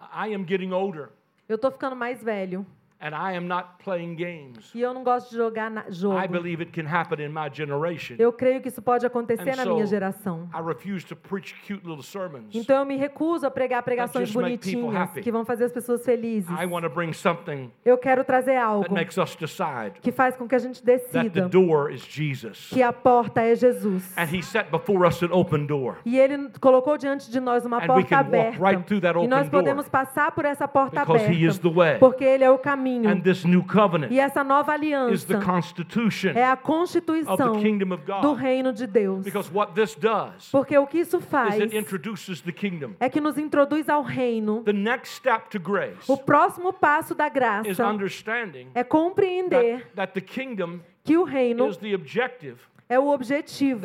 I 0.00 0.34
am 0.34 0.46
getting 0.46 0.72
older 0.72 1.08
Eu 1.48 1.56
estou 1.56 1.70
ficando 1.70 1.96
mais 1.96 2.22
velho 2.22 2.66
and 3.00 3.10
I 3.14 3.36
am 3.36 3.46
not 3.46 3.76
playing 3.84 4.14
games. 4.16 4.70
e 4.74 4.80
eu 4.80 4.94
não 4.94 5.04
gosto 5.04 5.30
de 5.30 5.36
jogar 5.36 5.70
na, 5.70 5.84
jogo. 5.90 6.18
I 6.18 6.26
believe 6.26 6.62
it 6.62 6.72
can 6.72 6.88
happen 6.88 7.20
in 7.24 7.28
my 7.28 7.50
generation. 7.52 8.16
Eu 8.18 8.32
creio 8.32 8.60
que 8.60 8.68
isso 8.68 8.80
pode 8.80 9.04
acontecer 9.04 9.50
And 9.50 9.56
na 9.56 9.64
so, 9.64 9.74
minha 9.74 9.86
geração. 9.86 10.48
I 10.54 10.62
refuse 10.66 11.04
to 11.06 11.14
preach 11.16 11.54
cute 11.66 11.86
little 11.86 12.02
sermons. 12.02 12.54
Então 12.54 12.78
eu 12.78 12.84
me 12.86 12.96
recuso 12.96 13.46
a 13.46 13.50
pregar 13.50 13.82
pregações 13.82 14.32
bonitinhas 14.32 15.10
que 15.12 15.30
vão 15.30 15.44
fazer 15.44 15.64
as 15.64 15.72
pessoas 15.72 16.04
felizes. 16.04 16.50
I 16.50 16.66
want 16.66 16.84
to 16.84 16.90
bring 16.90 17.12
something 17.12 17.70
Eu 17.84 17.98
quero 17.98 18.24
trazer 18.24 18.54
that 18.54 18.64
algo 18.64 18.94
makes 18.94 19.16
us 19.18 19.36
decide 19.36 20.00
que 20.00 20.10
faz 20.10 20.36
com 20.36 20.48
que 20.48 20.54
a 20.54 20.58
gente 20.58 20.82
that 20.82 20.98
the 21.10 21.18
decida 21.22 21.48
door 21.48 21.90
is 21.90 22.02
Jesus. 22.02 22.70
que 22.72 22.82
a 22.82 22.92
porta 22.92 23.42
é 23.42 23.54
Jesus. 23.54 24.16
And 24.16 24.24
He 24.24 24.42
set 24.42 24.70
before 24.70 25.06
us 25.06 25.22
an 25.22 25.32
open 25.32 25.66
door. 25.66 25.98
E 26.04 26.18
ele 26.18 26.50
colocou 26.60 26.96
diante 26.96 27.30
de 27.30 27.40
nós 27.40 27.64
uma 27.66 27.78
And 27.78 27.86
porta 27.86 28.16
aberta. 28.18 28.58
right 28.64 29.00
that 29.00 29.18
E 29.22 29.28
nós 29.28 29.48
podemos 29.48 29.88
passar 29.88 30.32
por 30.32 30.44
essa 30.44 30.66
porta 30.66 31.00
Because 31.00 31.26
he 31.30 31.44
is 31.46 31.58
the 31.58 31.68
way. 31.68 31.88
aberta. 31.96 31.98
Porque 31.98 32.24
ele 32.24 32.44
é 32.44 32.50
o 32.50 32.58
caminho. 32.58 32.85
And 32.86 33.22
this 33.22 33.44
new 33.44 33.62
covenant 33.64 34.12
E 34.12 34.20
essa 34.20 34.44
nova 34.44 34.72
is 34.74 34.80
aliança 34.80 35.26
the 35.26 35.44
constitution 35.44 36.32
é 36.34 36.44
a 36.44 36.52
of 36.54 36.62
constituição 36.62 37.36
the 37.36 37.60
kingdom 37.60 37.92
of 37.92 38.04
do 38.04 38.12
God. 38.20 38.38
reino 38.38 38.72
de 38.72 38.86
Deus. 38.86 39.24
Because 39.24 39.50
what 39.52 39.74
this 39.74 39.94
does 39.94 40.50
Porque 40.50 40.76
o 40.78 40.86
que 40.86 40.98
isso 41.00 41.18
is 41.18 41.24
faz 41.24 41.60
it 41.60 41.76
introduces 41.76 42.40
the 42.40 42.52
kingdom. 42.52 42.92
é 43.00 43.08
que 43.08 43.20
nos 43.20 43.36
introduz 43.36 43.88
ao 43.88 44.02
reino. 44.02 44.62
The 44.64 44.72
next 44.72 45.14
step 45.14 45.50
to 45.50 45.58
grace 45.58 46.08
O 46.08 46.16
próximo 46.16 46.72
passo 46.72 47.14
da 47.14 47.26
is 47.26 47.32
graça 47.32 47.86
understanding 47.86 48.68
é 48.74 48.84
compreender 48.84 49.80
that, 49.94 49.94
that 49.96 50.12
the 50.14 50.20
kingdom 50.20 50.80
que 51.04 51.16
o 51.16 51.24
reino 51.24 51.68
is 51.68 51.76
the 51.78 51.94
objective 51.94 52.56
é 52.88 52.98
o 52.98 53.08
objetivo 53.08 53.84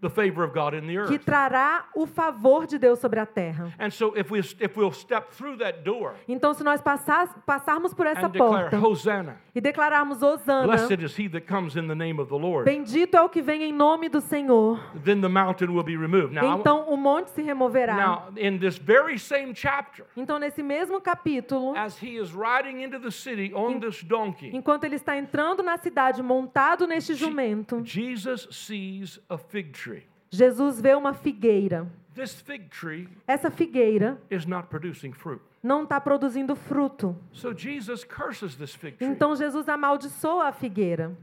the 0.00 0.08
favor 0.08 0.44
of 0.44 0.52
God 0.54 0.74
in 0.74 0.86
the 0.86 0.92
que 1.08 1.14
earth. 1.14 1.24
trará 1.24 1.86
o 1.94 2.06
favor 2.06 2.66
de 2.66 2.78
Deus 2.78 3.00
sobre 3.00 3.18
a 3.18 3.26
terra. 3.26 3.72
And 3.78 3.90
so 3.90 4.14
if 4.16 4.30
we 4.30 4.38
if 4.38 4.76
we'll 4.76 4.92
step 4.92 5.32
through 5.32 5.58
that 5.58 5.82
door 5.82 6.14
Então, 6.28 6.54
se 6.54 6.62
nós 6.62 6.80
passar, 6.80 7.42
passarmos 7.44 7.92
por 7.92 8.06
essa 8.06 8.26
and 8.26 8.30
declare 8.30 8.70
porta 8.70 8.78
Hosanna, 8.78 9.40
e 9.54 9.60
declararmos 9.60 10.22
Osana, 10.22 10.66
blessed 10.66 11.02
is 11.02 11.18
he 11.18 11.28
that 11.28 11.46
comes 11.46 11.74
in 11.74 11.88
the 11.88 11.94
name 11.96 12.20
of 12.20 12.28
the 12.28 12.36
Lord, 12.36 12.64
bendito 12.64 13.16
é 13.16 13.22
o 13.22 13.28
que 13.28 13.42
vem 13.42 13.64
em 13.64 13.72
nome 13.72 14.08
do 14.08 14.20
Senhor, 14.20 14.78
then 15.04 15.20
the 15.20 15.28
mountain 15.28 15.72
will 15.72 15.82
be 15.82 15.96
removed. 15.96 16.32
Now, 16.32 16.58
então 16.60 16.88
o 16.88 16.96
monte 16.96 17.30
se 17.30 17.42
removerá. 17.42 17.96
now 17.96 18.28
in 18.36 18.58
this 18.58 18.78
very 18.78 19.18
same 19.18 19.52
chapter, 19.52 20.06
Então, 20.16 20.38
nesse 20.38 20.62
mesmo 20.62 21.00
capítulo, 21.00 21.74
as 21.76 22.00
he 22.00 22.16
is 22.18 22.32
riding 22.32 22.82
into 22.84 23.00
the 23.00 23.10
city 23.10 23.52
on 23.52 23.80
this 23.80 24.04
donkey, 24.04 24.50
enquanto 24.54 24.84
ele 24.84 24.94
está 24.94 25.16
entrando 25.16 25.60
na 25.60 25.76
cidade 25.76 26.22
montado 26.22 26.86
neste 26.86 27.14
jumento, 27.14 27.82
Jesus 27.84 28.46
sees 28.52 29.20
a 29.28 29.36
fig 29.36 29.70
tree. 29.70 29.87
Jesus 30.30 30.80
vê 30.80 30.94
uma 30.94 31.14
figueira. 31.14 31.90
This 32.14 32.40
fig 32.40 32.68
tree 32.68 33.08
Essa 33.26 33.50
figueira 33.50 34.20
is 34.30 34.44
not 34.44 34.68
producing 34.68 35.12
fruit. 35.12 35.40
não 35.62 35.84
está 35.84 36.00
produzindo 36.00 36.56
fruto. 36.56 37.16
So 37.32 37.56
Jesus 37.56 38.04
curses 38.04 38.56
this 38.56 38.74
fig 38.74 38.96
tree. 38.96 39.08
Então 39.08 39.36
Jesus 39.36 39.68
amaldiçoa 39.68 40.48
a 40.48 40.52
figueira. 40.52 41.16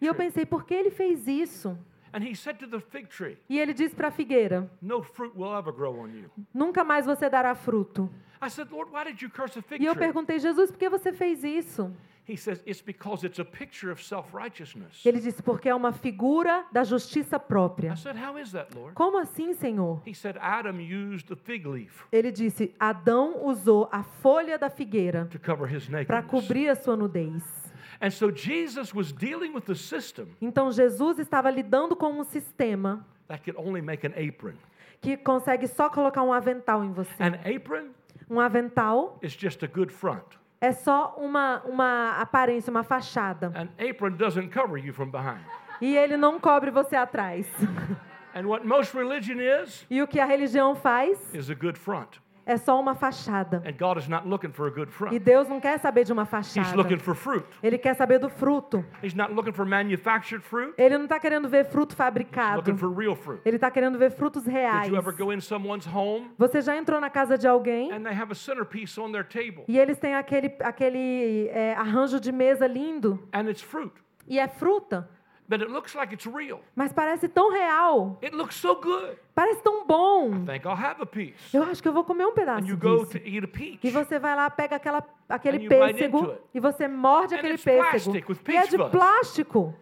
E 0.00 0.06
eu 0.06 0.14
pensei, 0.14 0.44
por 0.44 0.64
que 0.64 0.74
ele 0.74 0.90
fez 0.90 1.26
isso? 1.26 1.78
E 3.48 3.58
ele 3.58 3.72
disse 3.72 3.94
para 3.94 4.08
a 4.08 4.10
figueira. 4.10 4.70
Nunca 6.52 6.84
mais 6.84 7.06
você 7.06 7.28
dará 7.30 7.54
fruto. 7.54 8.10
E 9.78 9.84
eu 9.86 9.96
perguntei, 9.96 10.38
Jesus, 10.38 10.70
por 10.70 10.78
que 10.78 10.88
você 10.90 11.12
fez 11.12 11.42
isso? 11.42 11.94
He 12.28 12.36
says, 12.36 12.62
It's 12.64 12.80
because 12.80 13.26
it's 13.26 13.40
a 13.40 13.44
picture 13.44 13.90
of 13.90 14.00
self 14.02 14.32
righteousness. 14.32 15.04
Ele 15.04 15.18
disse, 15.20 15.42
porque 15.42 15.68
é 15.68 15.74
uma 15.74 15.92
figura 15.92 16.64
da 16.70 16.84
justiça 16.84 17.38
própria. 17.38 17.94
Como 18.94 19.18
assim, 19.18 19.54
Senhor? 19.54 20.00
Ele 22.12 22.30
disse, 22.30 22.74
Adão 22.78 23.44
usou 23.44 23.88
a 23.90 24.02
folha 24.04 24.56
da 24.56 24.70
figueira 24.70 25.28
para 26.06 26.22
cobrir 26.22 26.68
a 26.68 26.76
sua 26.76 26.96
nudez. 26.96 27.42
And 28.00 28.10
so 28.10 28.30
Jesus 28.34 28.92
was 28.92 29.12
dealing 29.12 29.52
with 29.52 29.62
the 29.62 29.76
system 29.76 30.26
Então 30.40 30.72
Jesus 30.72 31.20
estava 31.20 31.48
lidando 31.50 31.94
com 31.94 32.10
um 32.12 32.24
sistema 32.24 33.06
that 33.28 33.44
could 33.44 33.56
only 33.56 33.80
make 33.80 34.04
an 34.06 34.12
apron. 34.16 34.54
que 35.00 35.16
consegue 35.16 35.68
só 35.68 35.88
colocar 35.88 36.22
um 36.22 36.32
avental 36.32 36.84
em 36.84 36.92
você. 36.92 37.22
An 37.22 37.34
apron 37.44 37.90
Um 38.30 38.40
avental 38.40 39.18
é 40.62 40.70
só 40.70 41.16
uma, 41.18 41.60
uma 41.64 42.20
aparência, 42.20 42.70
uma 42.70 42.84
fachada. 42.84 43.52
An 43.54 43.68
apron 43.84 44.12
doesn't 44.12 44.48
cover 44.50 44.78
you 44.78 44.94
from 44.94 45.10
behind. 45.10 45.40
E 45.80 45.96
ele 45.96 46.16
não 46.16 46.38
cobre 46.38 46.70
você 46.70 46.94
atrás. 46.94 47.50
And 48.32 48.46
what 48.46 48.64
most 48.64 48.96
religion 48.96 49.40
is, 49.40 49.84
E 49.90 50.00
o 50.00 50.06
que 50.06 50.20
a 50.20 50.24
religião 50.24 50.76
faz 50.76 51.34
is 51.34 51.50
a 51.50 51.54
good 51.54 51.76
front. 51.76 52.21
É 52.44 52.56
só 52.56 52.78
uma 52.80 52.94
fachada. 52.94 53.62
And 53.66 53.72
God 53.78 53.98
is 53.98 54.08
not 54.08 54.26
looking 54.26 54.50
for 54.52 54.66
a 54.66 54.70
good 54.70 54.90
E. 55.12 55.18
Deus 55.18 55.48
não 55.48 55.60
quer 55.60 55.78
saber 55.78 56.04
de 56.04 56.12
uma 56.12 56.22
He's 56.22 56.30
fachada. 56.30 56.76
looking 56.76 56.98
for 56.98 57.14
fruit. 57.14 57.44
Ele 57.62 57.78
quer 57.78 57.94
saber 57.94 58.18
do 58.18 58.28
fruto. 58.28 58.84
He's 59.02 59.14
not 59.14 59.32
looking 59.32 59.52
for 59.52 59.64
manufactured 59.64 60.42
fruit. 60.42 60.74
Ele 60.76 60.96
não 60.96 61.04
está 61.04 61.18
querendo 61.20 61.48
ver 61.48 61.64
fruto 61.64 61.92
He's 61.92 61.98
fabricado. 61.98 62.56
looking 62.56 62.76
for 62.76 62.90
real 62.90 63.14
fruit. 63.14 63.40
Ele 63.44 63.56
está 63.56 63.70
querendo 63.70 63.98
ver 63.98 64.10
frutos 64.10 64.42
Did 64.44 64.52
reais. 64.52 64.88
you 64.88 64.96
ever 64.96 65.12
go 65.16 65.32
in 65.32 65.40
someone's 65.40 65.86
home 65.86 66.30
Você 66.38 66.60
já 66.60 66.76
entrou 66.76 67.00
na 67.00 67.10
casa 67.10 67.36
de 67.38 67.46
alguém 67.46 67.92
and 67.92 68.02
they 68.02 68.12
have 68.14 68.30
a 68.32 68.34
centerpiece 68.34 68.98
on 69.00 69.12
their 69.12 69.24
table 69.24 69.64
e 69.68 69.78
eles 69.78 69.98
têm 69.98 70.14
aquele, 70.14 70.52
aquele 70.60 71.48
é, 71.52 71.74
arranjo 71.74 72.18
de 72.20 72.32
mesa 72.32 72.66
lindo 72.66 73.18
and 73.32 73.48
it's 73.48 73.62
fruit, 73.62 73.92
e 74.26 74.38
é 74.38 74.48
fruta, 74.48 75.08
but 75.48 75.60
it 75.60 75.70
looks 75.70 75.94
like 75.94 76.12
it's 76.14 76.26
real. 76.26 76.60
mas 76.74 76.92
parece 76.92 77.28
tão 77.28 77.50
real, 77.52 78.18
It 78.22 78.34
looks 78.34 78.56
so 78.56 78.74
good. 78.76 79.16
parece 79.34 79.62
tão 79.62 79.86
bom. 79.86 80.30
Think 80.46 80.66
I'll 80.66 80.76
have 80.76 81.02
a 81.02 81.06
piece. 81.06 81.54
Eu 81.54 81.62
acho 81.64 81.82
que 81.82 81.88
eu 81.88 81.92
vou 81.92 82.04
comer 82.04 82.26
um 82.26 82.30
And 82.30 82.34
pedaço 82.34 82.66
you 82.66 82.76
go 82.76 83.04
disso. 83.04 83.18
to 83.18 83.18
eat 83.18 83.44
a 83.44 83.48
peach. 83.48 83.78
E 83.86 83.90
você 83.90 84.18
vai 84.18 84.34
lá, 84.36 84.48
pega 84.50 84.76
aquela, 84.76 85.02
aquele 85.28 85.58
And 85.58 85.62
you 85.62 85.68
pêssego 85.68 86.34
e 86.54 86.60
você 86.60 86.88
morde 86.88 87.34
And 87.34 87.38
aquele 87.38 87.54
it's 87.54 87.64
pêssego. 87.64 87.90
plastic 87.90 88.28
with 88.28 88.36
E 88.36 88.40
é 88.40 88.60
peach 88.60 88.70
de 88.70 88.90
plástico. 88.90 89.74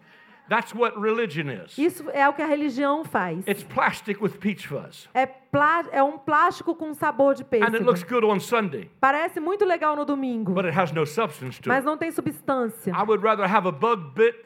That's 0.49 0.73
what 0.75 0.99
religion 0.99 1.49
is. 1.49 1.77
Isso 1.77 2.09
é 2.09 2.27
o 2.27 2.33
que 2.33 2.41
a 2.41 2.45
religião 2.45 3.05
faz. 3.05 3.47
It's 3.47 3.63
plastic 3.63 4.21
with 4.21 4.31
peach 4.31 4.67
fuzz. 4.67 5.07
É, 5.13 5.25
plá- 5.25 5.85
é 5.93 6.03
um 6.03 6.17
plástico 6.17 6.75
com 6.75 6.93
sabor 6.93 7.35
de 7.35 7.43
And 7.43 7.63
it 7.73 7.79
looks 7.79 8.03
pêssego. 8.03 8.19
good 8.19 8.25
on 8.25 8.37
Sunday, 8.41 8.91
Parece 8.99 9.39
muito 9.39 9.63
legal 9.63 9.95
no 9.95 10.03
domingo, 10.03 10.51
but 10.51 10.65
it 10.65 10.77
has 10.77 10.91
no 10.91 11.05
substance 11.05 11.61
to 11.61 11.69
mas 11.69 11.85
não 11.85 11.95
tem 11.97 12.11
substância. 12.11 12.91
I 12.91 13.01
would 13.03 13.23
rather 13.23 13.45
have 13.49 13.65
a 13.65 13.71
bug 13.71 14.11
bit 14.13 14.37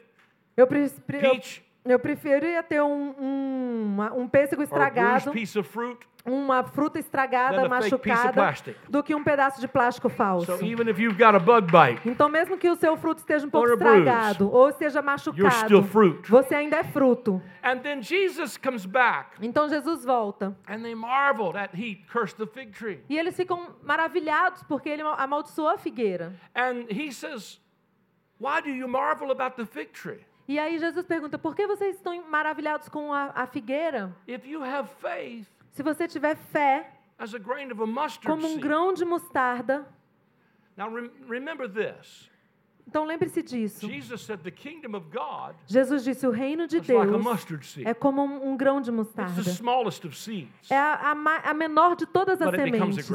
Eu, 0.56 0.66
pre- 0.66 0.84
eu, 0.84 0.90
peach 1.32 1.62
eu 1.84 1.98
preferia 1.98 2.62
ter 2.62 2.82
um, 2.82 3.14
um, 3.18 3.82
uma- 3.94 4.12
um 4.14 4.26
pêssego 4.28 4.62
estragado, 4.62 5.30
piece 5.30 5.56
of 5.58 5.68
fruit. 5.68 5.98
uma 6.24 6.64
fruta 6.64 6.98
estragada, 6.98 7.68
machucada, 7.68 8.54
do 8.88 9.00
que 9.02 9.14
um 9.14 9.22
pedaço 9.22 9.60
de 9.60 9.68
plástico 9.68 10.08
falso. 10.08 10.46
So 10.58 10.64
even 10.64 10.88
if 10.90 10.98
you've 10.98 11.16
got 11.16 11.36
a 11.36 11.38
bug 11.38 11.70
bite, 11.70 12.08
Então, 12.08 12.28
mesmo 12.28 12.56
que 12.58 12.68
o 12.68 12.74
seu 12.74 12.96
fruto 12.96 13.20
esteja 13.20 13.46
um 13.46 13.50
pouco 13.50 13.70
a 13.70 13.76
bruise, 13.76 13.98
estragado 14.00 14.50
ou 14.52 14.68
esteja 14.70 14.98
you're 14.98 15.18
still 15.20 15.42
machucado, 15.42 15.82
fruit. 15.84 16.28
você 16.28 16.54
ainda 16.56 16.78
é 16.78 16.84
fruto. 16.84 17.40
And 17.62 17.78
then 17.78 18.02
Jesus 18.02 18.56
comes 18.56 18.84
back, 18.86 19.36
Então, 19.40 19.68
Jesus 19.68 20.04
volta. 20.04 20.56
and 20.66 20.80
they 20.82 20.94
he 21.74 21.96
cursed 22.10 22.36
the 22.38 22.46
fig 22.46 22.72
tree. 22.72 23.00
E 23.08 23.16
eles 23.16 23.36
ficam 23.36 23.76
maravilhados 23.84 24.62
porque 24.64 24.88
ele 24.88 25.02
amaldiçoou 25.02 25.68
a 25.68 25.78
figueira. 25.78 26.32
And 26.54 26.86
he 26.90 27.12
says, 27.12 27.60
Why 28.40 28.60
do 28.60 28.68
you 28.70 28.88
marvel 28.88 29.30
about 29.30 29.56
the 29.56 29.64
fig 29.64 29.92
tree? 29.92 30.24
E 30.48 30.58
aí 30.58 30.78
Jesus 30.78 31.04
pergunta: 31.04 31.38
por 31.38 31.54
que 31.54 31.66
vocês 31.66 31.96
estão 31.96 32.22
maravilhados 32.28 32.88
com 32.88 33.12
a, 33.12 33.32
a 33.34 33.46
figueira? 33.46 34.14
If 34.28 34.46
you 34.46 34.62
have 34.62 34.88
faith 35.00 35.46
Se 35.72 35.82
você 35.82 36.06
tiver 36.06 36.36
fé, 36.36 36.92
as 37.18 37.34
a 37.34 37.38
grain 37.38 37.70
of 37.72 37.82
a 37.82 37.86
mustard 37.86 38.26
como 38.26 38.46
um 38.46 38.58
grão 38.58 38.92
de 38.92 39.04
mostarda. 39.04 39.86
Now 40.76 40.90
rem- 40.94 41.10
remember 41.28 41.68
this. 41.68 42.30
Então 42.88 43.04
lembre-se 43.04 43.42
disso. 43.42 43.88
Jesus 43.88 44.22
said 44.22 44.40
the 44.44 44.50
kingdom 44.50 44.96
of 44.96 45.06
God 45.10 45.56
Jesus 45.66 46.04
disse: 46.04 46.24
o 46.24 46.30
reino 46.30 46.68
de 46.68 46.76
is 46.76 46.88
like 46.88 47.00
a 47.02 47.04
Deus 47.10 47.24
mustard 47.24 47.66
seed. 47.66 47.84
é 47.84 47.92
como 47.92 48.22
um, 48.22 48.56
grão 48.56 48.80
de 48.80 48.92
mostarda. 48.92 49.42
É 50.70 50.76
a, 50.78 51.12
a 51.12 51.50
a 51.50 51.54
menor 51.54 51.96
de 51.96 52.06
todas 52.06 52.40
as 52.40 52.48
sementes. 52.54 53.10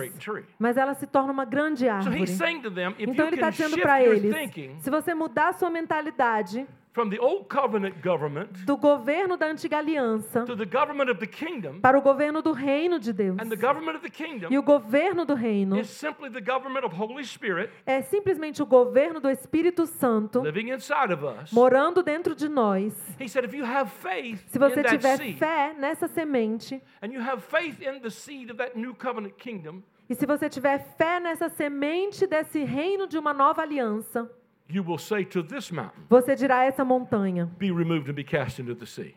Mas 0.60 0.76
ela 0.76 0.94
se 0.94 1.08
torna 1.08 1.32
uma 1.32 1.46
grande 1.46 1.86
So 1.86 1.92
árvore. 1.92 2.22
he's 2.24 2.32
saying 2.32 2.62
to 2.64 2.70
them, 2.72 2.94
if 3.00 3.08
Então 3.08 3.28
ele 3.28 3.36
está 3.36 3.50
dizendo 3.50 3.80
para 3.80 4.04
eles: 4.04 4.36
se 4.80 4.90
você 4.90 5.14
mudar 5.14 5.54
sua 5.54 5.70
mentalidade 5.70 6.68
from 6.94 7.10
the 7.10 7.20
old 7.20 7.48
covenant 7.48 7.96
government 8.04 8.50
do 8.66 8.76
governo 8.78 9.38
da 9.38 9.48
antiga 9.48 9.78
aliança 9.78 10.46
to 10.46 10.56
the 10.56 10.66
government 10.66 11.10
of 11.10 11.20
the 11.20 11.28
kingdom, 11.28 11.80
para 11.80 11.98
o 11.98 12.02
governo 12.02 12.42
do 12.42 12.52
reino 12.52 13.00
de 13.00 13.14
Deus. 13.14 13.38
and 13.40 13.50
the 13.50 13.56
government 13.56 13.96
of 13.96 14.02
the 14.02 14.10
kingdom 14.10 14.52
E 14.52 14.58
o 14.58 14.64
governo 14.64 15.26
do 15.26 15.34
reino 15.34 15.80
is 15.80 15.90
simply 15.90 16.30
the 16.30 16.42
government 16.42 16.86
of 16.86 16.96
Holy 16.96 17.24
Spirit 17.24 17.70
é 17.86 18.02
simplesmente 18.02 18.62
o 18.62 18.66
governo 18.66 19.20
do 19.20 19.30
Espírito 19.30 19.86
Santo 19.86 20.42
living 20.42 20.70
inside 20.70 21.14
of 21.14 21.24
us. 21.26 21.52
morando 21.52 22.04
dentro 22.04 22.36
de 22.36 22.50
nós. 22.50 22.94
He 23.20 23.28
said, 23.30 23.46
if 23.46 23.54
you 23.54 23.64
have 23.66 23.90
faith 23.90 24.42
Se 24.48 24.60
você 24.60 24.84
tiver 24.84 25.18
fé 25.38 25.74
nessa 25.78 26.08
semente, 26.08 26.82
and 27.02 27.08
you 27.14 27.22
have 27.22 27.42
faith 27.42 27.82
in 27.82 28.00
the 28.02 28.10
seed 28.10 28.50
of 28.52 28.58
that 28.58 28.78
new 28.78 28.94
covenant 28.94 29.36
kingdom, 29.38 29.82
e 30.10 30.16
se 30.16 30.26
você 30.26 30.50
tiver 30.50 30.78
fé 30.98 31.22
nessa 31.22 31.48
semente 31.48 32.28
desse 32.28 32.64
reino 32.66 33.08
de 33.08 33.18
uma 33.18 33.34
nova 33.34 33.62
aliança, 33.62 34.30
you 34.74 34.84
will 34.84 34.98
say 34.98 35.24
to 35.26 35.44
this 35.44 35.72
mountain, 35.72 36.02
você 36.10 36.36
dirá 36.36 36.60
a 36.60 36.66
essa 36.66 36.84
montanha: 36.86 37.46
be 37.58 37.72
removed 37.72 38.10
and 38.10 38.14
be 38.14 38.24
cast 38.24 38.62
into 38.62 38.76
the 38.76 38.86
sea. 38.86 39.16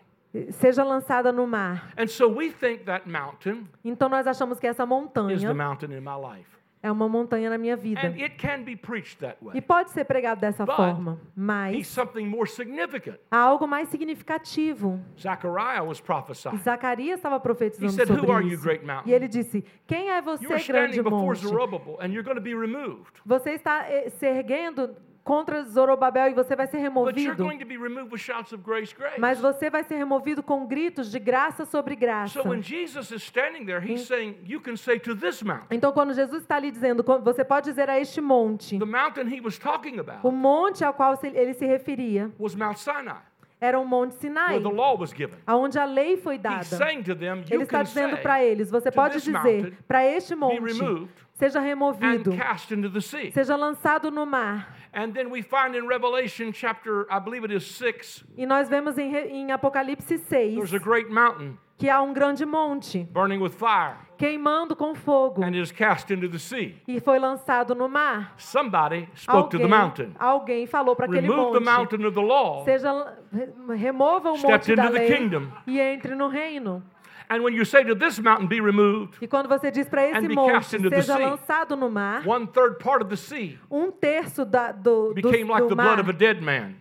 seja 0.50 0.82
lançada 0.82 1.30
no 1.32 1.46
mar. 1.46 1.92
And 1.96 2.08
so 2.08 2.28
we 2.28 2.50
think 2.50 2.84
that 2.84 3.08
mountain 3.08 3.68
Então 3.84 4.08
nós 4.08 4.26
achamos 4.26 4.58
que 4.58 4.66
essa 4.66 4.82
is 4.82 4.88
the 4.88 4.94
montanha 4.94 5.54
mountain 5.54 5.92
in 5.92 6.00
my 6.00 6.16
life. 6.16 6.54
é 6.82 6.92
uma 6.92 7.08
montanha 7.08 7.48
na 7.48 7.56
minha 7.56 7.76
vida. 7.76 7.98
And 8.06 8.20
it 8.20 8.36
can 8.36 8.62
be 8.62 8.76
preached 8.76 9.18
that 9.20 9.38
E 9.40 9.46
way. 9.46 9.60
pode 9.62 9.90
ser 9.90 10.04
pregado 10.04 10.40
dessa 10.42 10.66
But 10.66 10.76
forma, 10.76 11.12
He's 11.12 11.32
mas 11.34 11.86
something 11.86 12.26
more 12.26 12.46
significant. 12.46 13.16
há 13.30 13.38
algo 13.38 13.66
mais 13.66 13.88
significativo. 13.88 15.00
Was. 15.86 16.02
Zacarias 16.62 17.16
estava 17.18 17.36
He 17.36 17.40
profetizando 17.40 17.92
said, 17.92 18.10
Who 18.10 18.18
sobre 18.18 18.32
are 18.32 18.44
you, 18.44 18.54
isso. 18.54 18.62
great 18.62 18.84
mountain? 18.84 19.10
E 19.10 19.14
ele 19.14 19.28
disse: 19.28 19.64
Quem 19.86 20.10
é 20.10 20.20
você, 20.20 20.46
grande 20.66 21.00
monte? 21.00 21.46
Zerubbabel, 21.46 21.96
and 22.00 22.08
you're 22.08 22.22
going 22.22 22.36
to 22.36 22.42
be 22.42 22.54
removed. 22.54 23.12
Você 23.24 23.52
está 23.52 23.88
eh, 23.88 24.10
se 24.10 24.26
erguendo 24.26 24.94
contra 25.24 25.64
Zorobabel 25.64 26.28
e 26.28 26.34
você 26.34 26.54
vai 26.54 26.66
ser 26.66 26.78
removido. 26.78 27.18
grace, 28.58 28.94
grace. 28.94 29.18
Mas 29.18 29.40
você 29.40 29.70
vai 29.70 29.82
ser 29.82 29.96
removido 29.96 30.42
com 30.42 30.66
gritos 30.66 31.10
de 31.10 31.18
graça 31.18 31.64
sobre 31.64 31.96
graça. 31.96 32.42
So 32.42 32.48
there, 33.64 33.80
saying, 33.98 34.36
Então, 35.70 35.92
quando 35.92 36.12
Jesus 36.12 36.42
está 36.42 36.56
ali 36.56 36.70
dizendo, 36.70 37.02
você 37.22 37.42
pode 37.44 37.70
dizer 37.70 37.88
a 37.88 37.98
este 37.98 38.20
monte, 38.20 38.78
o 40.22 40.30
monte 40.30 40.84
ao 40.84 40.92
qual 40.92 41.18
ele 41.22 41.54
se 41.54 41.64
referia 41.64 42.30
was 42.38 42.54
Mount 42.54 42.76
Sinai, 42.76 43.22
era 43.60 43.78
o 43.78 43.84
Monte 43.84 44.14
Sinai, 44.16 44.60
aonde 45.46 45.78
a 45.78 45.84
lei 45.84 46.16
foi 46.16 46.38
dada. 46.38 46.64
them, 46.64 47.44
Ele 47.50 47.62
está 47.62 47.82
dizendo 47.82 48.16
para 48.18 48.42
eles: 48.42 48.70
você 48.70 48.90
pode 48.90 49.20
dizer 49.20 49.78
para 49.86 50.04
este 50.04 50.34
monte, 50.34 50.60
removed 50.60 51.08
seja 51.34 51.58
and 51.58 51.62
removido, 51.62 52.32
seja 53.32 53.56
lançado 53.56 54.10
no 54.10 54.24
mar. 54.24 54.74
And 54.92 55.12
then 55.12 55.28
we 55.28 55.42
find 55.42 55.74
in 55.74 55.88
Revelation 55.88 56.52
chapter, 56.52 57.06
I 57.10 57.18
believe 57.18 57.44
it 57.44 57.52
is 57.52 57.64
6, 57.76 58.24
E 58.36 58.46
nós 58.46 58.68
vemos 58.68 58.96
em, 58.96 59.12
em 59.12 59.50
Apocalipse 59.50 60.18
6 60.18 60.54
there's 60.54 60.74
a 60.74 60.78
great 60.78 61.10
mountain 61.10 61.58
que 61.76 61.90
há 61.90 62.00
um 62.00 62.12
grande 62.12 62.46
monte 62.46 63.02
burning 63.10 63.40
with 63.42 63.50
fire 63.50 63.96
queimando 64.24 64.74
com 64.74 64.94
fogo 64.94 65.42
and 65.44 65.50
is 65.54 65.70
cast 65.70 66.12
into 66.12 66.28
the 66.28 66.38
sea. 66.38 66.74
e 66.88 67.00
foi 67.00 67.18
lançado 67.18 67.74
no 67.74 67.88
mar. 67.88 68.34
Somebody 68.38 69.08
spoke 69.16 69.50
to 69.50 69.58
the 69.58 69.64
Alguém, 69.64 69.68
mountain. 69.78 70.12
alguém 70.18 70.66
falou 70.66 70.96
para 70.96 71.06
aquele 71.06 71.20
Remove 71.28 71.52
the 71.58 71.60
monte: 71.60 71.64
mountain 71.64 72.04
of 72.06 72.14
the 72.14 72.20
law. 72.22 72.64
seja 72.64 73.14
re- 73.32 73.52
remova 73.76 74.30
o 74.32 74.38
monte 74.38 74.74
da 74.74 74.84
into 74.86 74.92
the 74.92 74.98
lei 74.98 75.16
kingdom. 75.16 75.48
e 75.66 75.78
entre 75.80 76.14
no 76.14 76.28
reino. 76.28 76.82
And 77.30 77.40
when 77.42 77.54
you 77.54 77.64
say 77.64 77.82
to 77.84 77.94
this 77.96 78.18
mountain, 78.18 78.46
be 78.46 78.60
removed, 78.60 79.16
E 79.20 79.26
quando 79.26 79.48
você 79.48 79.70
diz 79.70 79.88
para 79.88 80.06
esse 80.06 80.28
monte 80.28 80.64
seja 80.66 81.16
lançado 81.16 81.74
no 81.74 81.88
mar, 81.90 82.22
one 82.26 82.46
third 82.46 82.76
part 82.78 83.02
of 83.02 83.08
the 83.08 83.16
sea 83.16 83.58
um 83.70 83.90
terço 83.90 84.44
da, 84.44 84.72
do, 84.72 85.08
do, 85.08 85.14
became 85.14 85.44
like 85.44 85.62
do 85.62 85.68
the 85.68 85.74
blood 85.74 85.88
mar 85.96 86.00
of 86.00 86.10
a 86.10 86.12
dead 86.12 86.42
man. 86.42 86.74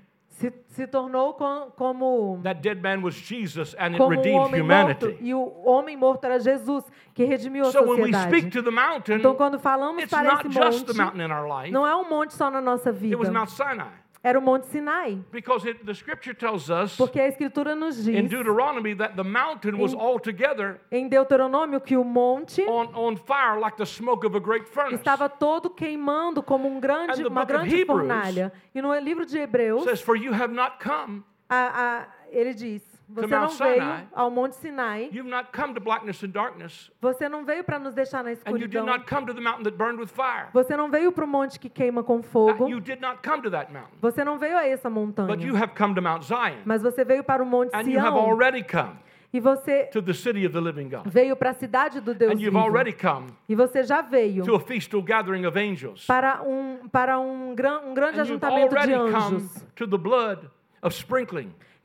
Se, 0.49 0.53
se 0.67 0.87
tornou 0.87 1.33
com, 1.35 1.71
como 1.75 2.39
That 2.43 2.61
dead 2.61 2.81
man 2.81 3.01
was 3.01 3.15
Jesus, 3.15 3.75
and 3.79 3.87
it 3.93 3.97
como 3.97 4.13
um 4.13 4.15
redeemed 4.17 4.39
homem 4.39 4.61
morto 4.61 5.05
humanity. 5.05 5.17
e 5.23 5.33
o 5.33 5.61
homem 5.65 5.95
morto 5.97 6.25
era 6.25 6.39
Jesus 6.39 6.83
que 7.13 7.23
redimiu 7.23 7.65
a 7.65 7.71
So 7.71 7.79
when 7.83 8.01
we 8.01 8.11
sociedade. 8.11 8.27
speak 8.37 8.49
to 8.51 8.61
the 8.63 8.71
mountain, 8.71 9.15
Então 9.19 9.35
quando 9.35 9.57
falamos 9.59 10.03
it's 10.03 10.09
para 10.11 10.23
not 10.33 10.45
esse 10.47 10.53
just 10.59 10.85
the 10.85 10.93
monte, 10.93 10.97
mountain 11.17 11.21
in 11.25 11.31
our 11.31 11.47
life. 11.47 11.71
não 11.71 11.87
é 11.87 11.95
um 11.95 12.09
monte 12.09 12.33
só 12.33 12.49
na 12.51 12.59
nossa 12.59 12.89
It 12.89 13.15
was 13.15 13.27
vida. 13.27 13.31
Mount 13.31 13.49
Sinai. 13.49 14.02
Era 14.25 14.39
o 14.39 14.41
Monte 14.41 14.67
Sinai, 14.67 15.17
Because 15.33 15.67
it, 15.69 15.85
the 15.85 15.93
scripture 15.93 16.33
tells 16.33 16.69
us 16.69 16.95
porque 16.95 17.19
a 17.19 17.27
escritura 17.27 17.75
nos 17.75 18.07
in 18.07 18.21
diz 18.21 18.29
Deuteronomy 18.29 18.95
that 18.95 19.15
the 19.17 19.23
mountain 19.23 19.77
was 19.77 19.93
Em- 19.93 19.99
altogether 19.99 20.79
em 20.89 21.09
Deuteronômio 21.09 21.81
que 21.81 21.97
o 21.97 22.05
monte 22.05 22.61
on, 22.61 22.87
on 22.95 23.17
fire 23.17 23.59
like 23.59 23.75
the 23.75 23.85
smoke 23.85 24.25
of 24.25 24.33
a 24.35 24.39
great 24.39 24.65
furnace. 24.69 24.95
estava 24.95 25.27
todo 25.27 25.69
queimando 25.69 26.41
como 26.41 26.69
um 26.69 26.79
grande, 26.79 27.21
uma 27.25 27.43
grande 27.43 27.85
fornalha. 27.85 28.53
E 28.73 28.81
no 28.81 28.97
livro 28.97 29.25
de 29.25 29.37
Hebreus, 29.37 29.83
says, 29.83 29.99
For 30.01 30.15
you 30.15 30.31
have 30.33 30.53
not 30.53 30.77
come, 30.81 31.21
a- 31.49 32.05
a- 32.05 32.07
ele 32.31 32.53
diz: 32.53 32.81
Você 33.13 33.27
não 33.27 33.47
veio 33.49 33.83
ao 34.13 34.29
Monte 34.31 34.55
Sinai, 34.55 35.09
you've 35.11 35.29
not 35.29 35.49
come 35.55 35.73
to 35.73 35.79
blackness 35.79 36.23
and 36.23 36.29
darkness, 36.29 36.91
você 37.01 37.29
não 37.29 37.45
veio 37.45 37.63
para 37.63 37.77
nos 37.79 37.93
deixar 37.93 38.23
na 38.23 38.31
and 38.31 38.33
you 38.33 38.67
did 38.67 38.73
escuridão. 38.73 38.85
not 38.85 39.05
come 39.07 39.25
to 39.27 39.33
the 39.33 39.41
mountain 39.41 39.63
that 39.63 39.77
burned 39.77 39.99
with 39.99 40.07
fire. 40.07 40.47
Você 40.53 40.75
não 40.75 40.89
veio 40.89 41.11
para 41.11 41.23
o 41.23 41.27
monte 41.27 41.59
que 41.59 41.69
queima 41.69 42.03
com 42.03 42.21
fogo. 42.23 42.67
you 42.69 42.79
did 42.79 42.99
not 43.01 43.19
come 43.23 43.41
to 43.43 43.51
that 43.51 43.71
mountain, 43.71 43.97
Você 44.01 44.23
não 44.23 44.37
veio 44.37 44.57
a 44.57 44.65
essa 44.67 44.89
but 44.89 44.97
you 44.99 45.05
montanha. 45.05 45.53
have 45.63 45.73
come 45.75 45.93
to 45.93 46.01
Mount 46.01 46.23
Zion, 46.23 46.61
Mas 46.65 46.81
você 46.81 47.03
veio 47.05 47.23
para 47.23 47.43
o 47.43 47.45
Monte 47.45 47.69
and 47.75 47.81
you 47.89 47.99
have 47.99 48.15
Sião. 48.15 48.29
already 48.29 48.63
come 48.63 48.97
E 49.35 49.39
você 49.39 49.85
to 49.91 49.99
the 50.01 50.13
city 50.13 50.45
of 50.45 50.53
the 50.53 50.61
living 50.61 50.89
God, 50.89 51.07
veio 51.07 51.35
para 51.35 51.49
a 51.49 51.53
cidade 51.53 51.99
do 51.99 52.13
Deus 52.13 52.39
vivo. 52.39 52.57
already 52.57 52.93
come 52.93 53.27
E 53.49 53.55
você 53.55 53.83
já 53.83 54.01
veio 54.01 54.43
to 54.45 54.55
a 54.55 54.59
feastal 54.59 55.01
gathering 55.01 55.45
of 55.45 55.57
angels, 55.57 56.05
para 56.05 56.41
um, 56.43 56.87
para 56.87 57.19
um, 57.19 57.53
gran, 57.55 57.79
um 57.79 57.93
grande 57.93 58.19
ajuntamento 58.19 58.75
de 58.75 58.93
anjos. 58.93 59.65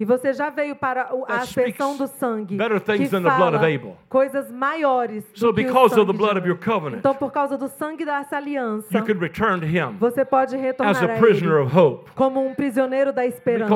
E 0.01 0.05
você 0.05 0.33
já 0.33 0.49
veio 0.49 0.77
para 0.77 1.12
o- 1.12 1.25
a 1.27 1.39
aspersão 1.39 1.97
do 1.97 2.07
sangue. 2.07 2.57
better 2.57 2.79
things 2.81 3.01
que 3.01 3.09
than 3.09 3.20
the 3.20 3.31
blood 3.35 3.57
of 3.57 3.65
fala 3.65 3.75
Abel. 3.75 3.97
Coisas 4.09 4.49
maiores 4.53 5.25
do 5.33 5.39
So 5.41 5.53
que 5.53 5.61
o 5.62 5.65
because 5.65 5.87
of 5.87 5.95
sangue 5.97 6.07
the 6.12 6.16
blood 6.16 6.35
de 6.35 6.39
of 6.39 6.47
your 6.49 6.57
Abel. 6.57 6.73
covenant, 6.75 6.99
Então, 7.01 7.15
por 7.16 7.33
causa 7.33 7.59
do 7.59 7.66
sangue 7.66 8.05
dessa 8.05 8.37
aliança, 8.37 8.97
you 8.97 9.05
can 9.05 9.19
return 9.19 9.59
to 9.59 9.66
him 9.66 9.97
você 9.99 10.25
pode 10.25 10.57
retornar 10.57 10.93
as 10.93 11.03
a 11.03 11.07
ele 11.07 11.15
of 11.65 11.77
hope. 11.77 12.11
como 12.15 12.47
um 12.47 12.55
prisioneiro 12.55 13.12
da 13.12 13.27
esperança. 13.27 13.69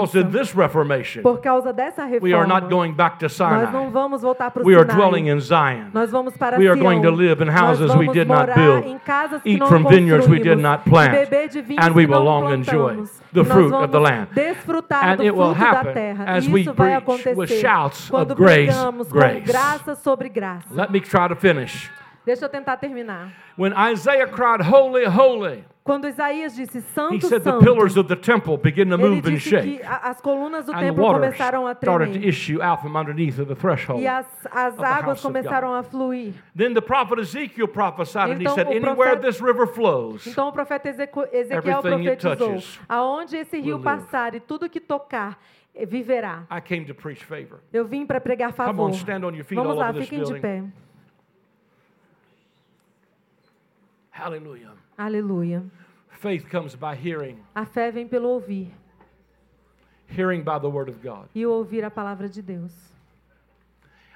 Por 1.23 1.40
causa 1.40 1.73
dessa 1.73 2.03
we 2.03 2.32
are 2.32 2.44
reforma, 2.44 2.61
not 2.61 2.69
going 2.73 2.93
back 2.93 3.19
to 3.19 3.27
nós 3.27 3.73
não 3.73 3.90
vamos 3.90 4.23
voltar 4.23 4.53
para 4.53 4.62
o 4.62 4.66
We 4.66 4.77
are 4.77 4.85
Sinai. 4.89 4.97
dwelling 4.97 5.28
in 5.28 5.40
Zion. 5.40 5.90
Nós 5.93 6.12
vamos 6.12 6.36
para 6.36 6.57
We 6.57 6.69
are 6.69 6.78
Sião. 6.78 6.85
going 6.85 7.03
to 7.03 7.11
live 7.11 7.43
in 7.43 7.47
Nós 7.47 7.61
houses 7.61 7.90
we 7.90 7.97
vamos 8.07 8.12
did 8.12 8.28
not 8.28 8.39
morar 8.47 8.55
build, 8.55 8.89
em 8.89 8.99
casas 9.01 9.43
que 9.43 9.51
eat 9.51 9.59
não 9.59 9.66
from 9.66 9.82
vineyards 9.89 10.28
we 10.28 10.36
did 10.39 10.55
construímos, 10.57 10.62
not 10.62 10.89
plant, 10.89 11.15
e 11.15 11.19
beber 11.27 11.49
de 11.49 11.61
vinhos 11.62 11.85
and 11.85 11.90
we 11.97 12.07
que 12.07 12.12
will 12.12 12.20
não 12.24 12.24
long 12.24 12.55
enjoy 12.55 12.94
plantamos. 12.94 13.22
The 13.33 13.45
fruit 13.45 13.73
of 13.73 13.91
the 13.91 14.01
land. 14.01 14.29
And 14.37 15.21
it 15.21 15.35
will 15.35 15.55
happen 15.55 16.21
as 16.21 16.49
we 16.49 16.65
preach 16.65 17.37
with 17.37 17.51
shouts 17.61 18.11
of 18.11 18.35
grace, 18.35 18.75
grace. 19.09 19.47
graça 19.47 19.95
sobre 19.95 20.29
graça. 20.29 20.67
Let 20.71 20.91
me 20.91 21.01
try 21.01 21.29
to 21.29 21.37
finish. 21.37 21.91
Deixa 22.25 22.45
eu 22.45 22.49
tentar 22.49 22.77
terminar. 22.77 23.33
When 23.57 23.73
Isaiah 23.73 24.29
cried, 24.29 24.63
Holy, 24.63 25.05
holy, 25.07 25.65
Quando 25.85 26.07
Isaías 26.07 26.55
disse 26.55 26.79
He 26.79 26.81
Santo, 26.81 27.27
said 27.27 27.43
the 27.43 27.51
Santo, 27.51 27.65
pillars 27.65 27.97
of 27.97 28.07
the 28.07 28.15
temple 28.15 28.57
began 28.57 28.87
to 28.89 28.95
ele 28.95 29.17
move 29.17 29.27
and 29.29 29.35
disse 29.35 29.51
que 29.51 29.79
shake. 29.79 29.83
a- 29.83 30.11
as 30.11 30.21
colunas 30.21 30.67
do 30.67 30.73
And 30.73 30.79
the 30.79 30.85
templo 30.87 31.03
waters 31.05 31.35
começaram 31.37 31.67
a 31.67 31.73
started 31.75 32.13
to 32.13 32.19
tremer. 32.21 32.29
issue 32.29 32.63
out 32.63 32.81
from 32.81 32.97
underneath 32.97 33.39
of 33.41 33.49
the 33.49 33.57
threshold. 33.57 34.01
E 34.01 34.07
as, 34.07 34.25
as 34.53 34.77
the 34.77 34.85
águas 34.85 35.05
house 35.19 35.25
of 35.25 35.33
começaram 35.33 35.75
a 35.75 35.83
fluir. 35.83 36.35
Then 36.57 36.73
the 36.75 36.81
prophet 36.81 37.19
Ezekiel 37.21 37.67
prophesied 37.67 38.31
and 38.31 38.39
he 38.41 38.43
Então, 38.45 38.55
said, 38.55 38.69
o 38.69 38.71
Anywhere 38.71 39.17
profeta- 39.17 39.21
this 39.23 39.41
river 39.41 39.67
flows, 39.67 40.25
Então 40.27 40.49
o 40.49 40.53
profeta 40.53 40.89
Ezequiel 40.89 41.27
Everything 41.33 42.07
it 42.09 42.21
profetizou: 42.23 42.37
touches 42.37 42.81
aonde 42.89 43.37
esse 43.37 43.57
rio 43.59 43.77
will 43.77 43.85
live." 43.85 44.03
passar 44.03 44.35
e 44.37 44.41
tudo 44.41 44.69
que 44.71 44.79
tocar 44.79 45.37
eh, 45.75 45.85
viverá. 45.85 46.45
I 46.49 46.61
came 46.61 46.85
to 46.85 46.95
preach 46.95 47.25
favor. 47.25 47.59
Eu 47.73 47.85
vim 47.85 48.07
para 48.07 48.21
pregar 48.21 48.53
Come 48.53 48.67
favor. 48.69 48.89
on, 48.89 48.93
stand 48.93 49.25
on 49.27 49.35
your 49.35 49.45
feet 49.45 49.57
Vamos 49.57 49.73
all 49.73 49.79
lá, 49.79 49.89
over 49.91 50.01
this 50.01 50.09
fiquem 50.09 50.23
de 50.23 50.31
building. 50.33 50.41
pé. 50.41 50.63
Hallelujah. 54.27 54.70
Aleluia. 54.97 55.62
Faith 56.11 56.49
comes 56.49 56.77
by 56.77 56.94
hearing, 56.94 57.39
A 57.57 57.65
fé 57.66 57.90
vem 57.90 58.07
pelo 58.07 58.28
ouvir 58.28 58.70
hearing 60.09 60.43
by 60.44 60.59
the 60.61 60.69
word 60.69 60.89
of 60.89 61.01
God. 61.03 61.28
e 61.35 61.44
ouvir 61.44 61.85
a 61.85 61.90
palavra 61.90 62.28
de 62.28 62.40
Deus. 62.40 62.73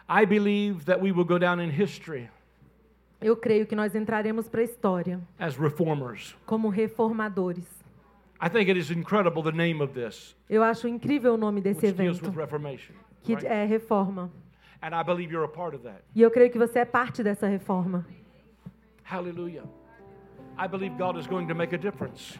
I 0.09 0.25
believe 0.25 0.85
that 0.85 1.01
we 1.01 1.11
will 1.11 1.25
go 1.25 1.39
down 1.39 1.59
in 1.61 1.71
history 1.71 2.29
Eu 3.21 3.35
creio 3.35 3.67
que 3.67 3.75
nós 3.75 3.95
entraremos 3.97 4.49
para 4.49 4.61
a 4.61 4.65
história 4.65 5.19
as 5.41 5.57
reformers. 5.57 6.37
como 6.47 6.69
reformadores. 6.69 7.67
I 8.41 8.49
think 8.49 8.71
it 8.71 8.79
is 8.79 8.91
incredible 8.93 9.43
the 9.43 9.51
name 9.51 9.83
of 9.83 9.93
this, 9.93 10.37
Eu 10.49 10.63
acho 10.63 10.87
incrível 10.87 11.35
o 11.35 11.37
nome 11.37 11.61
desse 11.61 11.85
which 11.87 11.97
deals 11.97 12.19
evento, 12.19 12.31
with 12.31 12.37
Reformation. 12.41 12.95
que 13.25 13.35
right? 13.35 13.47
é 13.49 13.65
reforma. 13.65 14.31
And 14.81 14.95
I 14.95 15.03
believe 15.03 15.33
you're 15.33 15.47
a 15.47 15.49
part 15.49 15.75
of 15.75 15.83
that. 15.83 16.03
E 16.15 16.23
eu 16.23 16.31
creio 16.31 16.53
que 16.53 16.59
você 16.59 16.81
é 16.81 16.85
parte 16.85 17.25
dessa 17.25 17.49
reforma. 17.49 18.07
Hallelujah. 19.03 19.65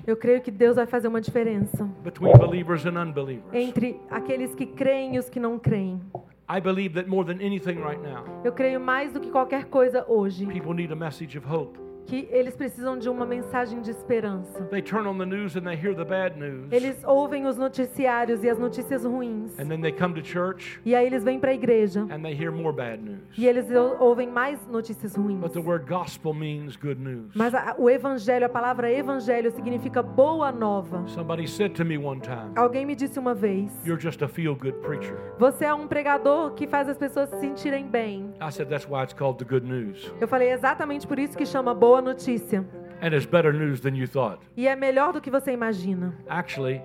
Eu 0.07 0.17
creio 0.17 0.41
que 0.41 0.51
Deus 0.51 0.77
vai 0.77 0.87
fazer 0.87 1.09
uma 1.09 1.21
diferença 1.21 1.85
between 2.03 2.33
believers 2.39 2.85
and 2.87 2.99
unbelievers. 3.01 3.53
entre 3.53 4.01
aqueles 4.11 4.55
que 4.55 4.67
creem 4.67 5.17
e 5.17 5.19
os 5.19 5.29
que 5.29 5.39
não 5.39 5.59
creem. 5.59 6.01
I 6.49 6.61
believe 6.61 6.95
that 6.95 7.09
more 7.09 7.27
than 7.27 7.45
anything 7.45 7.75
right 7.83 8.01
now, 8.01 8.25
Eu 8.45 8.53
creio 8.53 8.81
mais 8.81 9.13
do 9.13 9.21
que 9.21 9.31
qualquer 9.31 9.65
coisa 9.67 10.05
hoje 10.09 10.47
people 10.47 10.75
need 10.75 10.93
a 10.93 10.97
message 10.97 11.37
of 11.37 11.47
hope. 11.47 11.79
Que 12.07 12.29
eles 12.31 12.55
precisam 12.57 12.97
de 12.99 13.09
uma 13.09 13.27
mensagem 13.27 13.81
de 13.81 13.91
esperança. 13.91 14.63
They 14.71 14.81
turn 14.83 15.07
on 15.09 15.19
the 15.19 15.27
news 15.27 15.57
and 15.57 15.63
they 15.63 15.75
hear 15.75 15.95
the 15.95 16.05
bad 16.05 16.39
news. 16.39 16.71
Eles 16.71 17.03
ouvem 17.05 17.47
os 17.47 17.57
noticiários 17.57 18.43
e 18.45 18.49
as 18.49 18.59
notícias 18.59 19.05
ruins. 19.05 19.59
And 19.59 19.67
then 19.69 19.81
they 19.81 19.93
come 19.93 20.15
to 20.15 20.25
church 20.27 20.81
E 20.85 20.95
aí 20.95 21.07
eles 21.07 21.25
vêm 21.25 21.39
para 21.41 21.51
a 21.51 21.55
igreja 21.55 22.03
and 22.11 22.23
they 22.23 22.33
hear 22.33 22.53
more 22.53 22.75
bad 22.75 23.03
news. 23.03 23.21
e 23.37 23.47
eles 23.47 23.71
ou- 23.71 23.97
ouvem 24.01 24.29
mais 24.31 24.65
notícias 24.69 25.15
ruins. 25.17 25.41
But 25.41 25.53
the 25.53 25.61
word 25.61 25.87
gospel 25.89 26.33
means 26.33 26.77
good 26.77 27.01
news. 27.01 27.33
Mas 27.35 27.55
a- 27.55 27.75
o 27.79 27.91
evangelho, 27.91 28.47
a 28.47 28.49
palavra 28.49 28.91
evangelho 28.91 29.51
significa 29.51 30.03
boa 30.03 30.53
nova. 30.53 31.03
Somebody 31.09 31.47
said 31.49 31.73
to 31.75 31.85
me 31.85 31.99
one 31.99 32.21
time, 32.21 32.53
Alguém 32.55 32.87
me 32.87 32.95
disse 32.95 33.19
uma 33.19 33.35
vez: 33.35 33.71
You're 33.85 34.01
just 34.01 34.23
a 34.23 34.29
feel 34.29 34.55
good 34.55 34.79
preacher. 34.79 35.17
Você 35.39 35.65
é 35.65 35.75
um 35.75 35.87
pregador 35.89 36.53
que 36.53 36.67
faz 36.67 36.89
as 36.89 36.97
pessoas 36.97 37.29
se 37.31 37.41
sentirem 37.41 37.87
bem. 37.87 38.33
I 38.41 38.51
said, 38.53 38.69
That's 38.69 38.87
why 38.89 39.03
it's 39.03 39.13
called 39.15 39.39
the 39.39 39.45
good 39.45 39.67
news. 39.67 40.13
Eu 40.21 40.29
falei 40.29 40.51
exatamente 40.53 41.07
por 41.07 41.19
isso 41.19 41.37
que 41.37 41.45
chama 41.45 41.75
boa 41.75 41.96
notícia. 42.01 42.65
And 43.03 43.09
it's 43.15 43.27
better 43.27 43.53
news 43.53 43.81
than 43.81 43.95
you 43.95 44.07
thought. 44.07 44.41
E 44.57 44.67
é 44.67 44.75
melhor 44.75 45.13
do 45.13 45.21
que 45.21 45.31
você 45.31 45.53
imagina. 45.53 46.15
Actually, 46.29 46.83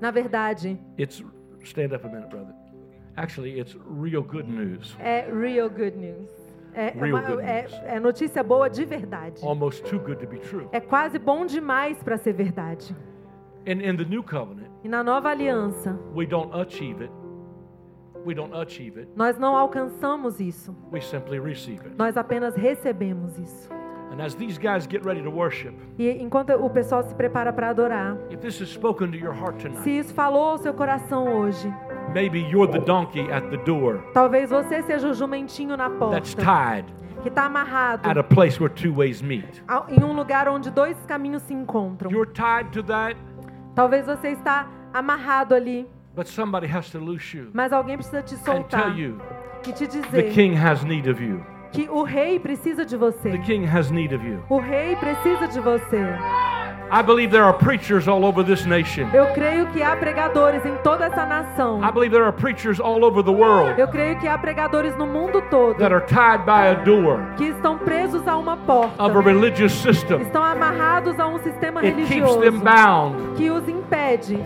Na 0.00 0.10
verdade, 0.10 0.78
it's, 0.98 1.22
stand 1.62 1.94
up 1.94 2.04
a 2.06 2.08
minute, 2.08 2.28
brother. 2.28 2.54
Actually, 3.16 3.60
it's 3.60 3.76
real 4.00 4.22
good 4.22 4.48
news. 4.50 4.96
é 4.98 5.26
real 5.30 5.68
good 5.68 5.96
news. 5.96 6.30
É, 6.74 6.86
é 6.86 6.90
Real 6.92 7.20
good 7.22 7.42
é- 7.42 7.62
news. 7.62 7.80
é 7.84 8.00
notícia 8.00 8.42
boa 8.42 8.70
de 8.70 8.86
verdade. 8.86 9.44
Almost 9.44 9.82
too 9.84 9.98
good 10.00 10.16
to 10.20 10.26
be 10.26 10.38
true. 10.38 10.66
É 10.72 10.80
quase 10.80 11.18
bom 11.18 11.44
demais 11.44 12.02
para 12.02 12.16
ser 12.16 12.32
verdade. 12.32 12.96
And 13.68 13.82
in 13.82 13.94
the 13.96 14.04
new 14.06 14.22
covenant, 14.22 14.70
E 14.82 14.88
na 14.88 15.04
nova 15.04 15.28
aliança, 15.28 15.96
we 16.16 16.24
don't 16.26 16.50
achieve 16.58 17.02
it. 17.04 17.12
We 18.24 18.34
don't 18.34 18.54
achieve 18.56 18.98
it. 18.98 19.10
nós 19.14 19.36
não 19.38 19.54
alcançamos 19.54 20.40
isso. 20.40 20.74
We 20.90 21.02
simply 21.02 21.38
receive 21.38 21.80
it. 21.84 21.94
Nós 21.98 22.16
apenas 22.16 22.54
recebemos 22.56 23.38
isso. 23.38 23.68
And 24.12 24.20
as 24.20 24.34
these 24.34 24.58
guys 24.58 24.86
get 24.86 25.04
ready 25.06 25.22
to 25.22 25.30
worship, 25.30 25.72
E 25.98 26.10
enquanto 26.22 26.50
o 26.52 26.68
pessoal 26.68 27.02
se 27.02 27.14
prepara 27.14 27.50
para 27.50 27.70
adorar, 27.70 28.18
if 28.30 28.40
this 28.40 28.60
has 28.60 28.68
spoken 28.68 29.10
to 29.10 29.16
your 29.16 29.32
heart 29.32 29.62
se 29.82 29.90
isso 29.90 30.12
falou 30.12 30.50
ao 30.50 30.58
seu 30.58 30.74
coração 30.74 31.26
hoje, 31.26 31.72
maybe 32.12 32.40
you're 32.40 32.70
the 32.70 32.78
donkey 32.84 33.22
at 33.32 33.48
the 33.48 33.56
door 33.64 34.02
talvez 34.12 34.50
você 34.50 34.82
seja 34.82 35.08
o 35.08 35.14
jumentinho 35.14 35.78
na 35.78 35.88
that's 36.10 36.34
porta, 36.34 36.82
tied 36.82 36.84
que 37.22 37.28
está 37.28 37.46
amarrado 37.46 38.06
at 38.06 38.18
a 38.18 38.22
place 38.22 38.60
where 38.60 38.68
two 38.74 38.92
ways 38.92 39.22
meet. 39.22 39.62
em 39.88 40.04
um 40.04 40.12
lugar 40.12 40.46
onde 40.46 40.70
dois 40.70 40.96
caminhos 41.06 41.42
se 41.44 41.54
encontram. 41.54 42.10
You're 42.10 42.30
tied 42.30 42.70
to 42.72 42.82
that, 42.82 43.16
Talvez 43.74 44.04
você 44.04 44.28
está 44.28 44.68
amarrado 44.92 45.54
ali, 45.54 45.88
but 46.14 46.26
somebody 46.26 46.66
has 46.66 46.90
to 46.90 46.98
loose 46.98 47.34
you 47.34 47.48
mas 47.54 47.72
alguém 47.72 47.96
precisa 47.96 48.22
te 48.22 48.34
and 48.34 48.38
tell 48.38 48.54
soltar 48.56 48.98
you 48.98 49.16
e 49.66 49.72
te 49.72 49.86
the 49.86 50.00
dizer 50.02 50.32
king 50.34 50.54
has 50.54 50.84
need 50.84 51.08
of 51.08 51.24
you. 51.24 51.42
Que 51.72 51.88
o 51.88 52.02
rei 52.02 52.38
precisa 52.38 52.84
de 52.84 52.96
você. 52.96 53.30
The 53.30 53.38
king 53.38 53.66
has 53.66 53.90
need 53.90 54.14
of 54.14 54.24
you. 54.26 54.44
O 54.48 54.58
rei 54.58 54.94
precisa 54.96 55.48
de 55.48 55.58
você. 55.58 56.02
I 56.94 57.00
believe 57.00 57.30
there 57.30 57.42
are 57.42 57.54
preachers 57.54 58.06
all 58.06 58.22
over 58.26 58.44
this 58.44 58.66
nation. 58.66 59.08
Eu 59.14 59.26
creio 59.32 59.66
que 59.68 59.82
há 59.82 59.96
pregadores 59.96 60.62
em 60.66 60.74
toda 60.84 61.06
essa 61.06 61.24
nação. 61.24 61.82
I 61.82 61.90
believe 61.90 62.10
there 62.12 62.24
are 62.24 62.32
preachers 62.36 62.78
all 62.78 63.02
over 63.02 63.22
the 63.24 63.30
world 63.32 63.80
Eu 63.80 63.88
creio 63.88 64.18
que 64.18 64.28
há 64.28 64.36
pregadores 64.36 64.94
no 64.98 65.06
mundo 65.06 65.40
todo 65.50 65.78
that 65.78 65.90
are 65.90 66.04
tied 66.04 66.44
by 66.44 66.68
a 66.68 66.74
door 66.84 67.18
que 67.38 67.44
estão 67.46 67.78
presos 67.78 68.28
a 68.28 68.36
uma 68.36 68.58
porta. 68.58 69.02
of 69.02 69.16
a 69.16 69.22
religious 69.22 69.72
system. 69.72 70.20
Estão 70.20 70.44
amarrados 70.44 71.18
a 71.18 71.26
um 71.26 71.38
sistema 71.38 71.80
It 71.80 71.94
keeps 71.96 72.10
religioso 72.10 72.40
them 72.40 72.58
bound. 72.60 73.36
que 73.36 73.50
os 73.50 73.66
impede 73.66 74.38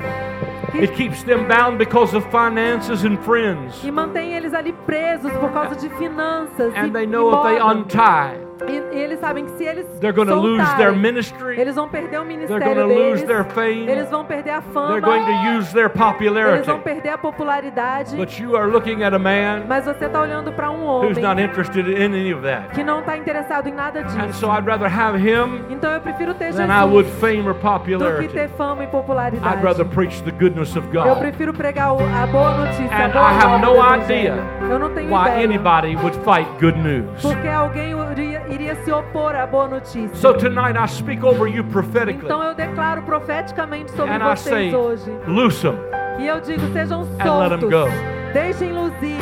It 0.75 0.93
keeps 0.95 1.25
them 1.25 1.47
bound 1.49 1.79
because 1.79 2.15
of 2.17 2.25
finances 2.31 3.05
and 3.05 3.17
friends. 3.25 3.83
e 3.83 3.91
mantém 3.91 4.35
eles 4.35 4.55
ali 4.55 4.73
presos 4.73 5.33
por 5.33 5.51
causa 5.51 5.75
de 5.75 5.89
finanças 5.97 6.73
e, 6.75 6.79
And 6.79 6.93
they 6.93 7.03
e 7.03 7.07
know 7.09 7.33
if 7.33 7.43
they 7.43 7.61
untie, 7.61 8.46
E, 8.67 8.97
e 8.97 9.01
eles 9.01 9.21
sabem 9.21 9.45
que 9.45 9.51
se 9.53 9.65
eles 9.65 9.85
they're 10.01 10.13
going 10.15 10.29
to 10.29 10.35
lose 10.35 10.59
their 10.77 10.89
soltarem, 10.91 10.99
ministry. 10.99 11.61
eles 11.61 11.75
vão 11.75 11.89
perder 11.89 12.19
o 12.21 12.25
They're 12.25 12.37
ministério 12.37 12.65
going 12.75 12.75
to 12.89 12.89
deles. 12.89 13.11
lose 13.11 13.27
their 13.27 13.45
fame. 13.45 13.87
Eles 13.91 14.09
vão 14.09 14.25
perder 14.25 14.51
a 14.51 14.63
fama. 14.63 14.89
They're 14.89 15.01
going 15.03 15.25
to 15.25 15.59
use 15.59 15.73
their 15.73 15.87
Eles 15.91 15.99
popularity. 15.99 16.67
vão 16.67 16.81
perder 16.81 17.09
a 17.11 17.19
popularidade. 17.19 18.17
But 18.17 18.39
you 18.41 18.57
are 18.57 18.67
looking 18.67 19.03
at 19.03 19.13
a 19.15 19.19
man 19.19 19.65
Mas 19.69 19.85
você 19.85 20.07
está 20.07 20.21
olhando 20.21 20.53
para 20.53 20.71
um 20.71 20.85
homem 20.85 21.11
who's 21.11 21.19
not 21.23 21.41
interested 21.41 21.87
in 21.89 22.15
any 22.15 22.33
of 22.33 22.43
that. 22.43 22.71
que 22.75 22.83
não 22.83 23.01
está 23.01 23.17
interessado 23.17 23.69
em 23.69 23.73
nada 23.75 24.01
And 24.01 24.05
disso. 24.29 24.41
so 24.41 24.47
I'd 24.51 24.67
rather 24.67 24.89
have 24.89 25.17
him 25.19 25.63
Então 25.71 25.93
eu 25.93 26.01
prefiro 26.01 26.33
ter 26.35 26.53
than 26.55 26.65
I 26.71 26.85
would 26.85 27.07
Jesus 27.09 27.21
fame 27.21 27.47
or 27.47 27.53
do 27.53 27.59
que 27.59 27.63
popularity. 27.63 28.29
ter 28.29 28.49
fama 28.51 28.83
e 28.83 28.87
I'd 28.87 28.91
popularidade. 28.91 29.63
rather 29.63 29.85
preach 29.85 30.23
the 30.23 30.33
goodness 30.33 30.75
of 30.77 30.87
Eu 30.93 31.05
God. 31.05 31.19
prefiro 31.19 31.53
pregar 31.53 31.91
a 31.91 32.27
boa 32.27 32.53
notícia, 32.57 32.91
a 32.91 33.05
And 33.07 33.11
boa 33.11 33.31
I 33.31 33.35
have 33.35 33.61
no 33.63 33.95
idea 33.95 34.35
Eu 34.71 34.79
não 34.79 34.91
tenho 34.95 35.09
Why 35.11 35.29
ideia 35.29 35.45
anybody 35.45 35.97
would 35.97 36.17
fight 36.25 36.49
good 36.61 36.79
news. 36.79 37.21
porque 37.23 37.49
alguém 37.49 37.91
iria, 38.13 38.43
iria 38.51 38.75
se 38.85 38.91
opor 38.93 39.35
à 39.35 39.47
boa 39.47 39.69
notícia. 39.69 40.15
So 40.15 40.33
tonight 40.35 40.77
I 40.79 40.87
speak 40.89 41.25
over 41.25 41.47
you 41.49 41.65
prophetically. 41.65 42.25
Então 42.25 42.43
eu 42.43 42.55
declaro 42.55 43.03
profeticamente 43.03 43.91
sobre 43.93 44.13
And 44.13 44.33
I 44.33 44.37
say, 44.37 44.71
vocês 44.71 44.75
hoje. 44.75 45.11
loose 45.27 45.63
them. 45.63 45.77
E 46.19 46.27
eu 46.27 46.41
digo, 46.41 46.61
sejam 46.73 47.03
And 47.03 47.39
let 47.41 47.53
'em 47.53 47.61
soltos. 47.61 47.71
go. 47.71 47.89
Deixem-los 48.33 48.93
ir. 49.03 49.21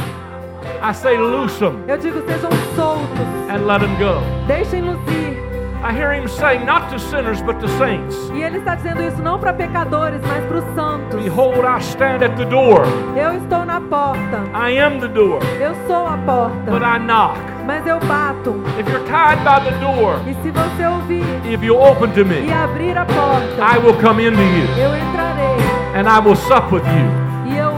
I 0.83 0.93
say, 0.95 1.17
loose 1.19 1.59
them 1.59 1.83
Eu 1.89 1.99
digo, 1.99 2.21
sejam 2.27 2.51
soltos. 2.75 3.21
and 3.51 3.67
let 3.67 3.81
them 3.81 3.95
go. 3.99 4.21
Deixem-los 4.47 4.99
ir. 5.09 5.54
I 5.87 5.93
hear 5.93 6.15
him 6.15 6.27
saying, 6.27 6.65
not 6.65 6.89
to 6.93 6.99
sinners, 6.99 7.43
but 7.43 7.61
to 7.61 7.69
saints. 7.77 8.17
E 8.33 8.43
ele 8.43 8.57
está 8.57 8.75
dizendo 8.75 9.03
isso 9.03 9.21
não 9.23 9.39
para 9.39 9.53
pecadores, 9.53 10.19
mas 10.27 10.43
para 10.47 10.57
os 10.57 10.65
santos. 10.75 11.23
Behold, 11.23 11.59
I 11.67 11.79
stand 11.81 12.23
at 12.25 12.35
the 12.39 12.47
door. 12.47 12.85
Eu 13.15 13.35
estou 13.37 13.67
na 13.67 13.83
porta. 13.83 14.41
I 14.55 14.79
am 14.81 14.99
the 14.99 15.09
door, 15.09 15.41
Eu 15.61 15.75
sou 15.87 16.07
a 16.07 16.17
but 16.17 16.25
porta. 16.65 16.87
I 16.87 16.99
knock. 17.01 17.39
Mas 17.67 17.87
eu 17.87 18.01
bato. 18.01 18.55
If 18.79 18.89
you're 18.89 19.05
tied 19.05 19.39
by 19.45 19.61
the 19.63 19.77
door, 19.79 20.19
E 20.27 20.33
se 20.43 20.51
você 20.51 20.87
ouvir 20.87 21.25
if 21.53 21.63
you 21.63 21.77
open 21.79 22.11
to 22.13 22.21
e 22.21 22.25
me, 22.25 22.51
abrir 22.53 22.97
a 22.97 23.05
porta, 23.05 23.63
I 23.63 23.79
will 23.79 23.95
come 24.01 24.25
into 24.27 24.41
you 24.41 24.67
eu 24.79 24.97
entrarei. 24.97 25.57
and 25.95 26.09
I 26.09 26.19
will 26.19 26.37
sup 26.37 26.73
with 26.73 26.83
you. 26.87 27.53
E 27.53 27.59
eu 27.59 27.73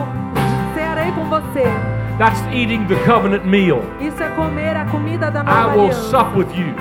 cearei 0.74 1.10
com 1.10 1.24
você. 1.24 1.64
That's 2.18 2.40
eating 2.52 2.86
the 2.86 2.94
covenant 3.04 3.44
meal. 3.44 3.82
Isso 4.00 4.22
é 4.22 4.28
comer 4.30 4.76
a 4.76 4.84
comida 4.86 5.28
da 5.30 5.40
I 5.40 5.44
nova 5.44 5.68
will 5.74 5.80
aliança. 5.90 6.00
sup 6.10 6.36
with 6.36 6.48
you. 6.56 6.72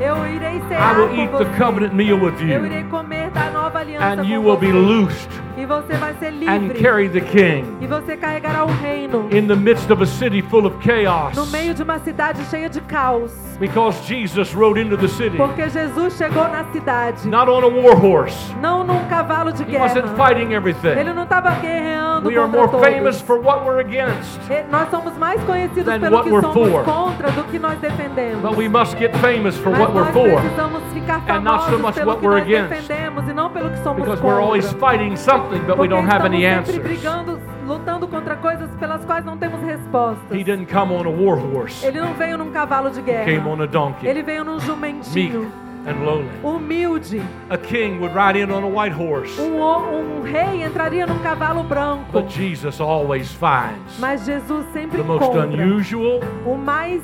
Eu 0.00 0.26
irei 0.26 0.56
I 0.56 0.92
will 0.98 1.18
eat 1.18 1.30
the 1.38 1.44
covenant 1.56 1.94
meal 1.94 2.18
with 2.18 2.40
Eu 2.40 2.46
you. 2.48 2.66
irei 2.66 2.84
comer 2.84 3.30
da 3.30 3.50
nova 3.50 3.78
aliança 3.78 4.20
And 4.22 4.26
you 4.26 4.42
will 4.42 4.56
be 4.58 4.70
loosed 4.72 5.30
E 5.56 5.64
você 5.64 5.94
vai 5.94 6.14
ser 6.20 6.26
and 6.48 6.58
livre. 6.68 6.82
carry 6.82 7.08
the 7.08 7.20
king 7.20 7.64
E 7.80 7.86
você 7.86 8.16
carregará 8.16 8.64
o 8.64 8.68
reino 8.68 9.26
in 9.32 9.46
the 9.46 9.54
midst 9.56 9.90
of 9.90 10.02
a 10.02 10.06
city 10.06 10.42
full 10.42 10.66
of 10.66 10.76
chaos 10.86 11.34
no 11.34 11.46
meio 11.46 11.72
de 11.72 11.82
uma 11.82 11.98
cidade 11.98 12.44
cheia 12.50 12.68
de 12.68 12.80
caos. 12.82 13.32
because 13.58 13.98
Jesus 14.06 14.52
rode 14.54 14.78
into 14.78 14.96
the 14.98 15.08
city 15.08 15.36
Porque 15.38 15.68
Jesus 15.70 16.14
chegou 16.18 16.46
na 16.48 16.64
cidade, 16.72 17.26
not 17.26 17.50
on 17.50 17.62
a 17.64 17.68
war 17.68 17.96
horse. 17.96 18.36
não 18.60 18.84
num 18.84 19.02
cavalo 19.08 19.50
de 19.52 19.62
He 19.62 19.78
wasn't 19.78 20.02
guerra. 20.04 20.16
fighting 20.16 20.42
Ele 20.46 20.54
everything. 20.56 21.04
não 21.14 21.22
estava 21.22 21.50
guerreando 21.52 22.28
We 22.28 22.36
are 22.36 22.44
contra 22.46 22.58
more 22.60 22.70
todos. 22.70 22.86
famous 22.86 23.20
for 23.22 23.38
what 23.40 23.64
we're 23.64 23.80
against, 23.80 24.38
E 24.50 24.62
Nós 24.70 24.90
somos 24.90 25.16
mais 25.16 25.42
conhecidos 25.44 25.84
than 25.86 26.00
pelo 26.00 26.16
what 26.16 26.24
que 26.28 26.34
we're 26.34 26.42
somos 26.52 26.68
for. 26.70 26.84
contra 26.84 27.30
do 27.30 27.44
que 27.44 27.58
nós 27.58 27.78
defendemos. 27.78 28.42
but 28.42 28.56
we 28.58 28.68
must 28.68 28.98
get 28.98 29.16
famous 29.22 29.56
for 29.56 29.70
Mas 29.70 29.80
what 29.80 29.94
we're 29.94 30.12
for 30.12 30.40
precisamos 30.40 30.82
ficar 30.92 31.22
and 31.28 31.40
not 31.40 31.60
so 31.64 31.78
famosos 31.78 31.80
much 31.80 31.94
pelo 31.94 32.06
what 32.10 32.20
que 32.20 32.26
we're 32.28 32.38
nós 32.40 32.46
against. 32.46 32.70
defendemos 32.88 33.28
e 33.28 33.32
não 33.32 33.48
pelo 33.50 33.70
que 33.70 33.78
somos 33.82 34.02
because 34.04 34.22
we're 34.22 34.38
always 34.40 34.66
contra. 34.66 34.80
fighting 34.90 35.16
something, 35.16 35.45
but 35.66 35.78
we 35.78 35.88
don't 35.88 36.06
have 36.06 36.24
any 36.24 36.44
answers. 36.46 36.78
brigando, 36.78 37.40
lutando 37.66 38.06
contra 38.08 38.36
coisas 38.36 38.70
pelas 38.78 39.04
quais 39.04 39.24
não 39.24 39.36
temos 39.36 39.60
respostas. 39.62 40.30
He 40.30 40.44
didn't 40.44 40.66
come 40.66 40.92
on 40.94 41.06
a 41.06 41.10
war 41.10 41.36
horse, 41.38 41.84
Ele 41.84 42.00
não 42.00 42.14
veio 42.14 42.36
num 42.38 42.50
cavalo 42.50 42.90
de 42.90 43.02
guerra. 43.02 43.24
came 43.24 43.48
on 43.48 43.60
a 43.62 43.66
donkey, 43.66 44.06
Ele 44.06 44.22
veio 44.22 44.44
num 44.44 44.54
meek 44.54 44.66
jumentinho, 44.66 45.52
and 45.86 46.04
lowly. 46.04 46.28
humilde. 46.42 47.22
A 47.50 47.56
king 47.58 47.98
would 48.00 48.14
ride 48.14 48.36
in 48.36 48.50
on 48.50 48.62
a 48.64 48.68
white 48.68 48.92
horse, 48.94 49.38
Um, 49.40 49.60
um 49.60 50.22
rei 50.22 50.62
entraria 50.62 51.06
num 51.06 51.18
cavalo 51.18 51.62
branco. 51.62 52.10
but 52.12 52.28
Jesus 52.28 52.80
always 52.80 53.32
finds 53.32 53.98
Mas 53.98 54.24
Jesus 54.24 54.64
sempre 54.72 54.98
the 54.98 55.04
most 55.04 55.22
encontra 55.24 55.42
unusual, 55.44 56.20
o 56.44 56.56
mais 56.56 57.02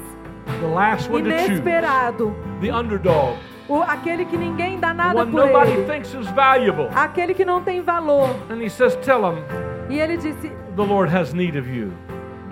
the 0.60 0.66
last 0.66 1.08
one 1.10 1.22
to 1.24 1.30
choose, 1.30 1.60
inesperado, 1.60 2.34
the 2.60 2.70
underdog, 2.70 3.36
o, 3.72 3.82
aquele 3.82 4.24
que 4.24 4.36
ninguém 4.36 4.78
dá 4.78 4.92
nada 4.92 5.24
por 5.24 5.26
nobody 5.26 5.72
ele, 5.72 5.84
thinks 5.90 6.12
is 6.14 6.26
valuable. 6.32 6.88
aquele 6.94 7.32
que 7.34 7.44
não 7.44 7.62
tem 7.62 7.80
valor. 7.80 8.28
And 8.50 8.62
he 8.62 8.68
says, 8.68 8.94
Tell 8.96 9.24
him 9.24 9.42
E 9.88 9.98
ele 9.98 10.16
disse: 10.16 10.50
the 10.76 10.82
Lord 10.82 11.14
has 11.14 11.32
need 11.32 11.58
of 11.58 11.68
you. 11.68 11.92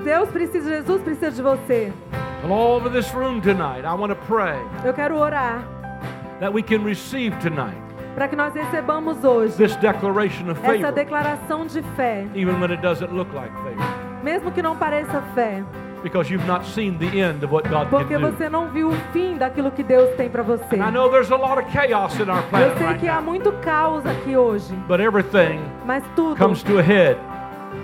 Deus 0.04 0.28
precisa, 0.30 0.68
Jesus 0.68 1.02
precisa 1.02 1.30
de 1.30 1.42
você. 1.42 1.92
And 2.42 2.50
all 2.50 2.76
over 2.76 2.88
this 2.90 3.12
room 3.14 3.40
tonight, 3.40 3.84
I 3.84 3.94
want 3.94 4.10
to 4.10 4.18
pray 4.26 4.58
Eu 4.84 4.94
quero 4.94 5.16
orar 5.18 5.62
that 6.40 6.52
we 6.52 6.62
can 6.62 6.82
receive 6.82 7.36
tonight 7.40 7.76
para 8.14 8.28
que 8.28 8.34
nós 8.34 8.54
recebamos 8.54 9.22
hoje 9.22 9.56
this 9.56 9.76
declaration 9.76 10.50
of 10.50 10.58
essa 10.64 10.78
favor, 10.78 10.92
declaração 10.92 11.66
de 11.66 11.82
fé, 11.96 12.26
even 12.34 12.58
when 12.60 12.70
it 12.70 12.80
doesn't 12.80 13.12
look 13.12 13.30
like 13.34 13.52
favor, 13.56 14.22
mesmo 14.22 14.50
que 14.50 14.62
não 14.62 14.74
pareça 14.76 15.22
fé, 15.34 15.62
because 16.02 16.30
you've 16.30 16.46
not 16.46 16.64
seen 16.64 16.98
the 16.98 17.20
end 17.20 17.44
of 17.44 17.52
what 17.52 17.68
God 17.68 17.88
porque 17.90 18.14
can 18.14 18.20
do. 18.20 18.30
você 18.30 18.48
não 18.48 18.68
viu 18.68 18.88
o 18.88 18.96
fim 19.12 19.36
daquilo 19.36 19.70
que 19.70 19.82
Deus 19.82 20.14
tem 20.16 20.28
para 20.28 20.42
você. 20.42 20.76
And 20.76 20.88
I 20.88 20.90
know 20.90 21.10
there's 21.10 21.30
a 21.30 21.36
lot 21.36 21.58
of 21.58 21.70
chaos 21.70 22.18
in 22.18 22.28
our 22.30 22.38
Eu 22.38 22.48
planet 22.50 22.78
sei 22.78 22.86
right 22.86 23.00
que 23.00 23.08
há 23.08 23.16
now, 23.16 23.22
muito 23.22 23.52
caos 23.62 24.04
aqui 24.06 24.36
hoje, 24.36 24.74
but 24.88 25.00
everything 25.00 25.60
mas 25.84 26.02
tudo, 26.16 26.36
comes 26.36 26.62
to 26.62 26.78
a 26.78 26.82
head 26.82 27.16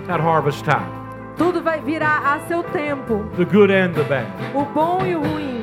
at 0.09 0.19
harvest 0.19 0.63
time 0.63 0.97
tudo 1.37 1.61
vai 1.61 1.79
virar 1.79 2.33
a 2.35 2.39
seu 2.47 2.63
tempo, 2.63 3.23
the 3.37 3.45
good 3.45 3.71
and 3.71 3.93
the 3.93 4.03
bad. 4.03 4.25
o 4.55 4.65
bom 4.65 5.05
e 5.05 5.15
o 5.15 5.21
ruim. 5.21 5.57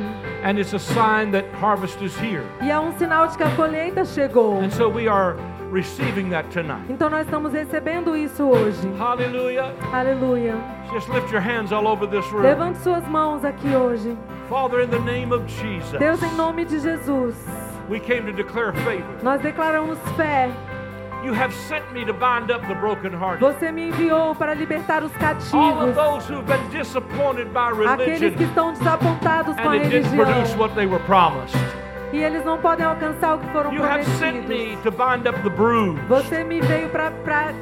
And 0.45 0.59
it's 0.59 0.75
a 0.75 0.79
sign 0.79 1.33
that 1.33 1.47
harvest 1.61 2.03
is 2.03 2.15
here. 2.19 2.45
E 2.63 2.71
é 2.71 2.79
um 2.79 2.93
sinal 2.93 3.27
de 3.27 3.37
que 3.37 3.43
a 3.43 3.51
colheita 3.57 4.05
chegou. 4.05 4.61
And 4.61 4.71
so 4.71 4.89
we 4.89 5.09
are 5.09 5.37
receiving 5.75 6.31
that 6.31 6.49
tonight. 6.51 6.85
Então 6.89 7.11
nós 7.11 7.25
estamos 7.27 7.53
recebendo 7.53 8.17
isso 8.17 8.45
hoje. 8.45 8.89
Hallelujah. 8.99 9.75
Aleluia. 9.93 10.55
Just 10.93 11.09
lift 11.09 11.33
your 11.33 11.41
hands 11.41 11.73
all 11.73 11.87
over 11.89 12.07
this 12.07 12.25
room. 12.31 12.43
Levante 12.43 12.79
suas 12.79 13.07
mãos 13.09 13.45
aqui 13.45 13.75
hoje. 13.75 14.17
Father, 14.49 14.83
in 14.83 14.91
the 14.91 15.01
name 15.01 15.33
of 15.33 15.45
Jesus, 15.49 15.99
Deus, 15.99 16.23
em 16.23 16.35
nome 16.37 16.65
de 16.65 16.79
Jesus, 16.79 17.35
we 17.89 17.99
came 17.99 18.25
to 18.25 18.33
declare 18.33 18.73
favor. 18.73 19.23
nós 19.23 19.41
declaramos 19.41 19.99
fé. 20.17 20.49
You 21.25 21.33
have 21.33 21.55
sent 21.55 21.91
me 21.95 22.05
to 22.05 22.13
bind 22.13 22.51
up 22.51 22.61
the 22.69 22.75
brokenhearted. 22.75 23.41
Você 23.41 23.73
me 23.73 23.89
enviou 23.89 24.35
para 24.35 24.53
libertar 24.55 25.03
os 25.03 25.11
All 25.11 25.17
of 25.17 25.19
cativos, 25.19 25.95
those 25.95 26.29
who've 26.29 26.47
been 26.47 26.69
disappointed 26.71 27.49
by 27.53 27.71
aqueles 27.71 28.19
que 28.21 28.27
religion 28.27 28.45
estão 28.45 28.73
desapontados 28.75 29.57
com 29.57 29.69
a 29.69 29.73
and 29.73 29.83
it 29.83 29.89
didn't 29.89 30.15
produce 30.15 30.53
religião. 30.53 30.59
what 30.59 30.75
they 30.75 30.87
were 30.87 31.03
promised. 31.07 31.57
E 32.15 32.23
eles 32.23 32.45
não 32.45 32.59
podem 32.59 32.87
alcançar 32.87 33.35
o 33.35 33.39
que 33.39 33.49
foram 33.49 33.73
You 33.75 33.83
have 33.83 34.05
sent 34.05 34.47
me 34.47 34.77
prometidos. 34.77 34.83
to 34.85 34.91
bind 34.93 35.27
up 35.27 35.37
the 35.43 35.51
bruised. 35.51 36.01
Você 36.09 36.45
me 36.45 36.61
veio 36.61 36.89
para 36.89 37.11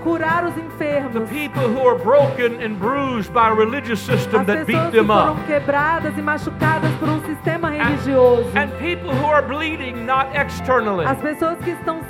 curar 0.02 0.44
os 0.44 0.52
The 0.54 0.60
enfermos. 0.60 1.30
people 1.30 1.62
who 1.62 1.88
are 1.88 1.98
broken 1.98 2.62
and 2.62 2.74
bruised 2.78 3.32
by 3.32 3.48
a 3.48 3.54
religious 3.54 3.98
system 4.00 4.40
As 4.42 4.46
that 4.48 4.66
beat 4.66 4.76
pessoas 4.76 4.90
que 4.90 4.96
them 4.98 5.06
foram 5.06 5.32
up. 5.32 5.44
quebradas 5.46 6.18
e 6.18 6.20
machucadas 6.22 6.90
por 7.00 7.08
um 7.08 7.22
sistema 7.24 7.70
religioso. 7.70 8.46
And 8.54 8.68
people 8.78 9.10
who 9.10 9.26
are 9.32 9.40
bleeding 9.40 10.04
not 10.04 10.28
externally, 10.36 11.06
As 11.06 11.16
pessoas 11.18 11.56
que 11.60 11.70
estão 11.70 12.02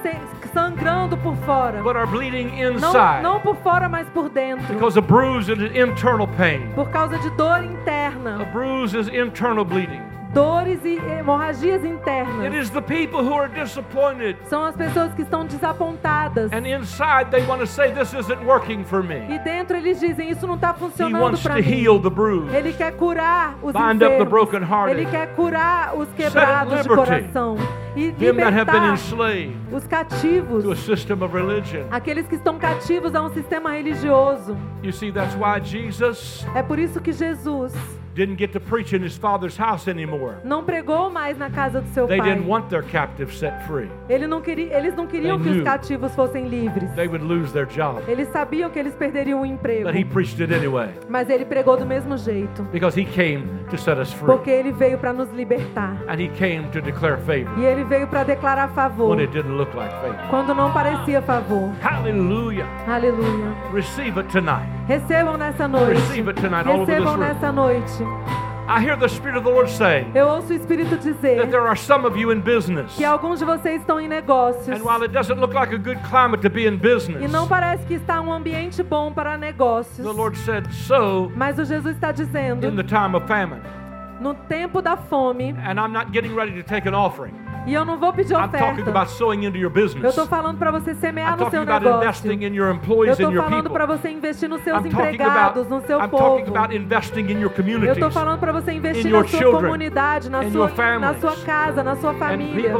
sangrando 0.52 1.16
por 1.18 1.36
fora. 1.46 1.80
but 1.82 1.96
are 1.96 2.06
bleeding 2.06 2.50
Não, 2.60 2.74
inside. 2.88 3.22
não 3.22 3.40
por 3.40 3.54
fora, 3.56 3.88
mas 3.88 4.08
por 4.10 4.28
dentro. 4.28 4.66
Because 4.74 4.98
a 4.98 5.02
bruise 5.02 5.48
is 5.48 5.58
an 5.60 5.74
internal 5.76 6.26
pain. 6.36 6.68
Por 6.74 6.88
causa 6.90 7.16
de 7.18 7.30
dor 7.36 7.58
A 7.60 7.64
interna. 7.64 8.44
bruise 8.52 8.94
is 8.98 9.06
internal 9.08 9.64
bleeding. 9.64 10.02
Dores 10.32 10.82
e 10.84 10.96
hemorragias 10.98 11.82
It 11.84 11.92
internas. 11.92 12.54
is 12.54 12.70
the 12.70 12.80
people 12.80 13.20
who 13.20 13.34
are 13.34 13.48
disappointed. 13.48 14.36
São 14.48 14.64
as 14.64 14.74
pessoas 14.74 15.12
que 15.14 15.22
estão 15.22 15.44
desapontadas. 15.44 16.50
And 16.52 16.66
inside 16.66 17.30
they 17.30 17.44
want 17.46 17.60
to 17.60 17.66
say, 17.66 17.92
This 17.92 18.14
isn't 18.14 18.42
working 18.44 18.82
for 18.84 19.02
me. 19.02 19.26
E 19.28 19.38
dentro 19.40 19.76
eles 19.76 20.00
dizem, 20.00 20.30
isso 20.30 20.46
não 20.46 20.54
está 20.54 20.72
funcionando 20.72 21.38
para 21.38 21.56
to 21.56 21.62
mim. 21.62 21.82
heal 21.84 22.00
the 22.00 22.08
bruise. 22.10 22.54
Ele 22.54 22.72
quer 22.72 22.92
curar 22.96 23.56
os 23.62 23.72
Bind 23.72 24.02
up 24.02 24.16
the 24.16 24.22
enfermos. 24.22 24.90
Ele 24.90 25.06
quer 25.06 25.34
curar 25.34 25.94
os 25.96 26.08
quebrados 26.14 26.82
de 26.82 26.88
coração. 26.88 27.56
E 27.94 28.10
Them 28.12 28.36
that 28.36 28.54
have 28.54 28.64
been 28.64 28.80
libertar 28.80 28.92
enslaved 28.94 29.56
os 29.70 29.86
cativos. 29.86 30.64
to 30.64 30.70
a 30.72 30.76
system 30.76 31.22
of 31.22 31.34
religion. 31.34 31.84
Aqueles 31.90 32.26
que 32.26 32.36
estão 32.36 32.58
cativos 32.58 33.14
a 33.14 33.22
um 33.22 33.28
sistema 33.34 33.72
religioso. 33.72 34.56
You 34.82 34.92
see, 34.92 35.12
that's 35.12 35.34
why 35.36 35.60
Jesus 35.62 36.46
É 36.54 36.62
por 36.62 36.78
isso 36.78 37.00
que 37.02 37.12
Jesus 37.12 37.74
didn't 38.14 38.36
get 38.36 38.52
to 38.52 38.60
preach 38.60 38.92
in 38.94 39.02
his 39.02 39.16
father's 39.16 39.56
house 39.58 39.88
anymore. 39.88 40.36
não 40.44 40.62
pregou 40.64 41.10
mais 41.10 41.38
na 41.38 41.48
casa 41.50 41.80
do 41.80 41.88
seu 41.88 42.06
They 42.06 42.18
pai. 42.18 42.28
didn't 42.30 42.48
want 42.48 42.68
their 42.68 42.82
captives 42.82 43.38
set 43.38 43.62
free. 43.66 43.88
Ele 44.08 44.26
não 44.26 44.40
queria, 44.40 44.76
eles 44.76 44.94
não 44.94 45.06
queriam 45.06 45.38
They 45.38 45.52
que 45.52 45.58
os 45.58 45.64
cativos 45.64 46.14
fossem 46.14 46.46
livres. 46.48 46.90
They 46.92 47.06
would 47.08 47.24
lose 47.24 47.52
their 47.52 47.66
job. 47.66 48.02
Eles 48.08 48.28
sabiam 48.28 48.68
que 48.70 48.78
eles 48.78 48.94
perderiam 48.94 49.40
o 49.42 49.46
emprego. 49.46 49.84
But 49.84 49.94
he 49.96 50.04
preached 50.04 50.40
it 50.42 50.52
anyway 50.54 50.90
Mas 51.08 51.30
ele 51.30 51.44
pregou 51.44 51.76
do 51.76 51.86
mesmo 51.86 52.16
jeito. 52.16 52.62
because 52.72 52.98
he 53.00 53.04
came 53.04 53.44
to 53.70 53.78
set 53.78 53.98
us 53.98 54.12
free. 54.12 54.26
Porque 54.26 54.50
ele 54.50 54.72
veio 54.72 54.98
para 54.98 55.12
nos 55.12 55.30
libertar. 55.32 55.96
And 56.08 56.20
he 56.20 56.28
came 56.28 56.68
to 56.72 56.80
declare 56.80 57.16
favor 57.18 57.58
E 57.58 57.64
ele 57.64 57.84
veio 57.84 58.06
para 58.08 58.24
declarar 58.24 58.68
favor. 58.74 59.08
when 59.10 59.20
it 59.20 59.32
didn't 59.32 59.56
look 59.56 59.74
like 59.74 59.90
favor. 60.00 60.16
Quando 60.28 60.54
não 60.54 60.72
parecia 60.72 61.22
favor. 61.22 61.70
Hallelujah. 61.82 62.66
Aleluia. 62.86 63.52
Receive 63.72 64.18
it 64.20 64.28
tonight. 64.30 64.68
Recebam 64.86 65.36
nessa 65.36 65.66
noite. 65.68 65.92
Receive 66.00 66.28
it 66.30 66.40
tonight 66.40 66.66
Recebam 66.66 67.16
nessa 67.16 67.52
noite. 67.52 68.01
I 68.68 68.80
hear 68.80 68.96
the 68.96 69.08
Spirit 69.08 69.36
of 69.36 69.44
the 69.44 69.50
Lord 69.50 69.68
saying 69.70 70.12
Eu 70.14 70.28
ouço 70.28 70.50
o 70.52 70.54
Espírito 70.54 70.90
that 70.90 71.02
dizer 71.02 71.46
there 71.48 71.66
are 71.66 71.76
some 71.76 72.06
of 72.06 72.16
you 72.18 72.32
in 72.32 72.40
business. 72.40 72.94
que 72.96 73.04
alguns 73.04 73.38
de 73.40 73.44
vocês 73.44 73.80
estão 73.80 74.00
em 74.00 74.08
negócios. 74.08 74.68
And 74.68 74.82
while 74.84 75.02
it 75.02 75.12
doesn't 75.12 75.40
look 75.40 75.52
like 75.52 75.74
a 75.74 75.78
good 75.78 75.98
climate 76.08 76.40
to 76.42 76.48
be 76.50 76.66
in 76.66 76.74
E 76.74 76.76
business, 76.78 77.30
não 77.30 77.46
parece 77.48 77.84
que 77.86 77.94
está 77.94 78.20
um 78.20 78.32
ambiente 78.32 78.82
bom 78.82 79.12
para 79.12 79.36
negócios. 79.36 80.06
the 80.06 80.12
Lord 80.12 80.38
said, 80.38 80.66
So 80.72 81.30
Mas 81.34 81.58
o 81.58 81.64
Jesus 81.64 81.96
está 81.96 82.12
dizendo, 82.12 82.66
in 82.66 82.76
the 82.76 82.84
time 82.84 83.14
of 83.16 83.26
famine. 83.26 83.60
No 84.22 84.34
tempo 84.34 84.80
da 84.80 84.96
fome, 84.96 85.50
And 85.66 85.74
I'm 85.78 85.92
not 85.92 86.12
getting 86.12 86.34
ready 86.34 86.52
to 86.52 86.62
take 86.62 86.88
an 86.88 86.94
offering. 86.94 87.34
e 87.66 87.74
eu 87.74 87.84
não 87.84 87.96
vou 87.98 88.12
pedir 88.12 88.34
I'm 88.34 88.48
talking 88.48 88.82
oferta. 88.82 88.90
about 88.90 89.10
sowing 89.10 89.44
into 89.44 89.56
your 89.58 89.70
Eu 89.76 90.08
estou 90.10 90.26
falando 90.26 90.58
para 90.58 90.70
você 90.72 90.94
semear 90.94 91.32
I'm 91.34 91.44
no 91.44 91.50
seu 91.50 91.64
negócio. 91.64 91.96
investing 91.96 92.44
in 92.44 92.54
your 92.54 92.68
Eu 93.06 93.12
estou 93.12 93.30
falando 93.32 93.70
para 93.70 93.86
você 93.86 94.08
investir 94.10 94.48
nos 94.48 94.62
seus 94.62 94.78
I'm 94.84 94.90
talking 94.90 95.14
about, 95.14 95.14
empregados, 95.14 95.68
no 95.68 95.80
seu 95.86 96.00
I'm 96.00 96.08
povo. 96.08 96.38
Eu 97.86 97.92
estou 97.92 98.10
falando 98.10 98.38
para 98.40 98.52
você 98.52 98.72
investir 98.72 99.06
in 99.06 99.10
na 99.12 99.18
sua 99.24 99.38
children, 99.38 99.62
comunidade, 99.64 100.30
na 100.30 100.50
sua, 100.50 100.68
families, 100.68 101.00
na 101.00 101.14
sua 101.20 101.36
casa, 101.44 101.82
na 101.82 101.96
sua 101.96 102.14
família. 102.14 102.74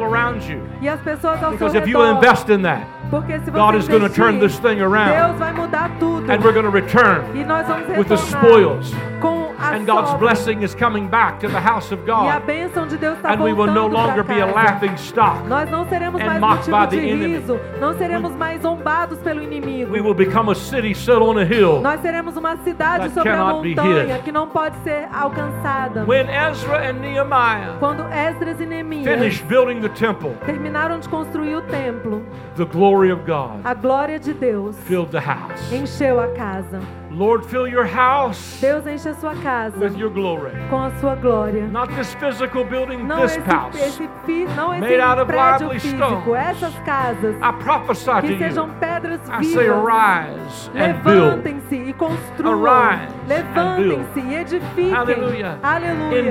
E 0.81 0.89
as 0.89 1.01
pessoas 1.01 1.43
ao 1.43 1.53
Because 1.53 1.73
seu 1.73 1.81
if 1.83 1.89
you 1.89 2.01
redor. 2.01 2.17
invest 2.17 2.49
in 2.51 2.63
that, 2.63 2.85
Porque 3.11 3.39
se 3.41 3.51
você 3.51 3.59
God 3.59 3.75
is 3.77 3.87
going 3.89 4.01
to 4.03 4.09
turn 4.09 4.39
this 4.41 4.59
investir, 4.59 4.63
thing 4.77 4.81
around 4.83 5.13
Deus 5.15 5.39
vai 5.39 5.53
mudar 5.53 5.91
tudo. 6.01 6.31
and 6.33 6.39
we're 6.43 6.53
going 6.53 6.65
to 6.65 6.71
return 6.71 7.23
E 7.35 7.45
nós 7.45 7.67
vamos 7.69 7.87
with 7.97 8.09
the 8.09 8.17
retornar 8.17 8.43
spoils. 8.43 8.95
com 9.21 9.53
a 9.61 9.77
And 9.77 9.85
God's 9.85 10.15
blessing 10.15 10.63
is 10.65 10.75
coming 10.75 11.07
back 11.09 11.32
to 11.41 11.49
the 11.49 11.61
house 11.61 11.93
of 11.93 12.03
E 12.07 12.11
a 12.11 12.39
God. 12.39 12.47
bênção 12.47 12.87
de 12.87 12.97
Deus 12.97 13.17
está 13.17 13.33
And 13.33 13.43
we 13.43 13.53
will 13.53 13.67
no 13.67 13.89
voltando 13.89 13.95
longer 13.95 14.25
para 14.25 14.35
be 14.35 14.41
a 14.43 14.47
laughing 14.47 14.95
stock. 14.97 15.47
Nós 15.49 15.71
não 15.71 15.87
seremos 15.89 16.23
mais 16.23 16.41
motivo 16.41 16.87
de 16.87 16.99
riso, 17.01 17.61
não 17.81 17.97
seremos 17.97 18.33
mais 18.37 18.63
zombados 18.63 19.19
pelo 19.19 19.43
inimigo. 19.43 19.93
We 19.93 20.01
will 20.01 20.15
become 20.15 20.51
a 20.51 20.55
city 20.55 20.95
set 20.95 21.17
on 21.19 21.39
a 21.39 21.45
hill. 21.45 21.81
Nós 21.81 22.01
seremos 22.01 22.37
uma 22.37 22.57
cidade 22.59 23.11
sobre 23.11 23.31
a 23.31 23.45
montanha 23.45 24.19
que 24.19 24.33
não 24.33 24.49
pode 24.49 24.77
ser 24.85 25.09
alcançada. 25.13 26.05
When 26.07 26.27
Ezra 26.29 26.89
and 26.89 26.95
Nehemiah 27.01 27.77
Quando 27.79 28.03
Esdras 28.13 28.61
e 28.61 28.67
Neemias 28.67 29.05
finished 29.05 29.45
building 29.47 29.81
the 29.81 29.89
temple, 29.89 30.33
terminaram 30.47 30.99
de 30.99 31.09
construir 31.09 31.57
o 31.57 31.63
templo, 31.63 32.23
the 32.57 32.65
glory 32.65 33.13
of 33.13 33.23
God 33.25 33.61
a 33.65 33.75
glória 33.75 34.19
de 34.19 34.33
Deus 34.33 34.77
filled 34.87 35.11
the 35.11 35.21
house. 35.21 35.73
encheu 35.73 36.21
a 36.21 36.29
casa. 36.29 36.81
Lord, 37.15 37.45
fill 37.47 37.67
your 37.69 37.85
house 37.85 38.59
Deus 38.61 38.87
enche 38.87 39.09
a 39.09 39.15
sua 39.15 39.35
casa 39.37 39.77
with 39.79 39.97
your 39.99 40.11
glory. 40.11 40.51
com 40.71 40.83
a 40.83 40.91
sua 41.01 41.15
glória. 41.15 41.67
Not 41.69 41.93
this 41.95 42.15
physical 42.15 42.65
building, 42.65 43.03
Não 43.05 43.21
this 43.23 43.37
esse, 43.37 43.41
house. 43.51 43.77
esse, 43.77 44.09
não 44.57 44.73
esse 44.75 44.81
Made 44.81 45.01
out 45.01 45.21
of 45.21 45.31
lively 45.33 45.79
físico, 45.79 45.97
stones. 45.99 46.35
essas 46.47 46.75
casas 46.81 47.37
I 47.37 47.53
prophesy 47.63 48.05
to 48.11 48.23
que 48.23 48.39
sejam 48.39 48.67
you. 48.69 48.75
pedras 48.81 49.21
I 49.29 49.45
say, 49.45 49.65
vivas. 49.65 49.89
arise 49.89 50.71
and 50.75 51.03
build. 51.05 51.37
Levantem-se 51.37 51.77
e 51.77 51.93
construam. 51.93 52.99
Levantem-se 53.29 54.21
e 54.21 54.35
edifiquem. 54.35 54.95
Aleluia. 54.95 55.59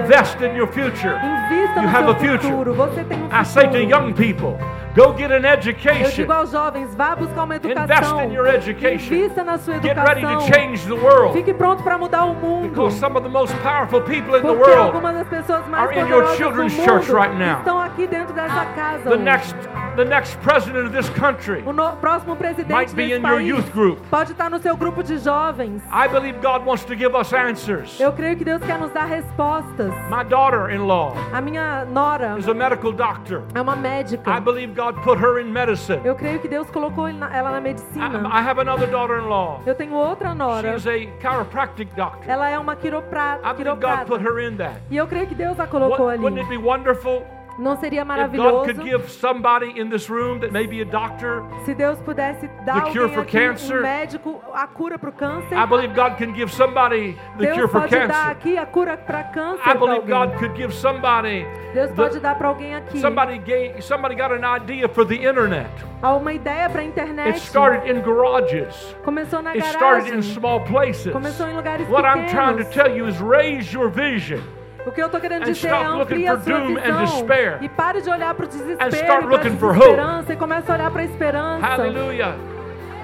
Invest 0.03 0.41
in 0.43 0.55
your 0.57 0.67
future. 0.67 1.13
Invista 1.15 1.75
You 1.75 1.81
no 1.83 1.87
have 1.89 2.03
seu 2.05 2.11
a 2.11 2.15
future. 2.15 2.37
futuro. 2.51 2.73
Você 2.73 3.03
tem 3.03 3.17
um 3.21 3.27
I 3.27 3.45
say 3.45 3.67
to 3.67 3.77
futuro. 3.77 3.89
young 3.89 4.13
people, 4.13 4.57
go 4.95 5.13
get 5.13 5.31
an 5.31 5.43
Eu 5.45 5.51
education. 5.53 6.09
digo 6.11 6.31
aos 6.33 6.51
jovens, 6.51 6.93
vá 6.95 7.15
buscar 7.15 7.43
uma 7.43 7.55
Invest 7.55 8.13
in 8.25 8.33
your 8.33 8.47
education. 8.47 9.13
Invista 9.15 9.43
na 9.43 9.57
sua 9.57 9.79
Get 9.79 9.97
ready 9.97 10.21
to 10.21 10.41
change 10.53 10.85
the 10.85 10.95
world. 10.95 11.33
Fique 11.33 11.53
pronto 11.53 11.83
para 11.83 11.97
mudar 11.97 12.25
o 12.25 12.33
mundo. 12.33 12.69
Because 12.69 12.95
some 12.99 13.15
of 13.17 13.23
the 13.23 13.29
most 13.29 13.53
powerful 13.61 14.01
people 14.01 14.35
in 14.35 14.41
the 14.41 14.47
Porque 14.47 14.69
world, 14.69 14.81
algumas 14.95 15.15
das 15.15 15.27
pessoas 15.27 15.67
mais 15.67 15.83
are 15.83 15.93
in 15.99 16.07
your 16.07 16.35
children's 16.35 16.75
church 16.83 17.09
right 17.11 17.33
now. 17.37 17.59
estão 17.59 17.79
aqui 17.79 18.07
dentro 18.07 18.33
dessa 18.33 18.65
casa. 18.75 19.03
the 19.03 19.09
hoje. 19.15 19.23
next, 19.23 19.55
the 19.95 20.05
next 20.05 20.35
president 20.41 20.85
of 20.87 20.91
this 20.93 21.09
country, 21.09 21.63
O 21.65 21.71
no- 21.73 21.95
próximo 21.97 22.35
presidente 22.35 22.71
might 22.71 22.93
be 22.95 23.13
in 23.13 23.21
your 23.21 23.37
país 23.39 23.47
youth 23.47 23.71
group. 23.73 23.99
pode 24.09 24.31
estar 24.31 24.49
no 24.49 24.59
seu 24.59 24.75
grupo 24.77 25.03
de 25.03 25.17
jovens. 25.17 25.81
I 25.91 26.07
believe 26.07 26.39
God 26.41 26.65
wants 26.65 26.83
to 26.85 26.95
give 26.95 27.15
us 27.15 27.33
answers. 27.33 27.99
Eu 27.99 28.11
creio 28.13 28.35
que 28.37 28.45
Deus 28.45 28.61
quer 28.63 28.77
nos 28.79 28.91
dar 28.91 29.05
respostas. 29.05 29.91
My 30.09 30.23
daughter-in-law 30.23 31.13
A 31.33 31.41
minha 31.41 31.85
nora 31.85 32.37
is 32.37 32.47
a 32.47 32.53
medical 32.53 32.91
doctor. 32.91 33.43
é 33.53 33.61
uma 33.61 33.73
I 33.75 33.79
médica. 33.79 34.39
believe 34.39 34.73
God 34.73 34.95
put 35.03 35.19
her 35.19 35.39
in 35.39 35.51
medicine. 35.51 35.99
Eu 36.03 36.15
creio 36.15 36.39
que 36.39 36.47
Deus 36.47 36.69
colocou 36.69 37.07
ela 37.07 37.51
na 37.51 37.57
I, 37.57 37.61
medicina. 37.61 38.29
I 38.29 38.41
have 38.41 38.59
another 38.59 38.87
daughter-in-law. 38.87 39.61
Eu 39.65 39.75
tenho 39.75 39.93
outra 39.93 40.29
She 40.29 40.35
nora. 40.35 40.75
is 40.75 40.87
a 40.87 40.97
chiropractic 41.21 41.89
doctor. 41.95 42.29
Ela 42.29 42.49
é 42.49 42.57
uma 42.57 42.75
quiropra- 42.75 43.39
I 43.43 43.53
believe 43.53 43.75
God 43.81 44.05
put 44.07 44.19
quiroprata. 44.19 44.23
her 44.23 44.39
in 44.39 44.55
that. 44.57 44.75
E 44.89 44.97
eu 44.97 45.07
creio 45.07 45.27
que 45.27 45.35
Deus 45.35 45.59
a 45.59 45.63
What- 45.63 45.71
colocou 45.71 46.05
wouldn't 46.07 46.39
it 46.39 46.47
ali. 46.47 46.57
be 46.57 46.63
wonderful 46.63 47.23
Não 47.61 47.75
seria 47.77 48.03
maravilhoso 48.03 48.65
could 48.73 48.81
give 48.83 49.07
somebody 49.07 49.79
in 49.79 49.87
this 49.87 50.09
room 50.09 50.39
that 50.39 50.51
may 50.51 50.65
be 50.65 50.81
a 50.81 50.85
doctor? 50.85 51.43
se 51.63 51.75
Deus 51.75 51.99
pudesse 51.99 52.47
dar 52.65 52.85
The 52.85 52.91
cure 52.91 53.03
alguém 53.03 53.13
for 53.13 53.21
aqui, 53.21 53.37
cancer. 53.39 53.77
um 53.77 53.81
médico, 53.83 54.41
a 54.51 54.65
cura 54.65 54.97
para 54.97 55.09
o 55.11 55.13
câncer? 55.13 55.55
I 55.55 55.65
believe 55.67 55.93
God 55.93 56.17
can 56.17 56.33
give 56.33 56.51
somebody 56.51 57.15
the 57.37 57.45
cure 57.45 57.55
Deus 57.67 57.71
for 57.71 57.81
pode 57.81 57.91
dar 57.91 58.07
cancer. 58.07 58.31
aqui 58.31 58.57
a 58.57 58.65
cura 58.65 58.97
para 58.97 59.23
câncer 59.25 59.69
I 59.69 59.73
believe 59.77 60.07
God 60.07 60.37
could 60.39 60.55
give 60.59 60.73
somebody 60.73 61.45
Deus 61.75 61.91
pode 61.91 62.13
the, 62.15 62.19
dar 62.19 62.35
para 62.35 62.47
alguém 62.47 62.73
aqui 62.75 62.97
somebody 62.99 63.37
gave 63.37 63.79
somebody 63.83 64.15
got 64.15 64.31
an 64.31 64.43
idea 64.43 64.89
for 64.89 65.05
the 65.05 65.15
internet. 65.23 65.69
Há 66.01 66.15
uma 66.15 66.33
ideia 66.33 66.67
para 66.67 66.81
a 66.81 66.83
It 66.83 66.89
internet. 66.89 67.37
started 67.37 67.87
in 67.87 68.01
garages. 68.01 68.95
Começou 69.05 69.39
na 69.43 69.51
It 69.51 69.63
started 69.67 70.07
in 70.07 70.13
garagem. 70.21 70.33
small 70.33 70.61
places. 70.61 71.13
Começou 71.13 71.47
em 71.47 71.55
lugares 71.55 71.87
What 71.87 72.05
I'm 72.07 72.25
trying 72.27 72.57
to 72.57 72.65
pequenos. 72.65 72.73
tell 72.73 72.89
you 72.97 73.07
is 73.07 73.19
raise 73.21 73.71
your 73.71 73.87
vision 73.87 74.41
O 74.85 74.91
que 74.91 75.01
eu 75.01 75.05
estou 75.05 75.21
querendo 75.21 75.45
dizer 75.45 75.67
é 75.67 75.83
amplie 75.85 76.27
a 76.27 76.39
sua 76.39 76.59
visão 76.59 77.25
e 77.61 77.69
pare 77.69 78.01
de 78.01 78.09
olhar 78.09 78.33
para 78.33 78.45
o 78.45 78.47
desespero 78.47 78.95
e 78.95 79.27
para 79.27 79.35
a 79.35 79.37
desesperança 79.37 80.33
e 80.33 80.35
comece 80.35 80.71
a 80.71 80.73
olhar 80.73 80.91
para 80.91 81.01
a 81.01 81.05
esperança. 81.05 81.65
Hallelujah. 81.67 82.35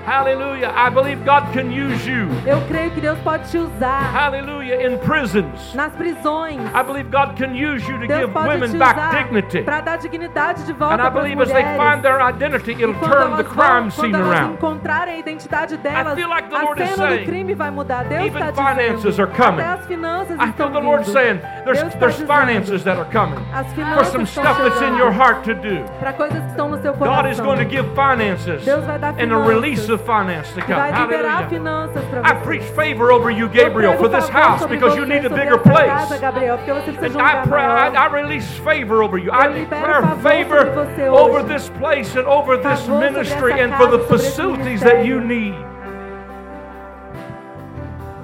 Hallelujah. 0.07 0.71
I 0.73 0.89
believe 0.89 1.25
God 1.25 1.51
can 1.51 1.69
use 1.69 2.07
you. 2.07 2.29
Eu 2.45 2.61
creio 2.69 2.91
que 2.91 3.01
Deus 3.01 3.19
pode 3.19 3.43
te 3.51 3.57
usar 3.57 3.99
Hallelujah. 4.13 4.87
In 4.87 4.97
prisons. 4.99 5.73
nas 5.75 5.91
prisões. 5.91 6.61
I 6.73 6.81
believe 6.81 7.11
God 7.11 7.35
can 7.35 7.53
use 7.53 7.85
you 7.85 7.99
to 7.99 8.07
Deus 8.07 8.21
give 8.21 8.33
women 8.33 8.79
back 8.79 9.11
dignity. 9.11 9.63
para 9.63 9.81
dar 9.81 9.97
dignidade 9.97 10.63
de 10.63 10.71
volta 10.71 10.93
And 10.95 11.01
I 11.01 11.09
believe 11.09 11.41
as 11.41 11.49
they 11.51 11.61
find 11.75 12.01
their 12.01 12.21
identity, 12.21 12.71
it'll 12.71 12.95
turn 13.01 13.35
the 13.35 13.43
crime 13.43 13.89
vão, 13.89 13.91
scene 13.91 14.11
quando 14.13 14.23
elas 14.23 14.39
around. 14.39 14.53
encontrarem 14.53 15.15
a 15.15 15.19
identidade 15.19 15.75
delas, 15.77 16.15
feel 16.15 16.29
like 16.29 16.49
the 16.49 16.55
a 16.55 16.61
Lord 16.63 16.81
is 16.81 16.89
cena 16.95 17.17
do 17.17 17.25
crime 17.25 17.53
vai 17.53 17.69
mudar. 17.69 18.05
Deus 18.05 18.25
even 18.27 18.43
está 18.43 18.53
finances 18.63 19.03
dizendo. 19.03 19.21
are 19.27 19.31
coming. 19.35 19.59
Até 19.61 19.73
as 19.81 19.85
finanças 19.87 20.39
I 20.39 20.51
feel 20.53 20.69
the 20.71 20.79
Lord 20.79 21.03
vindo. 21.03 21.11
saying 21.11 21.39
there's, 21.65 21.81
Deus 21.81 21.93
there's 21.95 22.15
dizendo, 22.15 22.33
finances 22.33 22.83
that 22.85 22.97
are 22.97 23.09
coming 23.11 23.43
As 23.53 23.67
for 23.73 24.05
some 24.05 24.23
estão 24.23 24.43
stuff 24.43 24.57
that's 24.57 24.81
in 24.81 24.95
your 24.97 25.11
heart 25.11 25.43
to 25.43 25.53
do. 25.53 25.83
para 25.99 26.13
coisas 26.13 26.39
que 26.41 26.49
estão 26.51 26.69
no 26.69 26.81
seu 26.81 26.93
God 26.93 27.25
is 27.29 27.41
going 27.41 27.57
to 27.57 27.65
give 27.69 27.85
finances 27.93 28.63
Deus 28.63 28.85
vai 28.85 28.97
dar 28.97 29.13
and 29.19 29.33
a 29.33 29.37
release 29.37 29.91
of 29.91 29.96
finance 29.97 30.51
to 30.53 30.59
E 30.59 30.63
come. 30.63 30.75
vai 30.75 30.91
liberar 30.91 31.29
Hallelujah. 31.43 31.47
finanças 31.49 32.03
para 32.05 32.19
I 32.21 32.33
você. 32.33 32.43
preach 32.45 32.65
favor 32.71 33.11
over 33.11 33.29
you, 33.31 33.47
Gabriel, 33.49 33.93
Eu 33.93 33.97
for 33.97 34.09
prego 34.09 34.15
this 34.21 34.29
favor 34.29 34.47
house 34.49 34.59
sobre 34.61 34.77
because 34.77 34.95
você, 34.95 34.99
you 35.01 35.05
need 35.07 35.25
a 35.25 35.29
sobre 35.29 35.43
bigger 35.43 35.59
essa 35.59 35.69
Casa, 35.69 36.07
place. 36.07 36.21
Gabriel, 36.21 36.57
porque 36.57 36.71
você 36.73 36.91
precisa 36.91 37.09
de 37.09 37.15
And 37.17 37.17
um 37.17 37.25
I 37.25 37.31
lugar 37.33 37.47
pray, 37.47 37.63
I, 37.63 37.67
maior. 37.67 37.95
I 37.95 38.07
release 38.21 38.57
favor 38.59 39.03
over 39.03 39.17
you. 39.19 39.31
I 39.31 39.47
libero 39.47 39.65
declare 39.69 40.01
favor 40.01 40.21
favor 40.21 40.59
sobre 40.59 40.71
você 40.95 41.09
over 41.09 41.39
hoje. 41.41 41.53
this 41.53 41.69
place 41.69 42.15
and 42.19 42.27
over 42.27 42.57
this 42.57 42.63
Favor 42.81 42.85
sobre 42.85 43.09
ministry 43.11 43.51
essa 43.53 43.63
and 43.63 43.73
for 43.77 43.87
the 43.87 43.97
casa, 43.97 44.07
sobre 44.07 44.15
esse 44.15 44.35
facilities 44.35 44.81
that 44.81 45.05
you 45.05 45.19
ministério. 45.21 45.27
need. 45.27 45.67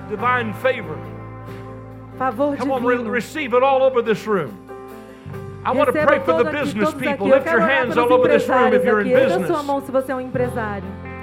Divine 0.09 0.53
favor. 0.53 0.97
Favor 2.17 2.55
Come 2.57 2.71
on, 2.71 2.83
re- 2.85 2.95
divino. 2.97 3.09
receive 3.11 3.53
it 3.53 3.63
all 3.63 3.81
over 3.81 4.01
this 4.03 4.27
room. 4.27 4.51
I 5.65 5.71
want 5.71 5.87
to 5.87 5.93
Receba 5.93 6.07
pray 6.07 6.19
for 6.19 6.33
the 6.33 6.43
todo 6.43 6.47
aqui, 6.49 6.59
business 6.59 6.89
todos 6.89 6.99
people. 7.01 7.27
aqui. 7.27 7.29
Eu 7.31 7.35
Lift 7.37 7.45
your 7.47 7.55
quero 7.59 7.63
orar 7.63 7.69
hands 7.77 7.93
pelos 7.95 8.11
all 8.11 8.17
over 8.19 8.27
this 8.29 8.47
room 8.49 8.67
if 8.67 8.73
empresários 8.83 8.85
you're 8.85 9.01
in 9.01 9.07
aqui. 9.07 9.15
Erga 9.15 9.29
sua 9.29 9.39
business. 9.39 9.65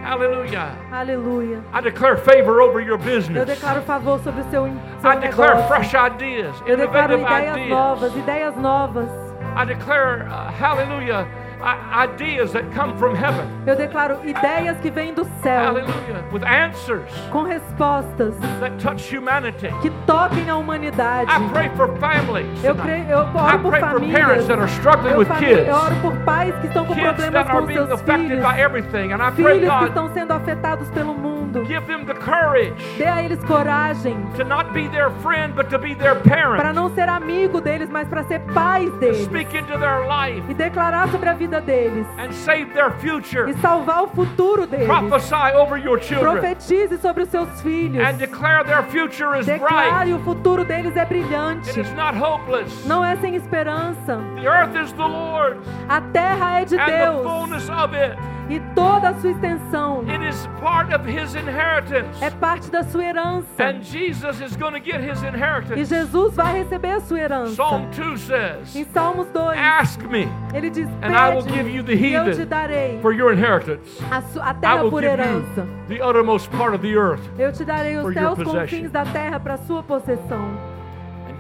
Hallelujah. 0.03 0.77
Aleluia. 0.91 1.63
I 1.73 1.81
declare 1.81 2.17
favor 2.17 2.61
over 2.63 2.81
your 2.81 2.99
Eu 2.99 3.05
business. 3.05 3.47
declaro 3.47 3.83
favor 3.83 4.19
sobre 4.21 4.41
o 4.41 4.45
seu, 4.51 4.65
seu 5.01 5.11
I 5.11 5.17
declare 5.17 5.55
negócio. 5.57 5.69
fresh 5.69 5.93
ideas, 5.95 6.63
Eu 6.67 6.77
declaro 6.77 7.15
innovative 7.15 7.23
ideias 7.23 7.57
ideas. 7.57 7.69
novas, 7.71 8.17
ideias 8.17 8.57
novas. 8.57 9.11
I 9.57 9.65
declare, 9.67 10.23
uh, 10.29 10.51
hallelujah, 10.59 11.27
i- 11.63 12.05
ideas 12.05 12.53
that 12.53 12.65
come 12.75 12.95
from 12.97 13.15
heaven. 13.15 13.45
Eu 13.67 13.77
declaro 13.77 14.19
ideias 14.25 14.79
que 14.79 14.91
vêm 14.91 15.13
do 15.15 15.25
céu, 15.43 15.67
Hallelujah. 15.67 16.25
With 16.33 16.45
answers 16.45 17.11
com 17.31 17.43
respostas 17.43 18.35
that 18.61 18.77
touch 18.83 19.15
humanity. 19.17 19.69
que 19.83 19.91
toquem 20.07 20.49
a 20.49 20.57
humanidade. 20.57 21.31
I 21.31 21.49
pray 21.53 21.69
for 21.77 21.89
families. 21.99 22.63
Eu, 22.65 22.75
creio, 22.75 23.05
eu 23.09 23.19
I 23.19 23.37
oro 23.37 23.59
por 23.61 23.71
pray 23.71 23.81
for 23.83 23.91
famílias. 23.93 24.21
parents 24.21 24.47
that 24.47 24.61
are 24.61 24.71
struggling 24.71 25.13
Eu, 25.13 25.19
with 25.19 25.29
kids. 25.39 25.69
eu 25.69 25.75
oro 25.75 25.95
por 26.03 26.17
pais 26.25 26.55
que 26.61 26.67
estão 26.67 26.85
com 26.85 26.95
Kids 26.95 27.07
problemas 27.07 27.47
com 27.49 27.67
seus 27.67 28.01
filhos. 28.03 28.45
I 28.45 29.33
Filhos 29.35 29.79
que 29.79 29.85
estão 29.87 30.09
sendo 30.13 30.33
afetados 30.33 30.89
pelo 30.91 31.15
mundo. 31.15 31.40
Give 31.67 31.87
them 31.87 32.05
the 32.07 32.15
courage 32.15 32.75
Dê 32.97 33.05
a 33.07 33.23
eles 33.23 33.43
coragem 33.45 34.17
to 34.37 34.45
not 34.45 34.73
be 34.73 34.89
their 34.89 35.11
friend, 35.23 35.55
but 35.55 35.69
to 35.71 35.79
be 35.79 35.95
their 35.95 36.15
para 36.17 36.57
parent. 36.57 36.75
não 36.75 36.89
ser 36.95 37.09
amigo 37.09 37.61
deles, 37.61 37.89
mas 37.91 38.07
para 38.09 38.23
ser 38.25 38.41
pais 38.55 38.91
To 38.91 38.99
deles. 38.99 39.25
speak 39.25 39.57
into 39.57 39.77
their 39.79 40.07
life 40.07 40.43
E 40.49 40.55
declarar 40.55 41.09
sobre 41.09 41.29
a 41.29 41.35
vida 41.35 41.61
deles. 41.61 42.07
and 42.19 42.33
save 42.33 42.67
their 42.73 42.91
future. 43.01 43.49
E 43.51 43.55
salvar 43.55 44.03
o 44.05 44.09
futuro 44.09 44.67
deles. 44.67 44.87
Prophesy 44.87 45.55
over 45.57 45.77
your 45.79 45.99
children 46.01 46.33
Profetize 46.41 46.99
sobre 47.01 47.25
os 47.25 47.29
seus 47.31 47.61
filhos. 47.63 48.03
and 48.07 48.17
declare 48.19 48.65
their 48.65 48.83
future 48.85 49.39
is 49.39 49.47
bright. 49.47 49.61
Declare 49.61 50.15
o 50.15 50.19
futuro 50.21 50.65
deles 50.65 50.97
é 50.97 51.01
It 51.01 51.09
brilhante. 51.09 51.81
is 51.81 51.93
not 51.95 52.17
hopeless. 52.17 52.87
Não 52.87 53.05
é 53.05 53.17
sem 53.17 53.35
esperança. 53.35 54.19
The 54.41 54.47
earth 54.49 54.77
is 54.77 54.93
the 54.93 55.03
Lord's 55.07 55.67
A 55.89 56.01
terra 56.13 56.61
é 56.61 56.65
de 56.65 56.77
and 56.77 56.85
the 56.87 56.99
Deus 57.07 57.23
fullness 57.23 57.69
of 57.71 57.95
it. 57.97 58.17
E 58.51 58.61
toda 58.75 59.11
a 59.11 59.15
sua 59.15 59.31
extensão 59.31 60.05
It 60.09 60.27
is 60.29 60.47
part 60.61 60.93
of 60.95 61.09
His 61.09 61.35
inheritance. 61.35 62.23
é 62.23 62.31
parte 62.31 62.71
da 62.71 62.83
sua 62.83 63.05
herança. 63.05 63.47
And 63.63 63.81
Jesus 63.83 64.41
is 64.41 64.57
going 64.57 64.73
to 64.73 64.85
get 64.85 65.01
His 65.01 65.23
E 65.23 65.27
inheritance. 65.29 65.85
Jesus 65.85 66.35
vai 66.35 66.59
receber 66.59 66.93
a 66.93 67.01
sua 67.01 67.19
herança. 67.21 67.53
Psalm 67.53 67.87
2 67.91 68.21
says, 68.21 68.77
Em 68.77 68.85
Salmos 68.87 69.29
2, 69.33 69.57
Ask 69.59 70.03
me 70.03 70.29
ele 70.53 70.69
diz: 70.71 70.89
And 71.03 71.13
I 71.13 71.35
will 71.35 71.43
give 71.43 71.71
you 71.71 71.83
the 71.83 71.95
e 71.95 72.15
eu 72.15 72.25
heathen 72.25 72.35
te 72.41 72.45
darei 72.45 72.99
for 73.01 73.13
your 73.13 73.33
inheritance. 73.33 74.03
a, 74.11 74.21
su- 74.23 74.41
a 74.41 74.53
terra 74.55 74.89
por 74.91 75.05
herança. 75.05 75.67
the 75.89 76.03
uttermost 76.03 76.51
part 76.51 76.75
of 76.75 76.83
the 76.87 76.95
earth. 76.97 77.23
Eu 77.39 77.53
te 77.53 77.65
darei 77.65 77.97
os 77.99 78.13
céus 78.13 78.43
confins 78.43 78.91
da 78.91 79.05
terra 79.05 79.39
para 79.39 79.57
sua 79.59 79.83
possessão. 79.83 80.70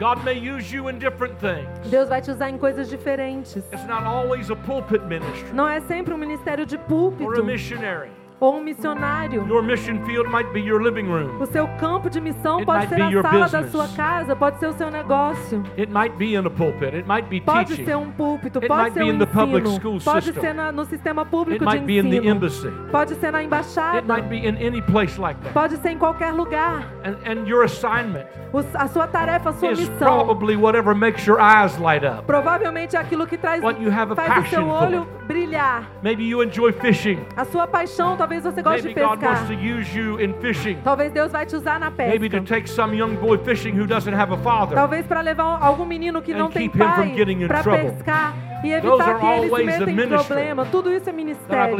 God 0.00 0.24
may 0.24 0.32
use 0.32 0.72
you 0.74 0.88
in 0.88 0.98
different 0.98 1.38
things. 1.38 1.68
Deus 1.90 2.08
vai 2.08 2.22
te 2.22 2.30
usar 2.30 2.48
em 2.48 2.56
coisas 2.56 2.88
diferentes. 2.88 3.56
It's 3.70 3.86
not 3.86 4.04
always 4.04 4.50
a 4.50 4.56
pulpit 4.56 5.02
ministry 5.06 5.52
Não 5.52 5.68
é 5.68 5.78
sempre 5.82 6.14
um 6.14 6.18
ministério 6.18 6.64
de 6.64 6.76
or 6.76 6.80
a 6.80 6.84
púlpito 6.88 7.44
missionary. 7.44 8.08
ou 8.40 8.56
um 8.56 8.62
missionário. 8.64 9.46
Your 9.46 9.62
mission 9.62 10.02
field 10.06 10.30
might 10.30 10.50
be 10.54 10.60
your 10.60 10.80
living 10.80 11.06
room. 11.06 11.38
O 11.42 11.44
seu 11.44 11.68
campo 11.78 12.08
de 12.08 12.18
missão 12.22 12.56
It 12.56 12.64
pode 12.64 12.86
might 12.86 12.88
ser 12.88 12.96
be 13.10 13.18
a 13.18 13.22
sala 13.22 13.48
da 13.50 13.60
business. 13.60 13.70
sua 13.70 13.88
casa, 13.94 14.34
pode 14.34 14.58
ser 14.58 14.66
o 14.68 14.72
seu 14.72 14.90
negócio, 14.90 15.62
It 15.76 15.92
might 15.92 16.16
be 16.16 16.34
in 16.36 16.46
a 16.46 16.50
pulpit. 16.50 16.94
It 16.96 17.06
might 17.06 17.28
be 17.28 17.38
pode 17.42 17.66
teaching. 17.68 17.84
ser 17.84 17.96
um 17.98 18.10
púlpito, 18.10 18.58
It 18.60 18.66
pode 18.68 18.94
ser 18.94 19.02
um 19.02 19.10
in 19.10 19.18
the 19.18 19.26
public 19.26 19.66
ensino, 19.68 20.00
pode 20.02 20.32
ser 20.32 20.54
na- 20.54 20.72
no 20.72 20.86
sistema 20.86 21.20
It 21.20 21.30
público 21.30 21.58
de 21.58 21.64
might 21.66 21.84
be 21.84 21.98
in 21.98 22.08
the 22.08 22.16
ensino, 22.16 22.30
embassy. 22.34 22.70
pode 22.90 23.14
ser 23.16 23.30
na 23.30 23.40
It 23.42 23.44
embaixada, 23.44 24.00
might 24.08 24.26
be 24.30 24.38
in 24.48 24.56
any 24.56 24.80
place 24.80 25.20
like 25.20 25.38
that. 25.42 25.52
pode 25.52 25.76
ser 25.76 25.90
em 25.90 25.98
qualquer 25.98 26.32
lugar. 26.32 26.82
And, 27.04 27.16
and 27.26 27.46
your 27.46 27.64
assignment 27.64 28.24
a 28.74 28.88
sua 28.88 29.06
tarefa, 29.06 29.50
a 29.50 29.52
sua 29.52 29.72
is 29.72 29.78
missão, 29.80 29.98
probably 29.98 30.56
whatever 30.56 30.94
makes 30.94 31.24
your 31.26 31.40
eyes 31.40 31.76
light 31.78 32.04
up. 32.04 32.24
provavelmente 32.26 32.96
é 32.96 32.98
aquilo 32.98 33.26
que 33.26 33.36
traz, 33.38 33.62
What 33.62 33.80
you 33.82 33.90
have 33.92 34.12
a 34.12 34.16
faz 34.16 34.28
o 34.28 34.32
seu 34.48 34.62
passion 34.62 34.64
for. 34.66 34.82
olho 34.86 35.08
brilhar. 35.26 35.84
Maybe 36.02 36.24
you 36.24 36.42
enjoy 36.42 36.72
fishing. 36.72 37.20
A 37.36 37.44
sua 37.44 37.66
paixão, 37.66 38.16
talvez 38.16 38.42
você 38.42 38.60
goste 38.62 38.82
Maybe 38.82 38.94
de 39.00 39.06
God 39.06 39.22
wants 39.22 39.40
pescar. 39.40 39.46
to 39.46 39.54
use 39.54 39.96
you 39.96 40.20
in 40.20 40.34
fishing. 40.40 40.78
Talvez 40.82 41.12
Deus 41.12 41.30
vai 41.30 41.46
te 41.46 41.54
usar 41.54 41.78
na 41.78 41.90
Maybe 41.90 42.28
to 42.28 42.38
pesca. 42.38 42.54
take 42.56 42.68
some 42.68 42.94
young 42.96 43.14
boy 43.16 43.38
fishing 43.38 43.72
who 43.78 43.86
doesn't 43.86 44.14
have 44.14 44.32
a 44.32 44.38
father 44.38 44.74
Talvez 44.74 45.06
para 45.06 45.20
levar 45.20 45.58
algum 45.62 45.84
menino 45.84 46.20
que 46.20 46.32
And 46.32 46.38
não 46.38 46.50
tem 46.50 46.68
pai 46.68 47.14
para 47.46 47.62
pescar 47.62 48.34
e 48.62 48.72
evitar 48.72 49.18
que 49.20 49.26
eles 49.26 49.50
se 49.52 49.64
metam 49.64 49.88
em 49.88 50.08
problema. 50.08 50.66
Tudo 50.66 50.92
isso 50.92 51.08
é 51.08 51.12
ministério. 51.12 51.78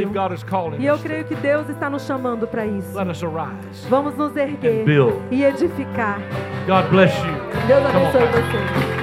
E 0.79 0.87
eu 0.87 0.99
creio 0.99 1.25
que 1.25 1.35
Deus 1.35 1.69
está 1.69 1.91
nos 1.91 2.05
chamando 2.05 2.47
para 2.47 2.67
isso. 2.67 2.97
Let 2.97 3.09
us 3.09 3.23
arise. 3.23 3.89
Vamos 3.89 4.17
nos 4.17 4.35
erguer 4.37 4.83
And 4.83 4.85
build. 4.85 5.35
e 5.35 5.45
edificar. 5.45 6.19
God 6.67 6.91
bless 6.91 7.15
you. 7.19 7.67
Deus 7.67 7.85
abençoe 7.85 8.27
você. 8.27 9.01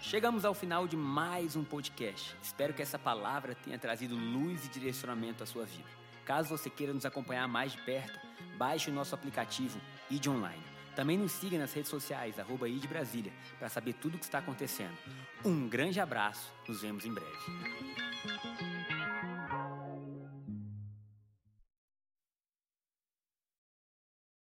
Chegamos 0.00 0.44
ao 0.44 0.52
final 0.54 0.88
de 0.88 0.96
mais 0.96 1.54
um 1.54 1.62
podcast. 1.62 2.34
Espero 2.42 2.72
que 2.74 2.82
essa 2.82 2.98
palavra 2.98 3.54
tenha 3.54 3.78
trazido 3.78 4.16
luz 4.16 4.66
e 4.66 4.68
direcionamento 4.68 5.42
à 5.44 5.46
sua 5.46 5.64
vida. 5.64 5.88
Caso 6.24 6.48
você 6.48 6.68
queira 6.68 6.92
nos 6.92 7.06
acompanhar 7.06 7.46
mais 7.46 7.72
de 7.72 7.78
perto, 7.78 8.18
baixe 8.58 8.90
o 8.90 8.92
nosso 8.92 9.14
aplicativo 9.14 9.80
ID 10.10 10.26
Online. 10.26 10.69
Também 10.94 11.16
nos 11.16 11.32
siga 11.32 11.58
nas 11.58 11.72
redes 11.72 11.90
sociais, 11.90 12.38
arroba 12.38 12.66
Brasília, 12.88 13.32
para 13.58 13.68
saber 13.68 13.94
tudo 13.94 14.16
o 14.16 14.18
que 14.18 14.24
está 14.24 14.38
acontecendo. 14.38 14.96
Um 15.44 15.68
grande 15.68 16.00
abraço, 16.00 16.52
nos 16.68 16.82
vemos 16.82 17.04
em 17.04 17.12
breve. 17.12 18.69